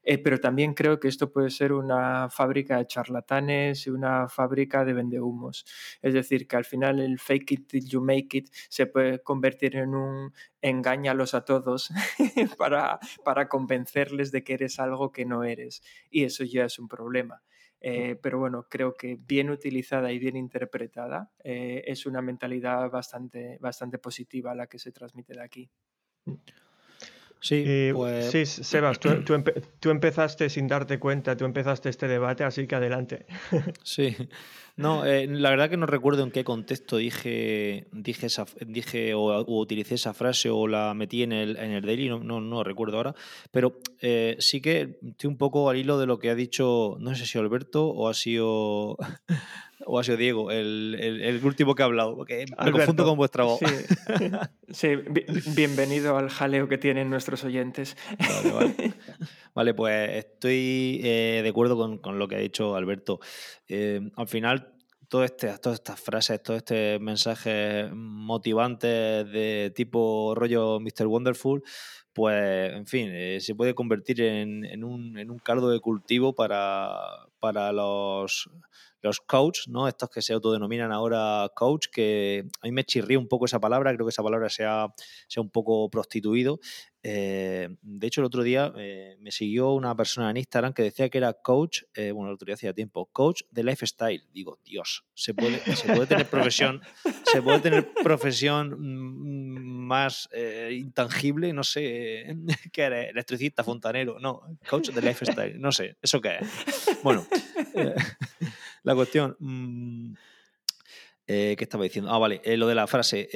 Eh, 0.06 0.20
pero 0.20 0.40
también 0.40 0.76
creo 0.76 1.00
que 1.00 1.08
esto 1.08 1.32
puede 1.32 1.50
ser 1.50 1.74
una 1.74 2.30
fábrica 2.30 2.78
de 2.78 2.86
charlatanes 2.86 3.88
y 3.88 3.90
una 3.90 4.30
fábrica 4.30 4.86
de 4.86 4.94
vendehumos. 4.94 5.66
Es 6.02 6.14
decir, 6.14 6.48
que 6.48 6.56
al 6.56 6.66
final 6.66 7.00
el 7.00 7.20
fake 7.20 7.52
it 7.52 7.68
till 7.68 7.88
you 7.88 8.02
make 8.02 8.38
it 8.38 8.50
se 8.70 8.86
puede 8.86 9.20
convertir 9.24 9.76
en 9.76 9.95
un 9.96 10.34
engáñalos 10.62 11.34
a 11.34 11.46
todos 11.46 11.90
para, 12.58 13.00
para 13.24 13.48
convencerles 13.48 14.32
de 14.32 14.44
que 14.44 14.54
eres 14.54 14.80
algo 14.80 15.12
que 15.12 15.26
no 15.26 15.44
eres. 15.44 15.82
Y 16.10 16.24
eso 16.24 16.44
ya 16.44 16.66
es 16.66 16.80
un 16.80 16.88
problema. 16.88 17.44
Eh, 17.82 18.16
pero 18.22 18.40
bueno, 18.40 18.68
creo 18.70 18.96
que 18.96 19.16
bien 19.20 19.50
utilizada 19.52 20.12
y 20.12 20.18
bien 20.18 20.36
interpretada 20.36 21.32
eh, 21.44 21.84
es 21.86 22.06
una 22.06 22.22
mentalidad 22.22 22.90
bastante, 22.90 23.60
bastante 23.60 24.00
positiva 24.00 24.56
la 24.56 24.68
que 24.68 24.80
se 24.80 24.92
transmite 24.92 25.34
de 25.34 25.44
aquí. 25.44 25.70
Sí, 27.40 27.92
pues... 27.94 28.32
sí 28.32 28.46
Sebas, 28.46 29.00
tú, 29.00 29.10
tú, 29.80 29.90
empezaste 29.90 30.50
sin 30.50 30.68
darte 30.68 31.00
cuenta, 31.00 31.38
tú 31.38 31.46
empezaste 31.46 31.90
este 31.90 32.08
debate, 32.08 32.44
así 32.44 32.68
que 32.68 32.76
adelante. 32.76 33.26
Sí, 33.84 34.16
no, 34.78 35.06
eh, 35.06 35.26
la 35.28 35.52
verdad 35.52 35.70
que 35.70 35.78
no 35.78 35.86
recuerdo 35.86 36.24
en 36.24 36.32
qué 36.32 36.44
contexto 36.44 36.98
dije, 36.98 37.88
dije, 37.94 38.26
esa, 38.26 38.46
dije 38.66 39.14
o, 39.14 39.46
utilicé 39.48 39.96
esa 39.96 40.14
frase 40.14 40.50
o 40.50 40.68
la 40.68 40.94
metí 40.94 41.24
en 41.24 41.32
el, 41.32 41.56
en 41.56 41.72
el 41.72 41.86
daily, 41.86 42.10
no, 42.10 42.20
no, 42.20 42.42
no 42.42 42.64
recuerdo 42.64 42.98
ahora, 42.98 43.16
pero 43.52 43.80
eh, 44.02 44.36
sí 44.40 44.60
que 44.60 45.00
estoy 45.02 45.30
un 45.30 45.38
poco 45.38 45.70
al 45.70 45.78
hilo 45.78 45.98
de 45.98 46.08
lo 46.08 46.20
que 46.20 46.30
ha 46.30 46.36
dicho, 46.36 46.98
no 47.00 47.16
sé 47.16 47.26
si 47.26 47.38
Alberto 47.38 47.88
o 47.88 48.10
ha 48.10 48.14
sido 48.14 48.98
o 49.86 50.00
ha 50.00 50.04
sido 50.04 50.18
Diego, 50.18 50.52
el, 50.52 50.96
el, 51.00 51.44
último 51.44 51.76
que 51.76 51.84
ha 51.84 51.86
hablado, 51.86 52.16
porque 52.16 52.46
me 52.64 52.72
confundo 52.72 53.06
con 53.06 53.18
vuestra 53.18 53.44
voz. 53.44 53.60
Sí, 54.70 54.90
bienvenido 55.56 56.18
al 56.18 56.30
jaleo 56.30 56.68
que 56.68 56.78
tienen 56.78 57.10
nuestros 57.10 57.44
oyentes. 57.44 57.98
Vale, 59.54 59.74
pues 59.74 60.26
estoy 60.26 61.02
eh, 61.04 61.42
de 61.44 61.50
acuerdo 61.50 61.78
con, 61.78 61.98
con, 61.98 62.20
lo 62.20 62.28
que 62.28 62.36
ha 62.36 62.40
dicho 62.40 62.76
Alberto. 62.76 63.20
Eh, 63.68 64.02
al 64.16 64.28
final, 64.28 64.74
todo 65.08 65.24
este, 65.24 65.58
todas 65.60 65.80
estas 65.80 66.00
frases, 66.00 66.42
todos 66.42 66.58
estos 66.58 67.02
mensajes 67.02 67.90
motivantes 67.94 69.30
de 69.32 69.72
tipo 69.76 70.34
rollo 70.36 70.80
Mr. 70.80 71.08
Wonderful, 71.08 71.64
pues, 72.16 72.72
en 72.74 72.86
fin, 72.86 73.10
eh, 73.12 73.40
se 73.42 73.56
puede 73.56 73.76
convertir 73.76 74.22
en, 74.22 74.64
en, 74.64 74.86
un, 74.86 75.18
en, 75.18 75.30
un, 75.30 75.38
caldo 75.38 75.70
de 75.70 75.82
cultivo 75.82 76.34
para, 76.34 76.98
para 77.42 77.74
los 77.74 78.50
los 79.06 79.22
coach, 79.22 79.68
¿no? 79.68 79.88
Estos 79.88 80.10
que 80.10 80.22
se 80.22 80.34
autodenominan 80.34 80.92
ahora 80.92 81.50
coach, 81.56 81.88
que 81.92 82.46
a 82.62 82.68
mí 82.68 82.72
me 82.72 82.84
chirría 82.84 83.20
un 83.20 83.28
poco 83.28 83.46
esa 83.46 83.60
palabra, 83.60 83.94
creo 83.94 84.06
que 84.06 84.10
esa 84.10 84.24
palabra 84.24 84.50
se 84.50 84.66
ha, 84.66 84.88
un 85.38 85.50
poco 85.50 85.90
prostituido. 85.90 86.60
Eh, 87.08 87.70
de 87.84 88.08
hecho, 88.08 88.22
el 88.22 88.26
otro 88.26 88.42
día 88.42 88.74
eh, 88.78 89.16
me 89.20 89.30
siguió 89.30 89.74
una 89.74 89.96
persona 89.96 90.32
en 90.32 90.38
Instagram 90.38 90.74
que 90.74 90.82
decía 90.82 91.08
que 91.08 91.20
era 91.20 91.34
coach, 91.34 91.84
eh, 91.94 92.12
bueno, 92.12 92.30
el 92.30 92.34
otro 92.34 92.48
día 92.48 92.56
hacía 92.56 92.74
tiempo, 92.74 93.06
coach 93.12 93.44
de 93.52 93.64
lifestyle. 93.64 94.24
Digo, 94.34 94.58
Dios, 94.66 95.06
se 95.14 95.36
puede, 95.36 95.60
tener 96.08 96.28
profesión, 96.28 96.82
se 97.26 97.44
puede 97.44 97.60
tener 97.60 97.94
profesión 98.04 98.72
mm, 98.80 99.86
más 99.86 100.28
intangible, 100.72 101.54
no 101.54 101.64
sé, 101.64 102.36
¿qué 102.74 102.82
eres? 102.82 103.12
Electricista, 103.12 103.64
fontanero, 103.64 104.20
no, 104.20 104.42
coach 104.68 104.90
de 104.90 105.02
lifestyle, 105.04 105.62
no 105.62 105.72
sé, 105.72 105.98
¿eso 106.02 106.20
qué 106.20 106.38
es? 106.40 107.00
Bueno, 107.04 107.28
la 108.84 108.96
cuestión. 108.96 109.38
Mm, 109.38 110.14
¿Qué 111.28 111.58
estaba 111.60 111.84
diciendo? 111.84 112.12
Ah, 112.12 112.20
vale, 112.20 112.40
lo 112.56 112.68
de 112.68 112.76
la 112.76 112.86
frase. 112.86 113.28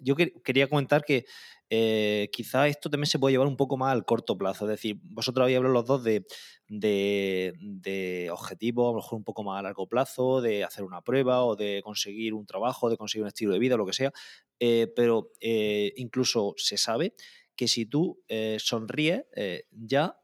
yo 0.00 0.14
quería 0.16 0.68
comentar 0.68 1.02
que 1.02 1.24
eh, 1.70 2.30
quizá 2.32 2.66
esto 2.66 2.88
también 2.88 3.06
se 3.06 3.18
puede 3.18 3.32
llevar 3.32 3.46
un 3.46 3.56
poco 3.56 3.76
más 3.76 3.92
al 3.92 4.04
corto 4.04 4.38
plazo. 4.38 4.64
Es 4.64 4.70
decir, 4.70 4.98
vosotros 5.02 5.42
habéis 5.42 5.58
hablado 5.58 5.74
los 5.74 5.84
dos 5.86 6.02
de, 6.02 6.24
de, 6.68 8.28
objetivos, 8.32 8.88
a 8.88 8.92
lo 8.92 8.96
mejor 8.96 9.18
un 9.18 9.24
poco 9.24 9.42
más 9.42 9.58
a 9.58 9.62
largo 9.62 9.86
plazo, 9.86 10.40
de 10.40 10.64
hacer 10.64 10.84
una 10.84 11.02
prueba 11.02 11.44
o 11.44 11.56
de 11.56 11.82
conseguir 11.84 12.34
un 12.34 12.46
trabajo, 12.46 12.88
de 12.88 12.96
conseguir 12.96 13.22
un 13.24 13.28
estilo 13.28 13.52
de 13.52 13.58
vida, 13.58 13.76
lo 13.76 13.86
que 13.86 13.92
sea. 13.92 14.12
Eh, 14.60 14.92
pero 14.96 15.30
eh, 15.40 15.92
incluso 15.96 16.54
se 16.56 16.78
sabe 16.78 17.14
que 17.54 17.68
si 17.68 17.86
tú 17.86 18.22
sonríes, 18.58 19.24
ya 19.72 20.16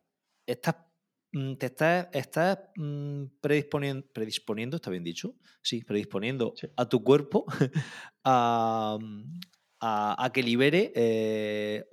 estás 0.46 0.76
mm, 1.32 1.54
te 1.56 1.66
estás, 1.66 2.08
estás 2.12 2.58
mm, 2.76 3.24
predisponiendo, 3.40 4.06
predisponiendo, 4.12 4.76
¿está 4.76 4.90
bien 4.90 5.02
dicho? 5.02 5.34
Sí, 5.62 5.82
predisponiendo 5.82 6.54
a 6.76 6.88
tu 6.88 7.02
cuerpo 7.02 7.44
a, 8.24 8.98
a, 9.86 10.30
que 10.32 10.42
libere 10.42 10.92
eh, 10.94 11.84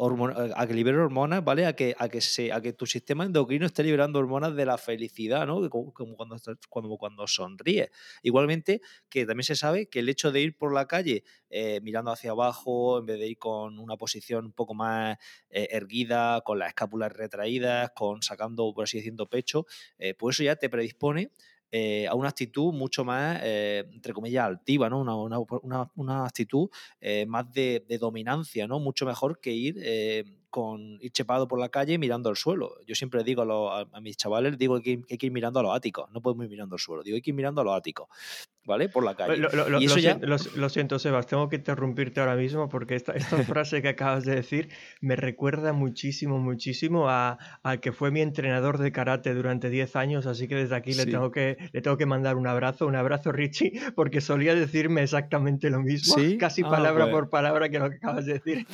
a 0.56 0.68
que 0.68 0.74
libere 0.74 0.98
hormonas, 0.98 1.44
¿vale? 1.44 1.66
A 1.66 1.74
que, 1.76 1.94
a 1.98 2.08
que 2.08 2.22
se, 2.22 2.54
a 2.54 2.62
que 2.62 2.72
tu 2.72 2.86
sistema 2.86 3.26
endocrino 3.26 3.66
esté 3.66 3.84
liberando 3.84 4.20
hormonas 4.20 4.56
de 4.56 4.66
la 4.66 4.78
felicidad, 4.78 5.46
¿no? 5.46 5.70
Como, 5.70 5.92
cuando, 5.92 6.38
cuando, 6.70 6.98
cuando 6.98 7.28
sonríe. 7.28 7.92
Igualmente, 8.24 8.82
que 9.10 9.26
también 9.26 9.44
se 9.44 9.58
sabe 9.58 9.88
que 9.88 10.00
el 10.00 10.08
hecho 10.08 10.32
de 10.32 10.40
ir 10.40 10.58
por 10.58 10.74
la 10.74 10.88
calle 10.88 11.26
eh, 11.50 11.82
mirando 11.82 12.12
hacia 12.12 12.32
abajo, 12.32 13.00
en 13.00 13.08
vez 13.08 13.20
de 13.20 13.28
ir 13.28 13.38
con 13.38 13.78
una 13.78 13.98
posición 13.98 14.46
un 14.46 14.54
poco 14.54 14.74
más 14.74 15.18
eh, 15.50 15.68
erguida, 15.72 16.42
con 16.42 16.60
las 16.60 16.70
escápulas 16.70 17.12
retraídas, 17.12 17.92
con 17.94 18.22
sacando, 18.22 18.74
por 18.74 18.86
así 18.86 18.98
decirlo, 18.98 19.28
pecho, 19.28 19.66
pues 20.18 20.38
eso 20.38 20.44
ya 20.44 20.56
te 20.56 20.70
predispone 20.70 21.32
eh, 21.72 22.08
a 22.08 22.16
una 22.16 22.30
actitud 22.30 22.74
mucho 22.74 23.06
más, 23.06 23.40
eh, 23.44 23.86
entre 23.94 24.14
comillas, 24.14 24.46
altiva, 24.46 24.90
¿no? 24.90 25.02
Una, 25.02 25.40
una, 25.40 25.90
una, 25.96 26.26
actitud 26.26 26.70
eh, 27.00 27.26
más 27.26 27.52
de, 27.52 27.86
de, 27.88 27.98
dominancia, 27.98 28.68
¿no? 28.68 28.80
Mucho 28.80 29.06
mejor 29.06 29.40
que 29.40 29.52
ir 29.54 29.76
con 30.52 30.98
ir 31.02 31.12
chepado 31.12 31.48
por 31.48 31.60
la 31.60 31.70
calle 31.70 31.98
mirando 31.98 32.30
al 32.30 32.36
suelo. 32.36 32.76
Yo 32.86 32.94
siempre 32.94 33.24
digo 33.24 33.72
a, 33.72 33.88
mis 34.02 34.18
chavales, 34.18 34.58
digo 34.58 34.80
que 34.82 35.02
hay, 35.10 35.18
que 35.18 35.26
ir 35.26 35.32
mirando 35.32 35.62
a 35.62 35.64
los 35.64 35.74
áticos, 35.74 36.12
no 36.12 36.22
podemos 36.22 36.46
ir 36.46 36.52
mirando 36.52 36.76
al 36.76 36.80
suelo, 36.80 37.02
digo 37.02 37.16
hay 37.16 37.22
que 37.22 37.32
ir 37.32 37.36
mirando 37.36 37.62
a 37.62 37.64
los 37.64 37.74
áticos, 37.74 38.10
¿vale? 38.66 38.90
Por 38.90 39.06
la 39.06 39.16
calle. 39.16 39.38
Lo, 39.38 39.80
y 39.80 39.86
eso 39.86 39.98
ya... 39.98 40.20
lo, 40.20 40.70
siento, 40.70 41.00
Sebas, 41.00 41.26
tengo 41.26 41.48
que 41.48 41.56
interrumpirte 41.56 42.20
ahora 42.20 42.36
mismo 42.36 42.68
porque 42.68 42.96
esta, 42.96 43.14
esta 43.14 43.38
frase 43.44 43.82
que 43.82 43.88
acabas 43.88 44.26
de 44.26 44.36
decir 44.36 44.70
me 45.00 45.16
recuerda 45.16 45.72
muchísimo, 45.72 46.38
muchísimo 46.38 47.10
a, 47.10 47.38
que 47.82 47.94
fue 47.94 48.12
mi 48.12 48.22
entrenador 48.22 48.78
de 48.78 48.92
karate 48.92 49.34
durante 49.34 49.70
10 49.70 49.96
años, 49.96 50.26
así 50.26 50.50
que 50.50 50.56
desde 50.56 50.76
aquí 50.76 50.94
le, 50.94 51.06
tengo 51.06 51.32
que, 51.32 51.58
le 51.72 51.82
tengo 51.82 51.96
que 51.96 52.06
mandar 52.06 52.36
un 52.36 52.46
abrazo, 52.46 52.88
un 52.88 52.98
abrazo 52.98 53.32
Richie, 53.32 53.72
porque 53.96 54.20
solía 54.20 54.54
decirme 54.54 55.02
exactamente 55.02 55.70
lo 55.70 55.80
mismo, 55.80 56.16
casi 56.38 56.62
ah, 56.64 56.70
palabra 56.70 57.06
pues 57.06 57.14
por 57.14 57.30
palabra 57.30 57.70
que 57.70 57.80
lo 57.80 57.90
que 57.90 57.96
acabas 57.96 58.26
de 58.26 58.34
decir. 58.34 58.68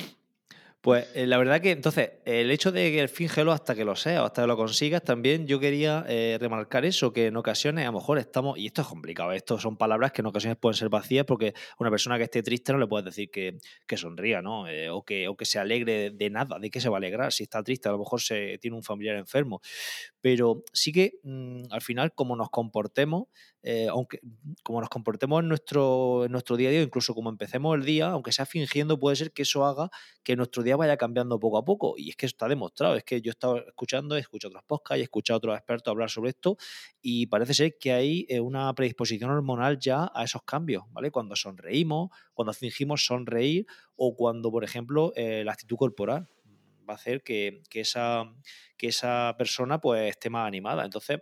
Pues 0.87 1.05
eh, 1.15 1.27
la 1.27 1.37
verdad 1.37 1.59
que, 1.59 1.71
entonces, 1.71 2.11
el 2.23 2.49
hecho 2.49 2.71
de 2.71 2.93
que 2.93 3.09
fíngelo 3.09 3.51
hasta 3.51 3.75
que 3.75 3.83
lo 3.83 3.97
sea, 3.97 4.23
hasta 4.23 4.43
que 4.43 4.47
lo 4.47 4.55
consigas, 4.55 5.03
también 5.03 5.45
yo 5.45 5.59
quería 5.59 6.05
eh, 6.07 6.37
remarcar 6.39 6.85
eso, 6.85 7.11
que 7.11 7.25
en 7.25 7.35
ocasiones 7.35 7.83
a 7.83 7.87
lo 7.87 7.97
mejor 7.97 8.19
estamos, 8.19 8.57
y 8.57 8.67
esto 8.67 8.83
es 8.83 8.87
complicado, 8.87 9.33
esto 9.33 9.59
son 9.59 9.75
palabras 9.75 10.13
que 10.13 10.21
en 10.21 10.27
ocasiones 10.27 10.57
pueden 10.57 10.77
ser 10.77 10.87
vacías 10.87 11.25
porque 11.25 11.53
una 11.77 11.89
persona 11.89 12.17
que 12.17 12.23
esté 12.23 12.41
triste 12.41 12.71
no 12.71 12.79
le 12.79 12.87
puedes 12.87 13.03
decir 13.03 13.29
que, 13.29 13.57
que 13.85 13.97
sonría, 13.97 14.41
¿no? 14.41 14.65
Eh, 14.69 14.89
o, 14.89 15.03
que, 15.03 15.27
o 15.27 15.35
que 15.35 15.43
se 15.43 15.59
alegre 15.59 16.11
de, 16.11 16.29
nada, 16.29 16.57
de 16.57 16.69
qué 16.69 16.79
se 16.79 16.87
va 16.87 16.95
a 16.95 16.99
alegrar. 16.99 17.33
Si 17.33 17.43
está 17.43 17.61
triste, 17.63 17.89
a 17.89 17.91
lo 17.91 17.97
mejor 17.97 18.21
se 18.21 18.57
tiene 18.59 18.77
un 18.77 18.83
familiar 18.83 19.17
enfermo. 19.17 19.59
Pero 20.21 20.63
sí 20.71 20.93
que 20.93 21.19
mm, 21.21 21.63
al 21.69 21.81
final, 21.81 22.13
como 22.13 22.37
nos 22.37 22.49
comportemos, 22.49 23.25
aunque 23.91 24.21
como 24.63 24.79
nos 24.79 24.87
comportemos 24.89 25.41
en 25.41 25.49
nuestro, 25.49 26.23
en 26.23 26.31
nuestro 26.31 26.55
día 26.55 26.69
a 26.69 26.71
día, 26.71 26.81
incluso 26.81 27.13
como 27.13 27.29
empecemos 27.29 27.75
el 27.75 27.83
día, 27.83 28.11
aunque 28.11 28.31
sea 28.31 28.45
fingiendo, 28.45 28.97
puede 28.97 29.17
ser 29.17 29.33
que 29.33 29.41
eso 29.41 29.65
haga 29.65 29.89
que 30.23 30.37
nuestro 30.37 30.63
día 30.63 30.76
vaya 30.77 30.97
cambiando 30.97 31.39
poco 31.39 31.57
a 31.57 31.65
poco. 31.65 31.95
Y 31.97 32.09
es 32.09 32.15
que 32.15 32.25
está 32.25 32.47
demostrado, 32.47 32.95
es 32.95 33.03
que 33.03 33.21
yo 33.21 33.29
he 33.29 33.31
estado 33.31 33.57
escuchando, 33.67 34.15
he 34.15 34.19
escuchado 34.19 34.49
otros 34.51 34.63
podcasts, 34.65 34.99
he 34.99 35.03
escuchado 35.03 35.35
a 35.35 35.39
otros 35.39 35.57
expertos 35.57 35.91
hablar 35.91 36.09
sobre 36.09 36.29
esto 36.29 36.57
y 37.01 37.27
parece 37.27 37.53
ser 37.53 37.77
que 37.77 37.91
hay 37.91 38.25
eh, 38.29 38.39
una 38.39 38.73
predisposición 38.73 39.29
hormonal 39.31 39.79
ya 39.79 40.11
a 40.13 40.23
esos 40.23 40.43
cambios, 40.43 40.83
¿vale? 40.91 41.11
Cuando 41.11 41.35
sonreímos, 41.35 42.09
cuando 42.33 42.53
fingimos 42.53 43.05
sonreír 43.05 43.65
o 43.95 44.15
cuando, 44.15 44.51
por 44.51 44.63
ejemplo, 44.63 45.13
eh, 45.15 45.43
la 45.43 45.53
actitud 45.53 45.77
corporal 45.77 46.29
va 46.87 46.93
a 46.93 46.95
hacer 46.95 47.21
que, 47.21 47.61
esa, 47.73 48.23
que 48.77 48.87
esa 48.87 49.35
persona 49.37 49.79
pues 49.79 50.09
esté 50.09 50.29
más 50.29 50.47
animada. 50.47 50.85
Entonces, 50.85 51.19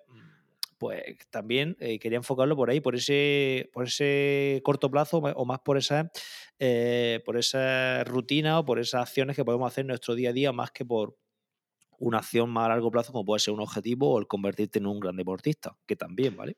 pues 0.85 1.01
también 1.31 1.75
eh, 1.79 1.97
quería 1.97 2.17
enfocarlo 2.17 2.55
por 2.55 2.69
ahí, 2.69 2.79
por 2.79 2.95
ese, 2.95 3.71
por 3.73 3.85
ese 3.85 4.61
corto 4.63 4.91
plazo 4.91 5.17
o 5.17 5.45
más 5.45 5.59
por 5.61 5.77
esa, 5.77 6.11
eh, 6.59 7.21
por 7.25 7.37
esa 7.37 8.03
rutina 8.03 8.59
o 8.59 8.65
por 8.65 8.77
esas 8.77 9.01
acciones 9.01 9.35
que 9.35 9.43
podemos 9.43 9.71
hacer 9.71 9.81
en 9.81 9.87
nuestro 9.87 10.13
día 10.13 10.29
a 10.29 10.33
día, 10.33 10.51
más 10.51 10.69
que 10.71 10.85
por 10.85 11.17
una 11.97 12.19
acción 12.19 12.51
más 12.51 12.67
a 12.67 12.69
largo 12.69 12.91
plazo, 12.91 13.13
como 13.13 13.25
puede 13.25 13.39
ser 13.39 13.55
un 13.55 13.61
objetivo 13.61 14.11
o 14.13 14.19
el 14.19 14.27
convertirte 14.27 14.77
en 14.77 14.85
un 14.85 14.99
gran 14.99 15.15
deportista, 15.15 15.75
que 15.87 15.95
también, 15.95 16.37
¿vale? 16.37 16.55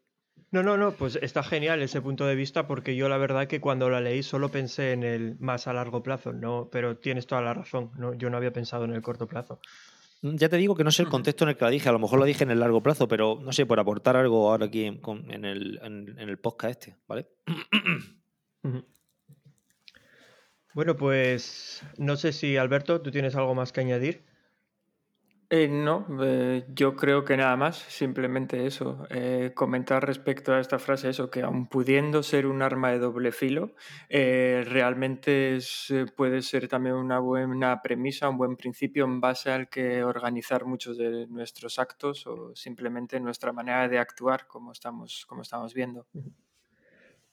No, 0.52 0.62
no, 0.62 0.76
no, 0.76 0.92
pues 0.92 1.18
está 1.22 1.42
genial 1.42 1.82
ese 1.82 2.02
punto 2.02 2.26
de 2.26 2.36
vista 2.36 2.68
porque 2.68 2.98
yo 2.98 3.08
la 3.08 3.18
verdad 3.18 3.48
que 3.48 3.62
cuando 3.62 3.90
la 3.90 4.02
leí 4.02 4.24
solo 4.24 4.50
pensé 4.50 4.92
en 4.92 5.04
el 5.04 5.38
más 5.40 5.68
a 5.68 5.74
largo 5.74 6.04
plazo, 6.04 6.34
no, 6.34 6.70
pero 6.70 6.98
tienes 6.98 7.28
toda 7.28 7.42
la 7.42 7.54
razón, 7.54 7.92
no, 7.98 8.14
yo 8.14 8.30
no 8.30 8.36
había 8.36 8.52
pensado 8.52 8.84
en 8.84 8.94
el 8.94 9.02
corto 9.02 9.28
plazo. 9.28 9.62
Mm, 10.22 10.36
Ya 10.36 10.50
te 10.50 10.58
digo 10.58 10.76
que 10.76 10.84
no 10.84 10.92
sé 10.92 11.04
el 11.04 11.10
contexto 11.10 11.44
en 11.46 11.50
el 11.50 11.58
que 11.58 11.66
la 11.66 11.72
dije, 11.72 11.90
a 11.90 11.92
lo 11.92 12.00
mejor 12.00 12.20
lo 12.20 12.26
dije 12.26 12.44
en 12.44 12.52
el 12.52 12.60
largo 12.60 12.82
plazo, 12.82 13.08
pero 13.08 13.40
no 13.42 13.52
sé, 13.54 13.66
por 13.66 13.80
aportar 13.80 14.16
algo 14.16 14.50
ahora 14.50 14.66
aquí 14.66 14.86
en, 14.86 15.00
el, 15.46 15.80
en- 15.84 16.16
en 16.20 16.30
el 16.30 16.38
podcast 16.40 16.72
este, 16.88 16.98
¿vale? 17.08 17.28
Bueno, 20.74 20.96
pues 20.96 21.84
no 21.98 22.16
sé 22.18 22.32
si 22.34 22.56
Alberto, 22.58 23.02
tú 23.02 23.10
tienes 23.12 23.36
algo 23.36 23.56
más 23.56 23.72
que 23.72 23.82
añadir. 23.82 24.26
Eh, 25.50 25.70
no, 25.70 26.06
eh, 26.26 26.66
yo 26.76 26.98
creo 26.98 27.24
que 27.24 27.38
nada 27.38 27.56
más, 27.56 27.78
simplemente 27.78 28.66
eso, 28.68 29.06
eh, 29.10 29.54
comentar 29.56 30.06
respecto 30.06 30.52
a 30.52 30.60
esta 30.60 30.78
frase, 30.78 31.08
eso, 31.10 31.30
que 31.30 31.42
aun 31.42 31.68
pudiendo 31.68 32.22
ser 32.22 32.48
un 32.48 32.62
arma 32.62 32.92
de 32.92 33.00
doble 33.00 33.32
filo, 33.32 33.74
eh, 34.10 34.66
realmente 34.68 35.56
es, 35.56 35.90
eh, 35.90 36.06
puede 36.14 36.42
ser 36.42 36.68
también 36.68 36.96
una 36.96 37.20
buena 37.20 37.82
premisa, 37.82 38.28
un 38.28 38.38
buen 38.38 38.58
principio 38.58 39.06
en 39.06 39.22
base 39.22 39.50
al 39.50 39.70
que 39.70 40.04
organizar 40.04 40.66
muchos 40.66 40.98
de 40.98 41.28
nuestros 41.28 41.80
actos 41.80 42.28
o 42.28 42.54
simplemente 42.54 43.18
nuestra 43.22 43.54
manera 43.54 43.88
de 43.88 44.00
actuar, 44.00 44.48
como 44.48 44.74
estamos, 44.74 45.26
como 45.28 45.44
estamos 45.44 45.74
viendo. 45.74 46.08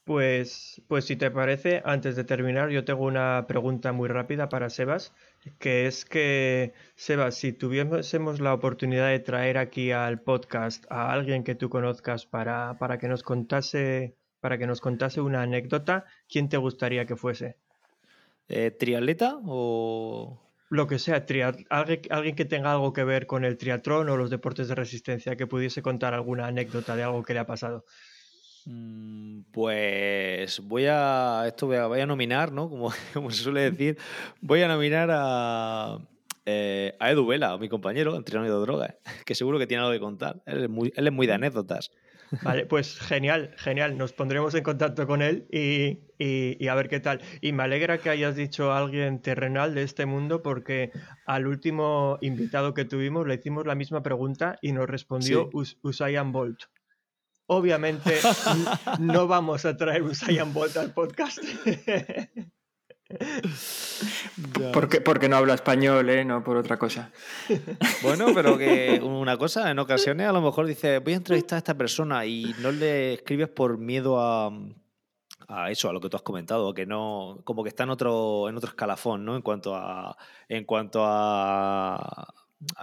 Pues, 0.05 0.83
pues 0.87 1.05
si 1.05 1.15
te 1.15 1.31
parece, 1.31 1.81
antes 1.83 2.15
de 2.15 2.23
terminar, 2.23 2.69
yo 2.69 2.85
tengo 2.85 3.05
una 3.05 3.45
pregunta 3.47 3.91
muy 3.91 4.07
rápida 4.07 4.49
para 4.49 4.69
Sebas, 4.69 5.13
que 5.57 5.87
es 5.87 6.05
que, 6.05 6.73
Sebas, 6.95 7.33
si 7.35 7.53
tuviésemos 7.53 8.39
la 8.39 8.53
oportunidad 8.53 9.09
de 9.09 9.19
traer 9.19 9.57
aquí 9.57 9.91
al 9.91 10.21
podcast 10.21 10.85
a 10.91 11.11
alguien 11.11 11.43
que 11.43 11.55
tú 11.55 11.69
conozcas 11.69 12.27
para, 12.27 12.77
para 12.77 12.99
que 12.99 13.07
nos 13.07 13.23
contase, 13.23 14.15
para 14.41 14.59
que 14.59 14.67
nos 14.67 14.79
contase 14.79 15.21
una 15.21 15.41
anécdota, 15.41 16.05
¿quién 16.29 16.49
te 16.49 16.57
gustaría 16.57 17.07
que 17.07 17.15
fuese? 17.15 17.57
Eh, 18.47 18.71
¿Triatleta 18.71 19.39
o...? 19.43 20.41
Lo 20.69 20.87
que 20.87 20.97
sea, 20.99 21.25
tria- 21.27 21.55
alguien, 21.69 22.01
alguien 22.09 22.35
que 22.35 22.45
tenga 22.45 22.71
algo 22.71 22.91
que 22.93 23.03
ver 23.03 23.27
con 23.27 23.45
el 23.45 23.57
triatlón 23.57 24.09
o 24.09 24.17
los 24.17 24.29
deportes 24.31 24.67
de 24.67 24.75
resistencia, 24.75 25.35
que 25.35 25.47
pudiese 25.47 25.81
contar 25.83 26.13
alguna 26.15 26.47
anécdota 26.47 26.95
de 26.95 27.03
algo 27.03 27.23
que 27.23 27.33
le 27.33 27.39
ha 27.39 27.45
pasado. 27.45 27.85
Mm, 28.65 29.41
Pues 29.51 30.59
voy 30.61 30.85
a. 30.89 31.43
Esto 31.47 31.67
voy 31.67 31.77
a, 31.77 31.87
voy 31.87 31.99
a 32.01 32.05
nominar, 32.05 32.51
¿no? 32.51 32.69
Como, 32.69 32.91
como 33.13 33.29
se 33.31 33.43
suele 33.43 33.71
decir. 33.71 33.97
Voy 34.41 34.61
a 34.61 34.67
nominar 34.67 35.09
a. 35.11 35.99
eh, 36.45 36.95
a 36.99 37.11
Edu 37.11 37.25
Vela, 37.25 37.57
mi 37.57 37.69
compañero, 37.69 38.15
entrenador 38.15 38.51
de 38.59 38.65
drogas, 38.65 38.95
que 39.25 39.35
seguro 39.35 39.59
que 39.59 39.67
tiene 39.67 39.81
algo 39.83 39.93
que 39.93 39.99
contar. 39.99 40.41
Él 40.45 40.63
es 40.63 40.69
muy, 40.69 40.91
él 40.95 41.07
es 41.07 41.13
muy 41.13 41.27
de 41.27 41.33
anécdotas. 41.33 41.91
Vale, 42.41 42.65
pues 42.67 42.99
genial, 42.99 43.53
genial. 43.57 43.97
Nos 43.97 44.11
pondremos 44.13 44.55
en 44.55 44.63
contacto 44.63 45.05
con 45.05 45.21
él 45.21 45.45
y, 45.51 45.99
y- 46.17 46.57
y 46.59 46.67
a 46.67 46.75
ver 46.75 46.89
qué 46.89 46.99
tal. 46.99 47.21
Y 47.41 47.51
me 47.53 47.63
alegra 47.63 47.99
que 47.99 48.09
hayas 48.09 48.35
dicho 48.35 48.71
a 48.71 48.79
alguien 48.79 49.21
terrenal 49.21 49.75
de 49.75 49.83
este 49.83 50.07
mundo 50.07 50.41
porque 50.41 50.91
al 51.27 51.45
último 51.45 52.17
invitado 52.21 52.73
que 52.73 52.83
tuvimos 52.85 53.27
le 53.27 53.35
hicimos 53.35 53.67
la 53.67 53.75
misma 53.75 54.01
pregunta 54.01 54.57
y 54.61 54.71
nos 54.71 54.87
respondió 54.89 55.43
Sí. 55.43 55.49
Us- 55.53 55.77
Usain 55.83 56.31
Bolt. 56.31 56.61
Obviamente 57.47 58.17
no 58.99 59.27
vamos 59.27 59.65
a 59.65 59.77
traer 59.77 60.01
Usain 60.03 60.53
Bolt 60.53 60.75
al 60.77 60.93
podcast. 60.93 61.39
Porque, 64.73 64.99
porque 64.99 65.29
no 65.29 65.37
habla 65.37 65.53
español, 65.53 66.09
¿eh? 66.09 66.25
no 66.25 66.43
por 66.43 66.57
otra 66.57 66.77
cosa. 66.77 67.11
Bueno, 68.01 68.27
pero 68.33 68.57
que 68.57 68.99
una 69.03 69.37
cosa, 69.37 69.69
en 69.71 69.79
ocasiones 69.79 70.27
a 70.27 70.31
lo 70.31 70.41
mejor 70.41 70.65
dices, 70.65 71.03
voy 71.03 71.13
a 71.13 71.17
entrevistar 71.17 71.57
a 71.57 71.59
esta 71.59 71.77
persona 71.77 72.25
y 72.25 72.53
no 72.61 72.71
le 72.71 73.13
escribes 73.13 73.47
por 73.49 73.77
miedo 73.77 74.19
a, 74.19 74.51
a 75.47 75.71
eso, 75.71 75.89
a 75.89 75.93
lo 75.93 76.01
que 76.01 76.09
tú 76.09 76.17
has 76.17 76.23
comentado, 76.23 76.73
que 76.73 76.85
no, 76.85 77.39
como 77.43 77.63
que 77.63 77.69
está 77.69 77.83
en 77.83 77.91
otro, 77.91 78.49
en 78.49 78.57
otro 78.57 78.69
escalafón, 78.69 79.23
¿no? 79.23 79.35
En 79.35 79.41
cuanto 79.43 79.75
a, 79.75 80.17
en 80.49 80.65
cuanto 80.65 81.01
a- 81.05 82.33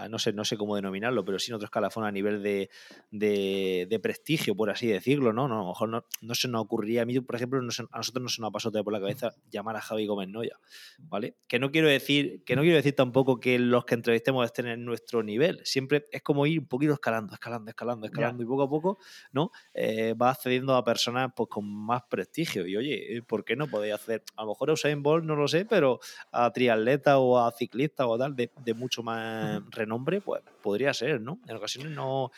no 0.08 0.18
sé, 0.18 0.32
no 0.32 0.44
sé 0.44 0.56
cómo 0.56 0.76
denominarlo, 0.76 1.24
pero 1.24 1.38
sí 1.38 1.50
en 1.50 1.56
otro 1.56 1.66
escalafón 1.66 2.04
a 2.04 2.12
nivel 2.12 2.42
de, 2.42 2.70
de, 3.10 3.86
de 3.88 3.98
prestigio, 4.00 4.54
por 4.56 4.70
así 4.70 4.86
decirlo, 4.86 5.32
¿no? 5.32 5.48
No, 5.48 5.56
A 5.56 5.62
lo 5.62 5.68
mejor 5.68 5.88
no, 5.88 6.04
no 6.20 6.34
se 6.34 6.48
nos 6.48 6.62
ocurriría, 6.62 7.02
a 7.02 7.04
mí, 7.04 7.18
por 7.20 7.36
ejemplo, 7.36 7.60
no 7.62 7.70
se- 7.70 7.84
a 7.90 7.96
nosotros 7.98 8.22
no 8.22 8.28
se 8.28 8.40
nos 8.40 8.48
ha 8.48 8.52
pasado 8.52 8.82
por 8.84 8.92
la 8.92 9.00
cabeza 9.00 9.32
llamar 9.50 9.76
a 9.76 9.80
Javi 9.80 10.06
Gómez 10.06 10.28
Noya, 10.28 10.58
¿vale? 10.98 11.36
Que 11.48 11.58
no 11.58 11.70
quiero 11.70 11.88
decir, 11.88 12.42
que 12.44 12.56
no 12.56 12.62
quiero 12.62 12.76
decir 12.76 12.94
tampoco 12.94 13.38
que 13.40 13.58
los 13.58 13.84
que 13.84 13.94
entrevistemos 13.94 14.44
estén 14.44 14.66
en 14.66 14.84
nuestro 14.84 15.22
nivel. 15.22 15.60
Siempre 15.64 16.06
es 16.10 16.22
como 16.22 16.46
ir 16.46 16.60
un 16.60 16.66
poquito 16.66 16.92
escalando, 16.94 17.34
escalando, 17.34 17.70
escalando, 17.70 18.06
escalando 18.06 18.42
y 18.42 18.46
poco 18.46 18.62
a 18.62 18.68
poco, 18.70 18.98
¿no? 19.32 19.50
Eh, 19.74 20.14
va 20.14 20.30
accediendo 20.30 20.74
a 20.76 20.84
personas 20.84 21.30
pues 21.36 21.48
con 21.48 21.64
más 21.68 22.02
prestigio. 22.08 22.66
Y 22.66 22.76
oye, 22.76 23.16
eh, 23.16 23.22
¿por 23.22 23.44
qué 23.44 23.56
no 23.56 23.66
podéis 23.68 23.94
hacer? 23.94 24.22
A 24.36 24.42
lo 24.42 24.48
mejor 24.50 24.70
a 24.70 24.72
Usain 24.74 25.02
Bolt 25.02 25.24
no 25.24 25.36
lo 25.36 25.48
sé, 25.48 25.64
pero 25.64 25.98
a 26.30 26.50
triatleta 26.52 27.18
o 27.18 27.38
a 27.38 27.50
ciclista 27.52 28.06
o 28.06 28.18
tal 28.18 28.34
de, 28.36 28.50
de 28.64 28.74
mucho 28.74 29.02
más 29.02 29.62
renombre, 29.72 30.20
pues 30.20 30.42
podría 30.62 30.94
ser, 30.94 31.20
¿no? 31.20 31.40
En 31.48 31.56
ocasiones 31.56 31.92
no. 31.92 32.30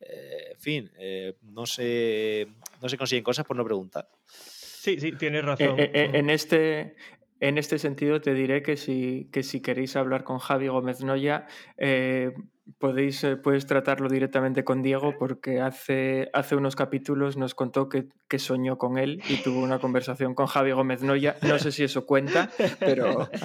eh, 0.00 0.52
en 0.52 0.60
fin, 0.60 0.90
eh, 0.98 1.36
no 1.42 1.66
se, 1.66 2.48
no 2.82 2.88
se 2.88 2.96
consiguen 2.98 3.24
cosas 3.24 3.46
por 3.46 3.56
no 3.56 3.64
preguntar. 3.64 4.08
Sí, 4.26 4.98
sí, 4.98 5.12
tienes 5.12 5.42
Eh, 5.42 5.46
razón. 5.46 5.78
eh, 5.78 5.90
eh, 5.94 6.10
en, 6.14 6.30
este, 6.30 6.96
en 7.40 7.58
este 7.58 7.78
sentido 7.78 8.20
te 8.20 8.32
diré 8.34 8.62
que 8.62 8.76
si, 8.76 9.28
que 9.32 9.42
si 9.42 9.60
queréis 9.60 9.96
hablar 9.96 10.24
con 10.24 10.38
Javi 10.38 10.68
Gómez 10.68 11.02
Noya, 11.02 11.46
eh, 11.76 12.32
podéis, 12.78 13.22
eh, 13.24 13.36
puedes 13.36 13.66
tratarlo 13.66 14.08
directamente 14.08 14.64
con 14.64 14.80
Diego 14.82 15.18
porque 15.18 15.60
hace, 15.60 16.30
hace 16.32 16.56
unos 16.56 16.76
capítulos 16.76 17.36
nos 17.36 17.54
contó 17.54 17.88
que, 17.90 18.06
que 18.28 18.38
soñó 18.38 18.78
con 18.78 18.96
él 18.96 19.22
y 19.28 19.42
tuvo 19.42 19.60
una 19.60 19.80
conversación 19.80 20.34
con 20.34 20.46
Javi 20.46 20.70
Gómez 20.72 21.02
Noya. 21.02 21.36
No 21.42 21.58
sé 21.58 21.72
si 21.72 21.84
eso 21.84 22.06
cuenta, 22.06 22.48
pero. 22.78 23.28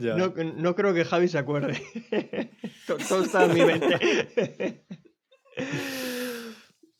No, 0.00 0.32
no 0.36 0.74
creo 0.74 0.94
que 0.94 1.04
Javi 1.04 1.28
se 1.28 1.38
acuerde. 1.38 1.80
To- 2.86 2.96
Todo 3.08 3.22
está 3.24 3.44
en 3.46 3.54
mi 3.54 3.64
mente. 3.64 4.84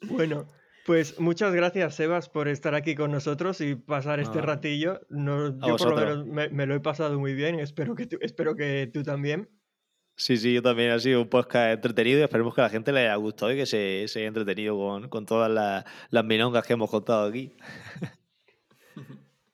bueno, 0.09 0.47
pues 0.85 1.19
muchas 1.21 1.55
gracias, 1.55 1.95
Sebas, 1.95 2.29
por 2.29 2.49
estar 2.49 2.75
aquí 2.75 2.95
con 2.95 3.11
nosotros 3.13 3.61
y 3.61 3.75
pasar 3.77 4.21
este 4.21 4.39
Ah. 4.41 4.43
ratillo. 4.43 5.01
No- 5.09 5.59
yo 5.67 5.77
por 5.77 5.91
lo 5.91 5.97
menos 5.97 6.27
me, 6.27 6.49
me 6.49 6.67
lo 6.67 6.75
he 6.75 6.81
pasado 6.81 7.19
muy 7.19 7.35
bien 7.35 7.59
y 7.59 7.63
espero 7.63 7.95
que 7.95 8.07
tú, 8.07 8.19
espero 8.21 8.55
que 8.57 8.91
tú 8.93 9.03
también. 9.03 9.49
Sí, 10.15 10.37
sí, 10.37 10.53
yo 10.53 10.61
también 10.63 10.91
ha 10.91 10.99
sido 10.99 11.23
un 11.23 11.29
podcast 11.29 11.73
entretenido 11.75 12.21
y 12.21 12.23
esperemos 12.23 12.55
que 12.55 12.61
a 12.61 12.65
la 12.65 12.71
gente 12.71 12.93
le 12.93 13.01
haya 13.01 13.15
gustado 13.17 13.51
y 13.53 13.57
que 13.57 13.65
se, 13.67 14.05
se 14.09 14.19
haya 14.19 14.29
entretenido 14.29 14.77
con, 14.77 15.09
con 15.09 15.25
todas 15.25 15.51
las, 15.51 15.85
las 16.11 16.25
milongas 16.25 16.67
que 16.67 16.75
hemos 16.75 16.91
contado 16.91 17.27
aquí. 17.29 17.55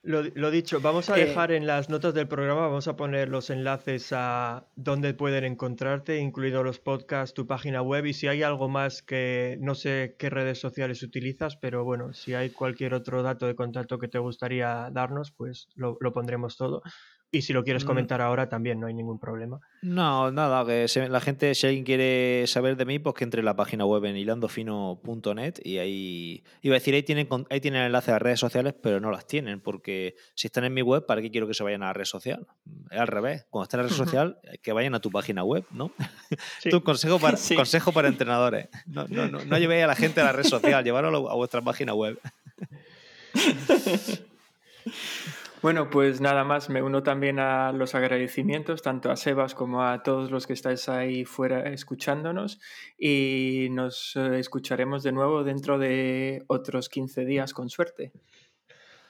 Lo, 0.03 0.23
lo 0.23 0.51
dicho, 0.53 0.81
vamos 0.81 1.11
a 1.11 1.17
Eh, 1.17 1.19
dejar 1.19 1.51
en 1.51 1.67
las 1.67 1.91
notas 1.91 2.15
del 2.15 2.29
programa, 2.29 2.63
vamos 2.63 2.87
a 2.87 2.97
poner 2.97 3.29
los 3.29 3.51
enlaces 3.51 4.13
a 4.13 4.69
dónde 4.77 5.13
pueden 5.13 5.45
encontrarte, 5.45 6.19
incluidos 6.19 6.65
los 6.65 6.79
podcasts, 6.79 7.35
tu 7.35 7.47
página 7.49 7.83
web 7.83 8.07
y 8.07 8.15
si 8.15 8.29
hay 8.29 8.43
algo 8.45 8.69
más 8.69 9.03
que 9.03 9.59
no 9.61 9.75
sé 9.75 10.15
qué 10.19 10.31
redes 10.31 10.61
sociales 10.61 11.03
utilizas, 11.03 11.57
pero 11.57 11.85
bueno, 11.85 12.13
si 12.13 12.33
hay 12.35 12.51
cualquier 12.51 12.95
otro 12.95 13.23
dato 13.25 13.47
de 13.49 13.57
contacto 13.57 13.99
que 13.99 14.09
te 14.09 14.19
gustaría 14.21 14.89
darnos, 14.93 15.33
pues 15.33 15.69
lo, 15.75 15.97
lo 16.01 16.13
pondremos 16.13 16.57
todo. 16.57 16.81
Y 17.31 17.43
si 17.43 17.53
lo 17.53 17.63
quieres 17.63 17.85
Mm. 17.85 17.87
comentar 17.87 18.23
ahora 18.23 18.49
también, 18.49 18.81
no 18.81 18.87
hay 18.87 18.95
ningún 18.95 19.19
problema. 19.19 19.61
No, 19.83 20.31
nada, 20.31 20.65
que 20.65 20.89
se- 20.89 21.11
la 21.11 21.21
gente, 21.21 21.55
si 21.55 21.67
alguien 21.67 21.85
quiere 21.85 22.47
saber 22.47 22.75
de 22.77 22.87
mí, 22.87 22.99
pues 22.99 23.15
que 23.17 23.25
entre 23.25 23.41
en 23.41 23.45
la 23.45 23.55
página 23.55 23.85
web 23.85 24.03
en 24.07 24.17
hilandofino.net 24.17 25.57
y 25.63 25.77
ahí, 25.77 26.43
iba 26.63 26.75
a 26.75 26.79
decir, 26.79 26.95
ahí 26.95 27.03
tienen, 27.03 27.29
ahí 27.51 27.61
tienen 27.61 27.83
enlaces 27.83 28.15
a 28.15 28.19
redes 28.19 28.41
sociales, 28.41 28.75
pero 28.83 28.99
no 28.99 29.11
las 29.11 29.27
tienen, 29.27 29.61
porque 29.61 30.17
si 30.35 30.47
están 30.47 30.65
en 30.65 30.73
mi 30.73 30.81
web, 30.81 31.05
¿para 31.05 31.21
qué 31.21 31.31
quiero 31.31 31.47
que 31.47 31.53
se 31.53 31.63
vayan 31.63 31.83
a 31.83 31.89
la 31.89 31.93
red 31.93 32.07
social? 32.07 32.47
Es 32.91 32.99
al 32.99 33.07
revés, 33.09 33.45
cuando 33.51 33.65
estén 33.65 33.81
en 33.81 33.85
la 33.87 33.91
red 33.91 33.97
social, 33.97 34.39
que 34.63 34.73
vayan 34.73 34.95
a 34.95 35.01
tu 35.01 35.11
página 35.11 35.45
web, 35.45 35.65
¿no? 35.71 35.93
Sí. 36.63 36.71
Tu 36.71 36.83
consejo 36.83 37.19
para, 37.19 37.37
Sí. 37.37 37.55
consejo 37.55 37.93
para 37.93 38.09
entrenadores. 38.09 38.69
No, 38.87 39.07
no, 39.07 39.29
no, 39.29 39.45
no 39.45 39.59
llevéis 39.59 39.85
a 39.85 39.87
la 39.87 39.97
gente 39.97 40.23
a 40.23 40.25
la 40.25 40.33
red 40.33 40.45
social, 40.45 40.83
llevarlo 40.83 41.31
a 41.31 41.35
vuestra 41.35 41.61
página 41.61 41.93
web. 41.93 42.19
Bueno, 45.61 45.91
pues 45.91 46.21
nada 46.21 46.45
más, 46.45 46.71
me 46.71 46.83
uno 46.83 47.03
también 47.03 47.41
a 47.41 47.73
los 47.73 47.97
agradecimientos, 47.97 48.81
tanto 48.81 49.11
a 49.11 49.17
Sebas 49.17 49.55
como 49.57 49.83
a 49.83 50.05
todos 50.05 50.31
los 50.31 50.47
que 50.47 50.53
estáis 50.53 50.89
ahí 50.89 51.25
fuera 51.25 51.69
escuchándonos 51.69 52.61
y 52.97 53.67
nos 53.73 54.15
eh, 54.15 54.39
escucharemos 54.39 55.03
de 55.03 55.11
nuevo 55.11 55.43
dentro 55.43 55.79
de 55.79 56.45
otros 56.47 56.89
15 56.89 57.25
días 57.25 57.53
con 57.53 57.71
suerte. 57.71 58.13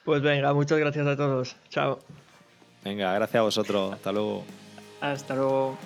Pues 0.03 0.23
venga, 0.23 0.51
muchas 0.53 0.79
gracias 0.79 1.05
a 1.05 1.15
todos. 1.15 1.55
Chao. 1.69 1.99
Venga, 2.83 3.13
gracias 3.13 3.39
a 3.39 3.43
vosotros. 3.43 3.93
Hasta 3.93 4.11
luego. 4.11 4.43
Hasta 5.01 5.35
luego. 5.35 5.77